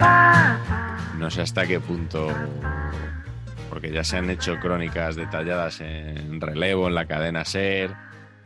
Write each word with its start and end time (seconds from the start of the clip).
No 0.00 1.30
sé 1.30 1.42
hasta 1.42 1.66
qué 1.66 1.78
punto, 1.80 2.28
porque 3.68 3.92
ya 3.92 4.02
se 4.02 4.16
han 4.16 4.30
hecho 4.30 4.58
crónicas 4.58 5.16
detalladas 5.16 5.80
en 5.80 6.40
relevo, 6.40 6.88
en 6.88 6.94
la 6.94 7.06
cadena 7.06 7.44
SER, 7.44 7.94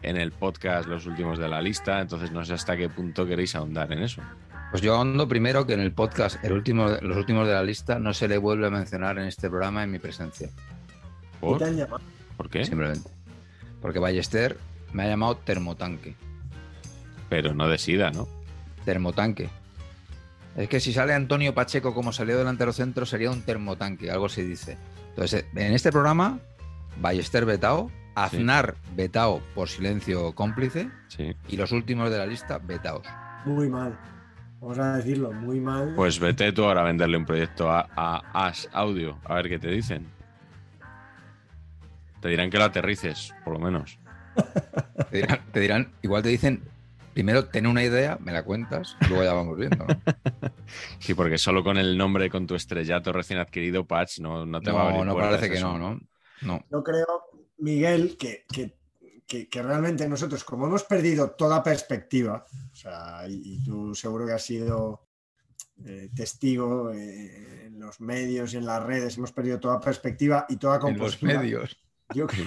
en 0.03 0.17
el 0.17 0.33
podcast 0.33 0.89
Los 0.89 1.07
Últimos 1.07 1.39
de 1.39 1.49
la 1.49 1.63
Lista, 1.63 2.01
entonces 2.01 2.33
no 2.33 2.45
sé 2.45 2.55
hasta 2.55 2.77
qué 2.77 2.89
punto 2.89 3.27
queréis 3.27 3.55
ahondar 3.55 3.93
en 3.93 4.03
eso. 4.03 4.23
Pues 4.71 4.83
yo 4.83 4.97
ahondo 4.97 5.29
primero 5.29 5.67
que 5.67 5.75
en 5.75 5.81
el 5.81 5.93
podcast 5.93 6.45
el 6.45 6.53
último, 6.53 6.89
Los 7.01 7.17
Últimos 7.17 7.47
de 7.47 7.55
la 7.55 7.63
Lista 7.63 8.01
no 8.01 8.13
se 8.13 8.27
le 8.27 8.39
vuelve 8.39 8.67
a 8.67 8.71
mencionar 8.71 9.19
en 9.19 9.27
este 9.27 9.49
programa 9.49 9.85
en 9.85 9.93
mi 9.93 10.01
presencia. 10.01 10.51
¿Por? 11.41 11.63
¿Por 12.37 12.51
qué? 12.51 12.65
Simplemente. 12.65 13.09
Porque 13.81 14.01
Ballester 14.01 14.59
me 14.93 15.05
ha 15.05 15.07
llamado 15.07 15.37
termotanque. 15.37 16.17
Pero 17.29 17.55
no 17.55 17.69
de 17.69 17.79
SIDA, 17.79 18.11
¿no? 18.11 18.27
Termotanque. 18.85 19.49
Es 20.57 20.69
que 20.69 20.79
si 20.81 20.93
sale 20.93 21.15
Antonio 21.15 21.55
Pacheco 21.55 21.93
como 21.95 22.13
salió 22.13 22.39
delantero 22.39 22.73
centro 22.73 23.07
sería 23.07 23.31
un 23.31 23.43
termotanque, 23.43 24.11
algo 24.11 24.29
se 24.29 24.45
dice. 24.45 24.77
Entonces, 25.11 25.47
en 25.55 25.73
este 25.73 25.91
programa, 25.91 26.39
Ballester 27.01 27.45
vetao, 27.45 27.91
Aznar 28.15 28.77
vetao 28.95 29.43
por 29.57 29.69
silencio 29.69 30.33
cómplice 30.35 30.89
Sí. 31.09 31.35
y 31.49 31.57
los 31.57 31.73
últimos 31.73 32.11
de 32.11 32.19
la 32.19 32.27
lista 32.27 32.59
vetaos. 32.59 33.05
Muy 33.45 33.69
mal. 33.69 33.99
Vamos 34.61 34.79
a 34.79 34.97
decirlo, 34.97 35.33
muy 35.33 35.59
mal. 35.61 35.93
Pues 35.97 36.21
vete 36.21 36.53
tú 36.53 36.65
ahora 36.65 36.83
a 36.83 36.85
venderle 36.85 37.17
un 37.17 37.27
proyecto 37.27 37.69
a, 37.71 37.89
a 37.97 38.47
As 38.47 38.69
Audio, 38.73 39.19
a 39.25 39.35
ver 39.35 39.49
qué 39.49 39.59
te 39.59 39.69
dicen. 39.69 40.07
Te 42.21 42.29
dirán 42.29 42.49
que 42.51 42.59
lo 42.59 42.65
aterrices, 42.65 43.35
por 43.45 43.55
lo 43.55 43.59
menos. 43.59 43.99
Te 45.11 45.17
dirán, 45.19 45.41
te 45.53 45.61
dirán- 45.61 45.93
igual 46.03 46.23
te 46.23 46.29
dicen, 46.31 46.63
primero 47.15 47.47
ten 47.49 47.67
una 47.67 47.83
idea, 47.83 48.19
me 48.21 48.33
la 48.33 48.43
cuentas, 48.45 48.97
luego 49.09 49.25
ya 49.25 49.33
vamos 49.33 49.57
viendo. 49.57 49.87
¿no? 49.87 49.97
Sí, 50.99 51.15
porque 51.15 51.39
solo 51.39 51.63
con 51.63 51.77
el 51.79 51.97
nombre, 51.97 52.29
con 52.31 52.47
tu 52.47 52.55
estrellato 52.55 53.13
recién 53.13 53.39
adquirido, 53.39 53.87
Patch, 53.87 54.19
no, 54.21 54.45
no 54.47 54.61
te 54.61 54.71
va 54.73 54.81
a 54.83 54.85
abrir 54.85 54.99
No, 54.99 55.05
no 55.05 55.17
parece 55.17 55.51
que 55.51 55.61
no, 55.61 55.79
¿no? 55.79 56.01
No. 56.43 56.65
Yo 56.71 56.83
creo, 56.83 57.07
Miguel, 57.59 58.17
que, 58.19 58.45
que- 58.53 58.77
que- 59.27 59.49
que 59.49 59.63
realmente 59.63 60.07
nosotros, 60.09 60.45
como 60.45 60.67
hemos 60.67 60.85
perdido 60.85 61.31
toda 61.31 61.63
perspectiva, 61.63 62.45
o 62.73 62.75
sea, 62.77 63.27
y, 63.29 63.41
y 63.55 63.63
tú 63.65 63.95
seguro 63.95 64.27
que 64.27 64.33
has 64.33 64.43
sido 64.45 65.07
eh, 65.85 66.09
testigo 66.15 66.93
eh, 66.93 67.67
en 67.67 67.79
los 67.81 68.01
medios 68.01 68.55
y 68.55 68.59
en 68.59 68.67
las 68.67 68.83
redes, 68.83 69.17
hemos 69.19 69.33
perdido 69.33 69.59
toda 69.61 69.81
perspectiva 69.81 70.47
y 70.49 70.57
toda 70.57 70.77
En 70.77 70.81
los 70.83 70.91
compostura. 71.17 71.41
medios, 71.41 71.77
Yo 72.15 72.27
creo- 72.29 72.47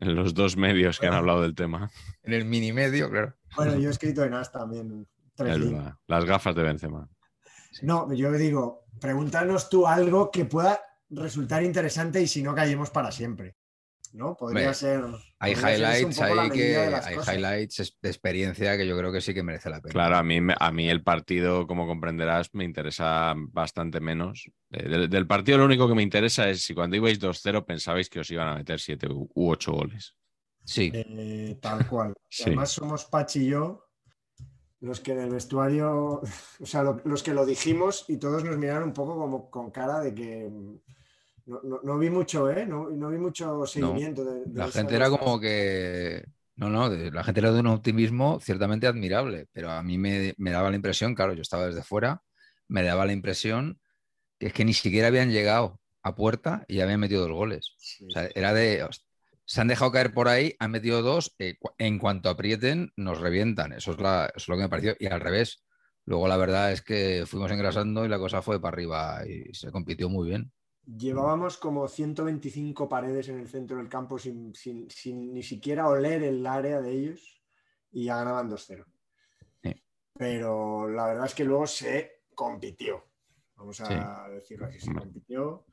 En 0.00 0.14
los 0.14 0.34
dos 0.34 0.56
medios 0.56 0.98
que 0.98 1.06
han 1.06 1.14
hablado 1.14 1.42
del 1.42 1.54
tema. 1.54 1.90
en 2.22 2.32
el 2.32 2.44
mini 2.44 2.72
medio, 2.72 3.10
claro. 3.10 3.34
Bueno, 3.56 3.78
yo 3.78 3.88
he 3.88 3.92
escrito 3.92 4.24
en 4.24 4.34
AS 4.34 4.52
también. 4.52 5.06
tres. 5.34 5.58
Las 6.06 6.24
gafas 6.24 6.54
de 6.54 6.62
Benzema. 6.62 7.08
No, 7.82 8.12
yo 8.12 8.32
digo, 8.32 8.86
pregúntanos 9.00 9.68
tú 9.68 9.86
algo 9.86 10.30
que 10.30 10.44
pueda 10.44 10.80
resultar 11.10 11.62
interesante 11.62 12.20
y 12.22 12.26
si 12.26 12.42
no 12.42 12.54
callemos 12.54 12.90
para 12.90 13.10
siempre. 13.10 13.56
¿No? 14.12 14.34
Podría 14.34 14.72
ser. 14.72 15.02
Hay 15.38 15.54
podría 15.54 15.98
highlights 15.98 16.20
ahí 16.22 16.50
que 16.50 16.76
hay 16.78 17.16
cosas. 17.16 17.34
highlights 17.34 17.98
de 18.00 18.08
experiencia 18.08 18.76
que 18.78 18.86
yo 18.86 18.96
creo 18.96 19.12
que 19.12 19.20
sí 19.20 19.34
que 19.34 19.42
merece 19.42 19.68
la 19.68 19.82
pena. 19.82 19.92
Claro, 19.92 20.16
a 20.16 20.22
mí, 20.22 20.38
a 20.58 20.72
mí 20.72 20.88
el 20.88 21.02
partido, 21.02 21.66
como 21.66 21.86
comprenderás, 21.86 22.54
me 22.54 22.64
interesa 22.64 23.34
bastante 23.36 24.00
menos. 24.00 24.50
Eh, 24.70 24.88
Del, 24.88 25.10
del 25.10 25.26
partido 25.26 25.58
lo 25.58 25.66
único 25.66 25.86
que 25.86 25.94
me 25.94 26.02
interesa 26.02 26.48
es 26.48 26.62
si 26.62 26.72
cuando 26.72 26.96
ibais 26.96 27.20
2-0 27.20 27.66
pensabais 27.66 28.08
que 28.08 28.20
os 28.20 28.30
iban 28.30 28.48
a 28.48 28.54
meter 28.54 28.80
7 28.80 29.06
u 29.10 29.28
8 29.34 29.72
goles. 29.72 30.16
Sí, 30.66 30.92
Eh, 30.92 31.58
tal 31.60 31.86
cual. 31.86 32.14
Sí. 32.28 32.44
Además, 32.44 32.70
somos 32.72 33.04
Pachi 33.06 33.40
y 33.46 33.48
yo 33.50 33.84
los 34.80 35.00
que 35.00 35.12
en 35.12 35.20
el 35.20 35.30
vestuario, 35.30 36.20
o 36.60 36.66
sea, 36.66 36.82
lo- 36.82 37.00
los 37.04 37.22
que 37.22 37.34
lo 37.34 37.46
dijimos 37.46 38.04
y 38.08 38.18
todos 38.18 38.44
nos 38.44 38.58
miraron 38.58 38.84
un 38.84 38.92
poco 38.94 39.16
como 39.16 39.50
con 39.50 39.70
cara 39.70 40.00
de 40.00 40.14
que 40.14 40.48
mm, 40.50 40.76
no, 41.46 41.60
no- 41.64 41.80
no 41.82 41.98
vi 41.98 42.10
mucho, 42.10 42.50
¿eh? 42.50 42.66
No, 42.66 42.90
no 42.90 43.08
vi 43.10 43.18
mucho 43.18 43.66
seguimiento. 43.66 44.24
de- 44.24 44.46
de 44.46 44.58
la 44.58 44.68
gente 44.68 44.96
era 44.96 45.10
como 45.10 45.40
que... 45.40 46.24
No, 46.56 46.70
no, 46.70 46.88
la 46.88 47.22
gente 47.24 47.40
era 47.40 47.52
de 47.52 47.60
un 47.60 47.66
optimismo 47.66 48.40
ciertamente 48.40 48.86
admirable, 48.86 49.46
pero 49.52 49.70
a 49.70 49.82
mí 49.82 49.98
me, 49.98 50.34
me 50.38 50.50
daba 50.52 50.70
la 50.70 50.76
impresión, 50.76 51.14
claro, 51.14 51.34
yo 51.34 51.42
estaba 51.42 51.66
desde 51.66 51.82
fuera, 51.82 52.22
me 52.68 52.82
daba 52.82 53.04
la 53.04 53.12
impresión 53.12 53.78
que 54.38 54.48
es 54.48 54.52
que 54.52 54.64
ni 54.64 54.74
siquiera 54.74 55.08
habían 55.08 55.30
llegado 55.30 55.80
a 56.02 56.14
puerta 56.14 56.64
y 56.68 56.80
habían 56.80 57.00
metido 57.00 57.22
dos 57.22 57.32
goles. 57.32 57.74
Sí, 57.78 58.06
O 58.06 58.10
sea, 58.10 58.28
era 58.34 58.52
de. 58.54 58.86
Se 59.46 59.60
han 59.60 59.68
dejado 59.68 59.92
caer 59.92 60.12
por 60.12 60.28
ahí, 60.28 60.54
han 60.58 60.72
metido 60.72 61.02
dos. 61.02 61.34
eh, 61.38 61.56
en 61.78 61.98
cuanto 61.98 62.28
aprieten, 62.28 62.92
nos 62.96 63.20
revientan. 63.20 63.72
Eso 63.72 63.92
es, 63.92 64.00
la- 64.00 64.26
eso 64.26 64.32
es 64.36 64.48
lo 64.48 64.56
que 64.56 64.62
me 64.62 64.68
pareció. 64.68 64.94
Y 64.98 65.06
al 65.06 65.20
revés. 65.20 65.62
Luego 66.04 66.28
la 66.28 66.36
verdad 66.36 66.70
es 66.72 66.82
que 66.82 67.24
fuimos 67.26 67.50
engrasando 67.50 68.04
y 68.04 68.08
la 68.08 68.18
cosa 68.18 68.40
fue 68.42 68.60
para 68.60 68.74
arriba 68.74 69.22
y 69.26 69.52
se 69.54 69.72
compitió 69.72 70.08
muy 70.08 70.28
bien. 70.28 70.52
Llevábamos 70.84 71.56
como 71.58 71.88
125 71.88 72.88
paredes 72.88 73.28
en 73.28 73.40
el 73.40 73.48
centro 73.48 73.76
del 73.78 73.88
campo 73.88 74.18
sin, 74.18 74.54
sin- 74.54 74.88
sin 74.88 75.32
ni 75.34 75.42
siquiera 75.42 75.88
oler 75.88 76.22
el 76.22 76.46
área 76.46 76.80
de 76.80 76.92
ellos 76.92 77.42
y 77.90 78.04
ya 78.04 78.18
ganaban 78.18 78.48
2-0. 78.48 78.84
Sí. 79.64 79.74
Pero 80.12 80.88
la 80.88 81.06
verdad 81.06 81.26
es 81.26 81.34
que 81.34 81.44
luego 81.44 81.66
se 81.66 82.22
compitió. 82.34 83.04
Vamos 83.56 83.80
a 83.80 84.28
decirlo 84.28 84.66
así, 84.66 84.78
se 84.78 84.92
compitió. 84.92 85.64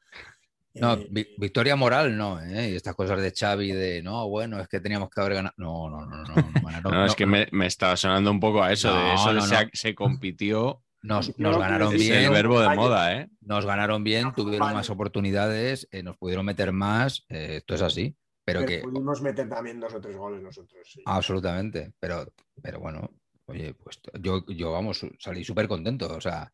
No, 0.76 0.94
Eh, 0.94 1.08
vi- 1.12 1.28
victoria 1.38 1.76
moral 1.76 2.18
no, 2.18 2.42
¿eh? 2.42 2.72
Y 2.72 2.76
estas 2.76 2.96
cosas 2.96 3.22
de 3.22 3.32
Xavi 3.32 3.72
de 3.72 4.02
no, 4.02 4.28
bueno, 4.28 4.60
es 4.60 4.68
que 4.68 4.80
teníamos 4.80 5.10
que 5.10 5.22
haber 5.22 5.36
ganado. 5.36 5.54
No, 5.58 5.90
no, 5.90 6.06
no, 6.06 6.24
no. 6.24 6.36
no, 6.36 6.62
ganaron- 6.62 6.92
No, 6.92 7.06
es 7.06 7.12
no, 7.12 7.16
que 7.16 7.26
me, 7.26 7.48
me 7.52 7.68
estaba 7.68 7.96
sonando 7.96 8.32
un 8.32 8.40
poco 8.40 8.64
a 8.64 8.72
eso, 8.72 8.88
de 8.90 9.04
No, 9.04 9.14
eso 9.14 9.30
de 9.30 9.36
no, 9.36 9.46
se, 9.46 9.66
no. 9.66 9.70
se 9.74 9.96
compitió. 9.96 10.84
Nos, 11.04 11.38
nos 11.38 11.58
ganaron 11.58 11.90
que 11.90 11.98
Es 11.98 12.10
el 12.10 12.18
bien, 12.20 12.32
verbo 12.32 12.62
de 12.62 12.76
moda, 12.76 13.14
¿eh? 13.14 13.30
nos 13.42 13.66
ganaron 13.66 14.04
bien, 14.06 14.24
No, 14.24 14.34
tuvieron 14.34 14.74
más 14.74 14.90
oportunidades, 14.90 15.88
eh, 15.92 16.02
nos 16.02 16.18
pudieron 16.18 16.46
meter 16.46 16.72
más, 16.72 17.26
eh, 17.30 17.58
esto 17.58 17.76
es 17.76 17.82
así. 17.82 18.16
Pero, 18.46 18.62
pero 18.62 18.68
que 18.72 18.80
pudimos 18.80 19.22
meter 19.22 19.48
también 19.50 19.80
dos 19.80 19.94
o 19.94 20.02
tres 20.02 20.16
goles 20.18 20.42
nosotros. 20.42 20.80
sí. 20.86 21.02
Absolutamente, 21.06 21.94
pero, 22.00 22.26
pero 22.62 22.80
bueno, 22.80 23.10
oye, 23.46 23.74
pues 23.74 24.00
yo, 24.22 24.46
yo 24.48 24.72
vamos, 24.72 25.06
salí 25.20 25.44
súper 25.44 25.68
contento. 25.68 26.14
O 26.16 26.22
sea, 26.22 26.52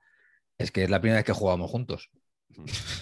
es 0.57 0.71
que 0.71 0.83
es 0.83 0.89
la 0.89 0.99
primera 0.99 1.19
vez 1.19 1.25
que 1.25 1.33
jugamos 1.33 1.69
juntos. 1.71 2.09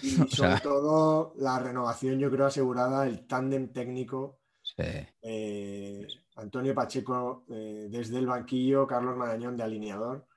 Y 0.02 0.16
o 0.22 0.28
sobre 0.28 0.52
sea- 0.52 0.60
todo 0.60 1.34
la 1.38 1.60
renovación, 1.60 2.20
yo 2.20 2.30
creo, 2.32 2.46
asegurada, 2.48 3.08
el 3.08 3.26
tándem 3.28 3.72
técnico. 3.72 4.40
Sí, 4.62 4.84
eh, 5.22 6.06
Antonio 6.36 6.76
Pacheco 6.76 7.46
eh, 7.50 7.88
desde 7.90 8.20
el 8.20 8.28
banquillo, 8.28 8.86
Carlos 8.86 9.18
Marañón 9.18 9.56
de 9.58 9.64
alineador, 9.64 10.28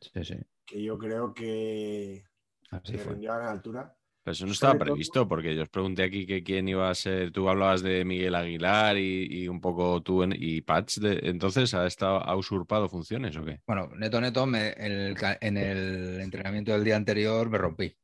sí, 0.00 0.24
sí. 0.24 0.36
que 0.64 0.82
yo 0.82 0.96
creo 0.96 1.34
que, 1.34 2.24
Así 2.70 2.92
que 2.92 2.98
fue. 2.98 3.12
rindió 3.12 3.32
a 3.32 3.38
gran 3.38 3.48
altura. 3.50 3.94
Pero 4.22 4.32
eso 4.32 4.46
no 4.46 4.52
estaba 4.52 4.78
previsto, 4.78 5.26
porque 5.26 5.54
yo 5.56 5.62
os 5.62 5.68
pregunté 5.70 6.02
aquí 6.02 6.26
que 6.26 6.42
quién 6.42 6.68
iba 6.68 6.88
a 6.90 6.94
ser. 6.94 7.32
Tú 7.32 7.48
hablabas 7.48 7.82
de 7.82 8.04
Miguel 8.04 8.34
Aguilar 8.34 8.96
y, 8.98 9.26
y 9.30 9.48
un 9.48 9.60
poco 9.62 10.02
tú 10.02 10.22
en- 10.22 10.34
y 10.36 10.60
Patch. 10.60 10.98
de- 10.98 11.20
entonces, 11.24 11.72
¿ha, 11.74 11.86
estado, 11.86 12.18
¿ha 12.18 12.36
usurpado 12.36 12.86
funciones 12.88 13.34
o 13.38 13.44
qué? 13.44 13.60
Bueno, 13.66 13.88
neto, 13.96 14.20
neto, 14.20 14.44
me- 14.46 14.70
el, 14.72 15.16
en 15.40 15.56
el 15.56 16.20
entrenamiento 16.20 16.72
del 16.72 16.84
día 16.84 16.96
anterior 16.96 17.48
me 17.50 17.56
rompí. 17.58 17.96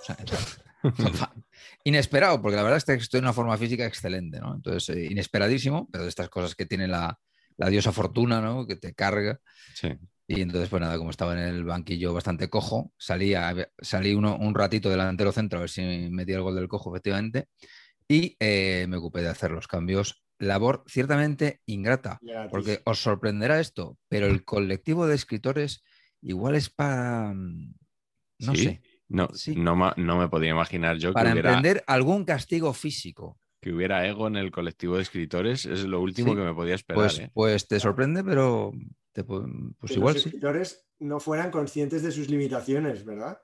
O 0.00 0.04
sea, 0.04 0.16
inesperado, 1.84 2.40
porque 2.40 2.56
la 2.56 2.62
verdad 2.62 2.78
es 2.78 2.84
que 2.84 2.94
estoy 2.94 3.18
en 3.18 3.24
una 3.24 3.32
forma 3.32 3.56
física 3.56 3.86
excelente, 3.86 4.40
¿no? 4.40 4.54
Entonces, 4.54 4.96
eh, 4.96 5.06
inesperadísimo, 5.10 5.88
pero 5.90 6.04
de 6.04 6.08
estas 6.10 6.28
cosas 6.28 6.54
que 6.54 6.66
tiene 6.66 6.88
la, 6.88 7.18
la 7.56 7.68
diosa 7.68 7.92
fortuna, 7.92 8.40
¿no? 8.40 8.66
Que 8.66 8.76
te 8.76 8.94
carga. 8.94 9.40
Sí. 9.74 9.88
Y 10.26 10.42
entonces, 10.42 10.68
pues 10.68 10.80
nada, 10.80 10.96
como 10.96 11.10
estaba 11.10 11.32
en 11.32 11.40
el 11.40 11.64
banquillo 11.64 12.14
bastante 12.14 12.48
cojo, 12.48 12.92
salí, 12.96 13.34
a- 13.34 13.68
salí 13.80 14.14
uno, 14.14 14.36
un 14.36 14.54
ratito 14.54 14.88
delantero 14.88 15.32
centro 15.32 15.58
a 15.58 15.62
ver 15.62 15.70
si 15.70 15.82
metía 16.10 16.36
el 16.36 16.42
gol 16.42 16.54
del 16.54 16.68
cojo, 16.68 16.94
efectivamente, 16.94 17.48
y 18.08 18.36
eh, 18.40 18.86
me 18.88 18.96
ocupé 18.96 19.22
de 19.22 19.28
hacer 19.28 19.50
los 19.50 19.66
cambios. 19.68 20.22
Labor 20.38 20.84
ciertamente 20.86 21.60
ingrata, 21.66 22.18
porque 22.50 22.80
os 22.84 23.02
sorprenderá 23.02 23.60
esto, 23.60 23.98
pero 24.08 24.26
el 24.26 24.44
colectivo 24.44 25.06
de 25.06 25.14
escritores 25.14 25.82
igual 26.22 26.54
es 26.54 26.70
para, 26.70 27.32
mm, 27.34 27.74
no 28.38 28.54
¿Sí? 28.54 28.62
sé, 28.62 28.82
No, 29.10 29.28
Sí. 29.34 29.54
no, 29.56 29.74
no 29.96 30.18
me 30.18 30.28
podía 30.28 30.50
imaginar 30.50 30.96
yo 30.96 31.10
que 31.10 31.14
para 31.14 31.32
hubiera, 31.32 31.50
emprender 31.50 31.84
algún 31.86 32.24
castigo 32.24 32.72
físico. 32.72 33.38
que 33.60 33.72
hubiera 33.74 34.06
ego 34.06 34.26
en 34.26 34.36
el 34.36 34.50
colectivo 34.50 34.96
de 34.96 35.02
escritores. 35.02 35.66
Es 35.66 35.84
lo 35.84 36.00
último 36.00 36.30
Sí. 36.32 36.38
que 36.38 36.44
me 36.44 36.54
podía 36.54 36.74
esperar. 36.76 37.02
Pues, 37.02 37.18
¿eh? 37.18 37.30
pues 37.34 37.68
te 37.68 37.78
sorprende, 37.78 38.24
pero 38.24 38.72
te 39.12 39.22
pu- 39.26 39.74
pues 39.78 39.92
que 39.92 39.98
igual 39.98 40.14
los 40.14 40.22
sí. 40.22 40.28
escritores 40.30 40.86
no 41.00 41.20
fueran 41.20 41.50
conscientes 41.50 42.02
de 42.02 42.10
sus 42.10 42.30
limitaciones, 42.30 43.04
¿verdad? 43.04 43.38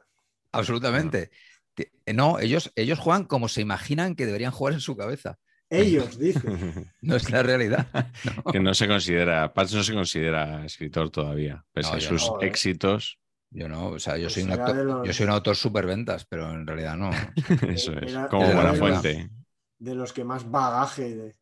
Absolutamente. 0.53 1.31
Te- 1.75 1.93
No, 2.15 2.39
ellos, 2.39 2.73
ellos 2.77 2.99
juegan 2.99 3.25
como 3.25 3.49
se 3.49 3.61
imaginan 3.61 4.15
que 4.15 4.25
deberían 4.25 4.53
jugar 4.53 4.73
en 4.75 4.81
su 4.81 4.97
cabeza. 4.97 5.39
Ellos 5.69 6.19
dicen. 6.19 6.93
No 7.03 7.17
es 7.17 7.29
la 7.31 7.43
realidad. 7.43 7.87
que 8.53 8.61
no 8.61 8.73
se 8.73 8.87
considera, 8.89 9.53
Patch 9.53 9.75
no 9.75 9.83
se 9.83 9.93
considera 9.93 10.65
escritor 10.65 11.11
todavía, 11.11 11.65
pese 11.73 11.91
No, 11.91 11.97
a 11.97 12.01
sus 12.01 12.27
no, 12.31 12.41
¿eh? 12.41 12.47
éxitos. 12.47 13.19
Yo 13.51 13.69
no, 13.69 13.89
o 13.91 13.99
sea, 13.99 14.17
yo 14.17 14.25
Pues 14.25 14.35
soy 14.35 14.43
un 14.43 14.53
actor, 14.53 14.77
los- 14.77 15.07
yo 15.07 15.13
soy 15.13 15.25
un 15.27 15.33
autor 15.33 15.57
superventas, 15.57 16.27
pero 16.27 16.51
en 16.53 16.67
realidad 16.67 16.97
no. 16.97 17.11
Eso 17.81 17.93
es, 17.99 18.13
Era- 18.13 18.29
como 18.29 18.45
buena 18.53 18.73
de 18.73 18.79
fuente. 18.79 19.31
de 19.79 19.95
los 19.95 20.13
que 20.13 20.25
más 20.25 20.51
bagaje 20.51 21.15
de- 21.17 21.37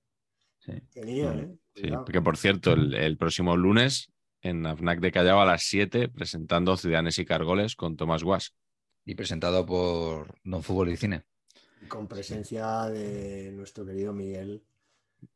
Sí. 0.58 0.72
tenía, 0.92 1.30
Mm, 1.32 1.38
¿eh? 1.40 1.58
Sí, 1.76 2.20
por 2.20 2.36
cierto, 2.36 2.72
el, 2.72 2.94
el 2.94 3.16
próximo 3.18 3.56
lunes 3.56 4.10
en 4.42 4.64
AFNAC 4.64 5.00
de 5.00 5.12
Callao 5.12 5.40
a 5.40 5.44
las 5.44 5.64
7 5.64 6.08
presentando 6.08 6.76
Ciudadanos 6.76 7.18
y 7.18 7.24
Cargoles 7.24 7.74
con 7.76 7.96
Tomás 7.96 8.22
Guas. 8.22 8.54
Y 9.04 9.14
presentado 9.14 9.66
por 9.66 10.38
Don 10.44 10.62
Fútbol 10.62 10.88
y 10.90 10.96
Cine. 10.96 11.24
Con 11.88 12.08
presencia 12.08 12.84
de 12.86 13.52
nuestro 13.52 13.84
querido 13.84 14.14
Miguel 14.14 14.62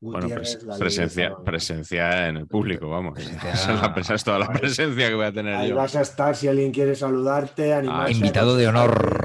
Bueno, 0.00 0.29
pres- 0.29 0.79
presencia, 0.79 1.37
presencia 1.44 2.29
en 2.29 2.37
el 2.38 2.46
público, 2.46 2.88
vamos. 2.88 3.14
Presencia- 3.19 3.52
Esa 3.52 3.75
es, 3.75 3.81
la, 3.81 3.94
esa 3.96 4.14
es 4.14 4.25
toda 4.25 4.38
la 4.38 4.52
presencia 4.52 5.08
que 5.08 5.14
voy 5.14 5.26
a 5.26 5.32
tener 5.32 5.55
Ahí 5.55 5.69
yo. 5.70 5.76
vas 5.76 5.94
a 5.96 6.00
estar 6.02 6.35
si 6.37 6.49
alguien 6.49 6.73
quiere 6.73 6.94
saludarte, 6.94 7.73
animarse 7.75 8.12
a 8.12 8.17
Invitado 8.17 8.56
de 8.56 8.69
honor. 8.69 9.20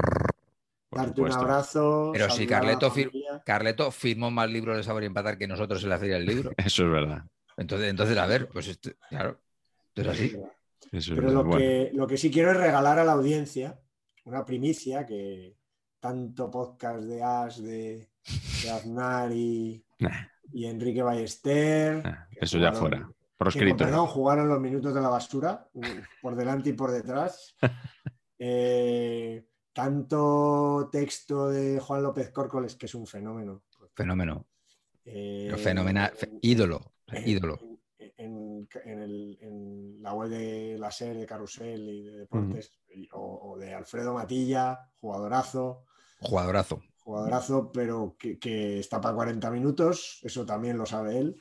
Darte 0.90 1.20
un 1.22 1.32
abrazo. 1.32 2.10
Pero 2.12 2.30
si 2.30 2.46
Carleto 2.46 2.90
fir-. 2.90 3.10
Carleto 3.44 3.90
firmó 3.90 4.30
más 4.30 4.48
libros 4.48 4.76
de 4.76 4.84
saber 4.84 5.02
y 5.02 5.06
empatar 5.06 5.36
que 5.36 5.48
nosotros 5.48 5.82
en 5.82 5.88
la 5.90 5.98
feria 5.98 6.14
del 6.16 6.26
libro. 6.26 6.52
Eso 6.56 6.84
es 6.84 6.90
verdad. 6.90 7.24
Entonces, 7.56 7.90
entonces 7.90 8.16
a 8.16 8.26
ver, 8.26 8.48
pues 8.48 8.68
este- 8.68 8.96
claro. 9.08 9.40
Entonces 9.94 10.12
así. 10.12 10.36
Eso 10.92 11.12
es 11.14 11.18
Pero 11.18 11.30
lo, 11.32 11.44
Bueno, 11.44 11.58
que, 11.58 11.90
lo 11.94 12.06
que 12.06 12.16
sí 12.16 12.30
quiero 12.30 12.52
es 12.52 12.56
regalar 12.56 12.98
a 13.00 13.04
la 13.04 13.12
audiencia 13.12 13.80
una 14.24 14.44
primicia 14.44 15.04
que 15.04 15.56
tanto 15.98 16.50
podcast 16.50 17.00
de 17.02 17.22
As, 17.22 17.62
de, 17.62 18.08
de 18.62 18.70
Aznar 18.70 19.32
y, 19.32 19.84
Nah. 19.98 20.10
Y 20.52 20.66
Enrique 20.66 21.02
Ballester. 21.02 22.02
ah, 22.04 22.26
eso 22.40 22.58
ya 22.58 22.72
fuera. 22.72 22.98
que, 23.06 23.14
Proscrito. 23.36 23.76
perdón, 23.84 24.06
jugaron 24.06 24.48
los 24.48 24.60
minutos 24.60 24.94
de 24.94 25.00
la 25.00 25.08
basura, 25.08 25.68
mm, 25.74 25.80
por 26.22 26.36
delante 26.36 26.70
y 26.70 26.72
por 26.74 26.90
detrás. 26.90 27.54
Eh, 28.38 29.46
tanto 29.72 30.88
texto 30.90 31.48
de 31.48 31.78
Juan 31.80 32.02
López 32.02 32.30
Córcoles, 32.30 32.74
que 32.76 32.86
es 32.86 32.94
un 32.94 33.06
fenómeno. 33.06 33.62
Fenómeno. 33.94 34.46
Eh, 35.04 35.54
fenomenal. 35.56 36.12
fe- 36.14 36.30
ídolo. 36.42 36.92
en- 37.06 37.28
ídolo. 37.28 37.58
En, 38.16 38.68
en- 38.84 39.02
el- 39.02 39.38
en 39.40 40.02
la 40.02 40.12
web 40.14 40.28
de 40.30 40.76
la 40.78 40.90
SER, 40.90 41.16
de 41.16 41.26
Carusel 41.26 41.88
y 41.88 42.02
de 42.02 42.16
Deportes, 42.18 42.72
o 43.12 43.56
de 43.58 43.72
Alfredo 43.72 44.14
Matilla, 44.14 44.80
jugadorazo, 45.00 45.84
Jugadorazo. 46.20 46.82
Jugadorazo, 47.04 47.70
pero 47.70 48.16
que, 48.18 48.38
que 48.38 48.80
está 48.80 49.00
para 49.00 49.14
40 49.14 49.50
minutos, 49.50 50.18
eso 50.22 50.44
también 50.44 50.76
lo 50.78 50.86
sabe 50.86 51.18
él. 51.18 51.36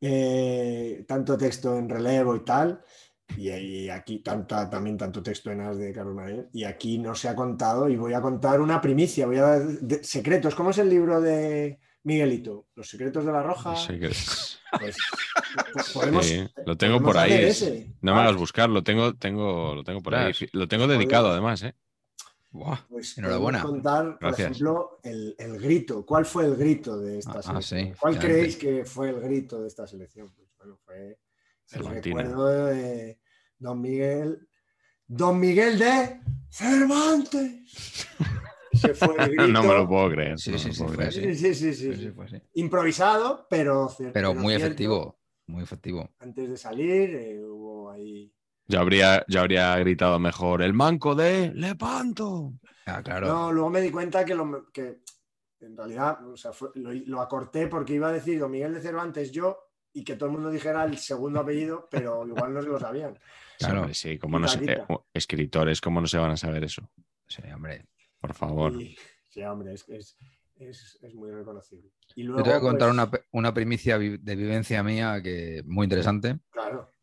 Eh, 0.00 1.04
tanto 1.08 1.36
texto 1.38 1.78
en 1.78 1.88
relevo 1.88 2.36
y 2.36 2.44
tal, 2.44 2.82
y, 3.38 3.48
y 3.50 3.88
aquí 3.88 4.18
tanta, 4.18 4.68
también 4.68 4.98
tanto 4.98 5.22
texto 5.22 5.50
en 5.50 5.62
as 5.62 5.78
de 5.78 5.92
Carlos 5.94 6.14
Mayer, 6.14 6.48
y 6.52 6.64
aquí 6.64 6.98
no 6.98 7.14
se 7.14 7.28
ha 7.28 7.34
contado, 7.34 7.88
y 7.88 7.96
voy 7.96 8.12
a 8.12 8.20
contar 8.20 8.60
una 8.60 8.80
primicia, 8.82 9.26
voy 9.26 9.38
a 9.38 9.42
dar 9.42 9.62
de- 9.66 10.04
secretos. 10.04 10.54
¿Cómo 10.54 10.70
es 10.70 10.78
el 10.78 10.90
libro 10.90 11.20
de 11.22 11.78
Miguelito? 12.02 12.66
Los 12.74 12.90
secretos 12.90 13.24
de 13.24 13.32
la 13.32 13.42
Roja. 13.42 13.70
No 13.70 13.76
sé 13.76 13.98
qué 13.98 14.06
es. 14.08 14.58
Pues, 14.78 14.96
pues 15.72 15.90
podemos, 15.92 16.26
Sí, 16.26 16.46
lo 16.66 16.76
tengo 16.76 17.00
por 17.00 17.16
ahí. 17.16 17.50
No 18.02 18.12
me 18.12 18.18
Ah, 18.20 18.24
hagas 18.24 18.36
buscar, 18.36 18.68
lo 18.68 18.82
tengo, 18.82 19.14
tengo, 19.14 19.74
lo 19.74 19.84
tengo 19.84 20.02
por 20.02 20.14
ahí. 20.16 20.34
Lo 20.52 20.68
tengo 20.68 20.86
dedicado 20.86 21.30
además, 21.30 21.62
¿eh? 21.62 21.74
Pues 22.88 23.18
Enhorabuena. 23.18 23.62
contar, 23.62 24.12
por 24.18 24.28
Gracias. 24.28 24.50
ejemplo, 24.52 25.00
el, 25.02 25.34
el 25.38 25.58
grito. 25.60 26.06
¿Cuál 26.06 26.24
fue 26.24 26.44
el 26.46 26.54
grito 26.56 26.96
de 26.98 27.18
esta 27.18 27.32
Ah, 27.32 27.38
ah, 27.38 27.42
selección? 27.62 27.80
sí, 27.94 27.98
¿Cuál 28.00 28.18
creéis 28.18 28.56
que 28.56 28.84
fue 28.84 29.10
el 29.10 29.20
grito 29.20 29.60
de 29.60 29.66
esta 29.68 29.86
selección? 29.86 30.32
Pues 30.34 30.48
bueno, 30.58 30.78
fue 30.84 31.18
el 31.72 31.84
recuerdo 31.86 32.46
de 32.46 33.18
Don 33.58 33.80
Miguel. 33.80 34.48
Don 35.06 35.38
Miguel 35.40 35.78
de 35.78 36.20
Cervantes. 36.48 38.06
Ese 38.72 38.94
fue 38.94 39.14
el 39.18 39.28
grito. 39.30 39.48
No 39.48 39.62
me 39.62 39.74
lo 39.74 39.88
puedo 39.88 40.10
creer. 40.10 40.38
Sí, 40.38 40.58
sí, 40.58 40.72
sí. 40.72 41.74
Sí. 41.74 42.42
Improvisado, 42.54 43.46
pero, 43.50 43.88
cier- 43.88 44.12
Pero 44.12 44.34
muy 44.34 44.54
cierto. 44.54 44.66
efectivo. 44.66 45.18
Muy 45.46 45.62
efectivo. 45.62 46.08
Antes 46.20 46.50
de 46.50 46.56
salir, 46.56 47.14
eh, 47.14 47.44
hubo 47.44 47.90
ahí. 47.90 48.32
Yo 48.66 48.80
habría, 48.80 49.24
yo 49.28 49.40
habría 49.40 49.76
gritado 49.78 50.18
mejor 50.18 50.62
el 50.62 50.72
manco 50.72 51.14
de 51.14 51.52
Lepanto. 51.54 52.54
Ah, 52.86 53.02
claro. 53.02 53.26
No, 53.26 53.52
luego 53.52 53.70
me 53.70 53.80
di 53.80 53.90
cuenta 53.90 54.24
que, 54.24 54.34
lo, 54.34 54.70
que 54.72 55.00
en 55.60 55.76
realidad 55.76 56.26
o 56.26 56.36
sea, 56.36 56.52
fue- 56.52 56.70
lo, 56.74 56.92
lo 56.92 57.20
acorté 57.20 57.66
porque 57.66 57.94
iba 57.94 58.08
a 58.08 58.12
decir 58.12 58.38
Don 58.38 58.50
Miguel 58.50 58.74
de 58.74 58.80
Cervantes 58.80 59.30
yo 59.32 59.58
y 59.92 60.02
que 60.02 60.16
todo 60.16 60.26
el 60.28 60.32
mundo 60.34 60.50
dijera 60.50 60.84
el 60.84 60.96
segundo 60.98 61.40
apellido, 61.40 61.88
pero 61.90 62.26
igual 62.26 62.52
no 62.54 62.62
se 62.62 62.68
lo 62.68 62.80
sabían. 62.80 63.18
Claro. 63.58 63.88
Sí, 63.92 64.18
cómo 64.18 64.38
no 64.38 64.48
se- 64.48 64.64
eh, 64.64 64.84
escritores, 65.12 65.80
¿cómo 65.80 66.00
no 66.00 66.06
se 66.06 66.18
van 66.18 66.32
a 66.32 66.36
saber 66.36 66.64
eso? 66.64 66.90
Sí, 67.28 67.42
hombre. 67.54 67.86
Por 68.20 68.34
favor. 68.34 68.72
Y- 68.80 68.96
sí, 69.30 69.42
hombre, 69.42 69.74
es, 69.74 69.88
es, 69.88 70.16
es- 70.56 70.98
es 71.02 71.14
muy 71.14 71.30
reconocible. 71.30 71.90
Y 72.16 72.22
Yo 72.24 72.28
luego, 72.32 72.42
te 72.44 72.50
voy 72.50 72.58
a 72.58 72.60
contar 72.60 72.88
pues, 72.88 72.92
una, 72.94 73.10
pe- 73.10 73.24
una 73.32 73.54
primicia 73.54 73.98
de 73.98 74.36
vivencia 74.36 74.82
mía 74.82 75.20
que 75.22 75.62
muy 75.66 75.84
interesante. 75.84 76.38
Claro. 76.50 76.93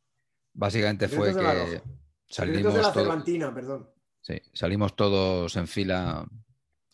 Básicamente 0.53 1.07
fue 1.07 1.35
que 1.35 1.81
salimos 2.29 2.73
de 2.73 2.81
la 2.81 2.91
todos, 2.91 2.93
Cervantina, 2.93 3.53
perdón. 3.53 3.89
sí, 4.21 4.41
salimos 4.53 4.95
todos 4.95 5.55
en 5.55 5.67
fila 5.67 6.25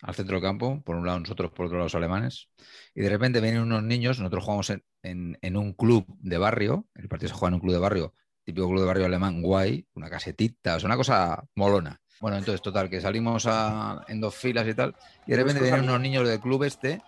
al 0.03 0.13
centro 0.15 0.35
del 0.35 0.43
campo, 0.43 0.81
por 0.83 0.95
un 0.95 1.05
lado 1.05 1.19
nosotros, 1.19 1.51
por 1.51 1.65
otro 1.65 1.77
lado 1.77 1.85
los 1.85 1.95
alemanes, 1.95 2.49
y 2.93 3.01
de 3.01 3.09
repente 3.09 3.41
vienen 3.41 3.61
unos 3.63 3.81
niños, 3.83 4.19
nosotros 4.19 4.43
jugamos 4.43 4.69
en, 4.69 4.83
en- 5.01 5.37
en 5.41 5.57
un 5.57 5.73
club 5.73 6.05
de 6.19 6.37
barrio, 6.37 6.87
el 6.95 7.07
partido 7.07 7.29
se 7.29 7.35
juega 7.35 7.49
en 7.49 7.53
un 7.55 7.59
club 7.61 7.73
de 7.73 7.79
barrio, 7.79 8.13
típico 8.43 8.67
club 8.69 8.81
de 8.81 8.85
barrio 8.87 9.05
alemán, 9.07 9.41
guay, 9.41 9.87
una 9.95 10.09
casetita, 10.09 10.75
o 10.75 10.79
sea, 10.79 10.87
una 10.87 10.97
cosa 10.97 11.43
molona. 11.55 11.99
Bueno, 12.21 12.37
entonces, 12.37 12.61
total, 12.61 12.89
que 12.89 13.01
salimos 13.01 13.45
a- 13.47 14.03
en 14.07 14.21
dos 14.21 14.35
filas 14.35 14.67
y 14.67 14.73
tal, 14.75 14.95
y 15.25 15.31
de 15.31 15.37
repente 15.37 15.61
vienen 15.61 15.81
unos 15.83 15.99
niños 15.99 16.27
del 16.27 16.39
club 16.39 16.63
este, 16.63 17.01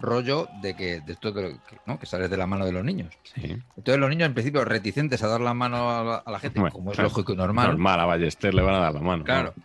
rollo 0.00 0.48
de 0.62 0.74
que, 0.74 1.00
de 1.00 1.12
esto 1.12 1.32
de 1.32 1.42
lo 1.42 1.48
que, 1.50 1.76
¿no? 1.86 1.98
que 1.98 2.06
sales 2.06 2.30
de 2.30 2.36
la 2.36 2.46
mano 2.46 2.66
de 2.66 2.72
los 2.72 2.84
niños. 2.84 3.12
Sí. 3.34 3.56
Entonces 3.76 3.98
los 3.98 4.08
niños 4.10 4.26
en 4.26 4.34
principio 4.34 4.64
reticentes 4.64 5.22
a 5.22 5.28
dar 5.28 5.40
la 5.40 5.54
mano 5.54 5.90
a 5.90 6.04
la, 6.04 6.14
a 6.16 6.30
la 6.30 6.38
gente, 6.40 6.60
Bueno, 6.60 6.74
como 6.74 6.90
es 6.90 6.96
claro. 6.96 7.08
lógico 7.10 7.32
y 7.32 7.36
normal. 7.36 7.68
Normal, 7.68 8.00
a 8.00 8.04
Ballester 8.06 8.54
le 8.54 8.62
van 8.62 8.74
a 8.74 8.78
dar 8.80 8.94
la 8.94 9.00
mano. 9.00 9.24
Claro. 9.24 9.54
¿no? 9.56 9.64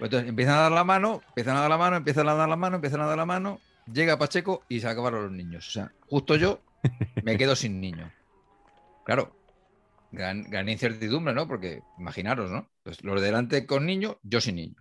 Entonces 0.00 0.28
empiezan 0.28 0.56
a 0.56 0.60
dar 0.60 0.72
la 0.72 0.84
mano, 0.84 1.22
empiezan 1.28 1.56
a 1.56 1.60
dar 1.60 1.70
la 1.70 1.78
mano, 1.78 1.96
empiezan 1.96 2.28
a 2.28 2.34
dar 2.34 2.48
la 2.48 2.56
mano, 2.56 2.76
empiezan 2.76 3.00
a 3.00 3.06
dar 3.06 3.16
la 3.16 3.26
mano, 3.26 3.60
llega 3.92 4.18
Pacheco 4.18 4.62
y 4.68 4.80
se 4.80 4.88
acabaron 4.88 5.22
los 5.24 5.32
niños. 5.32 5.68
O 5.68 5.70
sea, 5.70 5.92
justo 6.08 6.36
yo 6.36 6.60
me 7.22 7.36
quedo 7.38 7.56
sin 7.56 7.80
niño. 7.80 8.10
Claro, 9.04 9.36
gran, 10.10 10.42
gran 10.44 10.68
incertidumbre, 10.68 11.34
¿no? 11.34 11.46
Porque 11.46 11.82
imaginaros, 11.98 12.50
¿no? 12.50 12.68
Pues 12.82 13.02
los 13.04 13.20
de 13.20 13.26
delante 13.26 13.66
con 13.66 13.86
niño, 13.86 14.18
yo 14.22 14.40
sin 14.40 14.56
niño. 14.56 14.76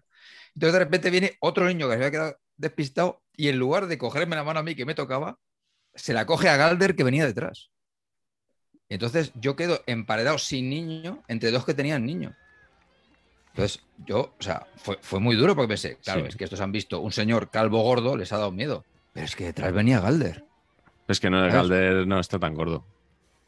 Entonces 0.55 0.74
de 0.74 0.79
repente 0.79 1.10
viene 1.10 1.38
otro 1.39 1.65
niño 1.65 1.88
que 1.88 1.93
se 1.93 1.98
había 1.98 2.12
quedado 2.12 2.38
despistado 2.57 3.22
y 3.36 3.50
en 3.50 3.57
lugar 3.57 3.88
de 3.88 3.98
cogerme 3.98 4.36
la 4.36 4.43
mano 4.43 4.60
a 4.60 4.63
mí 4.63 4.75
que 4.75 4.86
me 4.86 4.95
tocaba, 4.95 5.39
se 5.95 6.13
la 6.13 6.25
coge 6.25 6.50
a 6.50 6.57
Galder 6.57 6.95
que 6.95 7.03
venía 7.03 7.25
detrás. 7.25 7.69
Entonces 8.89 9.31
yo 9.36 9.55
quedo 9.55 9.81
emparedado 9.88 10.38
sin 10.38 10.69
niño 10.69 11.24
entre 11.27 11.51
dos 11.51 11.65
que 11.65 11.74
tenían 11.74 12.05
niño. 12.05 12.36
Entonces, 13.50 13.83
yo, 14.05 14.33
o 14.39 14.41
sea, 14.43 14.65
fue, 14.77 14.98
fue 15.01 15.19
muy 15.19 15.36
duro 15.36 15.55
porque 15.55 15.67
pensé, 15.69 15.98
claro, 15.98 16.22
Sí. 16.22 16.27
es 16.29 16.36
que 16.36 16.43
estos 16.43 16.60
han 16.60 16.72
visto 16.72 17.00
un 17.01 17.12
señor 17.12 17.51
calvo 17.51 17.81
gordo, 17.83 18.17
les 18.17 18.31
ha 18.33 18.38
dado 18.38 18.51
miedo. 18.51 18.83
Pero 19.13 19.25
es 19.25 19.36
que 19.36 19.45
detrás 19.45 19.72
venía 19.74 20.00
Galder. 20.00 20.43
Es 21.07 21.19
que 21.19 21.29
no. 21.29 21.39
Galder 21.41 22.07
no 22.07 22.19
está 22.19 22.39
tan 22.39 22.55
gordo. 22.55 22.83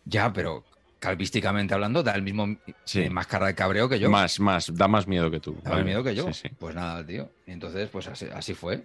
Ya, 0.06 0.32
pero 0.32 0.64
calvísticamente 1.06 1.74
hablando, 1.74 2.02
da 2.04 2.14
el 2.14 2.22
mismo 2.24 2.56
Sí. 2.84 3.02
eh, 3.04 3.10
más 3.10 3.28
cara 3.28 3.48
de 3.48 3.56
cabreo 3.56 3.88
que 3.88 4.00
yo. 4.00 4.10
Más, 4.10 4.40
más, 4.40 4.74
da 4.76 4.88
más 4.88 5.08
miedo 5.08 5.30
que 5.30 5.40
tú. 5.40 5.56
Da 5.64 5.72
más 5.72 5.86
miedo 5.86 6.04
que 6.04 6.16
yo. 6.16 6.26
Sí, 6.34 6.48
sí. 6.48 6.50
Pues 6.58 6.74
nada, 6.76 7.06
tío. 7.06 7.30
Y 7.46 7.52
entonces, 7.52 7.90
pues 7.90 8.08
así, 8.08 8.26
así 8.34 8.54
fue. 8.54 8.84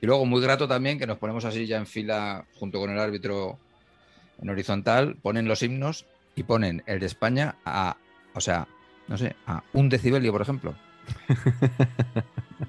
Y 0.00 0.06
luego, 0.06 0.26
muy 0.26 0.42
grato 0.42 0.68
también 0.68 0.98
que 0.98 1.06
nos 1.06 1.16
ponemos 1.18 1.44
así 1.46 1.66
ya 1.66 1.78
en 1.78 1.86
fila 1.86 2.44
junto 2.54 2.78
con 2.78 2.90
el 2.90 2.98
árbitro 2.98 3.58
en 4.42 4.50
horizontal, 4.50 5.16
ponen 5.22 5.48
los 5.48 5.62
himnos 5.62 6.04
y 6.34 6.42
ponen 6.42 6.82
el 6.86 7.00
de 7.00 7.06
España 7.06 7.56
a, 7.64 7.96
o 8.34 8.40
sea, 8.40 8.68
no 9.08 9.16
sé, 9.16 9.34
a 9.46 9.62
un 9.72 9.88
decibelio, 9.88 10.30
por 10.32 10.42
ejemplo. 10.42 10.74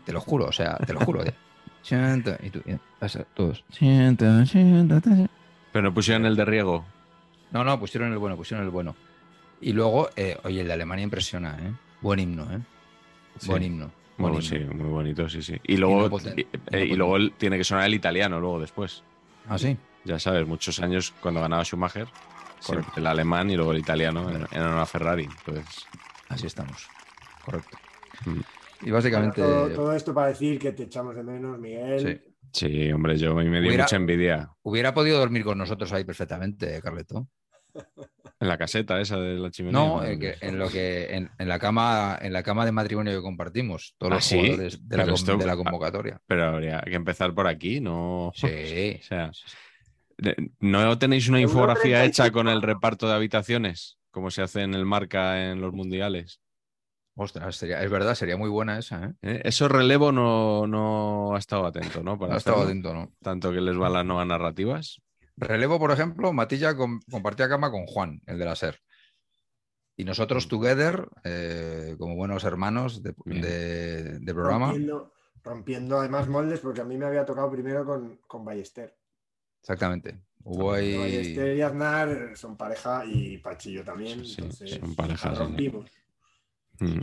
te 0.06 0.14
lo 0.14 0.22
juro, 0.22 0.46
o 0.46 0.52
sea, 0.54 0.78
te 0.78 0.94
lo 0.94 1.02
juro. 1.02 1.26
eh. 1.26 1.34
Y 2.42 2.50
tú, 2.50 2.62
y 2.66 2.74
todos. 3.34 3.64
Pero 5.74 5.84
no 5.84 5.94
pusieron 5.94 6.26
el 6.26 6.36
de 6.36 6.46
riego. 6.46 6.86
No, 7.52 7.64
no, 7.64 7.80
pusieron 7.80 8.12
el 8.12 8.18
bueno, 8.18 8.36
pusieron 8.36 8.66
el 8.66 8.72
bueno. 8.72 8.96
Y 9.62 9.74
luego, 9.74 10.10
eh, 10.16 10.38
oye, 10.44 10.62
el 10.62 10.68
de 10.68 10.74
Alemania 10.74 11.04
impresiona, 11.04 11.58
¿eh? 11.60 11.72
Buen 12.02 12.20
himno, 12.20 12.44
¿eh? 12.54 12.60
Sí. 13.40 13.48
Buen 13.50 13.64
himno. 13.64 13.92
buen 14.18 14.34
Muy, 14.34 14.44
himno. 14.46 14.58
sí, 14.70 14.76
muy 14.76 14.90
bonito, 14.90 15.30
sí, 15.30 15.42
sí. 15.42 15.60
Y 15.64 15.78
luego, 15.78 16.02
no 16.04 16.10
potente, 16.10 16.42
y, 16.42 16.46
y 16.46 16.60
no 16.72 16.78
eh, 16.78 16.86
y 16.86 16.96
luego 16.96 17.16
el- 17.18 17.32
tiene 17.34 17.58
que 17.58 17.64
sonar 17.64 17.86
el 17.86 17.94
italiano 17.94 18.40
luego 18.40 18.60
después. 18.60 19.04
Ah, 19.48 19.58
sí. 19.58 19.78
Ya 20.04 20.20
sabes, 20.20 20.48
muchos 20.48 20.80
años 20.80 21.14
cuando 21.22 21.42
ganaba 21.42 21.64
Schumacher, 21.64 22.08
Correcto. 22.66 22.92
el 22.98 23.08
alemán 23.08 23.50
y 23.50 23.56
luego 23.56 23.72
el 23.72 23.80
italiano 23.80 24.30
en, 24.30 24.46
en 24.52 24.62
una 24.68 24.86
Ferrari. 24.86 25.24
Entonces, 25.46 25.86
Así 26.30 26.46
estamos. 26.48 26.88
Correcto. 27.46 27.78
Mm. 28.26 28.40
Y 28.88 28.92
básicamente. 28.92 29.42
Todo, 29.42 29.70
todo 29.70 29.94
esto 29.94 30.14
para 30.14 30.28
decir 30.28 30.60
que 30.60 30.72
te 30.74 30.84
echamos 30.84 31.16
de 31.16 31.24
menos, 31.24 31.58
Miguel. 31.58 32.22
Sí. 32.52 32.68
sí, 32.68 32.92
hombre, 32.92 33.18
yo 33.18 33.32
a 33.32 33.44
mí 33.44 33.50
me 33.50 33.60
dio 33.60 33.70
Hubiera- 33.70 33.86
mucha 33.86 33.96
envidia. 33.96 34.50
Hubiera 34.62 34.94
podido 34.94 35.18
dormir 35.20 35.44
con 35.44 35.58
nosotros 35.58 35.92
ahí 35.94 36.04
perfectamente, 36.04 36.80
Carleto. 36.82 37.28
En 38.40 38.48
la 38.48 38.58
caseta 38.58 39.00
esa 39.02 39.18
de 39.18 39.36
la 39.40 39.50
chimenea. 39.50 39.82
No, 39.82 40.04
en, 40.04 40.20
que- 40.20 40.36
en 40.42 40.60
lo 40.60 40.70
que 40.70 41.16
en, 41.16 41.32
en 41.40 41.48
la 41.48 41.58
cama 41.58 42.18
en 42.22 42.34
la 42.34 42.44
cama 42.44 42.66
de 42.66 42.72
matrimonio 42.72 43.14
que 43.16 43.22
compartimos, 43.24 43.96
todos 43.98 44.12
¿Ah, 44.12 44.16
los 44.16 44.26
sí? 44.26 44.36
jugadores 44.38 44.88
de 44.88 44.98
la, 44.98 45.04
esto- 45.06 45.38
de 45.38 45.46
la 45.46 45.56
convocatoria. 45.56 46.22
Pero 46.28 46.46
habría 46.46 46.82
que 46.82 46.94
empezar 46.96 47.34
por 47.34 47.48
aquí, 47.48 47.80
¿no? 47.80 48.32
Sí. 48.36 48.98
O 49.00 49.04
sea, 49.04 49.32
¿no 50.60 50.98
tenéis 51.00 51.30
una 51.30 51.40
infografía 51.42 52.00
35. 52.00 52.08
hecha 52.08 52.32
con 52.32 52.48
el 52.48 52.62
reparto 52.62 53.08
de 53.08 53.14
habitaciones? 53.16 53.98
Como 54.12 54.32
se 54.32 54.42
hace 54.42 54.62
en 54.62 54.74
el 54.74 54.86
marca 54.86 55.52
en 55.52 55.62
los 55.62 55.74
mundiales. 55.74 56.40
Ostras, 57.16 57.56
sería, 57.56 57.82
es 57.84 57.90
verdad, 57.90 58.14
sería 58.14 58.38
muy 58.38 58.50
buena 58.50 58.78
esa, 58.78 59.06
¿eh? 59.06 59.14
¿Eh? 59.24 59.42
Eso 59.46 59.68
relevo 59.68 60.12
no, 60.12 60.68
no 60.68 61.36
ha 61.36 61.40
estado 61.40 61.66
atento, 61.66 62.04
¿no? 62.04 62.18
Para 62.20 62.34
No 62.34 62.38
estaba 62.38 62.58
hacerlo. 62.58 62.70
atento, 62.70 62.94
¿no? 62.94 63.12
Tanto 63.24 63.52
que 63.52 63.62
les 63.62 63.76
van 63.76 63.94
las 63.94 64.06
nuevas 64.06 64.28
narrativas. 64.28 65.02
Relevo, 65.38 65.80
por 65.80 65.92
ejemplo, 65.92 66.34
Matilla 66.34 66.76
com- 66.76 67.00
compartía 67.12 67.48
cama 67.48 67.70
con 67.72 67.86
Juan, 67.86 68.22
el 68.26 68.40
de 68.40 68.46
la 68.46 68.54
SER. 68.54 68.80
Y 69.96 70.04
nosotros, 70.04 70.48
together, 70.48 71.08
eh, 71.24 71.96
como 71.98 72.16
buenos 72.16 72.44
hermanos 72.44 73.02
de, 73.02 73.14
Bien. 73.26 73.42
de- 73.42 74.20
de 74.20 74.34
programa, 74.34 74.68
Rompiendo, 74.68 75.14
rompiendo 75.44 76.00
además 76.00 76.28
moldes, 76.28 76.60
porque 76.60 76.82
a 76.82 76.86
mí 76.86 76.98
me 76.98 77.06
había 77.06 77.26
tocado 77.26 77.50
primero 77.52 77.86
con, 77.86 78.18
con 78.28 78.44
Ballester. 78.46 78.96
exactamente. 79.62 80.20
Hubo 80.44 80.74
ahí. 80.74 80.96
Ballester 80.98 81.58
y 81.58 81.62
Aznar 81.62 82.32
son 82.36 82.56
pareja 82.56 83.04
y 83.06 83.38
Pachillo 83.40 83.84
también. 83.84 84.24
Sí, 84.26 84.36
entonces, 84.38 84.72
son 84.80 84.96
pareja, 84.96 85.30
la 85.30 85.36
sí. 85.36 85.42
rompimos. 85.44 85.92
Mm. 86.80 87.00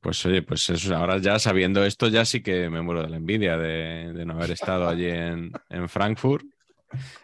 Pues 0.00 0.26
oye, 0.26 0.42
pues 0.42 0.68
eso, 0.68 0.94
ahora 0.94 1.16
ya 1.18 1.38
sabiendo 1.38 1.82
esto, 1.84 2.08
ya 2.08 2.24
sí 2.26 2.42
que 2.42 2.68
me 2.68 2.82
muero 2.82 3.02
de 3.02 3.08
la 3.08 3.16
envidia 3.16 3.56
de, 3.56 4.12
de 4.12 4.24
no 4.26 4.34
haber 4.34 4.50
estado 4.50 4.86
allí 4.88 5.06
en, 5.06 5.50
en 5.70 5.88
Frankfurt. 5.88 6.44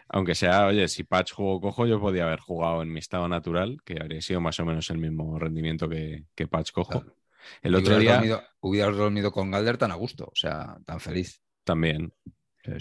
Aunque 0.09 0.35
sea, 0.35 0.67
oye, 0.67 0.87
si 0.87 1.03
Patch 1.03 1.33
jugó 1.33 1.59
cojo, 1.61 1.85
yo 1.85 1.99
podía 1.99 2.23
haber 2.23 2.39
jugado 2.39 2.81
en 2.81 2.91
mi 2.91 2.99
estado 2.99 3.27
natural, 3.27 3.77
que 3.83 3.97
habría 3.99 4.21
sido 4.21 4.41
más 4.41 4.59
o 4.59 4.65
menos 4.65 4.89
el 4.89 4.97
mismo 4.97 5.37
rendimiento 5.39 5.87
que, 5.89 6.25
que 6.35 6.47
Patch 6.47 6.71
cojo. 6.71 7.01
Claro. 7.01 7.15
El 7.61 7.75
otro 7.75 7.97
día 7.97 8.13
dormido, 8.15 8.43
hubieras 8.59 8.95
dormido 8.95 9.31
con 9.31 9.51
Galder 9.51 9.77
tan 9.77 9.91
a 9.91 9.95
gusto, 9.95 10.25
o 10.25 10.35
sea, 10.35 10.77
tan 10.85 10.99
feliz. 10.99 11.41
también. 11.63 12.13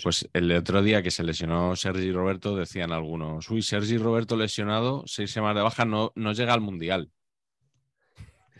Pues 0.02 0.28
el 0.34 0.52
otro 0.52 0.82
día 0.82 1.02
que 1.02 1.10
se 1.10 1.24
lesionó 1.24 1.74
Sergi 1.74 2.12
Roberto, 2.12 2.54
decían 2.54 2.92
algunos, 2.92 3.48
uy, 3.48 3.62
Sergi 3.62 3.96
Roberto 3.96 4.36
lesionado, 4.36 5.04
seis 5.06 5.30
semanas 5.30 5.56
de 5.56 5.62
baja, 5.62 5.86
no, 5.86 6.12
no 6.16 6.32
llega 6.32 6.52
al 6.52 6.60
Mundial. 6.60 7.10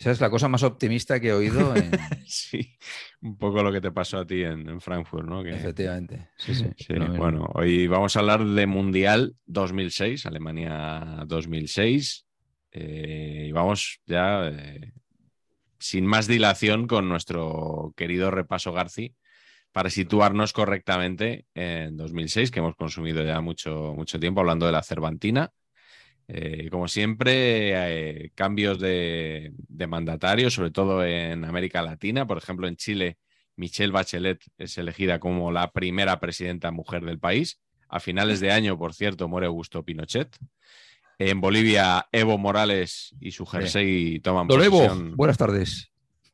Esa 0.00 0.11
es 0.12 0.21
la 0.21 0.30
cosa 0.30 0.49
más 0.49 0.62
optimista 0.62 1.21
que 1.21 1.28
he 1.28 1.33
oído. 1.33 1.75
en- 1.76 1.92
Sí, 2.26 2.76
un 3.23 3.37
poco 3.37 3.62
lo 3.62 3.71
que 3.73 3.80
te 3.80 3.92
pasó 3.92 4.19
a 4.19 4.26
ti 4.26 4.42
en, 4.42 4.69
en 4.69 4.80
Frankfurt, 4.80 5.28
¿no? 5.28 5.42
Que- 5.42 5.54
Efectivamente. 5.54 6.28
Sí, 6.37 6.54
sí. 6.54 6.64
Sí, 6.76 6.95
bueno, 7.16 7.49
hoy 7.54 7.87
vamos 7.87 8.16
a 8.16 8.21
hablar 8.21 8.45
de 8.45 8.66
Mundial 8.66 9.37
2006, 9.47 10.25
Alemania 10.26 11.25
2006. 11.26 12.26
eh, 12.73 13.47
y 13.49 13.52
vamos 13.52 14.00
ya 14.07 14.49
eh, 14.49 14.92
sin 15.78 16.07
más 16.07 16.26
dilación 16.26 16.87
con 16.87 17.09
nuestro 17.09 17.92
querido 17.97 18.30
repaso 18.30 18.73
Garci 18.73 19.14
para 19.73 19.90
situarnos 19.90 20.52
correctamente 20.52 21.47
en 21.54 21.97
2006, 21.97 22.50
que 22.50 22.61
hemos 22.61 22.76
consumido 22.76 23.25
ya 23.25 23.40
mucho, 23.40 23.95
mucho 23.97 24.21
tiempo 24.21 24.40
hablando 24.40 24.66
de 24.66 24.73
la 24.73 24.83
Cervantina. 24.83 25.52
Eh, 26.32 26.68
como 26.70 26.87
siempre, 26.87 27.72
eh, 27.75 28.30
cambios 28.37 28.78
de, 28.78 29.52
de 29.66 29.87
mandatario, 29.88 30.49
sobre 30.49 30.70
todo 30.70 31.04
en 31.04 31.44
América 31.44 31.82
Latina. 31.82 32.25
Por 32.25 32.38
ejemplo, 32.38 32.68
en 32.68 32.76
Chile, 32.76 33.18
Michelle 33.56 33.92
Bachelet 33.92 34.40
es 34.56 34.78
elegida 34.78 35.18
como 35.18 35.50
la 35.50 35.72
primera 35.72 36.20
presidenta 36.20 36.70
mujer 36.70 37.04
del 37.04 37.18
país. 37.18 37.58
A 37.88 37.99
finales 37.99 38.38
de 38.38 38.52
año, 38.52 38.78
por 38.78 38.94
cierto, 38.94 39.26
muere 39.26 39.49
Augusto 39.49 39.82
Pinochet. 39.82 40.37
En 41.18 41.40
Bolivia, 41.40 42.06
Evo 42.12 42.38
Morales 42.38 43.12
y 43.18 43.32
su 43.32 43.44
jersey 43.44 44.20
toman 44.20 44.46
Don 44.46 44.62
Evo, 44.62 44.78
posesión 44.78 45.16
buenas 45.16 45.37
tardes. 45.37 45.90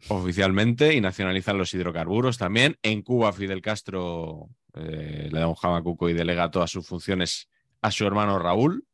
oficialmente 0.08 0.94
y 0.94 1.00
nacionalizan 1.00 1.56
los 1.56 1.72
hidrocarburos 1.72 2.36
también. 2.36 2.76
En 2.82 3.00
Cuba, 3.00 3.32
Fidel 3.32 3.62
Castro 3.62 4.50
eh, 4.74 5.30
le 5.32 5.40
da 5.40 5.48
un 5.48 5.54
jamacuco 5.54 6.10
y 6.10 6.12
delega 6.12 6.50
todas 6.50 6.70
sus 6.70 6.86
funciones 6.86 7.48
a 7.80 7.90
su 7.90 8.06
hermano 8.06 8.38
Raúl. 8.38 8.84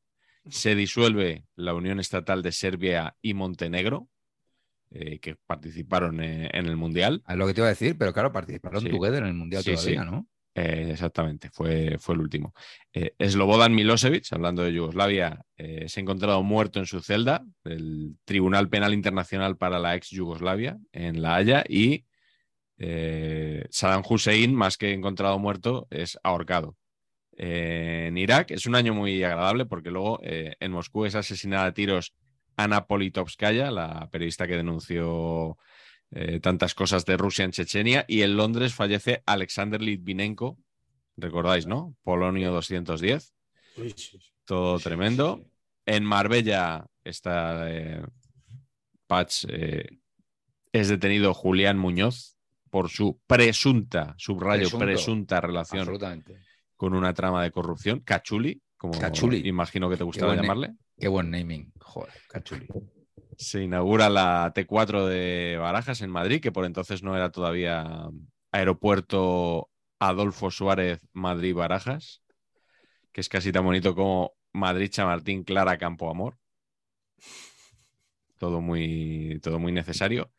Se 0.48 0.74
disuelve 0.74 1.44
la 1.56 1.74
Unión 1.74 2.00
Estatal 2.00 2.42
de 2.42 2.52
Serbia 2.52 3.16
y 3.22 3.34
Montenegro, 3.34 4.08
eh, 4.90 5.18
que 5.20 5.36
participaron 5.46 6.22
eh, 6.22 6.50
en 6.52 6.66
el 6.66 6.76
Mundial. 6.76 7.22
Es 7.28 7.36
lo 7.36 7.46
que 7.46 7.54
te 7.54 7.60
iba 7.60 7.66
a 7.68 7.70
decir, 7.70 7.96
pero 7.96 8.12
claro, 8.12 8.32
participaron 8.32 8.82
Sí. 8.82 8.90
together 8.90 9.22
en 9.22 9.28
el 9.28 9.34
Mundial 9.34 9.62
Sí, 9.62 9.72
todavía, 9.72 10.02
sí. 10.02 10.10
¿no? 10.10 10.26
Eh, 10.54 10.88
exactamente, 10.92 11.48
fue, 11.50 11.96
fue 11.98 12.14
el 12.14 12.20
último. 12.20 12.52
Eh, 12.92 13.14
Slobodan 13.26 13.74
Milosevic, 13.74 14.30
hablando 14.32 14.62
de 14.62 14.74
Yugoslavia, 14.74 15.42
eh, 15.56 15.88
se 15.88 16.00
ha 16.00 16.02
encontrado 16.02 16.42
muerto 16.42 16.78
en 16.78 16.84
su 16.84 17.00
celda 17.00 17.42
del 17.64 18.18
Tribunal 18.26 18.68
Penal 18.68 18.92
Internacional 18.92 19.56
para 19.56 19.78
la 19.78 19.94
ex 19.96 20.10
Yugoslavia 20.10 20.76
en 20.92 21.22
La 21.22 21.36
Haya 21.36 21.64
y 21.66 22.04
Saddam 23.70 24.02
Hussein, 24.06 24.54
más 24.54 24.76
que 24.76 24.92
encontrado 24.92 25.38
muerto, 25.38 25.86
es 25.90 26.18
ahorcado. 26.22 26.76
Eh, 27.44 28.04
en 28.06 28.18
Irak 28.18 28.52
es 28.52 28.66
un 28.66 28.76
año 28.76 28.94
muy 28.94 29.24
agradable 29.24 29.66
porque 29.66 29.90
luego 29.90 30.20
eh, 30.22 30.54
en 30.60 30.70
Moscú 30.70 31.06
es 31.06 31.16
asesinada 31.16 31.66
a 31.66 31.74
tiros 31.74 32.14
Ana 32.56 32.86
Politovskaya, 32.86 33.72
la 33.72 34.08
periodista 34.12 34.46
que 34.46 34.56
denunció 34.56 35.58
eh, 36.12 36.38
tantas 36.38 36.72
cosas 36.72 37.04
de 37.04 37.16
Rusia 37.16 37.44
en 37.44 37.50
Chechenia, 37.50 38.04
y 38.06 38.22
en 38.22 38.36
Londres 38.36 38.74
fallece 38.74 39.24
Alexander 39.26 39.82
Litvinenko, 39.82 40.56
recordáis, 41.16 41.66
¿no? 41.66 41.96
Polonio 42.04 42.52
210, 42.52 43.34
Sí, 43.74 43.90
sí, 43.96 44.18
sí. 44.20 44.32
todo 44.44 44.78
tremendo. 44.78 45.44
En 45.84 46.04
Marbella 46.04 46.86
está 47.02 47.68
eh, 47.72 48.04
Patch, 49.08 49.46
es 50.72 50.88
detenido 50.88 51.34
Julián 51.34 51.76
Muñoz 51.76 52.36
por 52.70 52.88
su 52.88 53.18
presunta, 53.26 54.14
subrayo, 54.16 54.62
Presunto. 54.68 54.84
presunta 54.86 55.40
relación 55.40 55.80
Absolutamente. 55.80 56.51
Con 56.82 56.94
una 56.94 57.14
trama 57.14 57.44
de 57.44 57.52
corrupción, 57.52 58.00
Cachuli, 58.00 58.60
como 58.76 58.98
Cachuli. 58.98 59.46
imagino 59.46 59.88
que 59.88 59.96
te 59.96 60.02
gustaba 60.02 60.34
llamarle. 60.34 60.74
Qué 60.98 61.06
buen 61.06 61.30
naming. 61.30 61.72
Joder, 61.78 62.12
cachuli. 62.28 62.66
Se 63.36 63.62
inaugura 63.62 64.10
la 64.10 64.52
T4 64.52 65.06
de 65.06 65.58
Barajas 65.60 66.00
en 66.00 66.10
Madrid, 66.10 66.40
que 66.40 66.50
por 66.50 66.64
entonces 66.64 67.04
no 67.04 67.14
era 67.14 67.30
todavía 67.30 68.10
aeropuerto 68.50 69.70
Adolfo 70.00 70.50
Suárez 70.50 71.06
Madrid-Barajas, 71.12 72.24
que 73.12 73.20
es 73.20 73.28
casi 73.28 73.52
tan 73.52 73.64
bonito 73.64 73.94
como 73.94 74.32
Madrid-Chamartín 74.52 75.44
Clara 75.44 75.78
Campo 75.78 76.10
Amor. 76.10 76.36
Todo 78.38 78.60
muy, 78.60 79.38
todo 79.40 79.60
muy 79.60 79.70
necesario. 79.70 80.32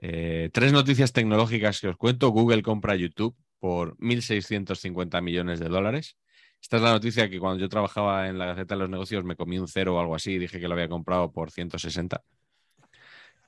Eh, 0.00 0.50
tres 0.52 0.72
noticias 0.72 1.12
tecnológicas 1.12 1.80
que 1.80 1.88
os 1.88 1.96
cuento. 1.96 2.28
Google 2.28 2.62
compra 2.62 2.94
YouTube 2.94 3.36
por 3.60 3.96
1.650 3.98 5.22
millones 5.22 5.60
de 5.60 5.68
dólares. 5.68 6.16
Esta 6.60 6.76
es 6.76 6.82
la 6.82 6.92
noticia 6.92 7.30
que 7.30 7.38
cuando 7.38 7.60
yo 7.60 7.68
trabajaba 7.68 8.28
en 8.28 8.38
la 8.38 8.46
Gaceta 8.46 8.74
de 8.74 8.80
los 8.80 8.90
Negocios 8.90 9.24
me 9.24 9.36
comí 9.36 9.58
un 9.58 9.68
cero 9.68 9.96
o 9.96 10.00
algo 10.00 10.14
así 10.14 10.32
y 10.32 10.38
dije 10.38 10.58
que 10.58 10.68
lo 10.68 10.74
había 10.74 10.88
comprado 10.88 11.32
por 11.32 11.50
160. 11.50 12.22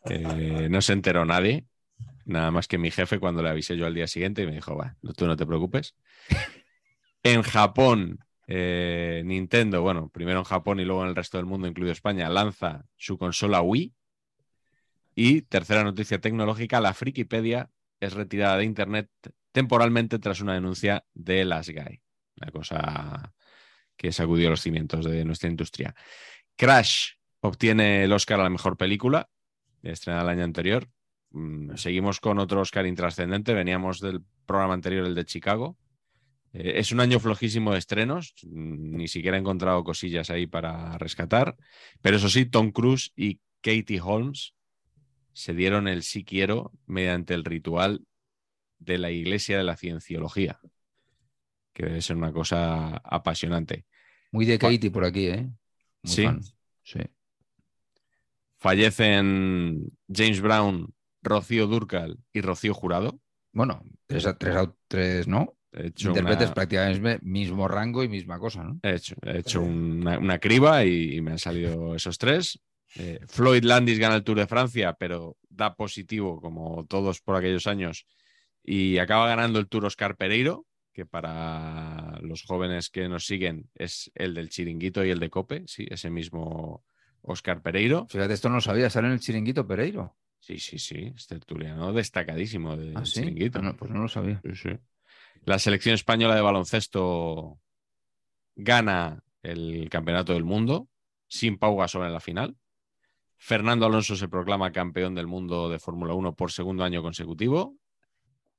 Eh, 0.05 0.69
no 0.71 0.81
se 0.81 0.93
enteró 0.95 1.25
nadie, 1.25 1.67
nada 2.25 2.51
más 2.51 2.69
que 2.69 2.79
mi 2.79 2.91
jefe 2.91 3.19
cuando 3.19 3.43
le 3.43 3.51
avisé 3.51 3.77
yo 3.77 3.87
al 3.87 3.95
día 3.95 4.07
siguiente 4.07 4.43
y 4.43 4.47
me 4.47 4.53
dijo, 4.53 4.77
va, 4.77 4.97
tú 5.17 5.27
no 5.27 5.37
te 5.37 5.47
preocupes. 5.47 5.95
En 7.23 7.43
Japón, 7.43 8.19
eh, 8.47 9.23
Nintendo, 9.25 9.83
bueno, 9.83 10.09
primero 10.09 10.41
en 10.41 10.45
Japón 10.45 10.81
y 10.81 10.85
luego 10.85 11.03
en 11.03 11.11
el 11.11 11.17
resto 11.17 11.37
del 11.37 11.47
mundo, 11.47 11.69
incluido 11.69 11.93
España, 11.93 12.29
lanza 12.29 12.85
su 12.97 13.19
consola 13.19 13.63
Wii. 13.63 13.93
Y 15.15 15.43
tercera 15.43 15.85
noticia 15.85 16.21
tecnológica, 16.21 16.81
la 16.81 16.95
Frikipedia 16.95 17.71
es 18.01 18.15
retirada 18.15 18.57
de 18.57 18.65
Internet 18.65 19.11
temporalmente 19.53 20.19
tras 20.19 20.41
una 20.41 20.55
denuncia 20.55 21.05
de 21.15 21.45
las 21.45 21.69
GAI. 21.69 22.01
Una 22.41 22.51
cosa 22.51 23.33
que 23.97 24.11
sacudió 24.11 24.51
los 24.51 24.63
cimientos 24.63 25.05
de 25.05 25.25
nuestra 25.25 25.49
industria. 25.49 25.95
Crash 26.57 27.13
obtiene 27.41 28.05
el 28.05 28.13
Oscar 28.13 28.41
a 28.41 28.45
la 28.45 28.51
mejor 28.51 28.77
película, 28.77 29.29
estrenada 29.83 30.25
el 30.25 30.39
año 30.39 30.45
anterior. 30.45 30.89
Mm, 31.31 31.77
seguimos 31.77 32.21
con 32.21 32.39
otro 32.39 32.61
Oscar 32.61 32.87
intrascendente. 32.87 33.55
Veníamos 33.55 34.01
del 34.01 34.23
programa 34.47 34.75
anterior, 34.75 35.07
el 35.07 35.15
de 35.15 35.25
Chicago. 35.25 35.77
Eh, 36.53 36.75
es 36.77 36.93
un 36.93 37.01
año 37.01 37.21
flojísimo 37.21 37.73
de 37.73 37.79
estrenos. 37.79 38.35
Mm, 38.43 38.97
ni 38.97 39.09
siquiera 39.09 39.37
he 39.37 39.41
encontrado 39.41 39.85
cosillas 39.85 40.31
ahí 40.31 40.47
para 40.47 40.99
rescatar. 40.99 41.57
Pero 42.01 42.17
eso 42.17 42.29
sí, 42.29 42.47
Tom 42.47 42.71
Cruise 42.71 43.13
y 43.17 43.41
Katie 43.61 44.01
Holmes 44.01 44.55
se 45.33 45.55
dieron 45.55 45.89
el 45.89 46.03
sí 46.03 46.25
quiero 46.25 46.73
mediante 46.87 47.35
el 47.35 47.45
ritual 47.45 48.05
de 48.85 48.99
la 48.99 49.11
Iglesia 49.11 49.57
de 49.59 49.65
la 49.65 49.77
Cienciología, 49.77 50.61
que 51.73 51.87
debe 51.87 52.03
ser 52.03 52.17
una 52.17 52.33
cosa 52.33 52.97
apasionante. 52.97 53.87
Muy 54.31 54.47
de 54.47 54.59
Katie 54.59 54.91
por 54.91 55.05
aquí, 55.05 55.27
¿eh? 55.27 55.51
sí. 56.05 56.27
Sí. 56.83 57.01
Fallecen 58.59 59.93
James 60.09 60.41
Brown, 60.41 60.95
Rocío 61.23 61.67
Durcal 61.67 62.19
y 62.33 62.41
Rocío 62.41 62.75
Jurado. 62.75 63.21
Bueno, 63.53 63.85
tres, 64.07 64.27
tres, 64.39 64.57
tres 64.89 65.29
¿no? 65.29 65.57
Interpretes 65.73 66.51
prácticamente 66.51 67.19
mismo 67.23 67.67
rango 67.67 68.05
y 68.05 68.09
misma 68.09 68.39
cosa, 68.39 68.63
¿no? 68.63 68.79
He 68.83 68.97
hecho, 69.39 69.63
una, 69.63 70.39
criba 70.39 70.85
y, 70.85 71.21
me 71.23 71.33
han 71.33 71.39
salido 71.39 71.95
esos 71.95 72.19
tres. 72.19 72.61
Eh, 72.97 73.21
Floyd 73.27 73.65
Landis 73.65 73.99
gana 73.99 74.17
el 74.17 74.23
Tour 74.23 74.39
de 74.39 74.47
Francia, 74.47 74.93
pero 74.93 75.39
da 75.49 75.75
positivo, 75.75 76.41
como 76.41 76.85
todos 76.87 77.21
por 77.21 77.37
aquellos 77.37 77.67
años, 77.67 78.07
y 78.65 78.99
acaba 78.99 79.27
ganando 79.27 79.59
el 79.59 79.69
Tour 79.69 79.87
Oscar 79.87 80.17
Pereiro, 80.17 80.67
que 80.93 81.07
para 81.07 82.19
los 82.21 82.43
jóvenes 82.43 82.91
que 82.91 83.09
nos 83.09 83.27
siguen 83.27 83.71
es 83.75 84.11
el 84.15 84.35
del 84.35 84.51
chiringuito 84.51 85.05
y 85.05 85.11
el 85.11 85.19
de 85.19 85.31
Cope, 85.31 85.65
sí, 85.67 85.87
ese 85.91 86.11
mismo 86.11 86.85
Oscar 87.23 87.63
Pereiro. 87.63 88.07
Fíjate, 88.09 88.35
esto 88.35 88.49
no 88.49 88.57
lo 88.57 88.61
sabía, 88.61 88.91
sale 88.91 89.09
en 89.09 89.15
el 89.15 89.21
chiringuito 89.21 89.67
Pereiro. 89.67 90.17
Sí, 90.39 90.59
sí, 90.59 90.79
sí, 90.79 91.13
es 91.15 91.27
tertuliano 91.27 91.93
destacadísimo 91.93 92.77
del 92.77 92.97
¿Ah, 92.97 93.03
chiringuito. 93.03 93.61
Ah, 93.63 93.75
pues 93.79 93.91
no 93.91 94.03
lo 94.03 94.09
sabía. 94.09 94.43
La 95.45 95.59
selección 95.59 95.95
española 95.95 96.35
de 96.35 96.41
baloncesto 96.41 97.59
gana 98.57 99.23
el 99.43 99.89
campeonato 99.89 100.35
del 100.35 100.45
mundo 100.45 100.89
sin 101.27 101.59
Pau 101.59 101.77
Gasol 101.77 102.07
en 102.07 102.13
la 102.13 102.21
final. 102.21 102.57
Fernando 103.37 103.87
Alonso 103.87 104.15
se 104.15 104.29
proclama 104.29 104.71
campeón 104.71 105.15
del 105.15 105.27
mundo 105.27 105.69
de 105.69 105.79
Fórmula 105.79 106.15
1 106.15 106.35
por 106.35 106.53
segundo 106.53 106.85
año 106.85 107.03
consecutivo. 107.03 107.77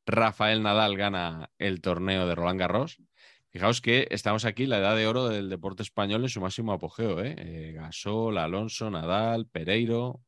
Rafael 0.05 0.61
Nadal 0.61 0.97
gana 0.97 1.49
el 1.57 1.81
torneo 1.81 2.27
de 2.27 2.35
Roland 2.35 2.59
Garros. 2.59 3.01
Fijaos 3.49 3.81
que 3.81 4.07
estamos 4.09 4.45
aquí, 4.45 4.65
la 4.65 4.79
edad 4.79 4.95
de 4.95 5.05
oro 5.05 5.29
del 5.29 5.49
deporte 5.49 5.83
español 5.83 6.23
en 6.23 6.29
su 6.29 6.41
máximo 6.41 6.73
apogeo. 6.73 7.23
¿eh? 7.23 7.35
eh 7.37 7.71
Gasol, 7.73 8.37
Alonso, 8.37 8.89
Nadal, 8.89 9.47
Pereiro, 9.47 10.05
o 10.07 10.23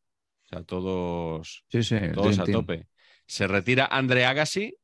sea, 0.47 0.63
todos, 0.63 1.65
todos 2.13 2.39
a 2.39 2.45
tope. 2.45 2.87
Se 3.25 3.47
retira 3.47 3.87
André 3.89 4.25
Agassi. 4.25 4.77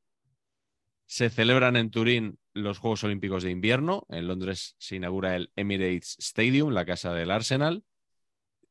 Se 1.05 1.29
celebran 1.29 1.75
en 1.75 1.91
Turín 1.91 2.39
los 2.53 2.79
Juegos 2.79 3.03
Olímpicos 3.03 3.43
de 3.43 3.51
Invierno. 3.51 4.05
En 4.09 4.27
Londres 4.27 4.75
se 4.79 4.95
inaugura 4.95 5.35
el 5.35 5.51
Emirates 5.55 6.15
Stadium, 6.19 6.71
la 6.71 6.85
casa 6.85 7.13
del 7.13 7.31
Arsenal. 7.31 7.83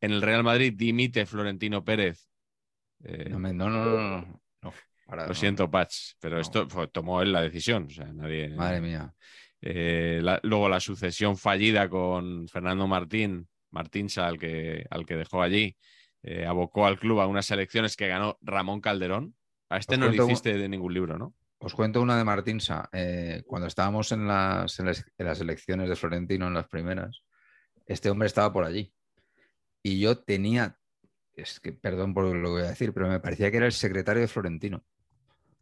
En 0.00 0.12
el 0.12 0.22
Real 0.22 0.42
Madrid 0.42 0.72
dimite 0.74 1.26
Florentino 1.26 1.84
Pérez. 1.84 2.28
Eh, 3.04 3.28
no, 3.30 3.38
no, 3.38 3.70
no, 3.70 4.42
no, 4.62 4.72
Lo 5.10 5.34
siento, 5.34 5.70
Patch, 5.70 6.12
pero 6.20 6.40
esto 6.40 6.66
tomó 6.88 7.22
él 7.22 7.32
la 7.32 7.42
decisión. 7.42 7.86
O 7.86 7.90
sea, 7.90 8.12
nadie. 8.12 8.48
Madre 8.50 8.80
mía. 8.80 9.12
Eh, 9.62 10.22
luego 10.42 10.68
la 10.68 10.80
sucesión 10.80 11.36
fallida 11.36 11.88
con 11.88 12.48
Fernando 12.48 12.86
Martín, 12.86 13.48
Martín 13.70 14.08
al 14.16 14.38
que, 14.38 14.86
al 14.90 15.04
que 15.04 15.16
dejó 15.16 15.42
allí, 15.42 15.76
eh, 16.22 16.46
abocó 16.46 16.86
al 16.86 16.98
club 16.98 17.20
a 17.20 17.26
unas 17.26 17.50
elecciones 17.50 17.96
que 17.96 18.08
ganó 18.08 18.38
Ramón 18.40 18.80
Calderón. 18.80 19.34
A 19.68 19.78
este 19.78 19.96
no 19.96 20.08
le 20.08 20.16
hiciste 20.16 20.56
de 20.56 20.68
ningún 20.68 20.94
libro, 20.94 21.18
¿no? 21.18 21.34
Os 21.58 21.74
cuento 21.74 22.00
una 22.00 22.16
de 22.16 22.24
Martinsa. 22.24 22.88
cuando 23.46 23.68
estábamos 23.68 24.12
en 24.12 24.26
las, 24.26 24.80
en 24.80 24.86
las 25.18 25.40
elecciones 25.40 25.90
de 25.90 25.96
Florentino, 25.96 26.46
en 26.46 26.54
las 26.54 26.66
primeras, 26.66 27.22
este 27.84 28.08
hombre 28.08 28.26
estaba 28.26 28.50
por 28.52 28.64
allí 28.64 28.94
y 29.82 30.00
yo 30.00 30.18
tenía, 30.18 30.78
es 31.34 31.60
que 31.60 31.72
perdón 31.72 32.14
por 32.14 32.24
lo 32.24 32.48
que 32.48 32.52
voy 32.52 32.62
a 32.62 32.70
decir, 32.70 32.92
pero 32.92 33.08
me 33.08 33.20
parecía 33.20 33.50
que 33.50 33.58
era 33.58 33.66
el 33.66 33.72
secretario 33.72 34.22
de 34.22 34.28
Florentino. 34.28 34.84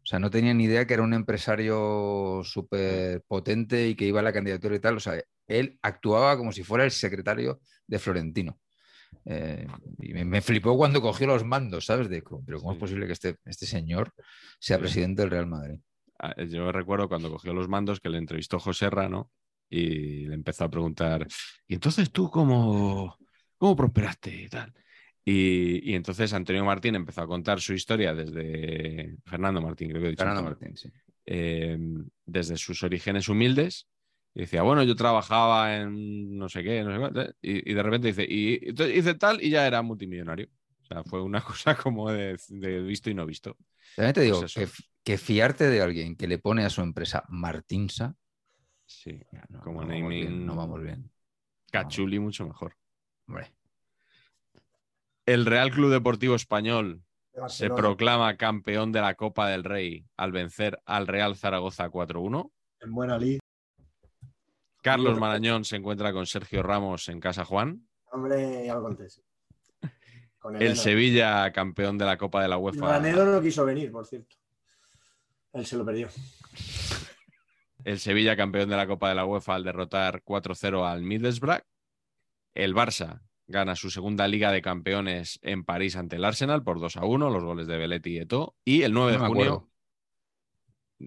O 0.09 0.11
sea, 0.11 0.17
no 0.17 0.31
tenía 0.31 0.55
ni 0.55 0.63
idea 0.63 0.87
que 0.87 0.95
era 0.95 1.03
un 1.03 1.13
empresario 1.13 2.41
súper 2.43 3.21
potente 3.27 3.89
y 3.89 3.93
que 3.93 4.05
iba 4.05 4.21
a 4.21 4.23
la 4.23 4.33
candidatura 4.33 4.75
y 4.75 4.79
tal. 4.79 4.97
O 4.97 4.99
sea, 4.99 5.21
él 5.45 5.77
actuaba 5.83 6.35
como 6.35 6.51
si 6.51 6.63
fuera 6.63 6.83
el 6.83 6.89
secretario 6.89 7.59
de 7.85 7.99
Florentino. 7.99 8.59
Eh, 9.25 9.67
y 9.99 10.13
me, 10.15 10.41
flipó 10.41 10.75
cuando 10.75 10.99
cogió 10.99 11.27
los 11.27 11.45
mandos, 11.45 11.85
¿sabes? 11.85 12.09
De, 12.09 12.23
pero 12.43 12.59
¿cómo 12.59 12.73
es 12.73 12.79
posible 12.79 13.05
que 13.05 13.13
este, 13.13 13.35
este 13.45 13.67
señor 13.67 14.11
sea 14.59 14.79
presidente 14.79 15.21
del 15.21 15.29
Real 15.29 15.45
Madrid? 15.45 15.79
Ah, 16.17 16.33
yo 16.43 16.71
recuerdo 16.71 17.07
cuando 17.07 17.29
cogió 17.29 17.53
los 17.53 17.67
mandos 17.67 17.99
que 17.99 18.09
le 18.09 18.17
entrevistó 18.17 18.57
José 18.57 18.89
Rano 18.89 19.29
y 19.69 20.25
le 20.25 20.33
empezó 20.33 20.63
a 20.63 20.71
preguntar, 20.71 21.27
¿y 21.67 21.75
entonces 21.75 22.11
tú 22.11 22.31
cómo, 22.31 23.15
¿Cómo 23.59 23.75
prosperaste 23.75 24.43
y 24.43 24.49
tal? 24.49 24.73
Y, 25.31 25.93
entonces 25.93 26.33
Antonio 26.33 26.65
Martín 26.65 26.95
empezó 26.95 27.21
a 27.21 27.27
contar 27.27 27.61
su 27.61 27.73
historia 27.73 28.15
desde 28.15 29.15
Fernando 29.25 29.61
Martín, 29.61 29.89
creo 29.89 30.01
que 30.01 30.07
he 30.07 30.11
dicho. 30.11 30.23
Fernando 30.23 30.43
Martín, 30.43 30.75
sí. 30.75 30.89
Em, 31.25 32.09
desde 32.25 32.57
sus 32.57 32.81
orígenes 32.81 33.29
humildes. 33.29 33.87
Y 34.33 34.41
decía, 34.41 34.63
bueno, 34.63 34.83
yo 34.83 34.95
trabajaba 34.95 35.77
en 35.77 36.35
no 36.35 36.49
sé 36.49 36.63
qué, 36.63 36.83
no 36.83 36.91
sé 36.91 37.13
qué. 37.13 37.33
Y, 37.41 37.73
de 37.73 37.83
repente 37.83 38.07
dice, 38.07 38.25
y 38.27 38.59
entonces 38.69 38.97
hice 38.97 39.13
tal 39.13 39.43
y 39.43 39.51
ya 39.51 39.67
era 39.67 39.83
multimillonario. 39.83 40.47
O 40.81 40.85
sea, 40.85 41.03
fue 41.03 41.21
una 41.21 41.41
cosa 41.43 41.75
como 41.75 42.11
de, 42.11 42.37
visto 42.81 43.11
y 43.11 43.13
no 43.13 43.27
visto. 43.27 43.55
También 43.95 44.13
te 44.13 44.21
digo 44.21 44.39
pues 44.39 44.83
que, 45.03 45.17
fiarte 45.17 45.69
de 45.69 45.81
alguien 45.81 46.15
que 46.15 46.27
le 46.27 46.39
pone 46.39 46.65
a 46.65 46.71
su 46.71 46.81
empresa 46.81 47.23
Martinsa. 47.29 48.15
Sí, 48.85 49.21
como 49.63 49.83
naming. 49.83 50.43
no 50.43 50.55
vamos 50.55 50.81
bien. 50.81 51.11
Cachuli, 51.71 52.17
mucho 52.17 52.47
mejor. 52.47 52.75
El 55.29 55.45
Real 55.45 55.69
Club 55.69 55.91
Deportivo 55.91 56.33
Español 56.33 57.03
se 57.49 57.69
proclama 57.69 58.35
campeón 58.35 58.91
de 58.91 58.99
la 58.99 59.13
Copa 59.13 59.47
del 59.47 59.63
Rey 59.63 60.03
al 60.17 60.31
vencer 60.31 60.81
al 60.87 61.05
Real 61.05 61.35
Zaragoza 61.35 61.87
4-1. 61.87 62.51
En 62.79 62.91
buena 62.91 63.15
lid. 63.19 63.37
Carlos 64.81 65.19
Marañón 65.19 65.65
se 65.65 65.75
encuentra 65.75 66.13
con 66.13 66.25
Sergio 66.25 66.63
Ramos 66.63 67.09
en 67.09 67.19
Casa 67.19 67.45
Juan. 67.45 67.87
Hombre, 68.11 68.65
ya 68.65 68.73
lo 68.73 68.89
El 70.59 70.75
Sevilla, 70.75 71.51
campeón 71.51 71.99
de 71.99 72.05
la 72.05 72.17
Copa 72.17 72.41
de 72.41 72.47
la 72.47 72.57
UEFA. 72.57 72.87
Granero 72.87 73.23
no 73.25 73.39
quiso 73.39 73.63
venir, 73.63 73.91
por 73.91 74.07
cierto. 74.07 74.35
Él 75.53 75.63
se 75.63 75.77
lo 75.77 75.85
perdió. 75.85 76.07
El 77.83 77.99
Sevilla, 77.99 78.35
campeón 78.35 78.67
de 78.67 78.77
la 78.77 78.87
Copa 78.87 79.09
de 79.09 79.15
la 79.15 79.25
UEFA, 79.25 79.53
al 79.53 79.63
derrotar 79.63 80.23
4-0 80.23 80.89
al 80.91 81.03
Middlesbrough. 81.03 81.61
El 82.55 82.73
Barça 82.73 83.21
gana 83.49 83.75
su 83.75 83.89
segunda 83.89 84.27
Liga 84.27 84.51
de 84.51 84.61
Campeones 84.61 85.39
en 85.41 85.65
París 85.65 85.95
ante 85.95 86.15
el 86.15 86.23
Arsenal 86.23 86.63
por 86.63 86.79
2 86.79 86.97
a 86.97 87.05
1, 87.05 87.29
los 87.29 87.43
goles 87.43 87.67
de 87.67 87.77
Belletti 87.77 88.11
y 88.11 88.17
Eto. 88.19 88.55
Y 88.63 88.83
el 88.83 88.93
9 88.93 89.13
de 89.13 89.17
junio. 89.17 89.69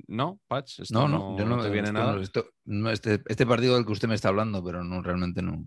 ¿No, 0.09 0.41
Patch? 0.49 0.91
no, 0.91 1.07
no, 1.07 1.39
yo 1.39 1.45
no, 1.45 1.63
te 1.63 1.71
viene 1.71 1.93
nada. 1.93 2.21
este, 2.21 3.21
este, 3.27 3.47
partido 3.47 3.77
del 3.77 3.87
que 3.87 3.93
usted 3.93 4.09
me 4.09 4.15
está 4.15 4.29
hablando, 4.29 4.65
pero 4.65 4.83
no, 4.83 5.03
realmente 5.03 5.43
no. 5.43 5.67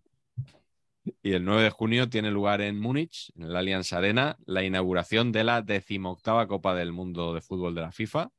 Y 1.21 1.33
el 1.33 1.45
9 1.45 1.63
de 1.63 1.69
junio 1.69 2.09
tiene 2.09 2.31
lugar 2.31 2.61
en 2.61 2.79
Múnich, 2.79 3.31
en 3.35 3.43
el 3.43 3.55
Allianz 3.55 3.93
Arena, 3.93 4.37
la 4.45 4.63
inauguración 4.63 5.31
de 5.31 5.43
la 5.43 5.61
decimoctava 5.61 6.47
Copa 6.47 6.73
del 6.73 6.91
Mundo 6.91 7.33
de 7.33 7.41
Fútbol 7.41 7.75
de 7.75 7.81
la 7.81 7.91
FIFA, 7.91 8.31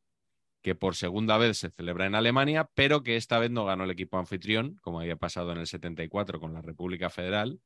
que 0.60 0.74
por 0.74 0.96
segunda 0.96 1.38
vez 1.38 1.58
se 1.58 1.70
celebra 1.70 2.06
en 2.06 2.16
Alemania, 2.16 2.68
pero 2.74 3.04
que 3.04 3.16
esta 3.16 3.38
vez 3.38 3.52
no 3.52 3.64
ganó 3.64 3.84
el 3.84 3.92
equipo 3.92 4.18
anfitrión, 4.18 4.76
como 4.82 5.00
había 5.00 5.16
pasado 5.16 5.52
en 5.52 5.58
el 5.58 5.68
74 5.68 6.40
con 6.40 6.52
la 6.52 6.60
República 6.60 7.08
Federal, 7.08 7.60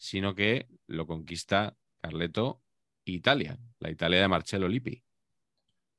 sino 0.00 0.34
que 0.34 0.66
lo 0.86 1.06
conquista 1.06 1.76
Carleto 2.00 2.62
Italia, 3.04 3.58
la 3.80 3.90
Italia 3.90 4.22
de 4.22 4.28
Marcello 4.28 4.66
Lippi. 4.66 5.04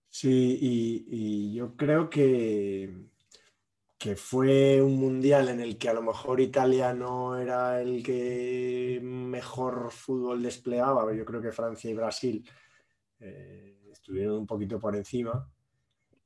Sí, 0.09 0.57
y, 0.59 1.53
yo 1.53 1.75
creo 1.77 2.09
que, 2.09 2.91
que 3.97 4.15
fue 4.15 4.81
un 4.81 4.99
mundial 4.99 5.49
en 5.49 5.61
el 5.61 5.77
que 5.77 5.87
a 5.87 5.93
lo 5.93 6.01
mejor 6.01 6.41
Italia 6.41 6.93
no 6.93 7.37
era 7.37 7.79
el 7.79 8.01
que 8.01 8.99
mejor 9.03 9.91
fútbol 9.91 10.41
desplegaba, 10.41 11.13
yo 11.13 11.23
creo 11.23 11.41
que 11.41 11.51
Francia 11.51 11.89
y 11.89 11.93
Brasil 11.93 12.49
eh, 13.19 13.87
estuvieron 13.91 14.39
un 14.39 14.47
poquito 14.47 14.79
por 14.79 14.95
encima, 14.95 15.47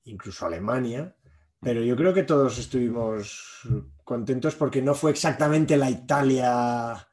incluso 0.06 0.46
Alemania, 0.46 1.14
pero 1.60 1.84
yo 1.84 1.98
creo 1.98 2.14
que 2.14 2.24
todos 2.24 2.58
estuvimos 2.58 3.68
contentos 4.06 4.56
porque 4.56 4.82
no 4.82 4.96
fue 4.96 5.12
exactamente 5.12 5.76
la 5.76 5.90
Italia 5.90 7.08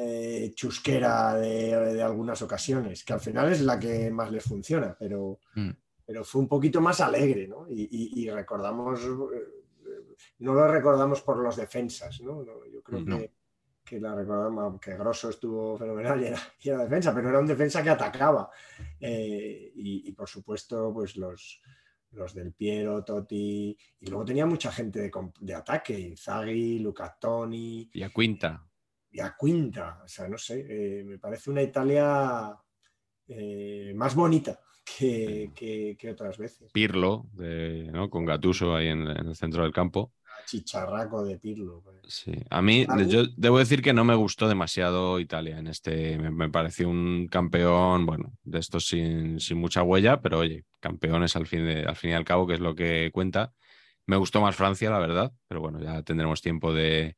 eh, 0.00 0.52
chusquera 0.54 1.34
de, 1.34 2.00
algunas 2.00 2.40
ocasiones, 2.42 3.02
que 3.02 3.12
al 3.14 3.20
final 3.20 3.50
es 3.50 3.62
la 3.62 3.80
que 3.80 4.10
más 4.12 4.30
les 4.30 4.44
funciona, 4.44 4.96
pero, 4.96 5.40
mm. 5.56 5.70
pero 6.06 6.24
fue 6.24 6.42
un 6.42 6.46
poquito 6.46 6.80
más 6.80 7.00
alegre, 7.00 7.48
¿no? 7.48 7.66
Y, 7.68 8.30
recordamos, 8.30 9.00
eh, 9.02 10.18
no 10.38 10.54
lo 10.54 10.68
recordamos 10.68 11.22
por 11.22 11.38
los 11.38 11.56
defensas, 11.56 12.20
¿no? 12.20 12.44
yo 12.44 12.80
creo 12.80 13.04
que, 13.04 13.32
que, 13.84 13.98
la 13.98 14.14
recordamos, 14.14 14.80
que 14.80 14.96
Grosso 14.96 15.30
estuvo 15.30 15.76
fenomenal 15.76 16.22
y 16.60 16.68
era, 16.68 16.84
defensa, 16.84 17.12
pero 17.12 17.30
era 17.30 17.40
un 17.40 17.46
defensa 17.46 17.82
que 17.82 17.90
atacaba. 17.90 18.50
Eh, 19.00 19.72
y, 19.74 20.12
por 20.12 20.28
supuesto, 20.28 20.92
pues 20.94 21.16
los 21.16 21.60
los 22.12 22.32
del 22.32 22.54
Piero, 22.54 23.04
Totti, 23.04 23.76
y 24.00 24.06
luego 24.06 24.24
tenía 24.24 24.46
mucha 24.46 24.72
gente 24.72 24.98
de, 25.00 25.10
de 25.40 25.54
ataque, 25.54 26.14
Zaghi, 26.16 26.78
Luca 26.78 27.14
Toni. 27.20 27.90
Y 27.92 28.02
a 28.02 28.08
Quinta. 28.08 28.67
Y 29.10 29.20
a 29.20 29.34
Quinta, 29.38 30.02
o 30.04 30.08
sea, 30.08 30.28
no 30.28 30.36
sé, 30.36 30.66
eh, 30.68 31.04
me 31.04 31.18
parece 31.18 31.50
una 31.50 31.62
Italia 31.62 32.54
eh, 33.26 33.92
más 33.94 34.14
bonita 34.14 34.60
que, 34.84 35.50
que, 35.54 36.10
otras 36.10 36.36
veces. 36.38 36.70
Pirlo, 36.72 37.26
¿no? 37.34 38.10
con 38.10 38.24
Gatuso 38.24 38.74
ahí 38.74 38.88
en, 38.88 39.06
el 39.06 39.34
centro 39.34 39.62
del 39.62 39.72
campo 39.72 40.12
chicharraco 40.48 41.24
de 41.24 41.38
Pirlo. 41.38 41.82
Pues. 41.84 41.98
Sí, 42.06 42.32
a 42.50 42.62
mí, 42.62 42.86
yo 43.06 43.24
debo 43.36 43.58
decir 43.58 43.82
que 43.82 43.92
no 43.92 44.04
me 44.04 44.14
gustó 44.14 44.48
demasiado 44.48 45.20
Italia 45.20 45.58
en 45.58 45.66
este. 45.66 46.18
Me, 46.18 46.48
pareció 46.48 46.88
un 46.88 47.28
campeón, 47.30 48.06
bueno, 48.06 48.32
de 48.42 48.58
estos 48.58 48.86
sin, 48.86 49.38
mucha 49.56 49.82
huella, 49.82 50.20
pero 50.20 50.38
oye, 50.38 50.64
campeones 50.80 51.36
al 51.36 51.46
fin, 51.46 51.66
de, 51.66 51.84
al 51.84 51.96
fin 51.96 52.10
y 52.10 52.14
al 52.14 52.24
cabo, 52.24 52.46
que 52.46 52.54
es 52.54 52.60
lo 52.60 52.74
que 52.74 53.10
cuenta. 53.12 53.52
Me 54.06 54.16
gustó 54.16 54.40
más 54.40 54.56
Francia, 54.56 54.90
la 54.90 54.98
verdad, 54.98 55.32
pero 55.48 55.60
bueno, 55.60 55.82
ya 55.82 56.02
tendremos 56.02 56.40
tiempo 56.40 56.72
de, 56.72 57.16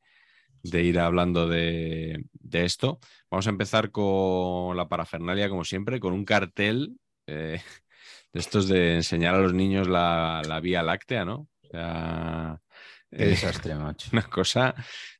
ir 0.63 0.99
hablando 0.99 1.47
de, 1.47 2.25
esto. 2.51 2.99
Vamos 3.29 3.47
a 3.47 3.51
empezar 3.51 3.91
con 3.91 4.75
la 4.75 4.87
parafernalia, 4.87 5.49
como 5.49 5.63
siempre, 5.63 5.99
con 5.99 6.13
un 6.13 6.25
cartel 6.25 6.97
eh, 7.27 7.61
de 8.33 8.39
estos 8.39 8.67
de 8.67 8.95
enseñar 8.95 9.35
a 9.35 9.39
los 9.39 9.53
niños 9.53 9.87
la, 9.87 10.41
la 10.47 10.59
Vía 10.59 10.83
Láctea, 10.83 11.25
¿no? 11.25 11.47
O 11.63 11.67
sea, 11.69 12.61
Qué 13.11 13.25
desastre, 13.25 13.75
macho. 13.75 14.09
Una 14.13 14.23
cosa 14.23 14.73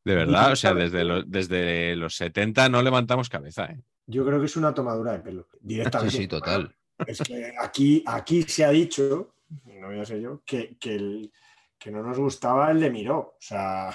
de 0.03 0.15
verdad, 0.15 0.53
o 0.53 0.55
sea, 0.55 0.73
desde, 0.73 1.03
desde 1.27 1.95
los 1.95 2.15
70 2.15 2.69
no 2.69 2.81
levantamos 2.81 3.29
cabeza. 3.29 3.65
¿eh? 3.65 3.81
Yo 4.07 4.25
creo 4.25 4.39
que 4.39 4.45
es 4.45 4.55
una 4.55 4.73
tomadura 4.73 5.11
de 5.13 5.19
pelo, 5.19 5.47
directamente. 5.59 6.11
Sí, 6.11 6.23
sí, 6.23 6.27
total. 6.27 6.75
Es 7.05 7.19
que 7.21 7.53
aquí, 7.59 8.03
aquí 8.05 8.43
se 8.43 8.63
ha 8.63 8.69
dicho, 8.69 9.35
no 9.65 9.87
voy 9.87 9.99
a 9.99 10.05
ser 10.05 10.21
yo, 10.21 10.43
que, 10.45 10.77
que, 10.79 11.29
que 11.77 11.91
no 11.91 12.03
nos 12.03 12.17
gustaba 12.17 12.71
el 12.71 12.79
de 12.79 12.91
Miró. 12.91 13.17
O 13.17 13.37
sea. 13.39 13.93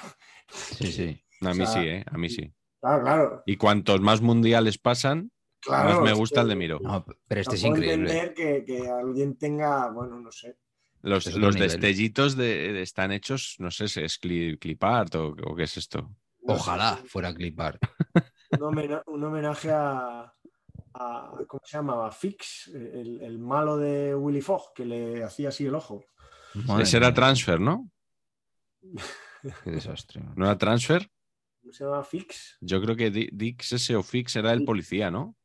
Sí, 0.49 0.91
sí. 0.91 1.23
A 1.41 1.53
mí 1.53 1.65
sí, 1.65 1.79
¿eh? 1.79 2.05
A 2.09 2.17
mí 2.17 2.29
sí. 2.29 2.53
Claro, 2.79 3.03
claro. 3.03 3.43
Y 3.45 3.57
cuantos 3.57 4.01
más 4.01 4.21
mundiales 4.21 4.77
pasan, 4.77 5.31
más 5.67 6.01
me 6.01 6.13
gusta 6.13 6.41
el 6.41 6.49
de 6.49 6.55
Miró. 6.55 6.79
No, 6.79 7.05
pero 7.27 7.41
este 7.41 7.55
es 7.55 7.63
increíble. 7.63 7.93
entender 7.93 8.33
que, 8.33 8.63
que 8.65 8.89
alguien 8.89 9.37
tenga, 9.37 9.89
bueno, 9.91 10.19
no 10.19 10.31
sé 10.31 10.57
los, 11.01 11.55
destellitos 11.55 12.35
de, 12.35 12.81
están 12.81 13.11
hechos, 13.11 13.55
no 13.59 13.71
sé 13.71 13.87
si 13.87 14.01
es 14.01 14.17
clipart 14.17 15.15
o, 15.15 15.35
qué 15.55 15.63
es 15.63 15.77
esto. 15.77 16.15
Ojalá 16.45 16.99
fuera 17.07 17.33
clipart. 17.33 17.81
Un, 18.59 19.23
homenaje 19.23 19.71
a, 19.71 20.33
¿cómo 21.47 21.61
se 21.65 21.77
llamaba? 21.77 22.11
Fix, 22.11 22.67
el, 22.73 23.37
malo 23.39 23.77
de 23.77 24.15
Willy 24.15 24.41
Fogg, 24.41 24.73
que 24.73 24.85
le 24.85 25.23
hacía 25.23 25.49
así 25.49 25.65
el 25.65 25.75
ojo. 25.75 26.05
Ese 26.79 26.97
era 26.97 27.13
transfer, 27.13 27.59
¿no? 27.59 27.89
Qué 29.63 29.71
desastre. 29.71 30.21
¿No 30.35 30.45
era 30.45 30.57
transfer? 30.57 31.09
¿Cómo 31.67 31.73
se 31.73 31.83
llama 31.83 32.03
Fix? 32.03 32.57
Yo 32.61 32.81
creo 32.81 32.95
que 32.95 33.11
Dix 33.11 33.73
ese 33.73 33.97
o 33.97 34.03
Fix 34.03 34.37
era 34.37 34.53
el 34.53 34.63
policía, 34.63 35.11
¿no? 35.11 35.35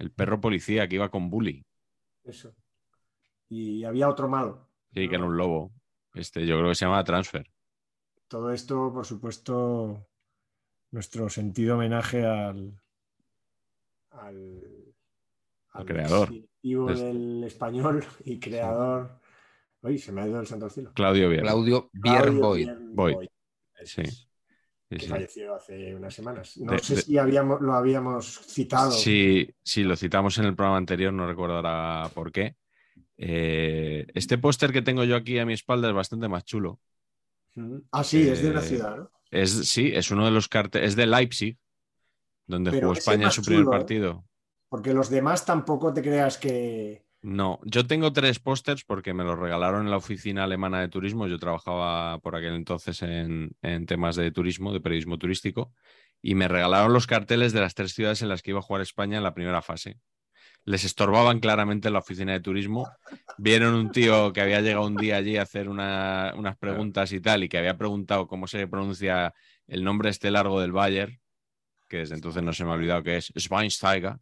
El 0.00 0.10
perro 0.10 0.40
policía 0.40 0.88
que 0.88 0.96
iba 0.96 1.08
con 1.08 1.30
Bully. 1.30 1.64
Eso 2.24 2.52
y 3.48 3.84
había 3.84 4.08
otro 4.08 4.28
malo. 4.28 4.68
Sí, 4.92 5.08
que 5.08 5.14
era 5.14 5.24
un 5.24 5.36
lobo. 5.36 5.72
Este, 6.14 6.44
yo 6.44 6.56
creo 6.56 6.70
que 6.70 6.74
se 6.74 6.84
llama 6.84 7.04
Transfer. 7.04 7.48
Todo 8.26 8.52
esto, 8.52 8.92
por 8.92 9.06
supuesto, 9.06 10.08
nuestro 10.90 11.28
sentido 11.28 11.76
homenaje 11.76 12.24
al, 12.24 12.80
al, 14.10 14.94
creador 15.84 16.32
del 16.60 17.44
español 17.44 18.04
y 18.24 18.40
creador. 18.40 19.20
Uy, 19.82 19.98
se 19.98 20.10
me 20.10 20.22
ha 20.22 20.26
ido 20.26 20.40
el 20.40 20.46
santo 20.46 20.68
cielo. 20.68 20.92
Claudio 20.94 21.28
Bier. 21.28 21.42
Claudio 21.42 21.90
Bier 21.92 22.32
Sí. 23.84 24.02
Que 24.88 25.06
falleció 25.06 25.54
hace 25.54 25.94
unas 25.94 26.14
semanas. 26.14 26.56
No 26.58 26.78
sé 26.78 27.02
si 27.02 27.18
habíamos, 27.18 27.60
lo 27.60 27.74
habíamos 27.74 28.40
citado. 28.46 28.90
Sí, 28.90 29.48
sí, 29.62 29.82
lo 29.82 29.96
citamos 29.96 30.38
en 30.38 30.44
el 30.44 30.54
programa 30.54 30.78
anterior, 30.78 31.12
no 31.12 31.26
recordará 31.26 32.08
por 32.14 32.30
qué. 32.32 32.56
Eh, 33.16 34.06
este 34.14 34.38
póster 34.38 34.72
que 34.72 34.82
tengo 34.82 35.04
yo 35.04 35.16
aquí 35.16 35.38
a 35.38 35.46
mi 35.46 35.52
espalda 35.52 35.88
es 35.88 35.94
bastante 35.94 36.28
más 36.28 36.44
chulo. 36.44 36.80
Ah, 37.92 38.02
sí, 38.02 38.28
es 38.28 38.42
de 38.42 38.50
una 38.50 38.60
eh, 38.60 38.64
ciudad, 38.64 38.96
¿no? 38.96 39.10
Es, 39.30 39.68
sí, 39.68 39.90
es 39.92 40.10
uno 40.10 40.24
de 40.24 40.30
los 40.30 40.48
carteles, 40.48 40.90
es 40.90 40.96
de 40.96 41.06
Leipzig, 41.06 41.58
donde 42.46 42.70
jugó 42.70 42.92
España 42.92 43.26
en 43.26 43.32
su 43.32 43.42
primer 43.42 43.64
¿eh? 43.64 43.70
partido. 43.70 44.24
Porque 44.68 44.92
los 44.92 45.08
demás 45.08 45.44
tampoco 45.44 45.92
te 45.92 46.02
creas 46.02 46.38
que... 46.38 47.04
No, 47.26 47.58
yo 47.64 47.86
tengo 47.86 48.12
tres 48.12 48.38
pósters 48.38 48.84
porque 48.84 49.14
me 49.14 49.24
los 49.24 49.38
regalaron 49.38 49.86
en 49.86 49.90
la 49.90 49.96
oficina 49.96 50.44
alemana 50.44 50.82
de 50.82 50.88
turismo. 50.88 51.26
Yo 51.26 51.38
trabajaba 51.38 52.18
por 52.18 52.36
aquel 52.36 52.54
entonces 52.54 53.00
en, 53.00 53.56
en 53.62 53.86
temas 53.86 54.14
de 54.14 54.30
turismo, 54.30 54.74
de 54.74 54.80
periodismo 54.82 55.16
turístico, 55.16 55.72
y 56.20 56.34
me 56.34 56.48
regalaron 56.48 56.92
los 56.92 57.06
carteles 57.06 57.54
de 57.54 57.60
las 57.62 57.74
tres 57.74 57.94
ciudades 57.94 58.20
en 58.20 58.28
las 58.28 58.42
que 58.42 58.50
iba 58.50 58.58
a 58.58 58.62
jugar 58.62 58.82
España 58.82 59.16
en 59.16 59.22
la 59.22 59.32
primera 59.32 59.62
fase 59.62 59.98
les 60.66 60.84
estorbaban 60.84 61.40
claramente 61.40 61.88
en 61.88 61.94
la 61.94 62.00
oficina 62.00 62.32
de 62.32 62.40
turismo. 62.40 62.88
Vieron 63.36 63.74
un 63.74 63.90
tío 63.90 64.32
que 64.32 64.40
había 64.40 64.60
llegado 64.60 64.86
un 64.86 64.96
día 64.96 65.16
allí 65.16 65.36
a 65.36 65.42
hacer 65.42 65.68
unas 65.68 66.56
preguntas 66.58 67.12
y 67.12 67.20
tal, 67.20 67.44
y 67.44 67.48
que 67.48 67.58
había 67.58 67.76
preguntado 67.76 68.26
cómo 68.26 68.46
se 68.46 68.66
pronuncia 68.66 69.34
el 69.66 69.84
nombre 69.84 70.10
este 70.10 70.30
largo 70.30 70.60
del 70.60 70.72
Bayer, 70.72 71.20
que 71.88 71.98
desde 71.98 72.14
entonces 72.14 72.42
no 72.42 72.52
se 72.52 72.64
me 72.64 72.70
ha 72.70 72.74
olvidado 72.74 73.02
que 73.02 73.18
es 73.18 73.32
Schweinsteiger. 73.36 74.16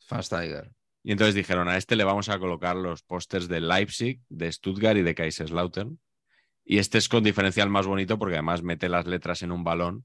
Schweinsteiger. 0.00 0.70
Y 1.02 1.12
entonces 1.12 1.34
dijeron, 1.34 1.68
a 1.68 1.76
este 1.76 1.96
le 1.96 2.04
vamos 2.04 2.28
a 2.28 2.38
colocar 2.38 2.76
los 2.76 3.02
pósters 3.02 3.48
de 3.48 3.60
Leipzig, 3.60 4.20
de 4.28 4.52
Stuttgart 4.52 4.96
y 4.96 5.02
de 5.02 5.14
Kaiserslautern. 5.14 5.98
Y 6.64 6.78
este 6.78 6.98
es 6.98 7.08
con 7.08 7.24
diferencial 7.24 7.68
más 7.70 7.86
bonito 7.86 8.18
porque 8.18 8.36
además 8.36 8.62
mete 8.62 8.88
las 8.88 9.06
letras 9.06 9.42
en 9.42 9.50
un 9.50 9.64
balón 9.64 10.04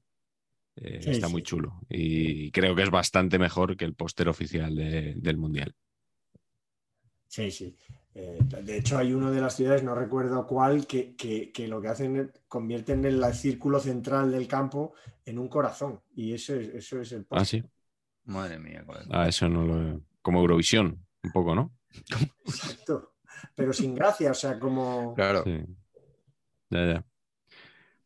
eh, 0.80 1.00
está 1.06 1.28
muy 1.28 1.42
chulo 1.42 1.80
y 1.88 2.52
creo 2.52 2.76
que 2.76 2.82
es 2.82 2.90
bastante 2.90 3.38
mejor 3.38 3.76
que 3.76 3.84
el 3.84 3.94
póster 3.94 4.28
oficial 4.28 4.76
del 4.76 5.36
Mundial. 5.36 5.74
Sí, 7.26 7.50
sí. 7.50 7.76
Eh, 8.14 8.38
de 8.62 8.78
hecho, 8.78 8.96
hay 8.96 9.12
uno 9.12 9.30
de 9.30 9.40
las 9.40 9.54
ciudades, 9.56 9.82
no 9.82 9.94
recuerdo 9.94 10.46
cuál, 10.46 10.86
que, 10.86 11.14
lo 11.68 11.80
que 11.80 11.88
hacen 11.88 12.16
es 12.16 12.28
convierten 12.48 13.04
el 13.04 13.22
círculo 13.34 13.80
central 13.80 14.30
del 14.30 14.48
campo 14.48 14.94
en 15.24 15.38
un 15.38 15.48
corazón. 15.48 16.00
Y 16.14 16.32
eso 16.32 16.54
es, 16.54 16.68
eso 16.68 17.00
es 17.00 17.12
el 17.12 17.24
póster. 17.24 17.42
Ah, 17.42 17.44
sí. 17.44 17.62
Madre 18.24 18.58
mía. 18.58 18.84
Ah, 19.10 19.28
eso 19.28 19.48
no 19.48 19.64
lo. 19.64 20.00
Como 20.22 20.40
Eurovisión, 20.40 21.06
un 21.22 21.32
poco, 21.32 21.54
¿no? 21.54 21.76
Exacto. 22.44 23.14
Pero 23.54 23.72
sin 23.72 23.94
gracia, 23.94 24.30
o 24.30 24.34
sea, 24.34 24.58
como. 24.58 25.14
Claro. 25.14 25.44
Ya, 26.70 26.86
ya. 26.86 27.06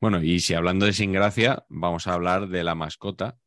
Bueno, 0.01 0.23
y 0.23 0.41
si 0.41 0.55
hablando 0.55 0.87
de 0.87 0.93
sin 0.93 1.13
gracia, 1.13 1.65
vamos 1.69 2.07
a 2.07 2.15
hablar 2.15 2.49
de 2.49 2.65
la 2.65 2.75
mascota 2.75 3.39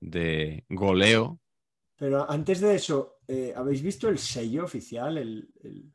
de 0.00 0.64
Goleo. 0.68 1.40
Pero 1.96 2.28
antes 2.28 2.60
de 2.60 2.74
eso, 2.74 3.20
eh, 3.28 3.52
¿habéis 3.56 3.82
visto 3.82 4.08
el 4.08 4.18
sello 4.18 4.64
oficial? 4.64 5.16
El, 5.16 5.48
el... 5.62 5.92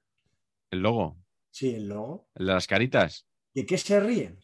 logo? 0.72 1.18
Sí, 1.50 1.76
el 1.76 1.90
logo. 1.90 2.30
¿El 2.36 2.48
de 2.48 2.54
las 2.54 2.68
caritas? 2.68 3.28
¿De 3.54 3.66
qué 3.66 3.78
se 3.78 4.00
ríen? 4.00 4.40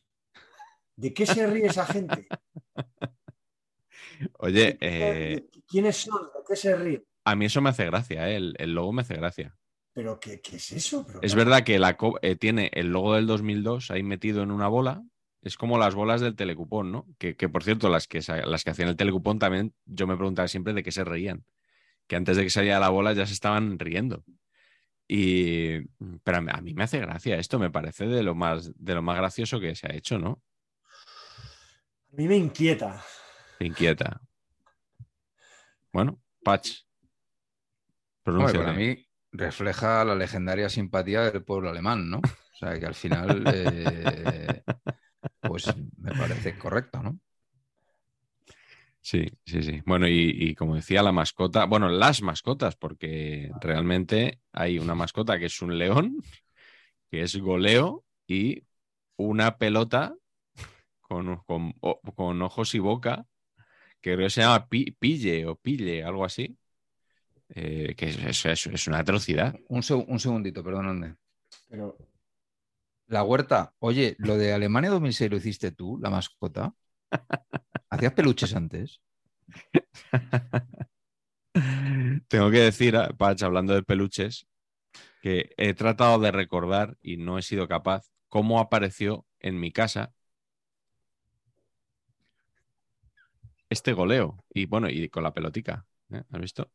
¿De 0.97 1.13
qué 1.13 1.25
se 1.25 1.47
ríe 1.47 1.67
esa 1.67 1.85
gente? 1.85 2.27
Oye, 4.39 4.77
eh, 4.81 5.47
¿quiénes 5.65 5.95
son? 5.95 6.25
¿De 6.25 6.39
qué 6.45 6.55
se 6.55 6.75
ríen? 6.75 7.06
A 7.27 7.35
mí 7.35 7.43
eso 7.43 7.59
me 7.59 7.71
hace 7.71 7.83
gracia, 7.83 8.31
¿eh? 8.31 8.37
el, 8.37 8.73
logo 8.73 8.93
me 8.93 9.01
hace 9.01 9.15
gracia. 9.15 9.53
¿Pero 9.91 10.17
qué, 10.17 10.39
es 10.49 10.71
eso? 10.71 11.05
es 11.21 11.35
verdad 11.35 11.65
que 11.65 11.77
la, 11.77 11.97
tiene 12.39 12.71
el 12.71 12.87
logo 12.87 13.15
del 13.15 13.27
2002 13.27 13.91
ahí 13.91 14.01
metido 14.01 14.43
en 14.43 14.51
una 14.51 14.69
bola, 14.69 15.03
es 15.41 15.57
como 15.57 15.77
las 15.77 15.93
bolas 15.93 16.21
del 16.21 16.37
telecupón, 16.37 16.93
¿no? 16.93 17.05
Que, 17.17 17.33
por 17.49 17.65
cierto, 17.65 17.89
las 17.89 18.07
que, 18.07 18.21
las 18.45 18.63
que 18.63 18.69
hacían 18.69 18.87
el 18.87 18.95
telecupón 18.95 19.39
también 19.39 19.73
yo 19.83 20.07
me 20.07 20.15
preguntaba 20.15 20.47
siempre 20.47 20.71
de 20.71 20.83
qué 20.83 20.93
se 20.93 21.03
reían. 21.03 21.43
Que 22.07 22.15
antes 22.15 22.37
de 22.37 22.43
que 22.43 22.49
saliera 22.49 22.79
la 22.79 22.87
bola 22.87 23.11
ya 23.11 23.25
se 23.25 23.33
estaban 23.33 23.77
riendo. 23.77 24.23
Y, 25.05 25.81
pero 26.23 26.37
a 26.37 26.61
mí 26.61 26.75
me 26.75 26.85
hace 26.85 26.99
gracia 26.99 27.35
esto, 27.35 27.59
me 27.59 27.69
parece 27.69 28.07
de 28.07 28.23
lo 28.23 28.35
más, 28.35 28.71
de 28.73 28.95
lo 28.95 29.01
más 29.01 29.17
gracioso 29.17 29.59
que 29.59 29.75
se 29.75 29.87
ha 29.87 29.93
hecho, 29.93 30.17
¿no? 30.17 30.41
A 32.09 32.15
mí 32.15 32.25
me 32.25 32.37
inquieta. 32.37 33.03
Te 33.59 33.65
inquieta. 33.65 34.21
Bueno, 35.91 36.21
Patch. 36.41 36.86
Para 38.35 38.73
mí 38.73 39.05
refleja 39.31 40.03
la 40.03 40.15
legendaria 40.15 40.69
simpatía 40.69 41.31
del 41.31 41.43
pueblo 41.43 41.69
alemán, 41.69 42.09
¿no? 42.09 42.17
O 42.17 42.57
sea, 42.57 42.79
que 42.79 42.85
al 42.85 42.95
final, 42.95 43.43
eh, 43.53 44.63
pues 45.41 45.73
me 45.97 46.11
parece 46.11 46.57
correcto, 46.57 47.01
¿no? 47.03 47.19
Sí, 48.99 49.25
sí, 49.45 49.63
sí. 49.63 49.81
Bueno, 49.85 50.05
y, 50.09 50.53
como 50.55 50.75
decía 50.75 51.01
la 51.01 51.13
mascota, 51.13 51.65
bueno, 51.65 51.87
las 51.87 52.21
mascotas, 52.21 52.75
porque 52.75 53.49
realmente 53.61 54.41
hay 54.51 54.79
una 54.79 54.95
mascota 54.95 55.39
que 55.39 55.45
es 55.45 55.61
un 55.61 55.77
león, 55.77 56.17
que 57.09 57.21
es 57.21 57.37
goleo, 57.37 58.03
y 58.27 58.63
una 59.15 59.57
pelota 59.57 60.13
con, 60.99 61.37
con, 61.37 62.41
ojos 62.41 62.75
y 62.75 62.79
boca, 62.79 63.25
que 64.01 64.15
creo 64.15 64.25
que 64.25 64.29
se 64.29 64.41
llama 64.41 64.67
pille 64.67 65.45
o 65.45 65.55
pille, 65.55 66.03
algo 66.03 66.25
así. 66.25 66.57
Eh, 67.49 67.95
que 67.95 68.09
es, 68.09 68.45
es, 68.45 68.87
una 68.87 68.99
atrocidad. 68.99 69.55
Un, 69.69 69.83
un 70.07 70.19
segundito, 70.19 70.63
perdóname. 70.63 71.15
Pero 71.69 71.97
la 73.07 73.23
huerta, 73.23 73.73
oye, 73.79 74.15
lo 74.19 74.37
de 74.37 74.53
Alemania 74.53 74.89
2006 74.89 75.31
lo 75.31 75.37
hiciste 75.37 75.71
tú, 75.71 75.97
la 76.01 76.09
mascota. 76.09 76.73
¿Hacías 77.89 78.13
peluches 78.13 78.53
antes? 78.53 79.01
Tengo 82.27 82.51
que 82.51 82.59
decir, 82.59 82.95
Pach, 83.17 83.41
hablando 83.41 83.73
de 83.73 83.83
peluches, 83.83 84.45
que 85.21 85.53
he 85.57 85.73
tratado 85.73 86.19
de 86.19 86.31
recordar 86.31 86.97
y 87.01 87.17
no 87.17 87.37
he 87.37 87.41
sido 87.41 87.67
capaz 87.67 88.11
cómo 88.27 88.59
apareció 88.59 89.25
en 89.39 89.59
mi 89.59 89.71
casa 89.71 90.13
este 93.69 93.93
goleo. 93.93 94.43
Y 94.53 94.65
bueno, 94.65 94.89
y 94.89 95.09
con 95.09 95.23
la 95.23 95.33
pelotica. 95.33 95.85
¿eh? 96.11 96.23
¿Has 96.29 96.41
visto? 96.41 96.69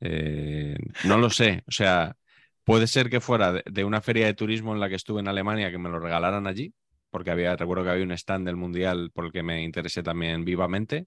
Eh, 0.00 0.76
no 1.04 1.18
lo 1.18 1.30
sé. 1.30 1.62
O 1.66 1.72
sea, 1.72 2.16
puede 2.64 2.86
ser 2.86 3.10
que 3.10 3.20
fuera 3.20 3.52
de, 3.52 3.84
una 3.84 4.00
feria 4.00 4.26
de 4.26 4.34
turismo 4.34 4.74
en 4.74 4.80
la 4.80 4.88
que 4.88 4.96
estuve 4.96 5.20
en 5.20 5.28
Alemania 5.28 5.70
que 5.70 5.78
me 5.78 5.88
lo 5.88 6.00
regalaran 6.00 6.46
allí 6.46 6.74
porque 7.10 7.30
había, 7.30 7.56
recuerdo 7.56 7.84
que 7.84 7.90
había 7.90 8.04
un 8.04 8.12
stand 8.12 8.46
del 8.46 8.56
Mundial 8.56 9.10
por 9.12 9.26
el 9.26 9.32
que 9.32 9.42
me 9.42 9.62
interesé 9.62 10.02
también 10.02 10.44
vivamente. 10.44 11.06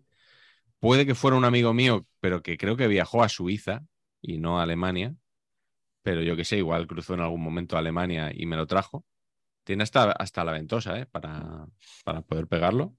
Puede 0.79 1.05
que 1.05 1.15
fuera 1.15 1.37
un 1.37 1.45
amigo 1.45 1.73
mío, 1.73 2.05
pero 2.19 2.43
que 2.43 2.57
creo 2.57 2.75
que 2.77 2.87
viajó 2.87 3.23
a 3.23 3.29
Suiza 3.29 3.83
y 4.21 4.37
no 4.37 4.59
a 4.59 4.63
Alemania. 4.63 5.15
Pero 6.03 6.21
yo 6.21 6.35
que 6.35 6.43
sé, 6.45 6.57
igual 6.57 6.87
cruzó 6.87 7.13
en 7.13 7.21
algún 7.21 7.41
momento 7.41 7.77
a 7.77 7.79
Alemania 7.79 8.31
y 8.33 8.45
me 8.45 8.57
lo 8.57 8.67
trajo. 8.67 9.05
Tiene 9.63 9.83
hasta, 9.83 10.11
hasta 10.11 10.43
la 10.43 10.51
ventosa, 10.51 10.99
¿eh? 10.99 11.05
Para, 11.05 11.67
para 12.03 12.21
poder 12.21 12.47
pegarlo. 12.47 12.97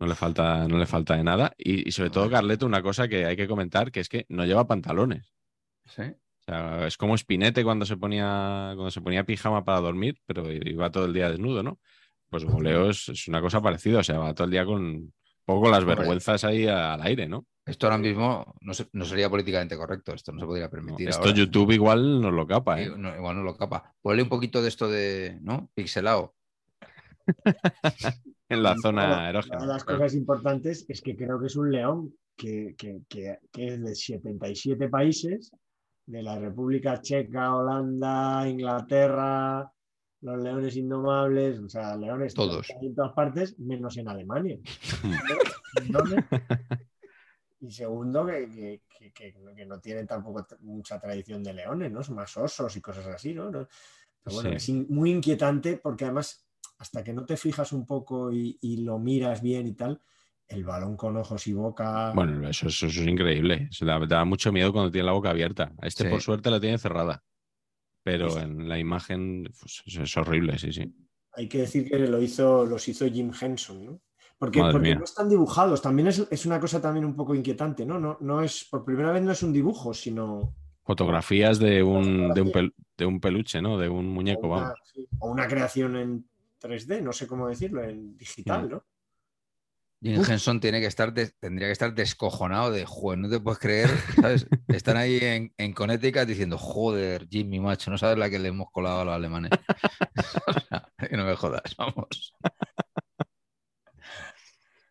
No 0.00 0.06
le 0.06 0.14
falta, 0.14 0.66
no 0.66 0.78
le 0.78 0.86
falta 0.86 1.16
de 1.16 1.22
nada. 1.22 1.52
Y, 1.58 1.92
sobre 1.92 2.10
todo, 2.10 2.28
Carleto, 2.28 2.66
una 2.66 2.82
cosa 2.82 3.06
que 3.06 3.26
hay 3.26 3.36
que 3.36 3.46
comentar, 3.46 3.92
que 3.92 4.00
es 4.00 4.08
que 4.08 4.26
no 4.30 4.44
lleva 4.46 4.66
pantalones. 4.66 5.32
Sí 5.84 6.02
es 6.86 6.96
como 6.96 7.16
Spinete 7.16 7.64
cuando 7.64 7.86
se 7.86 7.96
ponía 7.96 8.72
cuando 8.74 8.90
se 8.90 9.00
ponía 9.00 9.24
pijama 9.24 9.64
para 9.64 9.80
dormir, 9.80 10.18
pero 10.26 10.50
iba 10.50 10.90
todo 10.90 11.04
el 11.04 11.12
día 11.12 11.30
desnudo, 11.30 11.62
¿no? 11.62 11.78
Pues 12.28 12.44
Goleo 12.44 12.90
es, 12.90 13.28
una 13.28 13.40
cosa 13.40 13.60
parecida, 13.60 13.98
o 14.00 14.04
sea, 14.04 14.18
va 14.18 14.34
todo 14.34 14.44
el 14.44 14.52
día 14.52 14.64
con 14.64 15.12
poco 15.44 15.68
las 15.68 15.84
vergüenzas 15.84 16.44
ahí 16.44 16.66
al 16.66 17.02
aire, 17.02 17.28
¿no? 17.28 17.46
Esto 17.66 17.86
ahora 17.86 17.98
mismo 17.98 18.54
no, 18.60 19.04
sería 19.04 19.28
políticamente 19.28 19.76
correcto, 19.76 20.12
esto 20.12 20.32
no 20.32 20.40
se 20.40 20.46
podría 20.46 20.70
permitir. 20.70 21.08
esto 21.08 21.30
YouTube 21.30 21.72
igual 21.72 22.20
nos 22.20 22.32
lo 22.32 22.46
capa, 22.46 22.80
¿eh? 22.80 22.86
igual 22.86 23.36
no 23.36 23.42
lo 23.42 23.56
capa. 23.56 23.94
Ponle 24.00 24.22
un 24.22 24.28
poquito 24.28 24.62
de 24.62 24.68
esto 24.68 24.88
de, 24.88 25.38
¿no? 25.42 25.70
Pixelado. 25.74 26.34
en 28.50 28.62
la 28.62 28.74
zona 28.82 29.30
erógena. 29.30 29.56
Una 29.56 29.66
de 29.66 29.72
las 29.72 29.84
cosas 29.84 30.14
importantes 30.14 30.84
es 30.88 31.00
que 31.00 31.16
creo 31.16 31.40
que 31.40 31.46
es 31.46 31.56
un 31.56 31.70
león 31.72 32.14
que, 32.36 32.74
que, 32.76 33.00
que 33.08 33.38
es 33.54 33.82
de 33.82 33.94
77 33.94 34.88
países 34.88 35.50
de 36.06 36.22
la 36.22 36.38
República 36.38 37.00
Checa, 37.00 37.54
Holanda, 37.54 38.46
Inglaterra, 38.48 39.72
los 40.22 40.42
leones 40.42 40.76
indomables, 40.76 41.58
o 41.60 41.68
sea, 41.68 41.96
leones 41.96 42.34
todos 42.34 42.68
en 42.80 42.94
todas 42.94 43.12
partes, 43.12 43.58
menos 43.58 43.96
en 43.96 44.08
Alemania. 44.08 44.58
y 47.60 47.70
segundo, 47.70 48.26
que, 48.26 48.82
no 49.66 49.80
tienen 49.80 50.06
tampoco 50.06 50.46
mucha 50.60 50.98
tradición 50.98 51.42
de 51.42 51.54
leones, 51.54 51.90
¿no? 51.90 52.02
Son 52.02 52.16
más 52.16 52.36
osos 52.36 52.76
y 52.76 52.80
cosas 52.80 53.06
así, 53.06 53.32
¿no? 53.32 53.50
Pero 53.50 53.66
bueno, 54.36 54.50
es 54.50 54.68
muy 54.68 55.12
inquietante 55.12 55.78
porque 55.78 56.04
además, 56.04 56.46
hasta 56.80 57.04
que 57.04 57.12
no 57.12 57.24
te 57.26 57.36
fijas 57.36 57.72
un 57.72 57.86
poco 57.86 58.32
y, 58.32 58.58
y 58.62 58.78
lo 58.78 58.98
miras 58.98 59.42
bien 59.42 59.66
y 59.66 59.74
tal, 59.74 60.00
el 60.48 60.64
balón 60.64 60.96
con 60.96 61.16
ojos 61.16 61.46
y 61.46 61.52
boca. 61.52 62.12
Bueno, 62.14 62.48
eso, 62.48 62.68
es 62.68 62.96
increíble. 62.96 63.68
Se 63.70 63.84
da, 63.84 64.24
mucho 64.24 64.50
miedo 64.50 64.72
cuando 64.72 64.90
tiene 64.90 65.06
la 65.06 65.12
boca 65.12 65.30
abierta. 65.30 65.72
Este, 65.82 66.08
por 66.08 66.20
suerte, 66.20 66.50
la 66.50 66.58
tiene 66.58 66.78
cerrada. 66.78 67.22
Pero 68.02 68.38
en 68.38 68.66
la 68.68 68.78
imagen 68.78 69.44
pues, 69.60 69.82
es 69.86 70.16
horrible, 70.16 70.58
sí, 70.58 70.72
sí. 70.72 70.92
Hay 71.34 71.48
que 71.48 71.58
decir 71.58 71.88
que 71.88 71.98
lo 71.98 72.20
hizo, 72.20 72.64
los 72.64 72.88
hizo 72.88 73.06
Jim 73.06 73.30
Henson, 73.38 73.84
¿no? 73.84 74.00
Porque, 74.38 74.60
porque 74.72 74.96
no 74.96 75.04
están 75.04 75.28
dibujados. 75.28 75.82
También 75.82 76.08
es, 76.08 76.46
una 76.46 76.58
cosa 76.58 76.80
también 76.80 77.04
un 77.04 77.14
poco 77.14 77.34
inquietante, 77.34 77.84
¿no? 77.84 78.00
¿no? 78.00 78.16
No 78.20 78.42
es, 78.42 78.64
por 78.64 78.86
primera 78.86 79.12
vez 79.12 79.22
no 79.22 79.32
es 79.32 79.42
un 79.42 79.52
dibujo, 79.52 79.92
sino. 79.92 80.54
Fotografías 80.82 81.58
de 81.58 81.82
un, 81.82 82.32
de 82.32 83.06
un, 83.06 83.20
peluche, 83.20 83.60
¿no? 83.60 83.78
De 83.78 83.88
un 83.88 84.08
muñeco, 84.08 84.48
o 84.48 84.52
una, 84.54 84.62
vamos. 84.62 84.78
o 85.18 85.30
una 85.30 85.46
creación 85.46 85.96
en 85.96 86.29
3D, 86.60 87.02
no 87.02 87.12
sé 87.12 87.26
cómo 87.26 87.48
decirlo, 87.48 87.82
en 87.82 88.16
digital, 88.16 88.68
¿no? 88.68 88.84
Jim 90.02 90.22
Henson 90.26 90.60
tiene 90.60 90.80
que 90.80 90.86
estar 90.86 91.12
tendría 91.12 91.68
que 91.68 91.72
estar 91.72 91.94
descojonado 91.94 92.70
de, 92.70 92.86
joder, 92.86 93.18
no 93.18 93.28
te 93.28 93.38
puedes 93.38 93.58
creer, 93.58 93.90
¿sabes? 94.18 94.46
Están 94.68 94.96
ahí 94.96 95.18
en, 95.20 95.52
en 95.58 95.74
Connecticut 95.74 96.26
diciendo, 96.26 96.56
joder, 96.56 97.28
Jimmy, 97.28 97.60
macho, 97.60 97.90
no 97.90 97.98
sabes 97.98 98.16
la 98.16 98.30
que 98.30 98.38
le 98.38 98.48
hemos 98.48 98.70
colado 98.70 99.00
a 99.00 99.04
los 99.04 99.14
alemanes. 99.14 99.50
que 101.10 101.16
no 101.16 101.26
me 101.26 101.36
jodas, 101.36 101.76
vamos. 101.76 102.34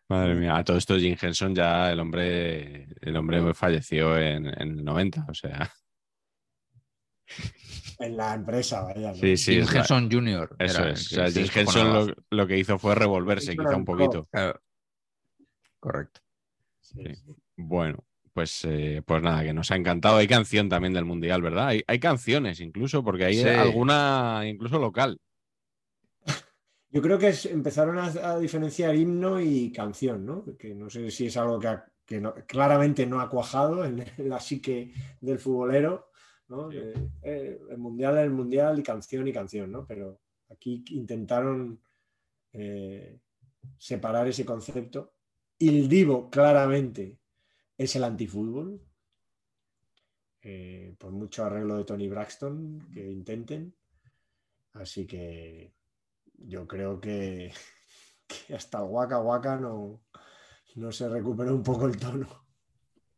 Madre 0.08 0.34
mía, 0.34 0.56
a 0.56 0.64
todo 0.64 0.76
esto 0.76 0.96
Jim 0.96 1.16
Henson 1.20 1.54
ya 1.54 1.90
el 1.92 2.00
hombre, 2.00 2.88
el 3.00 3.16
hombre 3.16 3.54
falleció 3.54 4.18
en, 4.18 4.46
el 4.46 4.84
90, 4.84 5.26
o 5.28 5.34
sea. 5.34 5.72
En 8.00 8.16
la 8.16 8.34
empresa, 8.34 8.80
vaya. 8.80 9.14
Sí, 9.14 9.36
sí, 9.36 9.60
Jim 9.60 9.66
Henson 9.76 10.10
Jr. 10.10 10.56
Eso 10.58 10.88
es. 10.88 11.12
O 11.12 11.14
sea, 11.16 11.30
Jim 11.30 11.46
Henson 11.54 12.14
lo, 12.30 12.46
que 12.46 12.58
hizo 12.58 12.78
fue 12.78 12.94
revolverse, 12.94 13.54
quizá 13.54 13.76
un 13.76 13.84
poquito. 13.84 14.26
Correcto. 15.78 16.20
Bueno, 17.56 18.02
pues, 18.32 18.64
eh, 18.64 19.02
pues 19.04 19.22
nada, 19.22 19.42
que 19.42 19.52
nos 19.52 19.70
ha 19.70 19.76
encantado. 19.76 20.16
Hay 20.16 20.26
canción 20.26 20.70
también 20.70 20.94
del 20.94 21.04
Mundial, 21.04 21.42
¿verdad? 21.42 21.74
Hay, 21.86 21.98
canciones 21.98 22.60
incluso, 22.60 23.04
porque 23.04 23.26
hay 23.26 23.42
alguna 23.42 24.42
incluso 24.46 24.78
local. 24.78 25.20
Yo 26.90 27.02
creo 27.02 27.18
que 27.18 27.34
empezaron 27.50 27.98
a, 27.98 28.38
diferenciar 28.38 28.94
himno 28.96 29.40
y 29.40 29.70
canción, 29.72 30.24
¿no? 30.24 30.44
Que 30.58 30.74
no 30.74 30.88
sé 30.88 31.10
si 31.10 31.26
es 31.26 31.36
algo 31.36 31.60
que, 31.60 32.22
claramente 32.46 33.06
no 33.06 33.20
ha 33.20 33.28
cuajado 33.28 33.84
en 33.84 34.04
la 34.16 34.40
psique 34.40 34.92
del 35.20 35.38
futbolero, 35.38 36.09
¿no? 36.50 36.70
Eh, 36.72 37.60
el 37.70 37.78
mundial 37.78 38.18
es 38.18 38.24
el 38.24 38.30
mundial 38.30 38.78
y 38.78 38.82
canción 38.82 39.26
y 39.26 39.32
canción, 39.32 39.72
¿no? 39.72 39.86
Pero 39.86 40.20
aquí 40.50 40.84
intentaron 40.90 41.80
eh, 42.52 43.18
separar 43.78 44.28
ese 44.28 44.44
concepto 44.44 45.14
el 45.60 45.88
Divo 45.88 46.30
claramente 46.30 47.18
es 47.76 47.94
el 47.96 48.04
antifútbol. 48.04 48.80
Eh, 50.42 50.94
por 50.98 51.12
mucho 51.12 51.44
arreglo 51.44 51.76
de 51.76 51.84
Tony 51.84 52.08
Braxton 52.08 52.88
que 52.92 53.06
intenten. 53.06 53.74
Así 54.72 55.06
que 55.06 55.74
yo 56.34 56.66
creo 56.66 56.98
que, 56.98 57.52
hasta 58.54 58.78
el 58.78 58.84
Waka 58.84 59.20
Waka 59.20 59.56
no, 59.56 60.02
no 60.76 60.92
se 60.92 61.08
recupera 61.08 61.52
un 61.52 61.62
poco 61.62 61.86
el 61.86 61.98
tono. 61.98 62.26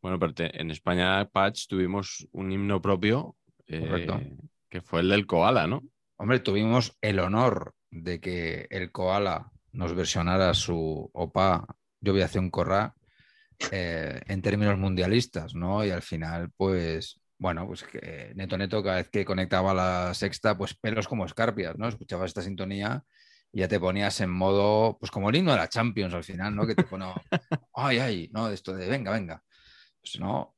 Bueno, 0.03 0.19
pero 0.19 0.33
en 0.37 0.69
España, 0.69 1.29
Patch, 1.29 1.67
tuvimos 1.67 2.27
un 2.33 2.51
himno 2.51 2.81
propio 2.81 3.37
eh, 3.67 4.35
que 4.69 4.81
fue 4.81 4.99
el 4.99 5.07
del 5.07 5.25
koala, 5.25 5.65
¿no? 5.65 5.81
Hombre, 6.17 6.41
tuvimos 6.41 6.97
el 6.99 7.19
honor 7.19 7.73
de 7.89 8.19
que 8.19 8.67
el 8.69 8.91
koala 8.91 9.49
nos 9.71 9.95
versionara 9.95 10.53
su 10.53 11.09
OPA 11.13 11.65
yo 12.01 12.11
voy 12.11 12.21
a 12.21 12.25
hacer 12.25 12.41
un 12.41 12.51
corra 12.51 12.93
eh, 13.71 14.19
en 14.27 14.41
términos 14.41 14.77
mundialistas, 14.77 15.55
¿no? 15.55 15.85
Y 15.85 15.91
al 15.91 16.01
final, 16.01 16.51
pues, 16.57 17.21
bueno, 17.37 17.65
pues 17.65 17.83
que 17.83 18.33
Neto 18.35 18.57
Neto 18.57 18.83
cada 18.83 18.97
vez 18.97 19.09
que 19.09 19.23
conectaba 19.23 19.73
la 19.73 20.13
sexta, 20.13 20.57
pues 20.57 20.73
pelos 20.73 21.07
como 21.07 21.25
escarpias, 21.25 21.77
¿no? 21.77 21.87
Escuchabas 21.87 22.27
esta 22.27 22.41
sintonía 22.41 23.05
y 23.53 23.61
ya 23.61 23.69
te 23.69 23.79
ponías 23.79 24.19
en 24.19 24.31
modo, 24.31 24.97
pues 24.99 25.11
como 25.11 25.29
el 25.29 25.37
himno 25.37 25.53
de 25.53 25.59
la 25.59 25.69
Champions 25.69 26.13
al 26.13 26.25
final, 26.25 26.53
¿no? 26.53 26.67
Que 26.67 26.75
te 26.75 26.83
pone, 26.83 27.05
ay, 27.73 27.99
ay, 27.99 28.29
¿no? 28.33 28.49
Esto 28.49 28.73
de, 28.73 28.89
venga, 28.89 29.09
venga. 29.09 29.41
Pues 30.03 30.19
no, 30.19 30.55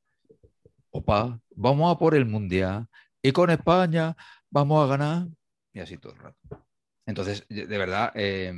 opa, 0.90 1.40
vamos 1.54 1.94
a 1.94 1.98
por 1.98 2.14
el 2.14 2.26
mundial, 2.26 2.88
y 3.22 3.32
con 3.32 3.48
España 3.50 4.16
vamos 4.50 4.84
a 4.84 4.88
ganar. 4.88 5.28
Y 5.72 5.80
así 5.80 5.96
todo 5.98 6.12
el 6.12 6.18
rato. 6.18 6.66
Entonces, 7.06 7.46
de 7.48 7.66
verdad, 7.66 8.12
eh, 8.16 8.52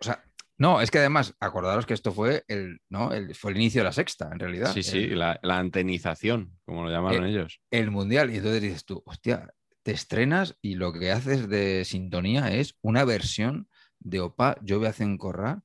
o 0.00 0.04
sea, 0.04 0.24
no, 0.58 0.80
es 0.80 0.90
que 0.90 0.98
además, 0.98 1.34
acordaros 1.38 1.86
que 1.86 1.94
esto 1.94 2.12
fue 2.12 2.44
el, 2.48 2.80
¿no? 2.88 3.12
el, 3.12 3.34
fue 3.36 3.52
el 3.52 3.58
inicio 3.58 3.80
de 3.80 3.84
la 3.84 3.92
sexta, 3.92 4.28
en 4.32 4.40
realidad. 4.40 4.72
Sí, 4.72 4.82
sí, 4.82 5.06
la, 5.06 5.38
antenización, 5.42 6.58
como 6.64 6.82
lo 6.82 6.90
llamaron 6.90 7.24
ellos. 7.24 7.60
El 7.70 7.92
mundial. 7.92 8.30
Y 8.30 8.38
entonces 8.38 8.62
dices 8.62 8.84
tú, 8.84 9.00
hostia, 9.06 9.54
te 9.84 9.92
estrenas 9.92 10.58
y 10.60 10.74
lo 10.74 10.92
que 10.92 11.12
haces 11.12 11.48
de 11.48 11.84
sintonía 11.84 12.52
es 12.52 12.76
una 12.82 13.04
versión 13.04 13.68
de 14.00 14.20
Opa, 14.20 14.58
yo 14.60 14.78
voy 14.78 14.88
a 14.88 14.90
hacer 14.90 15.16
corra. 15.16 15.62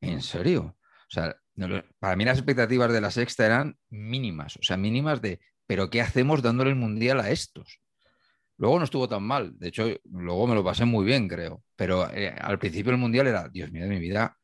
¿En 0.00 0.22
serio? 0.22 0.76
O 0.78 1.10
sea, 1.10 1.36
para 1.98 2.16
mí 2.16 2.24
las 2.24 2.38
expectativas 2.38 2.92
de 2.92 3.00
la 3.00 3.10
sexta 3.10 3.46
eran 3.46 3.76
mínimas, 3.90 4.56
o 4.56 4.62
sea, 4.62 4.76
mínimas 4.76 5.20
de, 5.20 5.40
pero 5.66 5.90
¿qué 5.90 6.00
hacemos 6.00 6.42
dándole 6.42 6.70
el 6.70 6.76
mundial 6.76 7.20
a 7.20 7.30
estos? 7.30 7.80
Luego 8.56 8.78
no 8.78 8.84
estuvo 8.84 9.08
tan 9.08 9.22
mal, 9.22 9.58
de 9.58 9.68
hecho, 9.68 9.86
luego 10.04 10.46
me 10.46 10.54
lo 10.54 10.62
pasé 10.64 10.84
muy 10.84 11.04
bien, 11.04 11.28
creo, 11.28 11.62
pero 11.76 12.08
eh, 12.10 12.28
al 12.28 12.58
principio 12.58 12.92
el 12.92 12.98
mundial 12.98 13.26
era, 13.26 13.48
Dios 13.48 13.70
mío 13.72 13.84
de 13.84 13.90
mi 13.90 13.98
vida, 13.98 14.36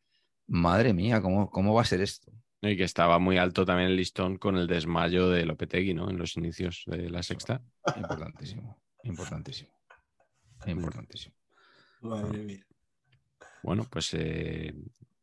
madre 0.47 0.93
mía, 0.93 1.21
¿cómo, 1.23 1.51
cómo 1.51 1.75
va 1.75 1.83
a 1.83 1.85
ser 1.85 2.01
esto? 2.01 2.33
Y 2.61 2.77
que 2.77 2.85
estaba 2.85 3.21
muy 3.21 3.39
alto 3.39 3.65
también 3.65 3.91
el 3.91 3.97
listón 3.97 4.37
con 4.37 4.57
el 4.57 4.67
desmayo 4.67 5.29
de 5.29 5.47
Lopetegui, 5.47 5.95
¿no? 5.95 6.11
En 6.11 6.19
los 6.19 6.37
inicios 6.37 6.83
de 6.87 7.09
la 7.09 7.23
sexta. 7.23 7.63
Importantísimo, 7.95 8.83
importantísimo, 9.05 9.71
importantísimo. 10.67 11.37
Madre 12.01 12.39
mía. 12.39 12.67
Bueno, 13.63 13.87
pues 13.89 14.13
eh, 14.15 14.75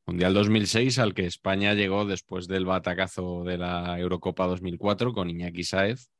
Mundial 0.05 0.33
2006 0.33 0.99
al 0.99 1.13
que 1.13 1.25
España 1.25 1.73
llegó 1.73 2.05
después 2.05 2.47
del 2.47 2.65
batacazo 2.65 3.43
de 3.43 3.57
la 3.57 3.99
Eurocopa 3.99 4.45
2004 4.45 5.13
con 5.13 5.29
Iñaki 5.29 5.63
Saez, 5.63 6.11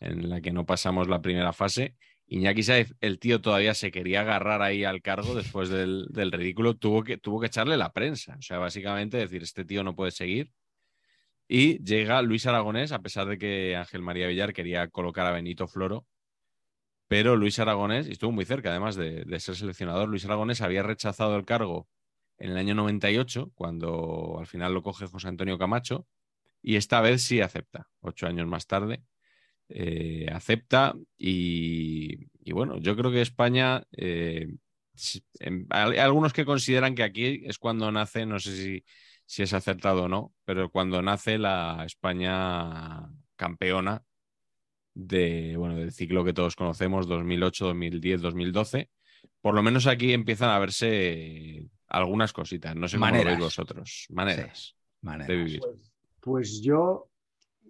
en 0.00 0.30
la 0.30 0.40
que 0.40 0.52
no 0.52 0.64
pasamos 0.64 1.08
la 1.08 1.20
primera 1.20 1.52
fase 1.52 1.96
Iñaki 2.28 2.62
Saez, 2.64 2.92
el 3.00 3.18
tío 3.18 3.40
todavía 3.40 3.74
se 3.74 3.92
quería 3.92 4.22
agarrar 4.22 4.60
ahí 4.62 4.84
al 4.84 5.00
cargo 5.00 5.34
después 5.34 5.68
del, 5.68 6.08
ridículo, 6.32 6.74
tuvo 6.74 7.04
que, 7.04 7.18
tuvo 7.18 7.40
que 7.40 7.46
echarle 7.46 7.76
la 7.76 7.92
prensa. 7.92 8.36
O 8.38 8.42
sea, 8.42 8.58
básicamente 8.58 9.16
decir, 9.16 9.42
este 9.42 9.64
tío 9.64 9.84
no 9.84 9.94
puede 9.94 10.10
seguir. 10.10 10.50
Y 11.48 11.82
llega 11.84 12.20
Luis 12.22 12.46
Aragonés, 12.46 12.90
a 12.90 13.00
pesar 13.00 13.28
de 13.28 13.38
que 13.38 13.76
Ángel 13.76 14.02
María 14.02 14.26
Villar 14.26 14.52
quería 14.52 14.88
colocar 14.88 15.26
a 15.26 15.30
Benito 15.30 15.68
Floro. 15.68 16.04
Pero 17.08 17.36
Luis 17.36 17.60
Aragonés, 17.60 18.08
y 18.08 18.12
estuvo 18.12 18.32
muy 18.32 18.44
cerca 18.44 18.70
además 18.70 18.96
de, 18.96 19.24
de 19.24 19.40
ser 19.40 19.54
seleccionador, 19.54 20.08
Luis 20.08 20.24
Aragonés 20.24 20.60
había 20.60 20.82
rechazado 20.82 21.36
el 21.36 21.44
cargo 21.44 21.86
en 22.38 22.50
el 22.50 22.56
año 22.56 22.74
98, 22.74 23.52
cuando 23.54 24.36
al 24.38 24.46
final 24.46 24.74
lo 24.74 24.82
coge 24.82 25.06
José 25.06 25.28
Antonio 25.28 25.58
Camacho, 25.58 26.06
y 26.62 26.76
esta 26.76 27.00
vez 27.00 27.22
sí 27.22 27.40
acepta, 27.40 27.88
ocho 28.00 28.26
años 28.26 28.46
más 28.46 28.66
tarde. 28.66 29.04
Eh, 29.68 30.28
acepta 30.32 30.94
y, 31.18 32.28
bueno, 32.52 32.78
yo 32.78 32.96
creo 32.96 33.10
que 33.10 33.20
España, 33.20 33.84
eh, 33.92 34.48
hay 35.70 35.98
algunos 35.98 36.32
que 36.32 36.44
consideran 36.44 36.94
que 36.94 37.02
aquí 37.02 37.42
es 37.44 37.58
cuando 37.58 37.90
nace, 37.92 38.26
no 38.26 38.38
sé 38.38 38.56
si, 38.56 38.84
si 39.26 39.42
es 39.42 39.52
acertado 39.52 40.04
o 40.04 40.08
no, 40.08 40.32
pero 40.44 40.70
cuando 40.70 41.02
nace 41.02 41.38
la 41.38 41.84
España 41.84 43.08
campeona 43.36 44.02
de, 44.94 45.56
bueno, 45.56 45.76
del 45.76 45.92
ciclo 45.92 46.24
que 46.24 46.32
todos 46.32 46.56
conocemos, 46.56 47.06
2008, 47.06 47.66
2010, 47.66 48.22
2012. 48.22 48.90
Por 49.40 49.54
lo 49.54 49.62
menos 49.62 49.86
aquí 49.86 50.12
empiezan 50.12 50.50
a 50.50 50.58
verse 50.58 51.68
algunas 51.88 52.32
cositas, 52.32 52.74
no 52.74 52.88
sé 52.88 52.98
cómo 52.98 53.14
lo 53.14 53.24
veis 53.24 53.38
vosotros, 53.38 54.06
maneras, 54.10 54.76
de 55.02 55.36
vivir. 55.36 55.60
Pues, 55.60 55.92
pues, 56.20 56.60
yo, 56.60 57.10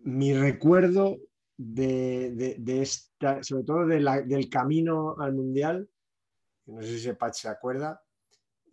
mi 0.05 0.35
recuerdo 0.35 1.19
de, 1.57 2.57
esta, 2.67 3.43
sobre 3.43 3.65
todo 3.65 3.87
del 3.87 4.49
camino 4.51 5.17
al 5.19 5.35
mundial, 5.35 5.89
no 6.67 6.83
sé 6.83 6.89
si 6.89 7.01
Sepach 7.01 7.35
se 7.35 7.49
acuerda, 7.49 8.03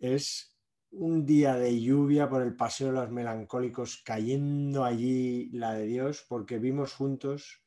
es 0.00 0.56
un 0.90 1.26
día 1.26 1.56
de 1.56 1.80
lluvia 1.80 2.28
por 2.28 2.42
el 2.42 2.56
paseo 2.56 2.88
de 2.88 2.94
los 2.94 3.10
melancólicos, 3.10 4.02
cayendo 4.04 4.84
allí 4.84 5.50
la 5.50 5.74
de 5.74 5.86
Dios, 5.86 6.24
porque 6.28 6.58
vimos 6.58 6.94
juntos 6.94 7.62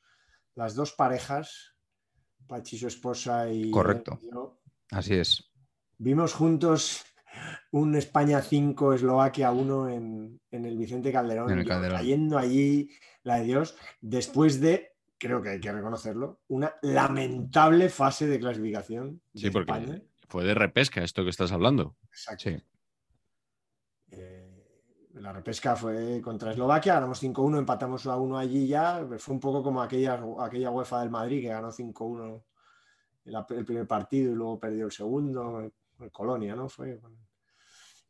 las 0.55 0.75
dos 0.75 0.93
parejas, 0.93 1.75
Pachi 2.47 2.77
su 2.77 2.87
esposa 2.87 3.51
y 3.51 3.69
correcto, 3.71 4.19
así 4.91 5.15
es. 5.15 5.51
Vimos 5.97 6.33
juntos 6.33 7.03
un 7.71 7.95
España 7.95 8.41
5, 8.41 8.93
Eslovaquia 8.93 9.51
1 9.51 9.89
en, 9.89 10.39
el 10.51 10.77
Vicente 10.77 11.11
Calderón, 11.11 11.63
cayendo 11.65 12.37
allí 12.37 12.89
la 13.23 13.37
de 13.39 13.43
Dios, 13.43 13.75
después 14.01 14.61
de 14.61 14.93
creo 15.17 15.41
que 15.41 15.49
hay 15.49 15.59
que 15.59 15.71
reconocerlo, 15.71 16.41
una 16.47 16.75
lamentable 16.81 17.89
fase 17.89 18.27
de 18.27 18.39
clasificación. 18.39 19.21
sí, 19.33 19.49
porque 19.49 20.03
fue 20.29 20.43
de 20.43 20.53
repesca 20.53 21.03
esto 21.03 21.23
que 21.23 21.29
estás 21.29 21.51
hablando. 21.51 21.95
Exacto. 22.09 22.49
Eh, 24.11 24.47
la 25.13 25.33
repesca 25.33 25.75
fue 25.75 26.21
contra 26.21 26.51
Eslovaquia, 26.51 26.95
ganamos 26.95 27.23
5-1, 27.23 27.59
empatamos 27.59 28.05
a 28.05 28.17
1 28.17 28.37
allí 28.37 28.67
ya. 28.67 29.05
Fue 29.17 29.33
un 29.33 29.39
poco 29.39 29.63
como 29.63 29.81
aquella, 29.81 30.21
aquella 30.39 30.69
UEFA 30.69 31.01
del 31.01 31.09
Madrid 31.09 31.41
que 31.41 31.47
ganó 31.47 31.71
5-1 31.71 32.43
el, 33.25 33.65
primer 33.65 33.87
partido 33.87 34.31
y 34.31 34.35
luego 34.35 34.59
perdió 34.59 34.85
el 34.85 34.91
segundo. 34.91 35.71
Con 35.97 36.09
Colonia, 36.09 36.55
¿no? 36.55 36.69
Fue. 36.69 36.99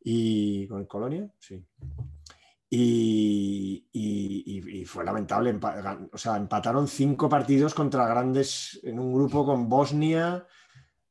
Y 0.02 0.68
con 0.68 0.82
el 0.82 0.88
Colonia, 0.88 1.32
sí. 1.40 1.64
Y, 2.70 3.84
fue 4.86 5.04
lamentable. 5.04 5.58
O 6.12 6.18
sea, 6.18 6.38
empataron 6.38 6.88
cinco 6.88 7.30
partidos 7.30 7.74
contra 7.74 8.08
grandes 8.08 8.80
en 8.84 9.00
un 9.00 9.14
grupo 9.14 9.46
con 9.46 9.70
Bosnia, 9.70 10.46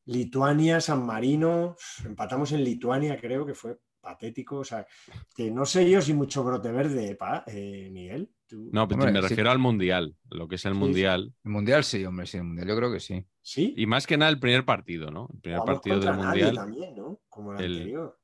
Lituania, 0.07 0.81
San 0.81 1.05
Marino. 1.05 1.77
Empatamos 2.05 2.53
en 2.53 2.65
Lituania, 2.65 3.19
creo 3.21 3.45
que 3.45 3.55
fue 3.55 3.79
patético. 4.01 4.59
O 4.59 4.65
sea, 4.65 4.87
que 5.35 5.51
no 5.51 5.65
sé 5.65 5.89
yo 5.91 6.01
si 6.01 6.15
mucho 6.15 6.45
brote 6.45 6.71
verde, 6.71 7.19
eh, 7.47 7.91
Miguel. 7.91 8.31
No, 8.51 8.87
pero 8.87 9.11
me 9.11 9.21
refiero 9.21 9.51
al 9.51 9.59
mundial, 9.59 10.15
lo 10.31 10.47
que 10.47 10.55
es 10.55 10.65
el 10.67 10.75
mundial. 10.75 11.35
El 11.45 11.51
mundial 11.51 11.83
sí, 11.83 12.05
hombre, 12.05 12.27
sí, 12.27 12.37
el 12.37 12.45
mundial 12.45 12.69
yo 12.69 12.77
creo 12.77 12.93
que 12.93 13.01
sí. 13.01 13.27
Sí. 13.43 13.75
Y 13.77 13.87
más 13.87 14.07
que 14.07 14.17
nada 14.17 14.31
el 14.31 14.39
primer 14.39 14.65
partido, 14.65 15.11
¿no? 15.11 15.29
El 15.33 15.41
primer 15.41 15.61
partido 15.61 15.99
del 15.99 16.15
mundial. 16.15 16.55
También, 16.55 16.95
¿no? 16.95 17.21
Como 17.29 17.53
el 17.53 17.59
anterior. 17.59 18.19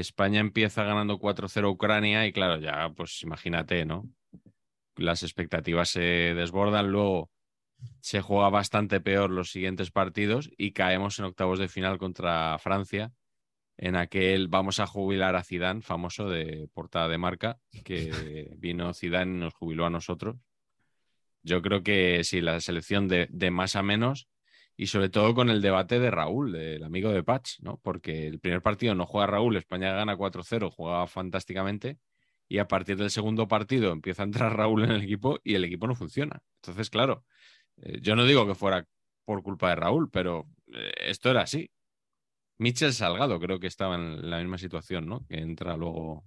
España 0.00 0.40
empieza 0.40 0.84
ganando 0.84 1.18
4-0 1.18 1.70
Ucrania 1.70 2.26
y 2.26 2.32
claro, 2.32 2.58
ya 2.58 2.90
pues 2.94 3.22
imagínate, 3.22 3.84
¿no? 3.84 4.08
Las 4.96 5.22
expectativas 5.22 5.90
se 5.90 6.00
desbordan, 6.00 6.90
luego 6.90 7.30
se 8.00 8.20
juega 8.20 8.48
bastante 8.50 9.00
peor 9.00 9.30
los 9.30 9.50
siguientes 9.50 9.90
partidos 9.90 10.50
y 10.56 10.72
caemos 10.72 11.18
en 11.18 11.26
octavos 11.26 11.58
de 11.58 11.68
final 11.68 11.98
contra 11.98 12.58
Francia 12.58 13.12
en 13.78 13.96
aquel 13.96 14.48
vamos 14.48 14.80
a 14.80 14.86
jubilar 14.86 15.36
a 15.36 15.44
Zidane, 15.44 15.82
famoso 15.82 16.28
de 16.28 16.68
portada 16.72 17.08
de 17.08 17.18
marca, 17.18 17.58
que 17.84 18.10
vino 18.58 18.94
Zidane 18.94 19.36
y 19.36 19.40
nos 19.40 19.54
jubiló 19.54 19.86
a 19.86 19.90
nosotros. 19.90 20.36
Yo 21.42 21.62
creo 21.62 21.82
que 21.82 22.24
sí, 22.24 22.40
la 22.40 22.60
selección 22.60 23.06
de, 23.06 23.28
de 23.30 23.50
más 23.50 23.76
a 23.76 23.82
menos 23.82 24.28
y 24.76 24.88
sobre 24.88 25.08
todo 25.08 25.34
con 25.34 25.48
el 25.48 25.62
debate 25.62 25.98
de 25.98 26.10
Raúl, 26.10 26.52
del 26.52 26.84
amigo 26.84 27.10
de 27.10 27.22
Patch, 27.22 27.60
¿no? 27.60 27.78
Porque 27.82 28.26
el 28.26 28.40
primer 28.40 28.60
partido 28.62 28.94
no 28.94 29.06
juega 29.06 29.26
Raúl, 29.26 29.56
España 29.56 29.92
gana 29.92 30.16
4-0, 30.16 30.70
juega 30.70 31.06
fantásticamente, 31.06 31.98
y 32.48 32.58
a 32.58 32.68
partir 32.68 32.96
del 32.96 33.10
segundo 33.10 33.48
partido 33.48 33.92
empieza 33.92 34.22
a 34.22 34.26
entrar 34.26 34.52
Raúl 34.56 34.84
en 34.84 34.92
el 34.92 35.02
equipo 35.02 35.38
y 35.42 35.54
el 35.54 35.64
equipo 35.64 35.86
no 35.86 35.94
funciona. 35.94 36.40
Entonces, 36.62 36.90
claro, 36.90 37.24
eh, 37.78 38.00
yo 38.02 38.16
no 38.16 38.24
digo 38.24 38.46
que 38.46 38.54
fuera 38.54 38.86
por 39.24 39.42
culpa 39.42 39.70
de 39.70 39.76
Raúl, 39.76 40.10
pero 40.10 40.46
eh, 40.72 40.92
esto 41.06 41.30
era 41.30 41.42
así. 41.42 41.70
Michel 42.58 42.92
Salgado 42.92 43.38
creo 43.40 43.58
que 43.58 43.66
estaba 43.66 43.96
en 43.96 44.30
la 44.30 44.38
misma 44.38 44.58
situación, 44.58 45.06
¿no? 45.06 45.26
Que 45.26 45.38
entra 45.38 45.76
luego. 45.76 46.24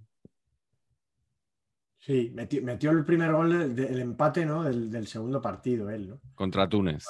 Sí, 1.98 2.32
metió, 2.34 2.92
el 2.92 3.04
primer 3.04 3.32
gol 3.32 3.74
del, 3.74 4.00
empate, 4.00 4.46
¿no? 4.46 4.62
Del, 4.62 5.06
segundo 5.06 5.40
partido, 5.40 5.90
él, 5.90 6.08
¿no? 6.08 6.20
Contra 6.34 6.68
Túnez. 6.68 7.04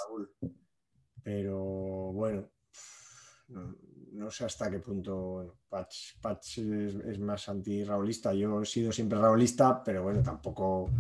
Pero 1.23 1.59
bueno, 2.13 2.49
no, 3.49 4.31
sé 4.31 4.45
hasta 4.45 4.71
qué 4.71 4.79
punto 4.79 5.59
Patch, 5.69 6.59
es, 6.59 7.19
más 7.19 7.49
anti-raulista. 7.49 8.33
Yo 8.33 8.63
he 8.63 8.67
sido 8.67 8.93
siempre 8.93 9.19
raulista, 9.19 9.83
pero 9.83 10.03
bueno, 10.03 10.23
tampoco. 10.23 10.91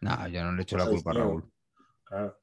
No, 0.00 0.28
yo 0.28 0.44
no 0.44 0.52
le 0.52 0.62
echo 0.62 0.76
la 0.76 0.86
culpa 0.86 1.10
a 1.10 1.14
Raúl. 1.14 1.52
Claro. 2.04 2.38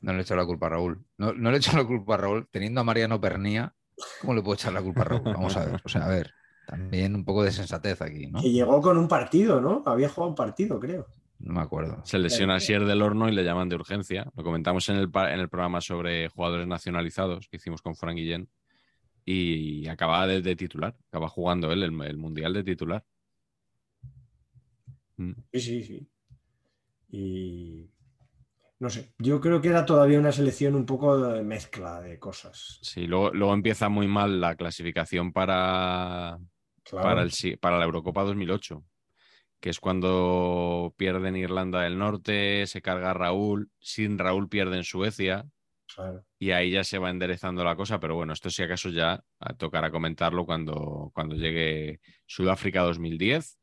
No 0.00 0.12
le 0.12 0.22
echo 0.22 0.36
la 0.36 0.46
culpa 0.46 0.66
a 0.66 0.70
Raúl. 0.70 1.04
No, 1.18 1.32
le 1.32 1.56
echo 1.56 1.76
la 1.76 1.84
culpa 1.84 2.14
a 2.14 2.18
Raúl. 2.18 2.48
Teniendo 2.50 2.80
a 2.80 2.84
Mariano 2.84 3.20
Pernía, 3.20 3.74
¿cómo 4.20 4.34
le 4.34 4.42
puedo 4.42 4.54
echar 4.54 4.72
la 4.72 4.82
culpa 4.82 5.02
a 5.02 5.04
Raúl? 5.04 5.22
Vamos 5.24 5.56
a 5.56 5.64
ver. 5.64 5.80
O 5.84 5.88
sea, 5.88 6.04
a 6.04 6.08
ver. 6.08 6.32
También 6.66 7.14
un 7.14 7.24
poco 7.24 7.44
de 7.44 7.52
sensatez 7.52 8.02
aquí, 8.02 8.26
¿no? 8.26 8.40
Que 8.40 8.50
llegó 8.50 8.80
con 8.80 8.98
un 8.98 9.06
partido, 9.06 9.60
¿no? 9.60 9.84
Había 9.86 10.08
jugado 10.08 10.30
un 10.30 10.34
partido, 10.34 10.80
creo. 10.80 11.06
No 11.38 11.54
me 11.54 11.60
acuerdo. 11.60 12.00
Se 12.04 12.18
lesiona 12.18 12.56
a 12.56 12.60
Sier 12.60 12.84
del 12.84 13.02
Horno 13.02 13.28
y 13.28 13.32
le 13.32 13.44
llaman 13.44 13.68
de 13.68 13.76
urgencia. 13.76 14.30
Lo 14.34 14.42
comentamos 14.42 14.88
en 14.88 14.96
el, 14.96 15.10
en 15.14 15.40
el 15.40 15.48
programa 15.48 15.80
sobre 15.80 16.28
jugadores 16.28 16.66
nacionalizados 16.66 17.48
que 17.48 17.56
hicimos 17.56 17.82
con 17.82 17.94
Frank 17.94 18.16
Guillén. 18.16 18.48
Y 19.24 19.86
acababa 19.88 20.26
de, 20.26 20.56
titular. 20.56 20.96
Acaba 21.08 21.28
jugando 21.28 21.72
él 21.72 21.82
el, 21.82 22.16
Mundial 22.16 22.52
de 22.52 22.64
titular. 22.64 23.04
Mm. 25.16 25.32
Sí, 25.52 25.60
sí, 25.60 25.82
sí. 25.82 26.08
Y 27.08 27.90
no 28.78 28.90
sé, 28.90 29.14
yo 29.18 29.40
creo 29.40 29.60
que 29.60 29.68
era 29.68 29.84
todavía 29.84 30.18
una 30.18 30.32
selección 30.32 30.74
un 30.74 30.86
poco 30.86 31.18
de 31.18 31.42
mezcla 31.42 32.00
de 32.00 32.18
cosas. 32.18 32.78
Sí, 32.82 33.06
luego, 33.06 33.30
luego 33.32 33.54
empieza 33.54 33.88
muy 33.88 34.06
mal 34.06 34.40
la 34.40 34.54
clasificación 34.54 35.32
para, 35.32 36.38
Claro. 36.88 37.08
para, 37.08 37.22
el, 37.22 37.58
para 37.58 37.78
la 37.78 37.84
Eurocopa 37.84 38.22
2008, 38.22 38.84
que 39.60 39.70
es 39.70 39.80
cuando 39.80 40.94
pierden 40.96 41.36
Irlanda 41.36 41.82
del 41.82 41.98
Norte, 41.98 42.66
se 42.66 42.82
carga 42.82 43.14
Raúl, 43.14 43.70
sin 43.78 44.18
Raúl 44.18 44.48
pierden 44.48 44.84
Suecia 44.84 45.46
claro. 45.94 46.24
y 46.38 46.50
ahí 46.50 46.70
ya 46.72 46.84
se 46.84 46.98
va 46.98 47.10
enderezando 47.10 47.64
la 47.64 47.76
cosa, 47.76 47.98
pero 47.98 48.14
bueno, 48.14 48.32
esto 48.32 48.50
si 48.50 48.62
acaso 48.62 48.90
ya 48.90 49.22
a- 49.40 49.54
tocará 49.54 49.90
comentarlo 49.90 50.44
cuando, 50.46 51.10
cuando 51.14 51.34
llegue 51.36 52.00
Sudáfrica 52.26 52.82
2010. 52.82 53.58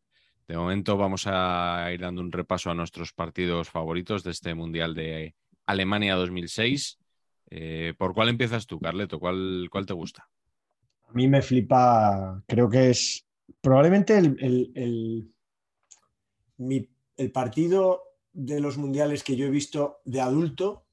De 0.48 0.58
momento 0.58 0.98
vamos 0.98 1.24
a 1.26 1.89
ir 1.94 2.02
dando 2.02 2.22
un 2.22 2.32
repaso 2.32 2.70
a 2.70 2.76
nuestros 2.76 3.14
partidos 3.14 3.70
favoritos 3.70 4.24
de 4.24 4.32
este 4.32 4.54
Mundial 4.56 4.94
de 4.94 5.36
Alemania 5.66 6.16
2006. 6.16 7.00
Eh, 7.50 7.94
¿Por 7.98 8.14
cuál 8.14 8.30
empiezas 8.30 8.66
tú, 8.68 8.80
Carleto? 8.80 9.20
¿Cuál, 9.20 9.68
cuál 9.72 9.86
te 9.86 9.94
gusta? 9.94 10.28
A 11.08 11.14
mí 11.14 11.28
me 11.30 11.41
flipa, 11.41 12.41
creo 12.48 12.68
que 12.70 12.89
es 12.89 13.26
probablemente 13.62 14.18
el, 14.18 14.36
el- 14.39 14.72
el- 14.76 15.30
mi- 16.58 16.89
el 17.18 17.32
partido 17.32 18.04
de 18.32 18.60
los 18.60 18.78
mundiales 18.78 19.24
que 19.24 19.36
yo 19.36 19.45
he 19.45 19.49
visto 19.49 19.99
de 20.06 20.22
adulto 20.22 20.86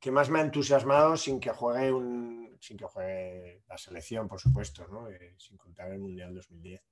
que 0.00 0.10
más 0.10 0.30
me 0.30 0.38
ha 0.38 0.42
entusiasmado 0.42 1.16
sin 1.16 1.40
que 1.40 1.50
juegue 1.50 1.92
un, 1.92 2.56
sin 2.60 2.76
que 2.76 2.84
juegue 2.86 3.62
la 3.68 3.76
selección, 3.76 4.28
por 4.28 4.40
supuesto, 4.40 4.86
¿no? 4.88 5.08
Eh, 5.08 5.34
sin 5.36 5.56
contar 5.56 5.90
el 5.90 5.98
Mundial 5.98 6.34
2010. 6.34 6.82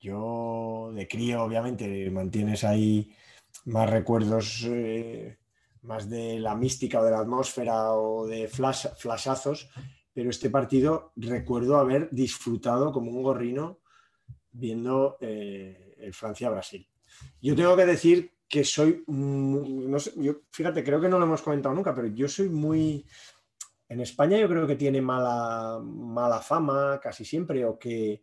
Yo 0.00 0.90
de 0.92 1.08
crío, 1.08 1.42
obviamente, 1.44 2.10
mantienes 2.10 2.64
ahí 2.64 3.14
más 3.66 3.88
recuerdos, 3.88 4.64
eh, 4.66 5.38
más 5.82 6.10
de 6.10 6.38
la 6.40 6.54
mística 6.56 7.00
o 7.00 7.04
de 7.04 7.10
la 7.12 7.20
atmósfera 7.20 7.92
o 7.92 8.26
de 8.26 8.48
flash, 8.48 8.86
flashazos, 8.96 9.70
pero 10.12 10.28
este 10.30 10.50
partido 10.50 11.12
recuerdo 11.16 11.76
haber 11.76 12.10
disfrutado 12.10 12.92
como 12.92 13.10
un 13.12 13.22
gorrino 13.22 13.80
viendo 14.50 15.16
eh, 15.20 15.94
el 15.98 16.12
Francia-Brasil. 16.12 16.86
Yo 17.40 17.54
tengo 17.54 17.76
que 17.76 17.86
decir 17.86 18.32
que 18.48 18.64
soy, 18.64 19.02
no 19.06 19.98
sé, 19.98 20.12
yo, 20.16 20.42
fíjate, 20.50 20.84
creo 20.84 21.00
que 21.00 21.08
no 21.08 21.18
lo 21.18 21.24
hemos 21.24 21.42
comentado 21.42 21.74
nunca, 21.74 21.94
pero 21.94 22.08
yo 22.08 22.28
soy 22.28 22.48
muy... 22.48 23.04
En 23.88 24.00
España 24.00 24.38
yo 24.38 24.48
creo 24.48 24.66
que 24.66 24.76
tiene 24.76 25.00
mala, 25.02 25.78
mala 25.82 26.40
fama 26.40 26.98
casi 27.02 27.24
siempre, 27.24 27.64
o 27.64 27.78
que 27.78 28.22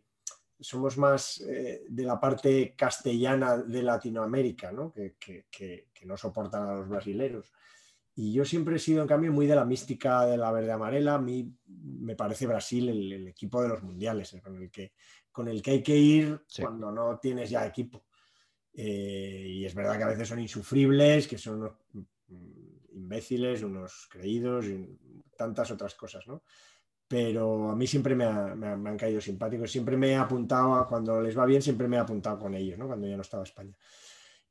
somos 0.58 0.96
más 0.98 1.40
eh, 1.40 1.84
de 1.88 2.02
la 2.04 2.18
parte 2.20 2.74
castellana 2.76 3.58
de 3.58 3.82
Latinoamérica, 3.82 4.70
¿no? 4.72 4.92
Que, 4.92 5.14
que- 5.18 5.46
que- 5.50 5.88
que 5.92 6.06
no 6.06 6.16
soportan 6.16 6.68
a 6.68 6.74
los 6.74 6.88
brasileros. 6.88 7.52
Y 8.14 8.32
yo 8.32 8.44
siempre 8.44 8.76
he 8.76 8.78
sido, 8.78 9.02
en 9.02 9.08
cambio, 9.08 9.32
muy 9.32 9.46
de 9.46 9.54
la 9.56 9.64
mística 9.64 10.26
de 10.26 10.36
la 10.36 10.52
verde-amarela. 10.52 11.14
A 11.14 11.18
mí 11.20 11.50
me 11.66 12.14
parece 12.16 12.46
Brasil 12.46 12.88
el, 12.88 13.12
el 13.12 13.28
equipo 13.28 13.62
de 13.62 13.68
los 13.68 13.82
mundiales, 13.82 14.32
el 14.34 14.42
con 14.42 14.60
el 14.60 14.70
que, 14.70 14.92
con 15.30 15.48
el 15.48 15.62
que 15.62 15.70
hay 15.70 15.82
que 15.82 15.96
ir 15.96 16.42
Sí. 16.46 16.62
cuando 16.62 16.90
no 16.92 17.18
tienes 17.18 17.48
ya 17.50 17.64
equipo. 17.66 18.04
Eh, 18.74 19.44
y 19.48 19.64
es 19.66 19.74
verdad 19.74 19.98
que 19.98 20.04
a 20.04 20.08
veces 20.08 20.28
son 20.28 20.40
insufribles, 20.40 21.28
que 21.28 21.38
son 21.38 21.60
unos 21.60 21.72
mm, 22.28 22.94
imbéciles, 22.94 23.62
unos 23.62 24.08
creídos 24.10 24.66
y 24.66 24.98
tantas 25.36 25.70
otras 25.70 25.94
cosas, 25.94 26.26
¿no? 26.26 26.42
Pero 27.08 27.70
a 27.70 27.76
mí 27.76 27.86
siempre 27.86 28.14
me, 28.14 28.24
ha- 28.24 28.54
me 28.54 28.68
ha- 28.68 28.76
me 28.76 28.90
han 28.90 28.96
caído 28.96 29.20
simpáticos, 29.20 29.70
siempre 29.70 29.96
me 29.96 30.10
he 30.12 30.16
apuntado, 30.16 30.74
a, 30.74 30.88
cuando 30.88 31.20
les 31.20 31.36
va 31.36 31.44
bien, 31.44 31.60
siempre 31.60 31.86
me 31.88 31.96
he 31.96 32.00
apuntado 32.00 32.38
con 32.38 32.54
ellos, 32.54 32.78
¿no? 32.78 32.86
Cuando 32.86 33.06
ya 33.06 33.16
no 33.16 33.22
estaba 33.22 33.42
España. 33.44 33.76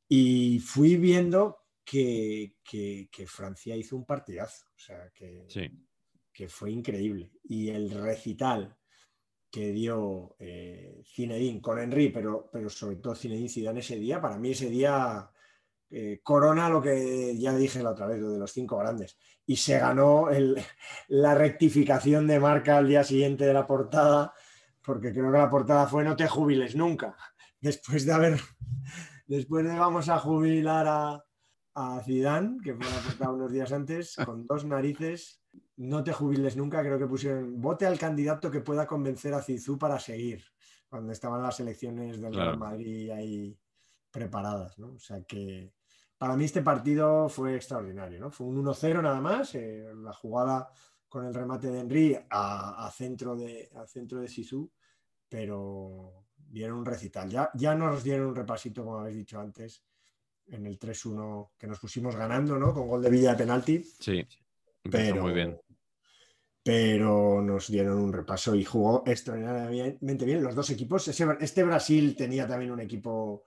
Y 0.08 0.60
fui 0.60 0.98
viendo 0.98 1.58
que, 1.84 2.58
que- 2.64 3.10
que 3.12 3.26
Francia 3.26 3.76
hizo 3.76 3.96
un 3.96 4.06
partidazo, 4.06 4.66
o 4.76 4.80
sea, 4.80 5.10
que, 5.14 5.46
Sí. 5.48 5.70
que 6.32 6.48
fue 6.48 6.72
increíble. 6.72 7.32
Y 7.44 7.70
el 7.70 7.90
recital 7.90 8.78
que 9.52 9.72
dio 9.72 10.36
eh, 10.40 11.02
Zinedine 11.06 11.62
con 11.62 11.78
Henry, 11.80 12.10
pero, 12.10 12.50
pero 12.52 12.70
sobre 12.70 12.96
todo 12.98 13.16
Zinedine 13.16 13.50
Zidane 13.50 13.82
ese 13.82 13.98
día, 13.98 14.22
para 14.22 14.38
mí 14.38 14.52
ese 14.52 14.70
día 14.70 15.30
eh, 15.90 16.22
corona 16.24 16.70
lo 16.70 16.82
que 16.82 17.38
ya 17.38 17.54
dije 17.54 17.84
la 17.84 17.92
otra 17.92 18.08
vez, 18.08 18.20
lo 18.22 18.32
de 18.32 18.40
los 18.40 18.52
cinco 18.54 18.78
grandes. 18.78 19.18
Y 19.46 19.58
se 19.58 19.78
ganó 19.78 20.30
el- 20.30 20.56
la 21.10 21.36
rectificación 21.36 22.28
de 22.28 22.40
marca 22.40 22.78
al 22.78 22.88
día 22.88 23.04
siguiente 23.04 23.46
de 23.46 23.54
la 23.54 23.68
portada, 23.68 24.34
porque 24.84 25.12
creo 25.12 25.32
que 25.32 25.38
la 25.38 25.50
portada 25.50 25.86
fue 25.88 26.04
no 26.06 26.16
te 26.16 26.28
jubiles 26.28 26.76
nunca. 26.76 27.18
Después 27.60 28.06
de 28.06 28.14
haber, 28.14 28.40
después 29.28 29.66
de 29.66 29.78
vamos 29.78 30.08
a 30.10 30.18
jubilar 30.18 30.88
a, 30.88 31.24
a 31.76 32.02
Zidane, 32.04 32.58
que 32.64 32.74
fue 32.74 32.86
la 32.86 33.02
portada 33.02 33.32
unos 33.32 33.52
días 33.52 33.72
antes, 33.72 34.16
con 34.26 34.48
dos 34.48 34.66
narices, 34.66 35.41
no 35.78 36.04
te 36.04 36.14
jubiles 36.14 36.56
nunca, 36.58 36.82
creo 36.82 37.00
que 37.00 37.08
pusieron 37.08 37.60
vote 37.62 37.86
al 37.86 37.98
candidato 37.98 38.52
que 38.52 38.62
pueda 38.62 38.86
convencer 38.86 39.34
a 39.34 39.42
Zizou 39.42 39.78
para 39.78 40.00
seguir, 40.00 40.44
cuando 40.90 41.12
estaban 41.12 41.42
las 41.42 41.60
elecciones 41.60 42.20
del 42.22 42.32
Claro. 42.32 42.46
Real 42.52 42.58
Madrid 42.60 43.10
ahí 43.12 43.58
preparadas, 44.12 44.78
¿no? 44.78 44.94
O 44.94 45.00
sea 45.00 45.24
que 45.24 45.74
para 46.18 46.36
mí 46.36 46.46
este 46.46 46.62
partido 46.62 47.30
fue 47.30 47.56
extraordinario, 47.56 48.20
¿no? 48.20 48.30
Fue 48.30 48.46
un 48.48 48.58
1-0 48.64 49.02
nada 49.02 49.20
más, 49.22 49.56
eh, 49.56 49.92
la 49.96 50.14
jugada 50.14 50.70
con 51.10 51.26
el 51.26 51.34
remate 51.34 51.68
de 51.72 51.80
Henry 51.80 52.18
a, 52.30 52.86
a 52.86 52.92
centro 52.92 53.36
de 53.36 53.70
a 53.76 53.86
centro 53.88 54.20
de 54.20 54.28
Sisu, 54.28 54.70
pero 55.28 56.26
dieron 56.36 56.80
un 56.80 56.86
recital. 56.86 57.30
Ya, 57.30 57.50
ya 57.56 57.74
nos 57.76 58.04
dieron 58.04 58.28
un 58.28 58.36
repasito, 58.36 58.84
como 58.84 59.00
habéis 59.00 59.16
dicho 59.18 59.40
antes, 59.40 59.84
en 60.48 60.66
el 60.66 60.78
3-1 60.78 61.52
que 61.58 61.68
nos 61.68 61.80
pusimos 61.80 62.16
ganando, 62.16 62.58
¿no? 62.60 62.74
Con 62.74 62.88
gol 62.88 63.02
de 63.02 63.10
Villa 63.10 63.32
de 63.32 63.38
penalti, 63.38 63.84
Sí, 64.00 64.26
pero, 64.90 65.22
muy 65.24 65.34
bien. 65.34 65.60
pero 66.64 67.42
nos 67.42 67.68
dieron 67.68 67.98
un 68.00 68.14
repaso 68.14 68.56
y 68.56 68.64
jugó 68.64 69.04
extraordinariamente 69.06 70.26
bien 70.26 70.44
los 70.44 70.56
dos 70.56 70.70
equipos. 70.70 71.08
Este 71.08 71.64
Brasil 71.64 72.16
tenía 72.16 72.48
también 72.48 72.72
un 72.72 72.82
equipo 72.82 73.44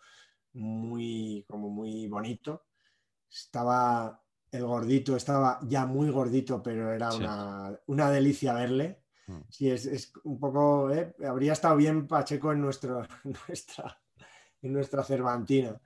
muy, 0.55 1.45
como 1.49 1.71
muy 1.71 2.07
bonito. 2.09 2.67
Estaba 3.31 4.21
el 4.51 4.65
gordito, 4.65 5.17
estaba 5.17 5.59
ya 5.67 5.87
muy 5.87 6.11
gordito, 6.11 6.63
pero 6.63 6.93
era 6.93 7.11
Sí. 7.11 7.19
una, 7.19 7.81
una 7.87 8.11
delicia 8.11 8.55
verle. 8.55 9.03
Mm. 9.27 9.41
Sí, 9.49 9.71
es, 9.71 9.87
es 9.87 10.13
un 10.25 10.39
poco, 10.39 10.91
¿eh? 10.93 11.15
habría 11.27 11.55
estado 11.55 11.77
bien 11.77 12.07
Pacheco 12.07 12.53
en, 12.53 12.61
nuestro, 12.61 13.03
en 13.25 13.35
nuestra, 13.49 14.01
en 14.63 14.73
nuestra 14.73 15.03
Cervantina. 15.03 15.81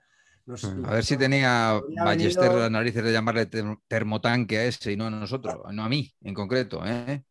Nos-. 0.49 0.63
A 0.63 0.93
ver 0.93 1.05
si 1.05 1.15
tenía 1.15 1.79
Ballester 2.03 2.43
venido- 2.45 2.59
las 2.61 2.71
narices 2.71 3.03
de 3.03 3.11
llamarle 3.11 3.45
term- 3.49 3.79
termotanque 3.87 4.57
a 4.57 4.65
ese 4.65 4.91
y 4.93 4.97
no 4.97 5.05
a 5.05 5.11
nosotros, 5.11 5.55
no 5.71 5.83
a 5.83 5.89
mí 5.89 6.11
en 6.21 6.33
concreto. 6.33 6.81
¿eh? 6.85 7.23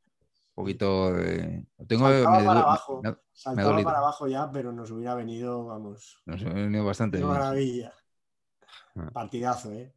Un 0.54 0.64
poquito 0.64 1.12
de... 1.12 1.64
Tengo, 1.88 2.08
Saltaba 2.08 2.38
me 2.38 2.44
para 2.46 2.60
abajo. 2.60 3.00
me- 3.02 3.16
Saltaba 3.32 3.82
para 3.82 3.98
abajo 3.98 4.28
ya, 4.28 4.48
pero 4.52 4.72
nos 4.72 4.90
hubiera 4.92 5.16
venido, 5.16 5.66
vamos, 5.66 6.22
nos 6.26 6.42
ha 6.44 6.48
venido 6.50 6.84
bastante 6.84 7.18
qué 7.18 7.24
bien. 7.24 7.36
maravilla. 7.36 7.92
Ah. 8.94 9.10
Partidazo, 9.12 9.72
¿eh? 9.72 9.92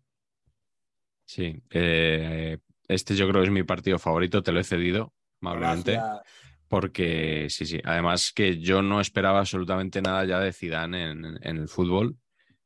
Sí, 1.26 1.62
eh, 1.70 2.58
este 2.88 3.16
yo 3.16 3.28
creo 3.30 3.42
que 3.42 3.48
es 3.48 3.54
mi 3.54 3.64
partido 3.64 3.98
favorito, 4.00 4.42
te 4.44 4.52
lo 4.52 4.60
he 4.60 4.64
cedido 4.64 5.14
amablemente, 5.42 5.94
Gracias. 5.94 6.22
porque 6.68 7.48
sí, 7.50 7.66
sí, 7.66 7.80
además 7.84 8.32
que 8.34 8.60
yo 8.60 8.82
no 8.82 9.00
esperaba 9.00 9.40
absolutamente 9.40 10.02
nada 10.02 10.26
ya 10.26 10.40
de 10.40 10.54
Zidane 10.54 11.12
en, 11.12 11.26
en 11.42 11.58
el 11.58 11.68
fútbol, 11.70 12.18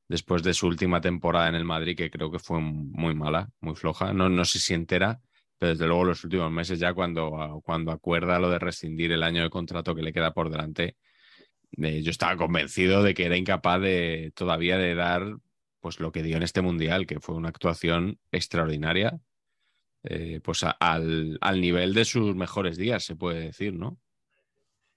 después 0.08 0.43
de 0.43 0.53
su 0.53 0.68
última 0.68 1.01
temporada 1.01 1.49
en 1.49 1.56
el 1.56 1.66
Madrid, 1.66 1.97
que 1.97 2.10
creo 2.10 2.32
que 2.32 2.39
fue 2.39 2.60
muy 2.62 3.16
mala, 3.16 3.49
muy 3.60 3.76
floja, 3.76 4.14
no, 4.14 4.30
no 4.30 4.45
sé 4.45 4.60
si 4.60 4.74
entera, 4.74 5.20
pero 5.58 5.72
desde 5.72 5.88
luego 5.88 6.06
los 6.06 6.24
últimos 6.24 6.51
meses 6.51 6.80
ya 6.80 6.93
cuando, 6.93 7.62
cuando 7.64 7.91
acuerda 7.91 8.39
lo 8.39 8.49
de 8.49 8.60
rescindir 8.60 9.12
el 9.12 9.24
año 9.24 9.43
de 9.43 9.49
contrato 9.49 9.95
que 9.95 10.01
le 10.01 10.14
queda 10.14 10.34
por 10.34 10.49
delante, 10.49 10.97
eh, 11.78 12.01
yo 12.01 12.12
estaba 12.12 12.38
convencido 12.38 13.03
de 13.03 13.14
que 13.14 13.26
era 13.26 13.38
incapaz 13.38 13.82
de 13.82 14.32
todavía 14.36 14.78
de 14.78 14.95
dar 14.95 15.38
pues 15.80 15.99
lo 15.99 16.12
que 16.12 16.24
dio 16.24 16.38
en 16.38 16.43
este 16.43 16.62
mundial, 16.62 17.06
que 17.06 17.20
fue 17.20 17.36
una 17.36 17.49
actuación 17.49 18.20
extraordinaria, 18.32 19.20
eh, 20.03 20.39
pues 20.43 20.64
al, 20.80 21.38
al 21.41 21.62
nivel 21.62 21.93
de 21.93 22.06
sus 22.06 22.36
mejores 22.36 22.78
días, 22.78 23.03
se 23.03 23.16
puede 23.16 23.41
decir, 23.41 23.74
¿no? 23.74 23.99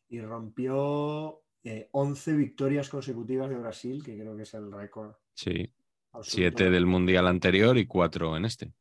Y 0.08 0.20
rompió 0.20 1.42
eh, 1.70 1.88
11 1.92 2.32
victorias 2.32 2.88
consecutivas 2.88 3.50
de 3.50 3.56
Brasil, 3.56 4.02
que 4.02 4.18
creo 4.18 4.34
que 4.34 4.44
es 4.44 4.54
el 4.54 4.72
récord. 4.72 5.12
Sí, 5.34 5.70
absoluto. 6.12 6.30
siete 6.30 6.70
del 6.70 6.86
mundial 6.86 7.26
anterior 7.26 7.76
y 7.76 7.86
cuatro 7.86 8.38
en 8.38 8.46
este. 8.46 8.72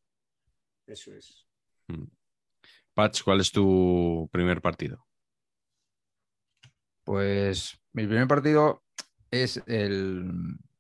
Eso 0.86 1.14
es. 1.14 1.46
Mm. 1.88 2.06
Patch, 2.94 3.24
¿cuál 3.24 3.42
es 3.42 3.52
tu 3.52 4.30
primer 4.32 4.62
partido? 4.62 5.06
Pues 7.04 7.78
mi 7.92 8.08
primer 8.08 8.28
partido 8.28 8.84
es 9.32 9.62
el. 9.68 10.32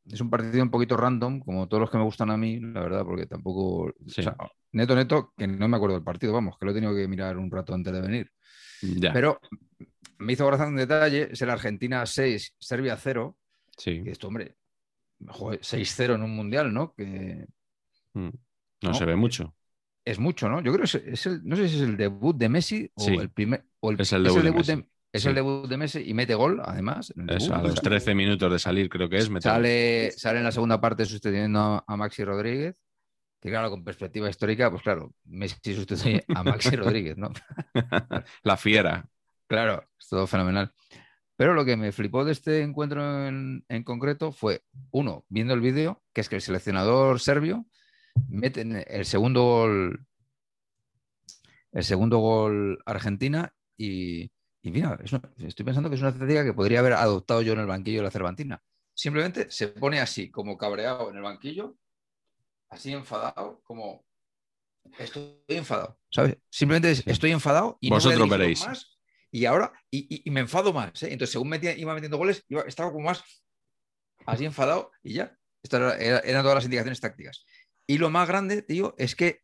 Es 0.06 0.22
un 0.22 0.30
partido 0.30 0.64
un 0.64 0.72
poquito 0.72 0.96
random, 0.96 1.42
como 1.42 1.68
todos 1.68 1.82
los 1.82 1.92
que 1.92 1.98
me 1.98 2.06
gustan 2.06 2.32
a 2.32 2.38
mí, 2.38 2.62
la 2.62 2.80
verdad, 2.80 3.04
porque 3.04 3.26
tampoco. 3.26 3.94
Sí. 4.08 4.22
o 4.22 4.24
sea, 4.24 4.38
neto, 4.72 4.96
neto, 4.96 5.34
que 5.36 5.46
no 5.46 5.68
me 5.68 5.76
acuerdo 5.76 5.96
del 5.96 6.06
partido, 6.06 6.32
vamos, 6.32 6.58
que 6.58 6.66
lo 6.66 6.72
he 6.72 6.76
tenido 6.76 6.96
que 6.96 7.06
mirar 7.10 7.38
un 7.38 7.52
rato 7.52 7.74
antes 7.74 7.92
de 7.92 8.00
venir. 8.00 8.32
Ya, 8.82 9.12
Pero 9.12 9.42
me 10.20 10.34
hizo 10.34 10.46
gracia 10.48 10.68
un 10.68 10.76
detalle: 10.76 11.30
es 11.32 11.42
el 11.42 11.50
Argentina 11.50 12.06
6, 12.06 12.56
Serbia 12.60 12.98
0. 12.98 13.38
sí. 13.78 14.04
Que 14.04 14.12
esto, 14.12 14.28
hombre, 14.28 14.56
joder, 15.28 15.60
6-0 15.62 16.16
en 16.16 16.24
un 16.24 16.36
mundial, 16.36 16.74
¿no? 16.74 16.94
Que, 16.94 17.46
Mm. 18.14 18.30
No, 18.82 18.90
¿no? 18.90 18.94
se 18.94 19.06
ve 19.06 19.16
mucho. 19.16 19.54
Es 20.06 20.18
mucho, 20.20 20.48
¿no? 20.50 20.62
Yo 20.62 20.72
creo 20.74 20.86
que 20.86 20.86
es, 20.86 20.96
es 20.96 21.26
el, 21.28 21.42
no 21.44 21.56
sé 21.56 21.68
si 21.70 21.76
es 21.76 21.82
el 21.82 21.98
debut 21.98 22.36
de 22.38 22.50
Messi 22.50 22.90
o 22.96 23.02
Sí. 23.04 23.14
el 23.16 23.30
primer. 23.30 23.66
o 23.80 23.92
Es 23.92 24.12
el 24.14 24.24
debut 24.24 24.42
de 24.44 24.52
Messi. 24.52 24.86
es 25.12 25.22
Sí. 25.22 25.28
el 25.30 25.36
debut 25.36 25.68
de 25.70 25.78
Messi 25.78 26.00
y 26.08 26.14
mete 26.14 26.34
gol, 26.34 26.62
además. 26.64 27.12
en 27.16 27.30
el 27.30 27.38
debut. 27.40 27.52
a 27.54 27.62
los 27.62 27.82
13 27.82 28.16
minutos 28.16 28.52
de 28.52 28.58
salir, 28.60 28.90
creo 28.90 29.10
que 29.10 29.18
es. 29.18 29.30
mete. 29.30 29.44
Sale, 29.44 30.12
sale 30.12 30.38
en 30.40 30.46
la 30.46 30.52
segunda 30.52 30.80
parte 30.82 31.06
sustituyendo 31.06 31.60
a, 31.60 31.84
a 31.88 31.98
Maxi 31.98 32.24
Rodríguez. 32.24 32.76
Que 33.40 33.50
claro, 33.50 33.70
con 33.70 33.84
perspectiva 33.84 34.30
histórica, 34.30 34.72
pues 34.72 34.82
claro, 34.82 35.14
Messi 35.26 35.76
sustituye 35.76 36.24
a 36.34 36.44
Maxi 36.44 36.76
Rodríguez, 36.76 37.18
¿no? 37.18 37.30
La 38.44 38.58
fiera. 38.58 39.08
Claro, 39.48 39.84
es 40.00 40.08
todo 40.08 40.28
fenomenal. 40.28 40.74
Pero 41.36 41.54
lo 41.54 41.66
que 41.66 41.78
me 41.78 41.92
flipó 41.92 42.26
de 42.26 42.32
este 42.32 42.62
encuentro 42.62 43.28
en, 43.28 43.64
en 43.70 43.84
concreto 43.84 44.32
fue, 44.32 44.64
uno, 44.92 45.24
viendo 45.30 45.54
el 45.54 45.62
vídeo, 45.62 46.04
que 46.14 46.22
es 46.22 46.30
que 46.30 46.36
el 46.36 46.42
seleccionador 46.42 47.20
serbio 47.20 47.66
mete 48.28 48.62
el 48.62 49.06
segundo 49.06 49.44
gol, 49.44 50.06
el 51.72 51.84
segundo 51.84 52.18
gol 52.18 52.80
Argentina 52.86 53.54
y, 53.78 54.24
y 54.64 54.72
mira, 54.72 54.98
es 55.04 55.14
una- 55.14 55.32
estoy 55.38 55.64
pensando 55.66 55.90
que 55.90 55.96
es 55.96 56.02
una 56.02 56.12
táctica 56.12 56.44
que 56.44 56.54
podría 56.54 56.80
haber 56.80 56.94
adoptado 56.94 57.42
yo 57.44 57.54
en 57.54 57.60
el 57.60 57.68
banquillo 57.68 58.00
de 58.00 58.04
la 58.06 58.12
Cervantina. 58.12 58.62
Simplemente 58.96 59.52
se 59.52 59.68
pone 59.68 60.00
así, 60.00 60.32
como 60.32 60.58
cabreado 60.58 61.12
en 61.12 61.18
el 61.18 61.22
banquillo, 61.22 61.78
así 62.70 62.94
enfadado, 62.94 63.62
como 63.64 64.06
estoy 64.98 65.40
enfadado, 65.48 66.00
¿sabes? 66.10 66.38
Simplemente 66.50 66.92
es, 66.92 67.06
estoy 67.06 67.32
enfadado 67.32 67.78
y 67.80 67.90
no 67.92 67.98
voy 67.98 68.14
a 68.14 68.16
Vosotros 68.16 68.30
veréis. 68.30 68.68
más 68.68 68.97
y 69.40 69.46
ahora, 69.46 69.72
y, 69.92 70.00
y- 70.14 70.22
y 70.26 70.32
me 70.32 70.40
enfado 70.42 70.74
más. 70.74 71.02
¿eh? 71.04 71.12
Entonces, 71.12 71.32
según 71.32 71.50
metía- 71.50 71.78
iba 71.78 71.94
metiendo 71.94 72.18
goles, 72.18 72.44
iba- 72.50 72.64
estaba 72.64 72.92
como 72.92 73.06
más 73.06 73.24
así 74.26 74.46
enfadado 74.46 74.92
y 75.04 75.14
ya. 75.14 75.38
Estas 75.64 75.80
era- 75.82 75.98
era- 75.98 76.20
eran 76.20 76.42
todas 76.44 76.56
las 76.56 76.64
indicaciones 76.66 77.00
tácticas. 77.02 77.46
Y 77.86 77.98
lo 77.98 78.10
más 78.10 78.28
grande, 78.28 78.62
tío, 78.62 78.96
es 78.98 79.16
que 79.16 79.42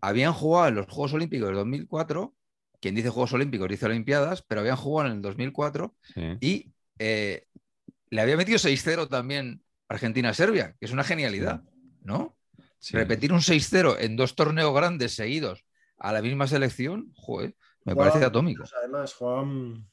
habían 0.00 0.32
jugado 0.32 0.68
en 0.68 0.74
los 0.76 0.86
Juegos 0.86 1.12
Olímpicos 1.14 1.48
del 1.48 1.56
2004. 1.56 2.34
Quien 2.80 2.94
dice 2.94 3.08
Juegos 3.10 3.32
Olímpicos 3.32 3.68
dice 3.68 3.86
Olimpiadas, 3.86 4.42
pero 4.42 4.60
habían 4.60 4.76
jugado 4.76 5.08
en 5.10 5.16
el 5.16 5.22
2004 5.22 5.94
Sí. 6.14 6.20
y 6.40 6.72
eh, 6.98 7.46
le 8.10 8.20
había 8.20 8.36
metido 8.36 8.58
6-0 8.58 9.08
también 9.08 9.62
Argentina-Serbia, 9.88 10.74
que 10.78 10.86
es 10.86 10.92
una 10.92 11.04
genialidad, 11.04 11.62
¿no? 12.02 12.36
Sí. 12.78 12.94
Repetir 12.96 13.32
un 13.32 13.40
6-0 13.42 13.96
en 13.98 14.16
dos 14.16 14.34
torneos 14.36 14.74
grandes 14.74 15.14
seguidos 15.14 15.64
a 15.98 16.12
la 16.12 16.22
misma 16.22 16.46
selección, 16.46 17.10
joder, 17.14 17.56
me 17.86 17.92
Jugaban 17.92 18.10
parece 18.12 18.26
atómico. 18.26 18.64
Además, 18.78 19.14
jugaban, 19.14 19.88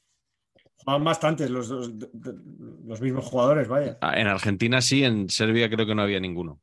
jugaban 0.76 1.04
bastantes 1.06 1.50
los, 1.50 1.70
los 1.70 3.02
mismos 3.02 3.26
jugadores, 3.26 3.68
vaya. 3.70 3.98
Ah, 4.02 4.20
En 4.20 4.28
Argentina 4.28 4.82
sí, 4.82 5.04
en 5.06 5.30
Serbia 5.30 5.70
creo 5.70 5.86
que 5.86 5.96
no 5.96 6.02
había 6.02 6.20
ninguno. 6.20 6.60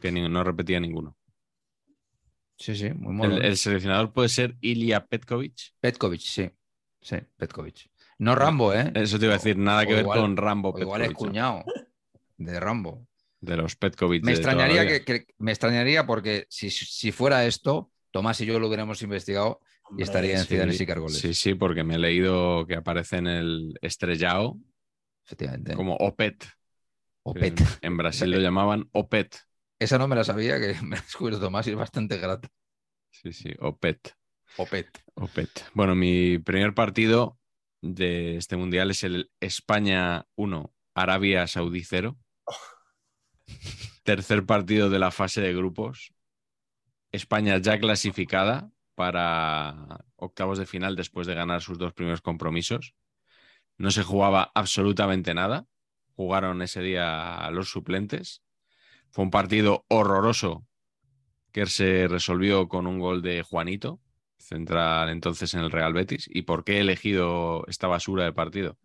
Que 0.00 0.10
ni- 0.10 0.28
no 0.28 0.42
repetía 0.42 0.80
ninguno. 0.80 1.16
Sí, 2.56 2.74
sí, 2.76 2.90
muy 2.92 3.12
El, 3.26 3.30
mono. 3.32 3.36
el 3.42 3.56
seleccionador 3.56 4.12
puede 4.12 4.28
ser 4.28 4.56
Ilya 4.60 5.06
Petkovic. 5.06 5.54
Petkovic, 5.80 6.20
sí. 6.20 6.50
Sí, 7.00 7.16
Petkovic. 7.36 7.90
No 8.18 8.34
Rambo, 8.34 8.74
¿eh? 8.74 8.92
Eso 8.94 9.18
te 9.18 9.24
iba 9.24 9.34
a 9.34 9.38
decir, 9.38 9.56
nada 9.56 9.82
O 9.82 9.86
que 9.86 9.92
ver 9.94 10.02
igual- 10.02 10.20
con 10.20 10.36
Rambo 10.36 10.74
igual 10.78 11.02
es. 11.02 11.08
¿no? 11.10 11.14
cuñado 11.14 11.64
de 12.36 12.60
Rambo. 12.60 13.06
De 13.40 13.56
los 13.56 13.76
Petkovic. 13.76 14.22
Me 14.24 14.32
extrañaría 14.32 14.86
que- 15.04 15.26
me 15.38 15.52
extrañaría 15.52 16.06
porque 16.06 16.46
si, 16.50 16.68
si 16.70 17.12
fuera 17.12 17.46
esto, 17.46 17.90
Tomás 18.10 18.40
y 18.42 18.46
yo 18.46 18.58
lo 18.58 18.66
hubiéramos 18.66 19.00
investigado 19.02 19.60
y 19.96 20.02
estaría 20.02 20.34
en 20.34 20.44
sí. 20.44 20.48
Zidane 20.48 20.74
y. 20.74 21.08
Sí, 21.10 21.34
sí, 21.34 21.54
porque 21.54 21.84
me 21.84 21.96
he 21.96 21.98
leído 21.98 22.66
que 22.66 22.76
aparece 22.76 23.16
en 23.16 23.26
el 23.26 23.74
estrellado 23.82 24.56
Efectivamente. 25.24 25.74
como 25.74 25.94
Opet. 25.96 26.46
O 27.22 27.34
que 27.34 27.40
Pet. 27.40 27.60
En, 27.82 27.96
Brasil 27.96 28.30
lo 28.30 28.38
llamaban 28.40 28.88
Opet. 28.92 29.36
Esa 29.78 29.98
no 29.98 30.08
me 30.08 30.16
la 30.16 30.24
sabía, 30.24 30.58
que 30.60 30.74
me 30.82 30.96
la 30.96 31.02
ha 31.02 31.04
descubierto 31.04 31.40
Tomás 31.40 31.66
y 31.66 31.70
es 31.70 31.76
bastante 31.76 32.18
grata. 32.18 32.48
Sí, 33.10 33.32
sí, 33.32 33.52
Opet. 33.60 34.14
O 34.56 34.66
Pet. 34.66 34.88
Opet. 35.14 35.50
Bueno, 35.74 35.94
mi 35.94 36.38
primer 36.38 36.74
partido 36.74 37.38
de 37.82 38.36
este 38.36 38.56
mundial 38.56 38.90
es 38.90 39.04
el 39.04 39.30
España 39.40 40.26
1, 40.34 40.74
Arabia 40.94 41.46
Saudí 41.46 41.84
0. 41.84 42.18
Tercer 44.02 44.44
partido 44.44 44.90
de 44.90 44.98
la 44.98 45.10
fase 45.10 45.40
de 45.40 45.54
grupos. 45.54 46.12
España 47.12 47.58
ya 47.58 47.78
clasificada 47.78 48.70
para 49.00 50.04
octavos 50.16 50.58
de 50.58 50.66
final 50.66 50.94
después 50.94 51.26
de 51.26 51.34
ganar 51.34 51.62
sus 51.62 51.78
dos 51.78 51.94
primeros 51.94 52.20
compromisos. 52.20 52.94
No 53.78 53.90
se 53.90 54.02
jugaba 54.02 54.52
absolutamente 54.54 55.32
nada. 55.32 55.64
Jugaron 56.16 56.60
ese 56.60 56.82
día 56.82 57.48
los 57.50 57.70
suplentes. 57.70 58.42
Fue 59.10 59.24
un 59.24 59.30
partido 59.30 59.86
horroroso 59.88 60.66
que 61.50 61.64
se 61.64 62.08
resolvió 62.08 62.68
con 62.68 62.86
un 62.86 62.98
gol 62.98 63.22
de 63.22 63.42
Juanito, 63.42 64.02
central 64.36 65.08
entonces 65.08 65.54
en 65.54 65.60
el 65.60 65.70
Real 65.70 65.94
Betis. 65.94 66.28
¿Y 66.30 66.42
por 66.42 66.62
qué 66.62 66.76
he 66.76 66.80
elegido 66.80 67.64
esta 67.68 67.86
basura 67.86 68.24
de 68.24 68.34
partido? 68.34 68.76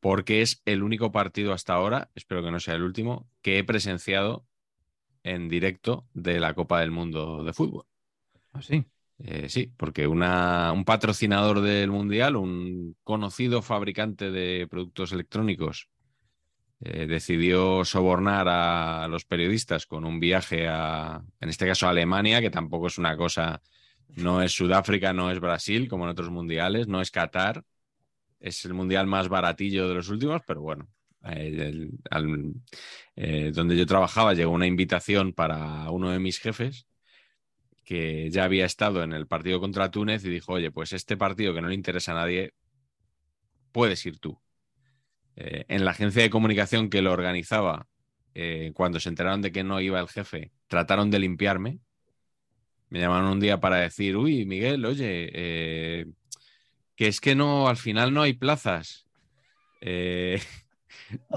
Porque 0.00 0.42
es 0.42 0.62
el 0.64 0.82
único 0.82 1.12
partido 1.12 1.52
hasta 1.52 1.74
ahora, 1.74 2.10
espero 2.16 2.42
que 2.42 2.50
no 2.50 2.58
sea 2.58 2.74
el 2.74 2.82
último, 2.82 3.30
que 3.40 3.58
he 3.58 3.62
presenciado 3.62 4.44
en 5.22 5.48
directo 5.48 6.08
de 6.12 6.40
la 6.40 6.54
Copa 6.54 6.80
del 6.80 6.90
Mundo 6.90 7.44
de 7.44 7.52
Fútbol. 7.52 7.86
Así. 8.52 8.84
Eh, 9.20 9.48
sí, 9.48 9.72
porque 9.76 10.06
un 10.06 10.84
patrocinador 10.84 11.60
del 11.60 11.90
Mundial, 11.90 12.36
un 12.36 12.96
conocido 13.02 13.62
fabricante 13.62 14.30
de 14.30 14.66
productos 14.68 15.12
electrónicos, 15.12 15.88
eh, 16.80 17.06
decidió 17.06 17.84
sobornar 17.84 18.46
a 18.48 19.08
los 19.08 19.24
periodistas 19.24 19.86
con 19.86 20.04
un 20.04 20.20
viaje 20.20 20.68
a, 20.68 21.20
en 21.40 21.48
este 21.48 21.66
caso, 21.66 21.86
a 21.86 21.90
Alemania, 21.90 22.40
que 22.40 22.50
tampoco 22.50 22.86
es 22.86 22.98
una 22.98 23.16
cosa, 23.16 23.60
no 24.14 24.40
es 24.42 24.52
Sudáfrica, 24.52 25.12
no 25.12 25.32
es 25.32 25.40
Brasil, 25.40 25.88
como 25.88 26.04
en 26.04 26.10
otros 26.10 26.30
mundiales, 26.30 26.86
no 26.86 27.00
es 27.00 27.10
Qatar, 27.10 27.64
es 28.38 28.64
el 28.64 28.74
mundial 28.74 29.08
más 29.08 29.28
baratillo 29.28 29.88
de 29.88 29.94
los 29.94 30.08
últimos, 30.08 30.42
pero 30.46 30.60
bueno, 30.60 30.88
eh, 31.24 31.90
donde 33.52 33.76
yo 33.76 33.86
trabajaba 33.86 34.34
llegó 34.34 34.52
una 34.52 34.68
invitación 34.68 35.32
para 35.32 35.90
uno 35.90 36.12
de 36.12 36.20
mis 36.20 36.38
jefes 36.38 36.86
que 37.88 38.28
ya 38.28 38.44
había 38.44 38.66
estado 38.66 39.02
en 39.02 39.14
el 39.14 39.26
partido 39.26 39.60
contra 39.60 39.90
Túnez 39.90 40.22
y 40.22 40.28
dijo, 40.28 40.52
oye, 40.52 40.70
pues 40.70 40.92
este 40.92 41.16
partido 41.16 41.54
que 41.54 41.62
no 41.62 41.68
le 41.68 41.74
interesa 41.74 42.12
a 42.12 42.16
nadie, 42.16 42.52
puedes 43.72 44.04
ir 44.04 44.18
tú. 44.18 44.38
Eh, 45.36 45.64
en 45.68 45.86
la 45.86 45.92
agencia 45.92 46.20
de 46.20 46.28
comunicación 46.28 46.90
que 46.90 47.00
lo 47.00 47.12
organizaba, 47.12 47.86
eh, 48.34 48.72
cuando 48.74 49.00
se 49.00 49.08
enteraron 49.08 49.40
de 49.40 49.52
que 49.52 49.64
no 49.64 49.80
iba 49.80 49.98
el 50.00 50.08
jefe, 50.08 50.52
trataron 50.66 51.10
de 51.10 51.18
limpiarme. 51.18 51.78
Me 52.90 53.00
llamaron 53.00 53.30
un 53.30 53.40
día 53.40 53.58
para 53.58 53.76
decir, 53.76 54.18
uy, 54.18 54.44
Miguel, 54.44 54.84
oye, 54.84 55.30
eh, 55.32 56.06
que 56.94 57.06
es 57.06 57.22
que 57.22 57.34
no, 57.34 57.68
al 57.68 57.78
final 57.78 58.12
no 58.12 58.20
hay 58.20 58.34
plazas. 58.34 59.06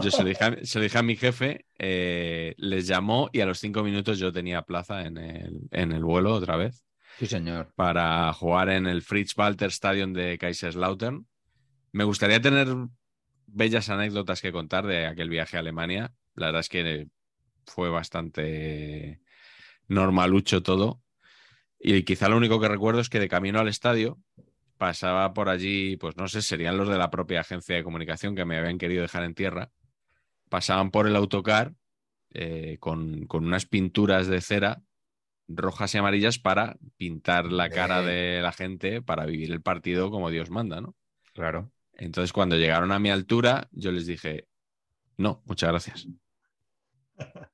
yo 0.02 0.12
se 0.12 0.24
lo 0.24 0.30
dije 0.30 0.44
a, 0.44 0.58
se 0.64 0.80
lo 0.80 0.84
dije 0.84 0.98
a 0.98 1.04
mi 1.04 1.16
jefe, 1.16 1.66
eh, 1.80 2.54
les 2.58 2.88
llamó 2.88 3.30
y 3.34 3.42
a 3.42 3.46
los 3.46 3.60
cinco 3.60 3.84
minutos 3.84 4.20
yo 4.20 4.32
tenía 4.32 4.62
plaza 4.64 5.06
en 5.06 5.18
el, 5.18 5.60
en 5.72 5.92
el 5.92 6.04
vuelo 6.04 6.34
otra 6.34 6.56
vez 6.56 6.84
Sí, 7.20 7.28
señor. 7.28 7.72
para 7.76 8.32
jugar 8.34 8.70
en 8.70 8.88
el 8.88 9.02
Fritz 9.02 9.38
Walter 9.38 9.70
Stadion 9.70 10.14
de 10.14 10.38
Kaiserslautern. 10.38 11.28
Me 11.92 12.04
gustaría 12.04 12.42
tener 12.42 12.68
bellas 13.48 13.90
anécdotas 13.90 14.42
que 14.42 14.52
contar 14.52 14.86
de 14.88 15.06
aquel 15.08 15.30
viaje 15.30 15.58
a 15.58 15.60
Alemania. 15.60 16.14
La 16.36 16.48
verdad 16.48 16.62
es 16.62 16.70
que 16.70 17.08
fue 17.66 17.90
bastante 17.90 19.22
normalucho 19.88 20.64
todo. 20.64 21.02
Y 21.80 22.04
quizá 22.04 22.30
lo 22.30 22.38
único 22.38 22.60
que 22.60 22.68
recuerdo 22.70 23.02
es 23.02 23.10
que 23.10 23.20
de 23.20 23.28
camino 23.28 23.60
al 23.60 23.68
estadio 23.68 24.20
pasaba 24.82 25.32
por 25.36 25.48
allí, 25.48 25.96
pues 25.96 26.18
no 26.18 26.28
sé, 26.28 26.42
serían 26.42 26.76
los 26.76 26.90
de 26.90 26.98
la 26.98 27.12
propia 27.12 27.42
agencia 27.42 27.76
de 27.76 27.84
comunicación 27.84 28.36
que 28.36 28.46
me 28.46 28.58
habían 28.58 28.80
querido 28.80 29.04
dejar 29.04 29.24
en 29.24 29.36
tierra. 29.36 29.70
Pasaban 30.50 30.90
por 30.90 31.06
el 31.06 31.16
autocar 31.16 31.76
eh, 32.32 32.78
con, 32.80 33.28
con 33.28 33.46
unas 33.46 33.68
pinturas 33.68 34.26
de 34.26 34.42
cera 34.42 34.82
rojas 35.48 35.94
y 35.94 36.00
amarillas 36.00 36.40
para 36.40 36.78
pintar 36.98 37.52
la 37.52 37.70
cara 37.70 38.02
de 38.02 38.42
la 38.42 38.52
gente 38.54 39.04
para 39.04 39.28
vivir 39.28 39.52
el 39.52 39.62
partido 39.62 40.10
como 40.10 40.32
Dios 40.32 40.50
manda, 40.50 40.82
¿no? 40.82 40.96
Claro. 41.36 41.72
Entonces, 41.94 42.34
cuando 42.34 42.58
llegaron 42.58 42.92
a 42.92 42.98
mi 42.98 43.12
altura, 43.12 43.70
yo 43.74 43.92
les 43.92 44.08
dije, 44.08 44.48
no, 45.16 45.44
muchas 45.46 45.70
gracias. 45.70 46.08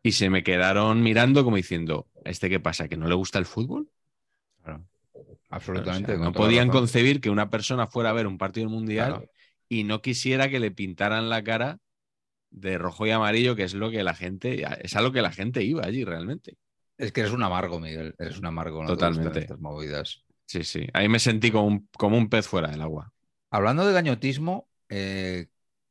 Y 0.00 0.12
se 0.12 0.30
me 0.30 0.44
quedaron 0.44 1.02
mirando 1.02 1.42
como 1.42 1.56
diciendo, 1.56 2.06
¿este 2.24 2.48
qué 2.48 2.60
pasa? 2.60 2.88
¿Que 2.88 2.96
no 2.96 3.08
le 3.08 3.16
gusta 3.16 3.40
el 3.40 3.46
fútbol? 3.46 3.90
claro. 4.62 4.86
O 5.50 5.50
sea, 5.50 5.56
Absolutamente. 5.56 6.16
no 6.18 6.32
podían 6.32 6.68
concebir 6.68 7.20
que 7.20 7.30
una 7.30 7.50
persona 7.50 7.86
fuera 7.86 8.10
a 8.10 8.12
ver 8.12 8.26
un 8.26 8.38
partido 8.38 8.68
mundial 8.68 9.08
Claro. 9.16 9.30
y 9.68 9.84
no 9.84 10.02
quisiera 10.02 10.48
que 10.50 10.60
le 10.60 10.70
pintaran 10.70 11.28
la 11.30 11.42
cara 11.42 11.78
de 12.50 12.78
rojo 12.78 13.06
y 13.06 13.10
amarillo, 13.10 13.56
que 13.56 13.64
es 13.64 13.74
lo 13.74 13.90
que 13.90 14.02
la 14.02 14.14
gente, 14.14 14.64
es 14.82 14.96
a 14.96 15.02
lo 15.02 15.12
que 15.12 15.22
la 15.22 15.32
gente 15.32 15.62
iba 15.64 15.84
allí 15.84 16.04
realmente. 16.04 16.56
Es 16.96 17.12
que 17.12 17.20
eres 17.20 17.32
un 17.32 17.42
amargo, 17.42 17.78
Miguel. 17.80 18.14
Eres 18.18 18.38
un 18.38 18.46
amargo. 18.46 18.82
no 18.82 18.88
Totalmente. 18.88 19.40
estas 19.40 19.60
movidas. 19.60 20.24
Sí, 20.46 20.64
sí. 20.64 20.86
Ahí 20.94 21.08
me 21.08 21.18
sentí 21.18 21.50
como 21.50 21.66
un, 21.66 21.88
como 21.96 22.16
un 22.16 22.28
pez 22.28 22.48
fuera 22.48 22.68
del 22.70 22.80
agua. 22.80 23.12
Hablando 23.50 23.86
de 23.86 23.92
gañotismo, 23.92 24.68
eh, 24.88 25.46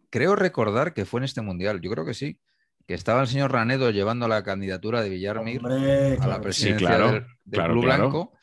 creo 0.10 0.36
recordar 0.36 0.94
que 0.94 1.06
fue 1.06 1.20
en 1.20 1.26
este 1.26 1.42
mundial. 1.42 1.80
Yo 1.82 1.92
creo 1.92 2.06
que 2.06 2.14
sí. 2.14 2.40
que 2.88 2.94
estaba 2.94 3.22
el 3.22 3.28
señor 3.28 3.52
Ranedo 3.52 3.92
llevando 3.92 4.28
la 4.28 4.44
candidatura 4.44 5.02
de 5.02 5.10
Villarmir 5.10 5.60
Hombre, 5.66 6.18
a 6.20 6.28
la 6.28 6.42
presidencia 6.42 6.80
Sí, 6.80 6.86
claro, 6.86 7.12
del, 7.12 7.22
del 7.46 7.60
claro, 7.60 7.74
Club 7.74 7.84
claro. 7.84 8.10
Blanco. 8.10 8.34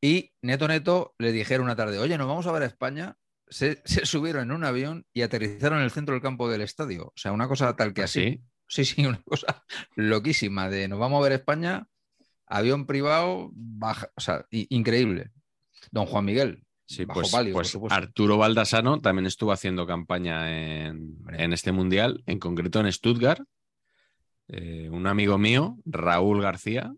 Y 0.00 0.32
Neto 0.42 0.66
Neto 0.68 1.14
le 1.18 1.32
dijeron 1.32 1.64
una 1.64 1.76
tarde, 1.76 1.98
oye, 1.98 2.16
nos 2.16 2.28
vamos 2.28 2.46
a 2.46 2.52
ver 2.52 2.62
a 2.62 2.66
España. 2.66 3.16
Se, 3.48 3.82
se 3.84 4.06
subieron 4.06 4.44
en 4.44 4.52
un 4.52 4.64
avión 4.64 5.06
y 5.12 5.22
aterrizaron 5.22 5.78
en 5.78 5.84
el 5.84 5.90
centro 5.90 6.14
del 6.14 6.22
campo 6.22 6.48
del 6.48 6.62
estadio. 6.62 7.06
O 7.06 7.12
sea, 7.16 7.32
una 7.32 7.48
cosa 7.48 7.76
tal 7.76 7.92
que 7.92 8.02
así. 8.02 8.20
Así. 8.20 8.42
Sí, 8.66 8.84
sí, 8.84 9.06
una 9.06 9.22
cosa 9.22 9.64
loquísima 9.96 10.68
de 10.68 10.88
nos 10.88 10.98
vamos 10.98 11.20
a 11.20 11.22
ver 11.24 11.32
a 11.32 11.36
España, 11.36 11.88
avión 12.46 12.86
privado, 12.86 13.50
baja, 13.52 14.10
o 14.16 14.20
sea, 14.20 14.46
increíble. 14.50 15.30
Don 15.90 16.06
Juan 16.06 16.24
Miguel, 16.24 16.64
Sí, 16.90 17.04
bajo 17.04 17.20
pues, 17.20 17.76
pues. 17.76 17.92
Arturo 17.92 18.36
Baldasano 18.36 19.00
también 19.00 19.26
estuvo 19.26 19.52
haciendo 19.52 19.86
campaña 19.86 20.88
en, 20.88 21.18
en 21.28 21.52
este 21.52 21.70
mundial, 21.70 22.24
en 22.26 22.40
concreto 22.40 22.80
en 22.80 22.90
Stuttgart. 22.90 23.42
Eh, 24.48 24.88
un 24.90 25.06
amigo 25.06 25.38
mío, 25.38 25.78
Raúl 25.84 26.42
García, 26.42 26.92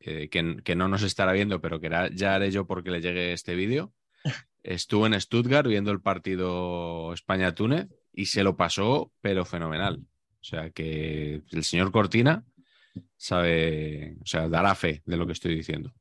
eh, 0.00 0.28
que, 0.28 0.56
que 0.64 0.76
no 0.76 0.88
nos 0.88 1.02
estará 1.02 1.32
viendo, 1.32 1.60
pero 1.60 1.80
que 1.80 1.86
era- 1.86 2.08
ya 2.10 2.34
haré 2.34 2.50
yo 2.50 2.66
porque 2.66 2.90
le 2.90 3.00
llegue 3.00 3.32
este 3.32 3.54
vídeo, 3.54 3.92
estuvo 4.62 5.06
en 5.06 5.20
Stuttgart 5.20 5.66
viendo 5.66 5.90
el 5.90 6.00
partido 6.00 7.12
España-Túnez 7.12 7.88
y 8.12 8.26
se 8.26 8.42
lo 8.44 8.56
pasó, 8.56 9.12
pero 9.20 9.44
fenomenal. 9.44 10.00
O 10.40 10.44
sea 10.44 10.70
que 10.70 11.42
el 11.50 11.64
señor 11.64 11.90
Cortina 11.92 12.44
sabe, 13.16 14.16
o 14.22 14.26
sea, 14.26 14.48
dará 14.48 14.74
fe 14.74 15.02
de 15.04 15.16
lo 15.16 15.26
que 15.26 15.32
estoy 15.32 15.54
diciendo. 15.54 15.92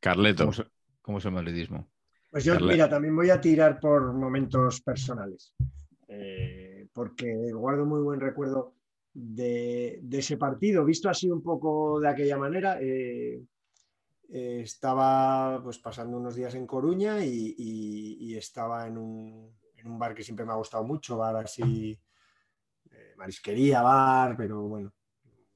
Carleto. 0.00 0.44
¿Cómo 0.44 0.52
es, 0.52 0.62
cómo 1.02 1.18
es 1.18 1.24
el 1.24 1.32
madridismo? 1.32 1.88
Pues 2.30 2.44
yo, 2.44 2.58
mira, 2.60 2.88
también 2.88 3.16
voy 3.16 3.30
a 3.30 3.40
tirar 3.40 3.80
por 3.80 4.12
momentos 4.12 4.80
personales, 4.82 5.54
eh, 6.08 6.86
porque 6.92 7.50
guardo 7.52 7.86
muy 7.86 8.02
buen 8.02 8.20
recuerdo 8.20 8.74
de, 9.18 10.00
ese 10.12 10.36
partido, 10.36 10.84
visto 10.84 11.08
así 11.08 11.30
un 11.30 11.42
poco 11.42 12.00
de 12.00 12.08
aquella 12.08 12.36
manera. 12.36 12.78
eh, 12.80 13.42
eh, 14.28 14.60
estaba 14.64 15.60
pues 15.62 15.78
pasando 15.78 16.16
unos 16.16 16.34
días 16.34 16.54
en 16.54 16.66
Coruña 16.66 17.24
y, 17.24 18.34
estaba 18.36 18.86
en 18.86 18.98
un, 18.98 19.56
en 19.76 19.86
un 19.86 19.98
bar 19.98 20.14
que 20.14 20.22
siempre 20.22 20.44
me 20.44 20.52
ha 20.52 20.56
gustado 20.56 20.84
mucho, 20.84 21.16
bar 21.16 21.36
así, 21.36 21.98
eh, 22.90 23.14
marisquería, 23.16 23.80
bar, 23.82 24.36
pero 24.36 24.62
bueno, 24.62 24.92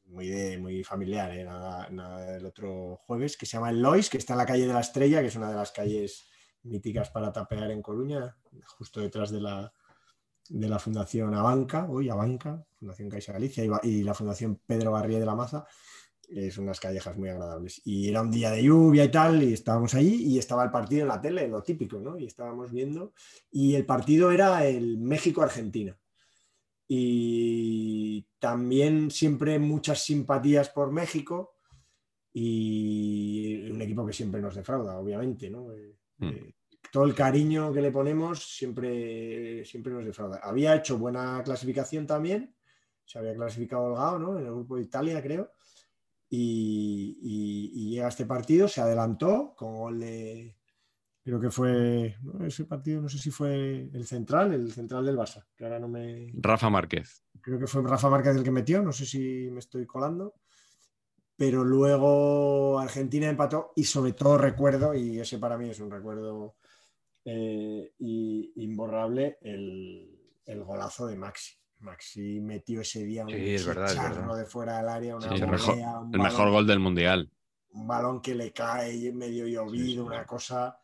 muy, 0.04 0.28
de, 0.28 0.56
muy 0.58 0.82
familiar, 0.82 1.30
eh, 1.32 1.44
nada, 1.44 1.90
nada 1.90 2.32
del 2.32 2.46
otro 2.46 2.96
jueves, 3.06 3.36
que 3.36 3.44
se 3.44 3.56
llama 3.56 3.70
El 3.70 3.82
Lois, 3.82 4.08
que 4.08 4.18
está 4.18 4.32
en 4.32 4.38
la 4.38 4.46
calle 4.46 4.66
de 4.66 4.72
la 4.72 4.80
Estrella, 4.80 5.20
que 5.20 5.26
es 5.26 5.36
una 5.36 5.50
de 5.50 5.56
las 5.56 5.72
calles 5.72 6.26
míticas 6.62 7.10
para 7.10 7.32
tapear 7.32 7.70
en 7.70 7.82
Coruña, 7.82 8.36
justo 8.78 9.00
detrás 9.00 9.30
de 9.30 9.40
la, 9.42 9.72
de 10.50 10.68
la 10.68 10.78
Fundación 10.78 11.32
Abanca, 11.34 11.86
hoy 11.88 12.08
Abanca, 12.08 12.64
Fundación 12.78 13.08
Caixa 13.08 13.32
Galicia 13.32 13.64
y, 13.82 14.02
la 14.02 14.14
Fundación 14.14 14.60
Pedro 14.66 14.90
Barrié 14.92 15.20
de 15.20 15.26
la 15.26 15.34
Maza. 15.34 15.64
Es 16.28 16.58
unas 16.58 16.78
callejas 16.78 17.16
muy 17.16 17.28
agradables. 17.28 17.80
Y 17.84 18.08
era 18.08 18.22
un 18.22 18.30
día 18.30 18.50
de 18.50 18.62
lluvia 18.62 19.04
y 19.04 19.10
tal, 19.10 19.42
y 19.42 19.52
estábamos 19.52 19.94
allí 19.94 20.26
y 20.26 20.38
estaba 20.38 20.64
el 20.64 20.70
partido 20.70 21.02
en 21.02 21.08
la 21.08 21.20
tele, 21.20 21.48
lo 21.48 21.62
típico, 21.62 21.98
¿no? 21.98 22.18
Y 22.18 22.26
estábamos 22.26 22.70
viendo. 22.70 23.14
Y 23.50 23.74
el 23.74 23.86
partido 23.86 24.30
era 24.30 24.64
el 24.66 24.98
México-Argentina. 24.98 25.98
Y 26.86 28.26
también 28.38 29.10
siempre 29.10 29.58
muchas 29.58 30.02
simpatías 30.02 30.68
por 30.70 30.92
México 30.92 31.54
y 32.32 33.70
un 33.70 33.82
equipo 33.82 34.06
que 34.06 34.12
siempre 34.12 34.40
nos 34.40 34.54
defrauda, 34.54 34.98
obviamente, 34.98 35.50
¿no? 35.50 35.72
Eh, 35.72 35.96
Mm. 36.20 36.28
eh, 36.28 36.54
todo 36.92 37.04
el 37.04 37.14
cariño 37.14 37.72
que 37.72 37.80
le 37.82 37.92
ponemos 37.92 38.44
siempre, 38.56 39.64
siempre 39.64 39.92
nos 39.92 40.04
defrauda. 40.04 40.40
Había 40.42 40.74
hecho 40.76 40.98
buena 40.98 41.42
clasificación 41.44 42.06
también, 42.06 42.54
se 43.04 43.18
había 43.18 43.34
clasificado 43.34 43.84
holgado, 43.84 44.18
¿no? 44.18 44.38
En 44.38 44.46
el 44.46 44.52
grupo 44.52 44.76
de 44.76 44.82
Italia, 44.82 45.22
creo. 45.22 45.52
Y, 46.28 47.18
y- 47.20 47.70
y 47.74 47.90
llega 47.90 48.08
este 48.08 48.24
partido, 48.26 48.68
se 48.68 48.80
adelantó 48.80 49.54
con 49.56 49.74
gol 49.76 50.00
de. 50.00 50.56
Creo 51.24 51.40
que 51.40 51.50
fue. 51.50 52.16
¿no? 52.22 52.46
Ese 52.46 52.64
partido, 52.64 53.02
no 53.02 53.08
sé 53.08 53.18
si 53.18 53.30
fue 53.30 53.90
el 53.92 54.06
central, 54.06 54.52
el 54.54 54.72
central 54.72 55.04
del 55.04 55.16
Barça, 55.18 55.44
que 55.56 55.64
ahora 55.64 55.78
no 55.80 55.88
me. 55.88 56.30
Rafa 56.34 56.70
Márquez. 56.70 57.24
Creo 57.40 57.58
que 57.58 57.66
fue 57.66 57.82
Rafa 57.82 58.08
Márquez 58.10 58.36
el 58.36 58.44
que 58.44 58.50
metió, 58.50 58.80
no 58.82 58.92
sé 58.92 59.04
si 59.06 59.48
me 59.50 59.58
estoy 59.58 59.86
colando. 59.86 60.34
Pero 61.36 61.64
luego 61.64 62.78
Argentina 62.78 63.28
empató 63.28 63.72
y 63.74 63.84
sobre 63.84 64.12
todo 64.12 64.36
recuerdo, 64.38 64.94
y 64.94 65.18
ese 65.18 65.38
para 65.38 65.56
mí 65.58 65.70
es 65.70 65.80
un 65.80 65.90
recuerdo 65.90 66.56
eh, 67.32 67.92
y- 67.98 68.52
imborrable, 68.56 69.38
el, 69.42 70.18
el 70.44 70.64
golazo 70.64 71.06
de 71.06 71.16
Maxi. 71.16 71.54
Maxi 71.78 72.40
metió 72.40 72.80
ese 72.80 73.04
día 73.04 73.24
un 73.24 73.30
Sí, 73.30 73.54
es 73.54 73.64
verdad, 73.66 73.86
es 73.86 73.92
chicharro 73.92 74.20
verdad. 74.22 74.36
de 74.38 74.44
fuera 74.46 74.76
del 74.78 74.88
área, 74.88 75.16
una 75.16 75.28
Sí, 75.28 75.34
el 75.42 75.48
mejor- 75.48 75.74
un 75.76 76.14
El 76.14 76.20
mejor 76.20 76.50
gol 76.50 76.66
del 76.66 76.78
mundial. 76.80 77.30
un 77.72 77.86
balón 77.86 78.20
que 78.20 78.34
le 78.34 78.52
cae 78.52 79.12
medio 79.12 79.46
llovido, 79.46 80.02
Sí, 80.02 80.08
una 80.08 80.26
cosa, 80.26 80.76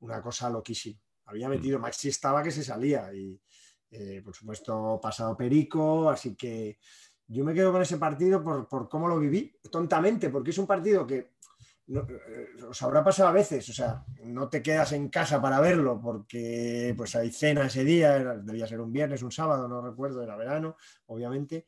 una 0.00 0.20
cosa 0.20 0.50
loquísima. 0.50 1.00
Había 1.24 1.48
Mm. 1.48 1.52
metido, 1.52 1.78
Maxi 1.78 2.08
estaba 2.10 2.42
que 2.42 2.50
se 2.50 2.62
salía 2.62 3.12
y 3.14 3.40
eh, 3.90 4.20
por 4.24 4.34
supuesto 4.34 4.98
pasado 5.02 5.36
Perico, 5.36 6.10
así 6.10 6.34
que 6.34 6.78
yo 7.28 7.44
me 7.44 7.54
quedo 7.54 7.72
con 7.72 7.80
ese 7.80 7.96
partido 7.96 8.42
por, 8.42 8.68
por 8.68 8.88
cómo 8.88 9.08
lo 9.08 9.18
viví, 9.18 9.56
tontamente, 9.70 10.28
porque 10.30 10.50
es 10.50 10.58
un 10.58 10.66
partido 10.66 11.06
que 11.06 11.30
no- 11.86 12.06
eh, 12.08 12.48
os 12.68 12.82
habrá 12.82 13.04
pasado 13.04 13.28
a 13.28 13.32
veces, 13.32 13.68
o 13.68 13.72
sea, 13.72 14.04
no 14.24 14.48
te 14.48 14.62
quedas 14.62 14.92
en 14.92 15.08
casa 15.08 15.40
para 15.40 15.60
verlo 15.60 16.00
porque 16.00 16.94
pues 16.96 17.14
hay 17.16 17.30
cena 17.30 17.66
ese 17.66 17.84
día, 17.84 18.16
era- 18.16 18.36
debía 18.38 18.66
ser 18.66 18.80
un 18.80 18.92
viernes, 18.92 19.22
un 19.22 19.32
sábado, 19.32 19.68
no 19.68 19.82
recuerdo, 19.82 20.22
era 20.22 20.36
verano, 20.36 20.76
obviamente, 21.06 21.66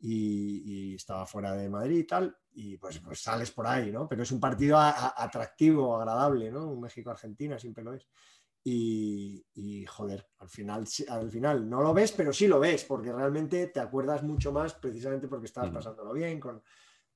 y, 0.00 0.92
y 0.92 0.94
estaba 0.94 1.26
fuera 1.26 1.52
de 1.54 1.68
Madrid 1.68 1.98
y 1.98 2.04
tal, 2.04 2.36
y 2.54 2.76
pues, 2.76 2.98
pues 3.00 3.20
sales 3.20 3.50
por 3.50 3.66
ahí, 3.66 3.90
¿no? 3.92 4.08
Pero 4.08 4.22
es 4.22 4.32
un 4.32 4.40
partido 4.40 4.76
a- 4.78 4.90
a- 4.90 5.14
atractivo, 5.24 5.96
agradable, 5.96 6.50
¿no? 6.50 6.66
Un 6.70 6.80
México-Argentina 6.80 7.58
siempre 7.58 7.84
lo 7.84 7.92
es. 7.94 8.06
Y, 8.64 9.44
y, 9.54 9.86
joder, 9.86 10.26
al 10.38 10.48
final, 10.48 10.84
al 11.08 11.30
final 11.30 11.68
no 11.70 11.80
lo 11.80 11.94
ves, 11.94 12.12
pero 12.12 12.32
sí 12.32 12.46
lo 12.48 12.58
ves, 12.60 12.84
porque 12.84 13.12
realmente 13.12 13.68
te 13.68 13.80
acuerdas 13.80 14.22
mucho 14.22 14.52
más 14.52 14.74
precisamente 14.74 15.26
porque 15.28 15.46
estabas 15.46 15.70
pasándolo 15.70 16.12
bien 16.12 16.38
con, 16.40 16.62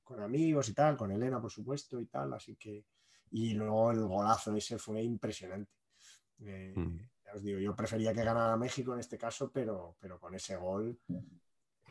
con 0.03 0.21
amigos 0.21 0.69
y 0.69 0.73
tal, 0.73 0.97
con 0.97 1.11
Elena, 1.11 1.41
por 1.41 1.51
supuesto, 1.51 1.99
y 1.99 2.05
tal, 2.05 2.33
así 2.33 2.55
que... 2.55 2.85
Y 3.31 3.53
luego 3.55 3.91
el 3.91 4.01
golazo 4.05 4.55
ese 4.55 4.77
fue 4.77 5.01
impresionante. 5.03 5.71
Eh, 6.39 6.73
Mm. 6.75 6.97
ya 7.25 7.33
os 7.33 7.43
digo, 7.43 7.59
yo 7.59 7.75
prefería 7.75 8.13
que 8.13 8.23
ganara 8.23 8.55
México 8.57 8.93
en 8.93 8.99
este 8.99 9.17
caso, 9.17 9.51
pero, 9.51 9.95
pero 9.99 10.19
con 10.19 10.35
ese 10.35 10.55
gol 10.57 10.99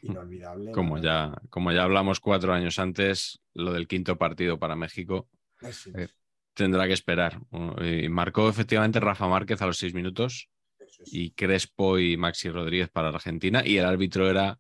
inolvidable. 0.03 0.73
Como 0.73 0.99
ya, 0.99 1.41
como 1.49 1.73
ya 1.73 1.85
hablamos 1.85 2.21
cuatro 2.21 2.53
años 2.53 2.79
antes, 2.79 3.41
lo 3.55 3.73
del 3.73 3.87
quinto 3.87 4.17
partido 4.19 4.59
para 4.59 4.77
México 4.77 5.29
Eh, 5.63 5.73
sí, 5.73 5.93
Eh, 5.95 6.09
tendrá 6.55 6.87
que 6.87 6.93
esperar. 6.93 7.41
Y 7.81 8.09
marcó 8.09 8.49
efectivamente 8.49 8.99
Rafa 9.01 9.29
Márquez 9.29 9.63
a 9.63 9.67
los 9.67 9.79
seis 9.79 9.95
minutos 9.95 10.49
es. 10.81 11.13
y 11.13 11.31
Crespo 11.31 11.99
y 11.99 12.17
Maxi 12.17 12.51
Rodríguez 12.51 12.91
para 12.91 13.09
Argentina 13.11 13.63
y 13.65 13.79
el 13.79 13.85
árbitro 13.87 14.29
era 14.29 14.59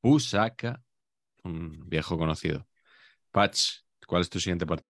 Pusaca, 0.00 0.80
un 1.42 1.88
viejo 1.88 2.16
conocido. 2.16 2.67
Patch, 3.38 3.84
¿cuál 4.08 4.22
es 4.22 4.28
tu 4.28 4.40
siguiente 4.40 4.66
partido? 4.66 4.84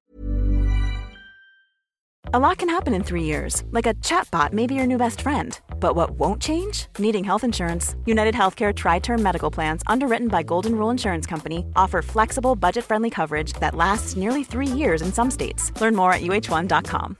A 2.33 2.39
lot 2.39 2.57
can 2.57 2.71
happen 2.71 2.95
in 2.95 3.03
three 3.05 3.25
years, 3.25 3.63
like 3.73 3.87
a 3.87 3.93
chatbot 4.01 4.53
may 4.55 4.67
be 4.67 4.75
your 4.75 4.87
new 4.87 4.97
best 4.97 5.21
friend. 5.21 5.59
But 5.79 5.95
what 5.97 6.13
won't 6.19 6.41
change? 6.41 6.87
Needing 6.99 7.25
health 7.25 7.45
insurance. 7.45 7.95
United 8.07 8.35
Healthcare 8.35 8.75
Tri 8.75 9.01
Term 9.01 9.23
Medical 9.23 9.51
Plans, 9.51 9.83
underwritten 9.87 10.29
by 10.29 10.43
Golden 10.43 10.75
Rule 10.77 10.91
Insurance 10.91 11.27
Company, 11.27 11.67
offer 11.77 12.01
flexible, 12.01 12.57
budget 12.57 12.85
friendly 12.85 13.11
coverage 13.11 13.53
that 13.61 13.75
lasts 13.75 14.17
nearly 14.17 14.45
three 14.45 14.67
years 14.67 15.03
in 15.03 15.13
some 15.13 15.31
states. 15.31 15.71
Learn 15.81 15.95
more 15.95 16.13
at 16.13 16.23
uh1.com. 16.23 17.17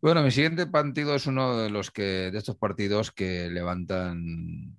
Bueno, 0.00 0.22
mi 0.22 0.30
siguiente 0.30 0.66
partido 0.66 1.16
es 1.16 1.26
uno 1.26 1.56
de 1.56 1.70
los 1.70 1.90
que 1.90 2.30
de 2.30 2.38
estos 2.38 2.56
partidos 2.56 3.10
que 3.10 3.50
levantan 3.50 4.78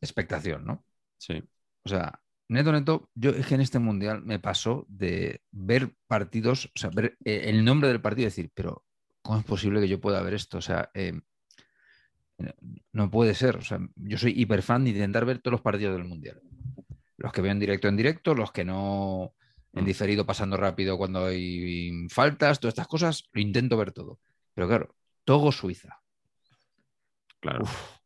expectación, 0.00 0.64
¿no? 0.64 0.84
Sí. 1.18 1.42
O 1.84 1.88
sea, 1.88 2.20
neto, 2.48 2.72
neto, 2.72 3.10
yo 3.14 3.30
es 3.30 3.46
que 3.46 3.54
en 3.54 3.60
este 3.60 3.78
mundial 3.78 4.22
me 4.22 4.38
pasó 4.38 4.86
de 4.88 5.42
ver 5.50 5.94
partidos, 6.06 6.66
o 6.66 6.78
sea, 6.78 6.90
ver 6.90 7.16
eh, 7.24 7.44
el 7.46 7.64
nombre 7.64 7.88
del 7.88 8.00
partido 8.00 8.22
y 8.22 8.30
decir, 8.30 8.50
pero 8.54 8.84
¿cómo 9.22 9.38
es 9.38 9.44
posible 9.44 9.80
que 9.80 9.88
yo 9.88 10.00
pueda 10.00 10.22
ver 10.22 10.34
esto? 10.34 10.58
O 10.58 10.62
sea, 10.62 10.90
eh, 10.94 11.20
no 12.92 13.10
puede 13.10 13.34
ser. 13.34 13.56
O 13.56 13.62
sea, 13.62 13.78
yo 13.96 14.18
soy 14.18 14.32
hiperfan 14.36 14.84
de 14.84 14.90
intentar 14.90 15.24
ver 15.24 15.40
todos 15.40 15.52
los 15.52 15.60
partidos 15.60 15.96
del 15.96 16.08
mundial. 16.08 16.40
Los 17.16 17.32
que 17.32 17.42
veo 17.42 17.52
en 17.52 17.58
directo 17.58 17.88
en 17.88 17.96
directo, 17.96 18.34
los 18.34 18.50
que 18.52 18.64
no 18.64 19.34
en 19.72 19.84
Mm. 19.84 19.86
diferido 19.86 20.26
pasando 20.26 20.56
rápido 20.56 20.98
cuando 20.98 21.26
hay 21.26 22.08
faltas, 22.08 22.58
todas 22.58 22.72
estas 22.72 22.88
cosas, 22.88 23.28
lo 23.32 23.40
intento 23.40 23.76
ver 23.76 23.92
todo. 23.92 24.18
Pero 24.54 24.66
claro, 24.66 24.96
Togo 25.24 25.52
Suiza. 25.52 26.00
Claro. 27.40 27.62
Uf, 27.62 27.98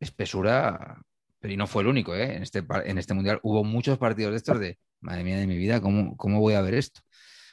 espesura, 0.00 1.00
pero 1.44 1.52
y 1.52 1.58
no 1.58 1.66
fue 1.66 1.82
el 1.82 1.88
único, 1.88 2.14
¿eh? 2.14 2.36
En 2.36 2.42
este, 2.42 2.64
en 2.86 2.96
este 2.96 3.12
mundial 3.12 3.38
hubo 3.42 3.64
muchos 3.64 3.98
partidos 3.98 4.30
de 4.30 4.38
estos 4.38 4.58
de, 4.58 4.78
madre 5.02 5.24
mía 5.24 5.36
de 5.36 5.46
mi 5.46 5.58
vida, 5.58 5.78
¿cómo, 5.82 6.16
cómo 6.16 6.40
voy 6.40 6.54
a 6.54 6.62
ver 6.62 6.72
esto? 6.72 7.02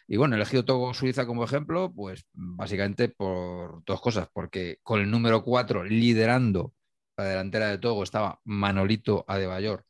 Y 0.08 0.16
bueno, 0.16 0.34
he 0.34 0.38
elegido 0.38 0.64
Togo 0.64 0.94
Suiza 0.94 1.26
como 1.26 1.44
ejemplo, 1.44 1.92
pues 1.94 2.26
básicamente 2.32 3.10
por 3.10 3.84
dos 3.84 4.00
cosas, 4.00 4.30
porque 4.32 4.78
con 4.82 5.02
el 5.02 5.12
número 5.12 5.44
4 5.44 5.84
liderando 5.84 6.74
la 7.18 7.26
delantera 7.26 7.68
de 7.68 7.80
Togo 7.80 8.04
estaba 8.04 8.40
Manolito 8.46 9.26
Adebayor, 9.28 9.84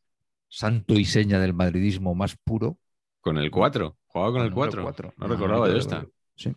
santo 0.48 0.94
y 0.94 1.04
seña 1.04 1.38
del 1.38 1.54
madridismo 1.54 2.16
más 2.16 2.36
puro. 2.42 2.78
Con 3.20 3.38
el 3.38 3.52
4, 3.52 3.98
jugaba 4.06 4.32
con 4.32 4.42
el 4.42 4.52
4. 4.52 5.14
No 5.16 5.28
recordaba 5.28 5.68
yo 5.68 5.76
esta. 5.76 6.04
Sí. 6.34 6.52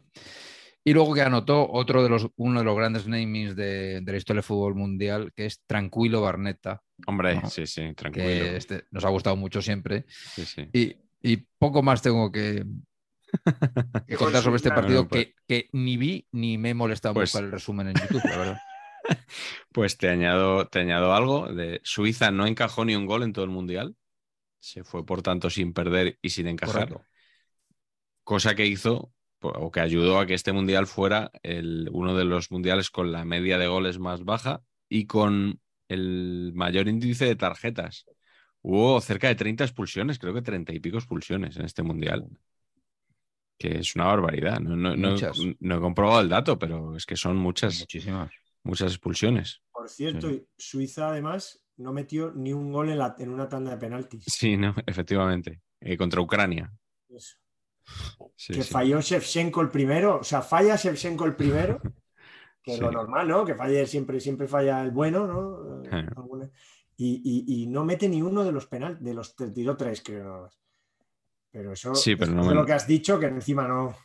Y 0.87 0.93
luego 0.93 1.15
que 1.15 1.23
anotó 1.23 1.67
otro 1.71 2.03
de 2.03 2.09
los, 2.09 2.27
uno 2.35 2.59
de 2.59 2.65
los 2.65 2.75
grandes 2.75 3.07
namings 3.07 3.55
de, 3.55 4.03
la 4.05 4.17
historia 4.17 4.37
del 4.37 4.43
fútbol 4.43 4.75
mundial, 4.75 5.33
que 5.35 5.47
es 5.47 5.63
Tranquilo 5.65 6.21
Barneta. 6.21 6.83
Hombre, 7.07 7.41
sí, 7.49 7.65
sí, 7.65 7.91
tranquilo. 7.95 8.25
Que 8.25 8.55
este, 8.55 8.85
nos 8.91 9.03
ha 9.03 9.09
gustado 9.09 9.35
mucho 9.35 9.63
siempre. 9.63 10.05
Sí, 10.07 10.45
sí. 10.45 10.69
Y, 10.73 10.95
y, 11.23 11.37
poco 11.57 11.81
más 11.81 12.03
tengo 12.03 12.31
que, 12.31 12.63
contar 14.19 14.43
sobre 14.43 14.57
este 14.57 14.69
partido 14.69 15.07
pues 15.07 15.29
que, 15.47 15.69
ni 15.73 15.97
vi 15.97 16.27
ni 16.31 16.59
me 16.59 16.69
he 16.69 16.73
molestado 16.75 17.15
pues, 17.15 17.31
buscar 17.31 17.45
el 17.45 17.51
resumen 17.51 17.87
en 17.87 17.95
YouTube, 17.95 18.21
la 18.23 18.37
verdad. 18.37 18.57
Pues 19.71 19.97
te 19.97 20.09
añado, 20.09 20.67
te 20.67 20.79
añado 20.79 21.13
algo. 21.13 21.53
De 21.53 21.79
Suiza 21.83 22.31
no 22.31 22.47
encajó 22.47 22.85
ni 22.85 22.95
un 22.95 23.05
gol 23.05 23.21
en 23.21 23.33
todo 23.33 23.45
el 23.45 23.51
mundial. 23.51 23.95
Se 24.59 24.83
fue, 24.83 25.05
por 25.05 25.21
tanto, 25.21 25.51
sin 25.51 25.73
perder 25.73 26.17
y 26.23 26.29
sin 26.29 26.47
encajar. 26.47 27.05
Cosa 28.23 28.55
que 28.55 28.65
hizo 28.65 29.13
o 29.47 29.71
que 29.71 29.79
ayudó 29.79 30.19
a 30.19 30.25
que 30.25 30.33
este 30.33 30.53
mundial 30.53 30.87
fuera 30.87 31.31
el, 31.43 31.89
uno 31.91 32.15
de 32.15 32.25
los 32.25 32.51
mundiales 32.51 32.89
con 32.89 33.11
la 33.11 33.25
media 33.25 33.57
de 33.57 33.67
goles 33.67 33.99
más 33.99 34.23
baja 34.23 34.61
y 34.89 35.05
con 35.05 35.59
el 35.87 36.51
mayor 36.55 36.87
índice 36.87 37.25
de 37.25 37.35
tarjetas. 37.35 38.05
Hubo 38.61 38.99
cerca 39.01 39.27
de 39.27 39.35
30 39.35 39.63
expulsiones, 39.63 40.19
creo 40.19 40.33
que 40.33 40.41
30 40.41 40.73
y 40.73 40.79
pico 40.79 40.97
expulsiones 40.97 41.55
en 41.57 41.65
este 41.65 41.83
mundial. 41.83 42.27
Que 43.57 43.79
es 43.79 43.95
una 43.95 44.05
barbaridad. 44.05 44.59
No, 44.59 44.75
no, 44.75 45.15
he 45.15 45.79
comprobado 45.79 46.21
el 46.21 46.29
dato, 46.29 46.59
pero 46.59 46.95
es 46.95 47.05
que 47.05 47.15
son 47.15 47.37
muchas. 47.37 47.79
Muchísimas. 47.79 48.31
Muchas 48.63 48.91
expulsiones. 48.91 49.61
Por 49.71 49.87
cierto, 49.87 50.29
Suiza 50.57 51.09
además 51.09 51.61
no 51.77 51.93
metió 51.93 52.31
ni 52.33 52.51
un 52.51 52.71
gol 52.71 52.89
en, 52.89 52.97
la, 52.97 53.15
en 53.19 53.29
una 53.29 53.47
tanda 53.47 53.71
de 53.71 53.77
penaltis. 53.77 54.23
Sí, 54.25 54.57
no, 54.57 54.73
efectivamente. 54.85 55.61
Eh, 55.79 55.95
contra 55.95 56.19
Ucrania. 56.19 56.73
Eso 57.09 57.37
que 58.47 58.63
falló 58.63 59.01
Shevchenko 59.01 59.61
el 59.61 59.69
primero, 59.69 60.19
o 60.19 60.23
sea, 60.23 60.41
falla 60.41 60.75
Shevchenko 60.75 61.25
el 61.25 61.35
primero, 61.35 61.79
que 62.63 62.73
es 62.73 62.79
lo 62.79 62.91
normal, 62.91 63.27
¿no? 63.27 63.45
Que 63.45 63.55
falle 63.55 63.85
siempre, 63.85 64.19
siempre 64.19 64.47
falla 64.47 64.81
el 64.81 64.91
bueno, 64.91 65.27
¿no? 65.27 65.83
Eh, 65.83 66.51
y, 66.97 67.67
no 67.67 67.83
mete 67.83 68.07
ni 68.07 68.21
uno 68.21 68.43
de 68.43 68.51
los 68.51 68.67
penales, 68.67 69.01
de 69.03 69.13
los 69.13 69.35
tiró 69.35 69.75
tres, 69.75 70.01
creo. 70.01 70.49
Pero 71.51 71.73
eso 71.73 71.95
sí, 71.95 72.15
pero 72.15 72.33
no 72.33 72.53
lo 72.53 72.65
que 72.65 72.73
has 72.73 72.87
dicho, 72.87 73.19
que 73.19 73.27
encima 73.27 73.67
no, 73.67 73.95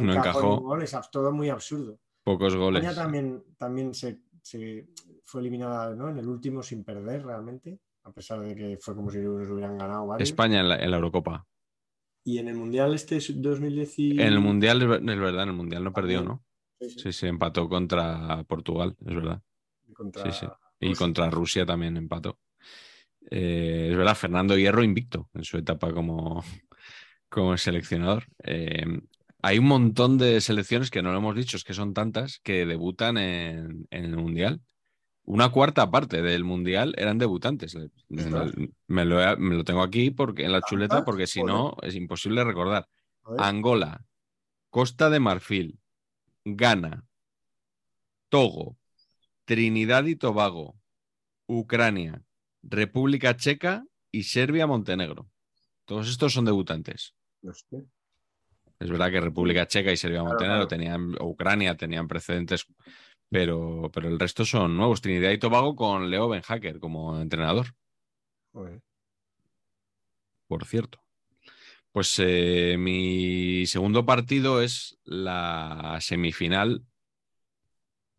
no, 0.00 0.14
encajó, 0.14 0.78
es 0.78 0.96
todo 1.10 1.32
muy 1.32 1.48
absurdo. 1.48 1.98
Pocos 2.22 2.54
goles. 2.54 2.82
España 2.82 3.02
también, 3.02 3.42
también 3.56 3.94
se, 3.94 4.20
fue 5.24 5.40
eliminada 5.40 5.94
¿no? 5.94 6.08
en 6.08 6.18
el 6.18 6.28
último 6.28 6.62
sin 6.62 6.84
perder 6.84 7.24
realmente, 7.24 7.80
a 8.04 8.12
pesar 8.12 8.40
de 8.40 8.54
que 8.54 8.78
fue 8.80 8.94
como 8.94 9.10
si 9.10 9.18
nos 9.18 9.48
hubieran 9.48 9.78
ganado 9.78 10.06
varios. 10.06 10.28
España 10.28 10.60
en 10.60 10.90
la 10.90 10.96
Eurocopa. 10.96 11.46
Y 12.24 12.38
en 12.38 12.48
el 12.48 12.54
Mundial 12.54 12.94
este 12.94 13.18
2010 13.34 13.98
En 13.98 14.20
el 14.20 14.40
Mundial, 14.40 14.82
es 14.82 14.88
verdad, 14.88 15.42
en 15.42 15.48
el 15.48 15.54
Mundial 15.54 15.84
no 15.84 15.92
perdió, 15.92 16.22
¿no? 16.22 16.44
Sí, 16.80 17.12
sí, 17.12 17.26
empató 17.26 17.68
contra 17.68 18.42
Portugal, 18.44 18.96
es 19.06 19.14
verdad. 19.14 19.42
sí, 20.22 20.32
sí. 20.32 20.46
Y 20.80 20.94
contra 20.94 21.28
Rusia 21.30 21.66
también 21.66 21.96
empató. 21.96 22.38
Eh, 23.30 23.88
es 23.90 23.96
verdad, 23.96 24.14
Fernando 24.16 24.56
Hierro 24.56 24.82
invicto 24.82 25.28
en 25.34 25.44
su 25.44 25.58
etapa 25.58 25.92
como, 25.92 26.42
como 27.28 27.56
seleccionador. 27.56 28.26
Eh, 28.44 28.84
hay 29.42 29.58
un 29.58 29.66
montón 29.66 30.18
de 30.18 30.40
selecciones 30.40 30.90
que 30.90 31.02
no 31.02 31.12
lo 31.12 31.18
hemos 31.18 31.36
dicho, 31.36 31.56
es 31.56 31.64
que 31.64 31.74
son 31.74 31.94
tantas 31.94 32.40
que 32.42 32.66
debutan 32.66 33.18
en, 33.18 33.86
en 33.90 34.04
el 34.04 34.16
Mundial 34.16 34.60
una 35.24 35.50
cuarta 35.50 35.90
parte 35.90 36.22
del 36.22 36.44
mundial 36.44 36.94
eran 36.96 37.18
debutantes. 37.18 37.76
Me 38.08 39.04
lo, 39.04 39.64
tengo 39.64 39.82
aquí 39.82 40.10
porque, 40.10 40.44
en 40.44 40.52
la 40.52 40.62
chuleta 40.62 41.04
porque 41.04 41.26
si 41.26 41.42
no 41.42 41.76
es 41.82 41.94
imposible 41.94 42.44
recordar. 42.44 42.88
Angola, 43.38 44.04
Costa 44.70 45.10
de 45.10 45.20
Marfil, 45.20 45.78
Ghana, 46.44 47.04
Togo, 48.28 48.76
Trinidad 49.44 50.04
y 50.04 50.16
Tobago, 50.16 50.76
Ucrania, 51.46 52.22
República 52.62 53.36
Checa 53.36 53.84
y 54.10 54.24
Serbia-Montenegro. 54.24 55.28
Todos 55.84 56.08
estos 56.08 56.32
son 56.32 56.44
debutantes. 56.44 57.14
Es 57.42 58.88
verdad 58.88 59.10
que 59.10 59.20
República 59.20 59.66
Checa 59.66 59.92
y 59.92 59.96
Serbia-Montenegro 59.96 60.66
tenían, 60.66 61.14
Ucrania 61.20 61.76
tenían 61.76 62.08
precedentes 62.08 62.66
pero, 63.30 63.90
pero 63.92 64.08
el 64.08 64.18
resto 64.18 64.44
son 64.44 64.76
nuevos. 64.76 65.00
Trinidad 65.00 65.30
y 65.30 65.38
Tobago 65.38 65.76
con 65.76 66.10
Leo 66.10 66.28
Benhacker 66.28 66.80
como 66.80 67.20
entrenador. 67.20 67.74
Por 70.48 70.64
cierto. 70.66 71.00
Pues 71.92 72.16
eh, 72.18 72.76
mi 72.78 73.66
segundo 73.66 74.06
partido 74.06 74.62
es 74.62 74.98
la 75.04 75.98
semifinal 76.00 76.84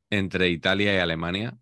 entre 0.10 0.50
Italia 0.50 0.94
y 0.94 0.98
Alemania 0.98 1.58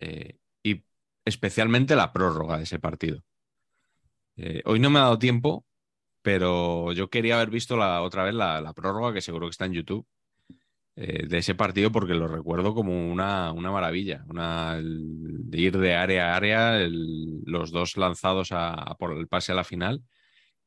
eh, 0.00 0.38
y 0.62 0.84
especialmente 1.24 1.96
la 1.96 2.12
prórroga 2.12 2.56
de 2.56 2.64
ese 2.64 2.78
partido. 2.78 3.22
Eh, 4.36 4.62
hoy 4.64 4.80
no 4.80 4.90
me 4.90 4.98
ha 4.98 5.02
dado 5.02 5.18
tiempo, 5.18 5.64
pero 6.22 6.92
yo 6.92 7.10
quería 7.10 7.36
haber 7.36 7.50
visto 7.50 7.76
la, 7.76 8.02
otra 8.02 8.24
vez 8.24 8.34
la, 8.34 8.72
prórroga, 8.74 9.12
que 9.12 9.20
seguro 9.20 9.46
que 9.46 9.50
está 9.52 9.66
en 9.66 9.74
YouTube, 9.74 10.06
eh, 10.96 11.26
de 11.26 11.38
ese 11.38 11.54
partido 11.54 11.90
porque 11.90 12.14
lo 12.14 12.28
recuerdo 12.28 12.74
como 12.74 13.10
una, 13.10 13.52
maravilla, 13.54 14.24
una, 14.28 14.80
ir 15.52 15.76
de 15.78 15.94
área 15.94 16.32
a 16.32 16.36
área, 16.36 16.88
los 16.88 17.72
dos 17.72 17.96
lanzados 17.96 18.50
por 18.98 19.12
el 19.12 19.26
pase 19.26 19.52
a 19.52 19.56
la 19.56 19.64
final 19.64 20.02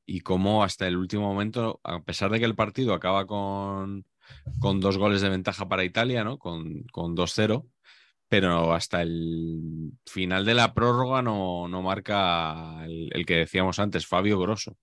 y 0.05 0.21
cómo 0.21 0.63
hasta 0.63 0.87
el 0.87 0.97
último 0.97 1.23
momento, 1.23 1.79
a 1.83 2.01
pesar 2.01 2.31
de 2.31 2.39
que 2.39 2.45
el 2.45 2.55
partido 2.55 2.93
acaba 2.93 3.25
con, 3.25 4.05
con 4.59 4.79
dos 4.79 4.97
goles 4.97 5.21
de 5.21 5.29
ventaja 5.29 5.67
para 5.67 5.85
Italia, 5.85 6.23
¿no? 6.23 6.37
con, 6.37 6.83
con 6.91 7.15
2-0, 7.15 7.65
pero 8.27 8.73
hasta 8.73 9.01
el 9.01 9.91
final 10.05 10.45
de 10.45 10.53
la 10.53 10.73
prórroga 10.73 11.21
no, 11.21 11.67
no 11.67 11.81
marca 11.81 12.85
el, 12.85 13.25
que 13.25 13.37
decíamos 13.37 13.79
antes, 13.79 14.05
Fabio 14.07 14.39
Grosso, 14.39 14.77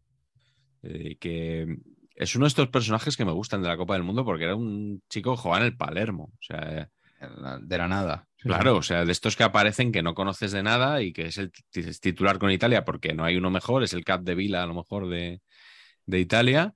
eh, 0.83 1.17
que 1.19 1.79
es 2.15 2.37
uno 2.37 2.45
de 2.45 2.49
estos 2.49 2.69
personajes 2.69 3.17
que 3.17 3.25
me 3.25 3.33
gustan 3.33 3.63
de 3.63 3.69
la 3.69 3.77
Copa 3.77 3.95
del 3.95 4.03
Mundo 4.03 4.25
porque 4.25 4.45
era 4.45 4.57
un 4.57 5.03
chico 5.09 5.35
que 5.35 5.43
jugaba 5.43 5.61
en 5.61 5.67
el 5.67 5.77
Palermo. 5.77 6.31
O 6.33 6.43
sea, 6.43 6.89
de 7.61 7.79
la 7.79 7.89
nada. 7.89 8.29
Claro, 8.39 8.77
o 8.77 8.83
sea, 8.83 9.05
de 9.05 9.13
estos 9.13 9.37
que 9.37 9.43
aparecen 9.43 9.91
que 9.91 10.03
no 10.03 10.15
conoces 10.15 10.53
de 10.53 10.63
nada 10.63 11.03
y 11.03 11.13
que 11.13 11.27
es 11.27 11.39
el 11.39 11.51
titular 12.01 12.39
con 12.39 12.51
Italia 12.51 12.85
porque 12.85 13.15
no 13.15 13.25
hay 13.25 13.37
uno 13.37 13.51
mejor, 13.51 13.83
es 13.83 13.95
el 13.95 14.05
Cap 14.05 14.23
de 14.23 14.35
Vila 14.35 14.63
a 14.63 14.67
lo 14.67 14.75
mejor 14.75 15.09
de, 15.09 15.41
Italia 16.07 16.75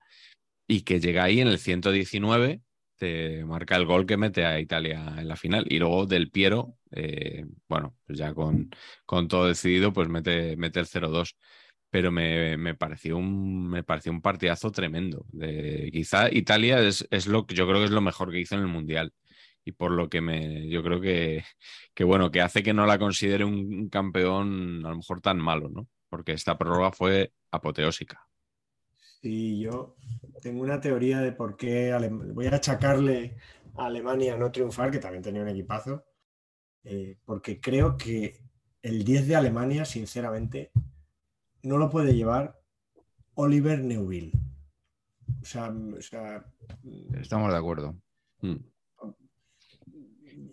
y 0.66 0.82
que 0.82 1.01
llega 1.01 1.24
ahí 1.24 1.41
en 1.41 1.49
el 1.49 1.59
119, 1.59 2.62
te 2.97 3.45
marca 3.45 3.76
el 3.76 3.84
gol 3.84 4.07
que 4.07 4.16
mete 4.16 4.47
a 4.47 4.59
Italia 4.61 5.14
en 5.18 5.28
la 5.28 5.36
final 5.36 5.66
y 5.68 5.78
luego 5.78 6.07
del 6.07 6.30
Piero, 6.30 6.76
eh, 6.91 7.45
bueno, 7.68 7.95
pues 8.07 8.18
ya 8.18 8.32
con, 8.32 8.70
con 9.05 9.28
todo 9.28 9.47
decidido, 9.47 9.93
pues 9.93 10.09
mete, 10.09 10.57
mete 10.57 10.80
el 10.80 10.86
0-2 10.86 11.36
pero 11.91 12.12
me, 12.12 12.74
pareció 12.74 13.16
un, 13.16 13.68
me 13.68 13.82
pareció 13.82 14.12
un 14.12 14.20
partidazo 14.20 14.70
tremendo. 14.70 15.24
De, 15.32 15.91
quizá 15.93 16.30
Italia 16.30 16.80
es, 16.80 17.26
lo 17.26 17.47
que 17.47 17.55
yo 17.55 17.66
creo 17.66 17.78
que 17.78 17.86
es 17.86 17.91
lo 17.91 18.01
mejor 18.01 18.30
que 18.30 18.41
hizo 18.41 18.55
en 18.55 18.62
el 18.62 18.66
Mundial. 18.66 19.12
Y 19.64 19.72
por 19.72 19.93
lo 19.93 20.09
que 20.09 20.20
me, 20.20 20.68
yo 20.68 20.82
creo 20.82 21.01
que, 21.01 21.45
que 21.95 22.05
bueno, 22.05 22.30
que 22.30 22.41
hace 22.41 22.62
que 22.62 22.74
no 22.74 22.86
la 22.86 22.99
considere 22.99 23.45
un, 23.45 23.89
campeón 23.89 24.84
a 24.84 24.91
lo 24.91 24.97
mejor 24.97 25.20
tan 25.20 25.39
malo, 25.39 25.68
¿no? 25.68 25.89
Porque 26.09 26.32
esta 26.32 26.57
prórroga 26.57 26.93
fue 26.93 27.32
apoteósica. 27.51 28.26
Sí, 29.20 29.61
yo 29.61 29.97
tengo 30.41 30.62
una 30.62 30.80
teoría 30.80 31.20
de 31.20 31.32
por 31.32 31.57
qué 31.57 31.95
voy 32.32 32.47
a 32.47 32.55
achacarle 32.55 33.36
a 33.76 33.86
Alemania 33.86 34.36
no 34.36 34.51
triunfar, 34.51 34.91
que 34.91 34.99
también 34.99 35.22
tenía 35.22 35.43
un 35.43 35.49
equipazo, 35.49 36.05
eh, 36.84 37.18
porque 37.24 37.61
creo 37.61 37.97
que 37.97 38.41
el 38.80 39.05
10 39.05 39.28
de 39.28 39.36
Alemania, 39.36 39.84
sinceramente, 39.84 40.70
no 41.68 41.78
lo 41.78 41.90
puede 41.90 42.14
llevar 42.14 42.58
Oliver 43.34 43.78
Neuville. 43.80 44.32
O 45.40 45.44
sea, 45.44 45.72
estamos 47.20 47.52
de 47.52 47.56
acuerdo. 47.56 47.94
Hmm. 48.40 48.56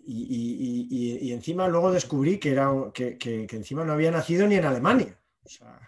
Y, 0.08 1.32
encima 1.32 1.66
luego 1.66 1.90
descubrí 1.90 2.38
que, 2.38 2.52
era, 2.52 2.70
que, 2.94 3.46
encima 3.50 3.84
no 3.84 3.94
había 3.94 4.12
nacido 4.12 4.46
ni 4.46 4.54
en 4.54 4.64
Alemania. 4.64 5.18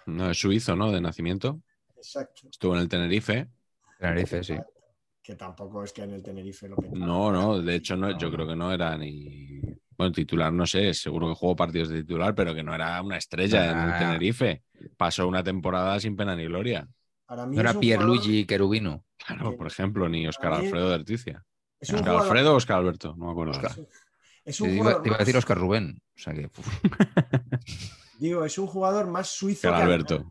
no, 0.07 0.31
es 0.31 0.39
suizo, 0.39 0.75
¿no? 0.75 0.91
De 0.91 1.01
nacimiento. 1.01 1.61
Exacto. 1.97 2.49
Estuvo 2.51 2.75
en 2.75 2.81
el 2.81 2.89
Tenerife. 2.89 3.49
Tenerife, 3.99 4.43
sí. 4.43 4.57
Que 5.23 5.37
tampoco 5.37 5.85
es 5.85 5.93
que 5.93 6.03
en 6.03 6.15
el 6.15 6.23
Tenerife 6.23 6.69
lo 6.69 6.77
No, 6.95 7.31
no, 7.31 7.61
de 7.61 7.77
hecho 7.77 7.97
no, 7.97 8.17
yo 8.19 8.31
creo 8.31 8.47
que 8.47 8.57
no 8.57 8.73
era 8.73 8.97
ni 8.97 9.61
bueno, 9.99 10.13
titular 10.13 10.53
no 10.53 10.65
sé, 10.67 10.95
seguro 10.95 11.29
que 11.29 11.35
jugó 11.35 11.57
partidos 11.57 11.89
de 11.89 12.03
titular, 12.03 12.35
pero 12.35 12.55
que 12.55 12.63
no 12.63 12.75
era 12.75 13.03
una 13.03 13.17
estrella 13.19 13.73
en 13.73 13.79
el 13.91 13.99
Tenerife. 13.99 14.63
Pasó 14.97 15.27
una 15.27 15.43
temporada 15.43 15.99
sin 16.01 16.17
pena 16.17 16.37
ni 16.37 16.45
gloria. 16.45 16.89
Para 17.27 17.45
mí 17.47 17.57
No 17.57 17.63
era 17.63 17.75
Pierluigi 17.75 18.47
Cherubino. 18.47 19.05
Claro, 19.19 19.51
Que- 19.51 19.57
por 19.59 19.67
ejemplo, 19.67 20.09
ni 20.09 20.27
Oscar 20.29 20.53
mí- 20.53 20.65
Alfredo 20.67 20.89
de 20.89 20.95
Articia. 20.95 21.45
es 21.81 21.91
¿Oscar 21.91 22.01
jugador- 22.09 22.23
Alfredo 22.23 22.53
o 22.53 22.57
Oscar 22.57 22.79
Alberto? 22.79 23.15
No 23.19 23.27
me 23.27 23.31
acuerdo. 23.33 23.51
Oscar. 23.53 23.73
Es 24.45 24.57
Te 24.57 24.71
iba, 24.75 25.03
te 25.03 25.09
iba 25.09 25.17
a 25.17 25.19
decir 25.19 25.37
Oscar 25.37 25.59
Rubén. 25.59 26.01
O 26.17 26.21
sea 26.21 26.33
que, 26.33 26.49
Digo, 28.19 28.45
es 28.45 28.57
un 28.59 28.67
jugador 28.67 29.07
más 29.09 29.29
suizo 29.29 29.69
Oscar 29.69 29.77
que 29.81 29.85
Alberto. 29.85 30.31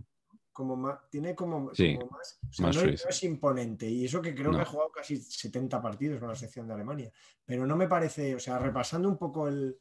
Como 0.58 0.76
más, 0.76 1.08
tiene 1.12 1.36
como, 1.36 1.72
Sí, 1.76 1.96
como 2.00 2.10
más, 2.18 2.40
o 2.50 2.52
sea, 2.52 2.66
más 2.66 2.76
no, 2.78 2.82
es- 2.82 2.88
suizo. 2.88 3.04
no 3.06 3.10
es 3.12 3.24
imponente. 3.26 3.88
Y 3.88 4.06
eso 4.06 4.20
que 4.24 4.34
creo 4.34 4.52
No. 4.52 4.58
que 4.58 4.64
ha 4.64 4.66
jugado 4.66 4.90
casi 4.92 5.18
70 5.18 5.80
partidos 5.80 6.20
con 6.20 6.30
la 6.30 6.36
sección 6.36 6.68
de 6.68 6.74
Alemania. 6.74 7.12
Pero 7.46 7.68
no 7.68 7.76
me 7.76 7.88
parece, 7.88 8.34
o 8.34 8.40
sea, 8.40 8.58
repasando 8.58 9.08
un 9.08 9.20
poco 9.20 9.48
el. 9.48 9.78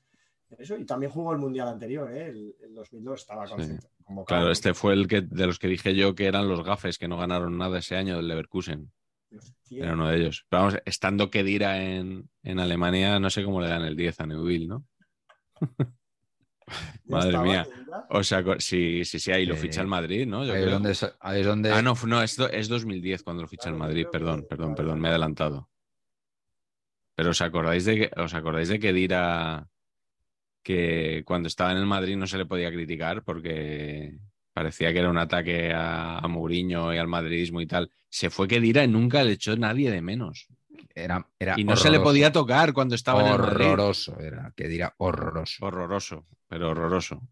Eso, 0.59 0.77
y 0.77 0.85
también 0.85 1.11
jugó 1.11 1.33
el 1.33 1.39
mundial 1.39 1.69
anterior, 1.69 2.13
¿eh? 2.13 2.27
el, 2.27 2.55
el 2.63 2.75
2002 2.75 3.21
estaba 3.23 3.47
concentrado. 3.47 4.25
Claro, 4.27 4.51
este 4.51 4.75
fue 4.75 4.93
el 4.93 5.09
que 5.09 5.23
de 5.23 5.47
los 5.47 5.59
que 5.59 5.67
dije 5.69 5.95
yo 5.95 6.15
que 6.15 6.27
eran 6.27 6.47
los 6.47 6.63
gafes 6.63 6.99
que 6.99 7.09
no 7.09 7.17
ganaron 7.17 7.57
nada 7.57 7.79
ese 7.79 7.97
año 7.97 8.17
del 8.17 8.29
Leverkusen. 8.29 8.93
Era 9.71 9.95
uno 9.95 10.09
de 10.11 10.19
ellos. 10.19 10.45
Pero 10.51 10.63
vamos, 10.65 10.79
estando 10.85 11.31
Kedira 11.31 11.83
en, 11.83 12.29
en 12.43 12.61
Alemania, 12.61 13.19
no 13.19 13.31
sé 13.31 13.43
cómo 13.45 13.63
le 13.63 13.69
dan 13.69 13.83
el 13.83 13.97
10 13.97 14.21
a 14.21 14.27
Neuville, 14.27 14.67
¿no? 14.69 14.85
Madre 17.07 17.39
mía. 17.39 17.67
O 18.11 18.23
sea, 18.25 18.43
sí, 18.59 19.05
sí, 19.05 19.19
sí, 19.21 19.31
ahí 19.33 19.47
lo 19.47 19.57
ficha 19.57 19.81
el 19.81 19.87
Madrid, 19.87 20.27
¿no? 20.27 20.45
Yo 20.45 20.53
ahí, 20.53 20.59
es 20.59 20.65
creo. 20.65 20.75
donde, 20.81 20.97
ahí 21.21 21.41
es 21.41 21.47
donde- 21.47 21.71
Ah, 21.73 21.83
no, 21.83 21.95
no, 22.07 22.23
es, 22.23 22.39
es 22.39 22.69
2010 22.69 23.23
cuando 23.23 23.43
lo 23.43 23.49
ficha 23.49 23.69
el 23.69 23.77
Claro, 23.77 23.85
yo 23.85 23.89
Madrid. 23.89 24.05
que- 24.05 24.11
Perdón, 24.11 24.47
perdón, 24.49 24.75
perdón, 24.75 25.01
me 25.01 25.09
he 25.09 25.11
adelantado. 25.11 25.69
Pero 27.15 27.31
¿os 27.31 27.41
acordáis 27.41 27.85
de 27.85 27.97
que, 27.97 28.21
os 28.21 28.35
acordáis 28.35 28.69
de 28.69 28.79
que 28.79 28.93
Dira 28.93 29.69
que 30.63 31.23
cuando 31.25 31.47
estaba 31.47 31.71
en 31.71 31.79
el 31.79 31.87
Madrid 31.87 32.17
no 32.17 32.27
se 32.27 32.37
le 32.39 32.45
podía 32.47 32.71
criticar 32.73 33.23
porque 33.23 34.19
parecía 34.53 34.93
que 34.93 34.99
era 34.99 35.11
un 35.11 35.19
ataque 35.19 35.73
a, 35.73 36.19
a 36.19 36.29
Mourinho 36.29 36.93
y 36.93 36.99
al 36.99 37.07
madridismo 37.07 37.61
y 37.61 37.67
tal? 37.67 37.91
Se 38.09 38.29
fue 38.31 38.49
que 38.49 38.61
Dira 38.61 38.83
y 38.85 38.89
nunca 38.89 39.23
le 39.23 39.33
echó 39.33 39.57
nadie 39.57 39.91
de 39.91 40.03
menos. 40.03 40.49
Era, 40.97 41.29
era 41.39 41.55
Y 41.59 41.65
no 41.65 41.77
se 41.77 41.91
le 41.91 41.99
horroroso. 41.99 42.05
podía 42.11 42.33
tocar 42.33 42.73
cuando 42.73 42.95
estaba 42.97 43.21
en 43.21 43.27
el 43.29 43.39
Madrid. 43.39 43.67
Horroroso, 43.67 44.19
era, 44.19 44.53
que 44.57 44.67
dirá 44.67 44.95
horroroso. 44.99 45.65
Horroroso, 45.65 46.27
pero 46.49 46.71
horroroso. 46.71 47.23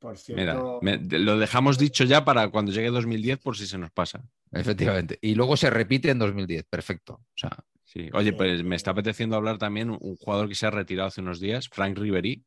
Por 0.00 0.16
Mira, 0.28 0.52
cierto, 0.54 0.78
me- 0.82 0.98
lo 0.98 1.38
dejamos 1.38 1.78
dicho 1.78 2.04
ya 2.04 2.24
para 2.24 2.48
cuando 2.48 2.72
llegue 2.72 2.90
2010 2.90 3.38
por 3.38 3.56
si 3.56 3.66
se 3.66 3.78
nos 3.78 3.90
pasa. 3.90 4.22
Efectivamente. 4.52 5.18
Y 5.22 5.34
luego 5.34 5.56
se 5.56 5.70
repite 5.70 6.10
en 6.10 6.18
2010. 6.18 6.64
Perfecto. 6.68 7.14
O 7.14 7.26
sea, 7.36 7.50
Sí. 7.86 8.08
Oye, 8.12 8.32
pues 8.32 8.64
me 8.64 8.74
está 8.74 8.90
apeteciendo 8.90 9.36
hablar 9.36 9.56
también 9.56 9.88
un 9.88 10.16
jugador 10.16 10.48
que 10.48 10.56
se 10.56 10.66
ha 10.66 10.70
retirado 10.72 11.06
hace 11.06 11.20
unos 11.20 11.38
días, 11.38 11.68
Frank 11.68 11.96
Ribery, 11.96 12.44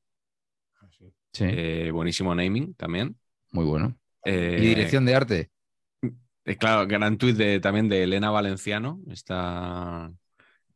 Ah, 0.81 0.89
sí. 0.91 1.05
sí, 1.31 1.45
eh, 1.47 1.89
buenísimo 1.91 2.35
naming 2.35 2.73
también. 2.73 3.17
muy 3.51 3.63
bueno. 3.63 3.97
Eh, 4.25 4.57
Y 4.59 4.65
dirección 4.67 5.05
de 5.05 5.15
arte. 5.15 5.51
eh, 6.43 6.57
claro, 6.57 6.85
gran 6.85 7.17
tuit 7.17 7.37
de, 7.37 7.61
también 7.61 7.87
de 7.87 8.03
Elena 8.03 8.29
Valenciano, 8.29 8.99
está, 9.09 10.11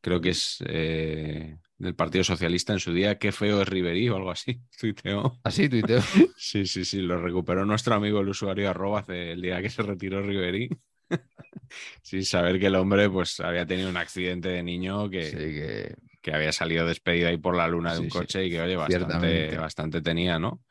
creo 0.02 0.22
que 0.22 0.30
es 0.30 0.58
eh, 0.68 1.58
del 1.78 1.96
Partido 1.96 2.24
Socialista 2.24 2.74
en 2.74 2.80
su 2.80 2.94
día, 2.94 3.18
qué 3.18 3.32
feo 3.32 3.62
es 3.62 3.68
Ribery 3.68 4.10
o 4.10 4.18
algo 4.18 4.32
así, 4.32 4.62
tuiteó. 4.80 5.40
Así, 5.44 5.70
tuiteo. 5.70 6.02
Sí, 6.38 6.66
sí, 6.66 6.86
sí, 6.86 7.02
lo 7.02 7.22
recuperó 7.22 7.66
nuestro 7.66 7.96
amigo 7.96 8.20
el 8.20 8.30
usuario 8.30 8.70
arroba 8.70 9.00
hace 9.00 9.32
el 9.32 9.42
día 9.42 9.62
que 9.62 9.70
se 9.70 9.82
retiró 9.84 10.22
Ribery. 10.22 10.70
Sin 12.04 12.26
saber 12.26 12.60
que 12.60 12.68
el 12.68 12.76
hombre 12.76 13.10
pues 13.10 13.40
había 13.40 13.66
tenido 13.66 13.90
un 13.90 13.98
accidente 13.98 14.50
de 14.50 14.64
niño 14.64 15.10
que, 15.10 15.24
Sí, 15.24 15.38
que 15.38 15.96
que 16.22 16.34
había 16.34 16.52
salido 16.52 16.86
despedido 16.86 17.30
ahí 17.30 17.38
por 17.38 17.58
la 17.58 17.68
luna 17.68 17.94
de 17.94 17.98
Sí, 17.98 18.04
un 18.04 18.10
sí, 18.10 18.20
coche 18.20 18.46
y 18.46 18.52
que, 18.52 18.62
oye, 18.62 18.76
bastante, 18.76 19.58
bastante 19.58 20.02
tenía, 20.02 20.40
¿no? 20.40 20.62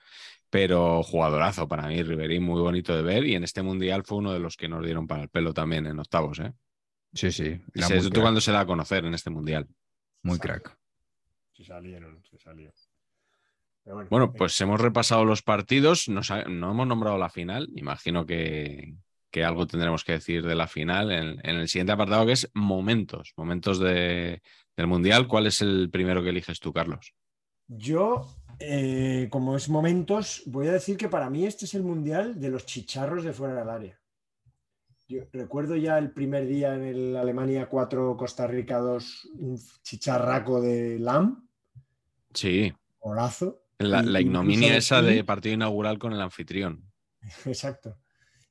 Pero 0.48 1.02
jugadorazo 1.02 1.68
para 1.68 1.86
mí, 1.88 2.02
Ribery, 2.02 2.40
muy 2.40 2.60
bonito 2.60 2.96
de 2.96 3.02
ver 3.02 3.24
y 3.26 3.34
en 3.34 3.44
este 3.44 3.62
mundial 3.62 4.04
fue 4.04 4.18
uno 4.18 4.32
de 4.32 4.40
los 4.40 4.56
que 4.56 4.68
nos 4.68 4.84
dieron 4.84 5.06
para 5.06 5.22
el 5.22 5.28
pelo 5.28 5.52
también 5.52 5.86
en 5.86 5.98
octavos, 5.98 6.38
¿eh? 6.40 6.52
Sí, 7.12 7.30
sí. 7.32 7.60
Y 7.74 7.82
se- 7.82 7.94
muy 7.96 8.04
¿Tú 8.04 8.10
crack, 8.10 8.22
cuándo 8.22 8.40
se 8.40 8.52
da 8.52 8.60
a 8.60 8.66
conocer 8.66 9.04
en 9.04 9.14
este 9.14 9.30
mundial? 9.30 9.66
muy 10.22 10.38
crack. 10.38 10.76
Se 11.52 11.64
salieron, 11.64 12.22
se 12.30 12.38
salió. 12.38 12.72
Pero 13.84 13.96
bueno, 13.96 14.10
Bueno, 14.10 14.26
eh, 14.26 14.34
pues 14.38 14.60
hemos 14.60 14.80
repasado 14.80 15.24
los 15.24 15.42
partidos, 15.42 16.08
nos 16.08 16.30
ha- 16.30 16.44
no 16.44 16.70
hemos 16.72 16.86
nombrado 16.86 17.18
la 17.18 17.30
final, 17.30 17.68
imagino 17.74 18.26
que, 18.26 18.94
que 19.30 19.44
algo 19.44 19.66
tendremos 19.66 20.04
que 20.04 20.12
decir 20.12 20.44
de 20.44 20.54
la 20.54 20.66
final 20.66 21.10
en, 21.10 21.40
en 21.42 21.56
el 21.56 21.68
siguiente 21.68 21.92
apartado 21.92 22.26
que 22.26 22.32
es 22.32 22.50
momentos, 22.54 23.32
momentos 23.36 23.78
de- 23.78 24.42
del 24.76 24.86
mundial. 24.86 25.26
¿Cuál 25.28 25.46
es 25.46 25.60
el 25.62 25.90
primero 25.90 26.22
que 26.22 26.30
eliges 26.30 26.60
tú, 26.60 26.72
Carlos? 26.72 27.14
Yo, 27.68 28.26
eh, 28.58 29.28
como 29.30 29.56
es 29.56 29.68
momentos, 29.68 30.42
voy 30.46 30.66
a 30.68 30.72
decir 30.72 30.96
que 30.96 31.08
para 31.08 31.30
mí 31.30 31.46
este 31.46 31.64
es 31.66 31.74
el 31.74 31.82
mundial 31.82 32.40
de 32.40 32.50
los 32.50 32.66
chicharros 32.66 33.24
de 33.24 33.32
fuera 33.32 33.54
del 33.54 33.68
área. 33.68 33.99
Yo 35.10 35.24
recuerdo 35.32 35.74
ya 35.74 35.98
el 35.98 36.12
primer 36.12 36.46
día 36.46 36.72
en 36.76 36.84
el 36.84 37.16
Alemania 37.16 37.68
4, 37.68 38.16
Costa 38.16 38.46
Rica 38.46 38.78
2, 38.78 39.28
un 39.40 39.58
chicharraco 39.82 40.60
de 40.60 41.00
Lam, 41.00 41.48
Sí, 42.32 42.72
golazo. 43.00 43.64
la, 43.78 44.20
ignominia 44.20 44.76
esa 44.76 45.02
de 45.02 45.24
partido 45.24 45.54
inaugural 45.56 45.98
con 45.98 46.12
el 46.12 46.20
anfitrión. 46.20 46.84
Exacto. 47.44 47.98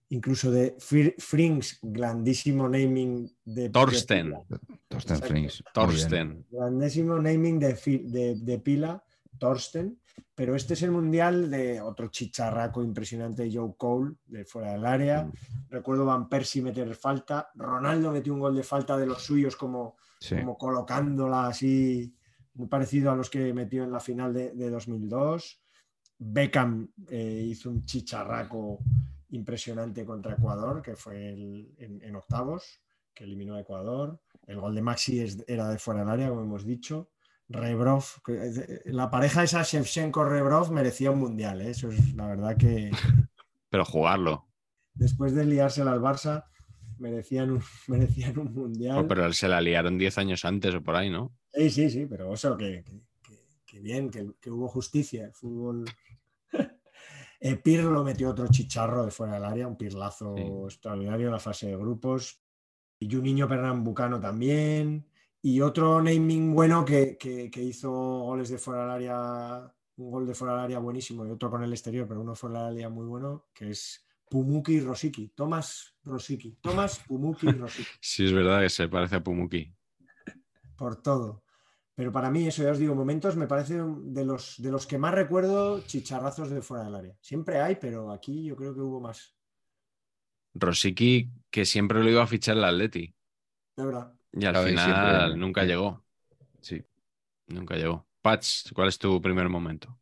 Incluso 0.09 0.51
de 0.51 0.75
Frings, 1.17 1.79
grandísimo 1.81 2.67
naming 2.67 3.31
de 3.45 3.69
Torsten. 3.69 4.31
de. 4.49 4.59
Torsten. 4.89 5.17
Frings. 5.21 5.63
Torsten. 5.73 6.45
Grandísimo 6.51 7.17
naming 7.21 7.57
de, 7.57 7.73
de- 8.03 8.35
de 8.35 8.59
Pila, 8.59 9.01
Torsten. 9.37 9.97
Pero 10.35 10.55
este 10.55 10.73
es 10.73 10.83
el 10.83 10.91
mundial 10.91 11.49
de 11.51 11.81
otro 11.81 12.07
chicharraco 12.07 12.83
impresionante, 12.83 13.49
Joe 13.53 13.73
Cole, 13.77 14.15
de 14.25 14.45
fuera 14.45 14.73
del 14.73 14.85
área. 14.85 15.23
Mm. 15.25 15.31
Recuerdo 15.69 16.05
Van 16.05 16.27
Persie 16.29 16.61
meter 16.61 16.93
falta. 16.95 17.49
Ronaldo 17.55 18.11
metió 18.11 18.33
un 18.33 18.39
gol 18.39 18.55
de 18.55 18.63
falta 18.63 18.97
de 18.97 19.05
los 19.05 19.21
suyos, 19.23 19.55
como, 19.55 19.95
Sí. 20.19 20.35
como 20.37 20.57
colocándola 20.57 21.47
así, 21.47 22.13
muy 22.55 22.67
parecido 22.67 23.11
a 23.11 23.15
los 23.15 23.29
que 23.29 23.53
metió 23.53 23.83
en 23.83 23.91
la 23.91 23.99
final 23.99 24.33
de, 24.33 24.51
de 24.53 24.69
2002. 24.69 25.61
Beckham 26.17 26.91
eh, 27.07 27.45
hizo 27.47 27.69
un 27.69 27.85
chicharraco 27.85 28.79
impresionante 29.29 30.05
contra 30.05 30.33
Ecuador, 30.33 30.81
que 30.81 30.95
fue 30.95 31.29
el- 31.29 31.73
en, 31.77 32.01
en 32.03 32.15
octavos, 32.15 32.81
que 33.13 33.23
eliminó 33.23 33.55
a 33.55 33.61
Ecuador. 33.61 34.19
El 34.47 34.59
gol 34.59 34.75
de 34.75 34.81
Maxi 34.81 35.19
es- 35.21 35.43
era 35.47 35.69
de 35.69 35.77
fuera 35.77 36.01
del 36.01 36.09
área, 36.09 36.29
como 36.29 36.41
hemos 36.41 36.65
dicho. 36.65 37.09
Rebrov, 37.49 38.03
que- 38.23 38.33
eh, 38.47 38.81
la 38.85 39.09
pareja 39.09 39.43
esa 39.43 39.61
Shevchenko-Rebrov 39.63 40.71
merecía 40.71 41.11
un 41.11 41.19
mundial, 41.19 41.61
¿eh? 41.61 41.71
eso 41.71 41.89
es 41.91 42.13
la 42.15 42.27
verdad 42.27 42.55
que 42.57 42.91
Pero 43.69 43.85
jugarlo. 43.85 44.47
después 44.93 45.33
de 45.33 45.45
liársela 45.45 45.91
al 45.91 46.01
Barça, 46.01 46.45
merecían 46.99 47.51
un, 47.51 47.61
merecían 47.87 48.37
un 48.37 48.53
mundial. 48.53 48.99
Oh, 48.99 49.07
pero 49.07 49.31
se 49.33 49.47
la 49.47 49.61
liaron 49.61 49.97
10 49.97 50.17
años 50.19 50.45
antes 50.45 50.73
o 50.75 50.83
por 50.83 50.95
ahí, 50.95 51.09
¿no? 51.09 51.35
Sí, 51.53 51.69
sí, 51.69 51.89
sí, 51.89 52.05
pero 52.05 52.33
eso 52.33 52.55
que, 52.55 52.83
que- 52.83 53.01
que- 53.23 53.39
que 53.65 53.79
bien, 53.79 54.09
que, 54.09 54.31
que 54.39 54.49
hubo 54.51 54.67
justicia. 54.67 55.25
El 55.25 55.33
fútbol. 55.33 55.85
Eh, 57.41 57.55
Pirlo 57.55 58.03
metió 58.03 58.31
otro 58.31 58.47
chicharro 58.49 59.05
de 59.05 59.11
fuera 59.11 59.35
del 59.35 59.45
área, 59.45 59.65
un 59.65 59.77
pirlazo 59.77 60.35
Sí. 60.35 60.43
extraordinario 60.65 61.27
en 61.27 61.31
la 61.31 61.39
fase 61.39 61.67
de 61.67 61.77
grupos. 61.77 62.41
Y 62.99 63.15
un 63.15 63.23
niño 63.23 63.47
Pernambucano 63.47 64.19
también. 64.19 65.05
Y 65.41 65.61
otro 65.61 66.01
naming 66.01 66.53
bueno 66.53 66.83
que, 66.83 67.17
que- 67.17 67.49
que 67.49 67.63
hizo 67.63 67.89
goles 67.91 68.49
de 68.49 68.57
fuera 68.57 68.81
del 68.81 68.91
área, 68.91 69.73
un 69.97 70.11
gol 70.11 70.27
de 70.27 70.33
fuera 70.35 70.53
del 70.55 70.63
área 70.65 70.79
buenísimo 70.79 71.25
y 71.25 71.31
otro 71.31 71.49
con 71.49 71.63
el 71.63 71.71
exterior, 71.71 72.07
pero 72.07 72.21
uno 72.21 72.35
fuera 72.35 72.65
del 72.65 72.73
área 72.75 72.89
muy 72.89 73.05
bueno, 73.05 73.47
que 73.53 73.69
es 73.71 74.05
Pumuki 74.29 74.79
Rosiki. 74.81 75.29
Tomás 75.29 75.95
Rosiki. 76.03 76.57
Tomás 76.61 76.99
Pumuki 76.99 77.47
Rosiki. 77.51 77.89
Sí, 78.01 78.25
es 78.25 78.33
verdad 78.33 78.61
que 78.61 78.69
se 78.69 78.87
parece 78.89 79.15
a 79.15 79.23
Pumuki. 79.23 79.73
por 80.75 81.01
todo. 81.01 81.43
Pero 81.95 82.11
para 82.13 82.29
mí, 82.31 82.47
eso 82.47 82.63
ya 82.63 82.71
os 82.71 82.79
digo, 82.79 82.95
momentos 82.95 83.35
me 83.35 83.47
parece 83.47 83.75
de 83.83 84.23
los, 84.23 84.61
de 84.61 84.71
los 84.71 84.87
que 84.87 84.97
más 84.97 85.13
recuerdo 85.13 85.81
chicharrazos 85.81 86.49
de 86.49 86.61
fuera 86.61 86.85
del 86.85 86.95
área. 86.95 87.17
Siempre 87.19 87.59
hay, 87.59 87.75
pero 87.75 88.11
aquí 88.11 88.45
yo 88.45 88.55
creo 88.55 88.73
que 88.73 88.79
hubo 88.79 89.01
más. 89.01 89.35
Rosicki, 90.53 91.29
que 91.49 91.65
siempre 91.65 92.01
lo 92.03 92.09
iba 92.09 92.23
a 92.23 92.27
fichar 92.27 92.55
el 92.57 92.63
Atleti. 92.63 93.13
De 93.75 93.85
verdad. 93.85 94.13
Y 94.33 94.45
al 94.45 94.53
Claro, 94.53 94.67
final 94.67 94.85
siempre- 95.25 95.37
nunca 95.39 95.63
llegó. 95.63 96.03
Sí. 96.61 96.83
Nunca 97.47 97.75
llegó. 97.75 98.05
Patch, 98.21 98.71
¿cuál 98.73 98.89
es 98.89 98.97
tu 98.99 99.21
primer 99.21 99.49
momento? 99.49 99.97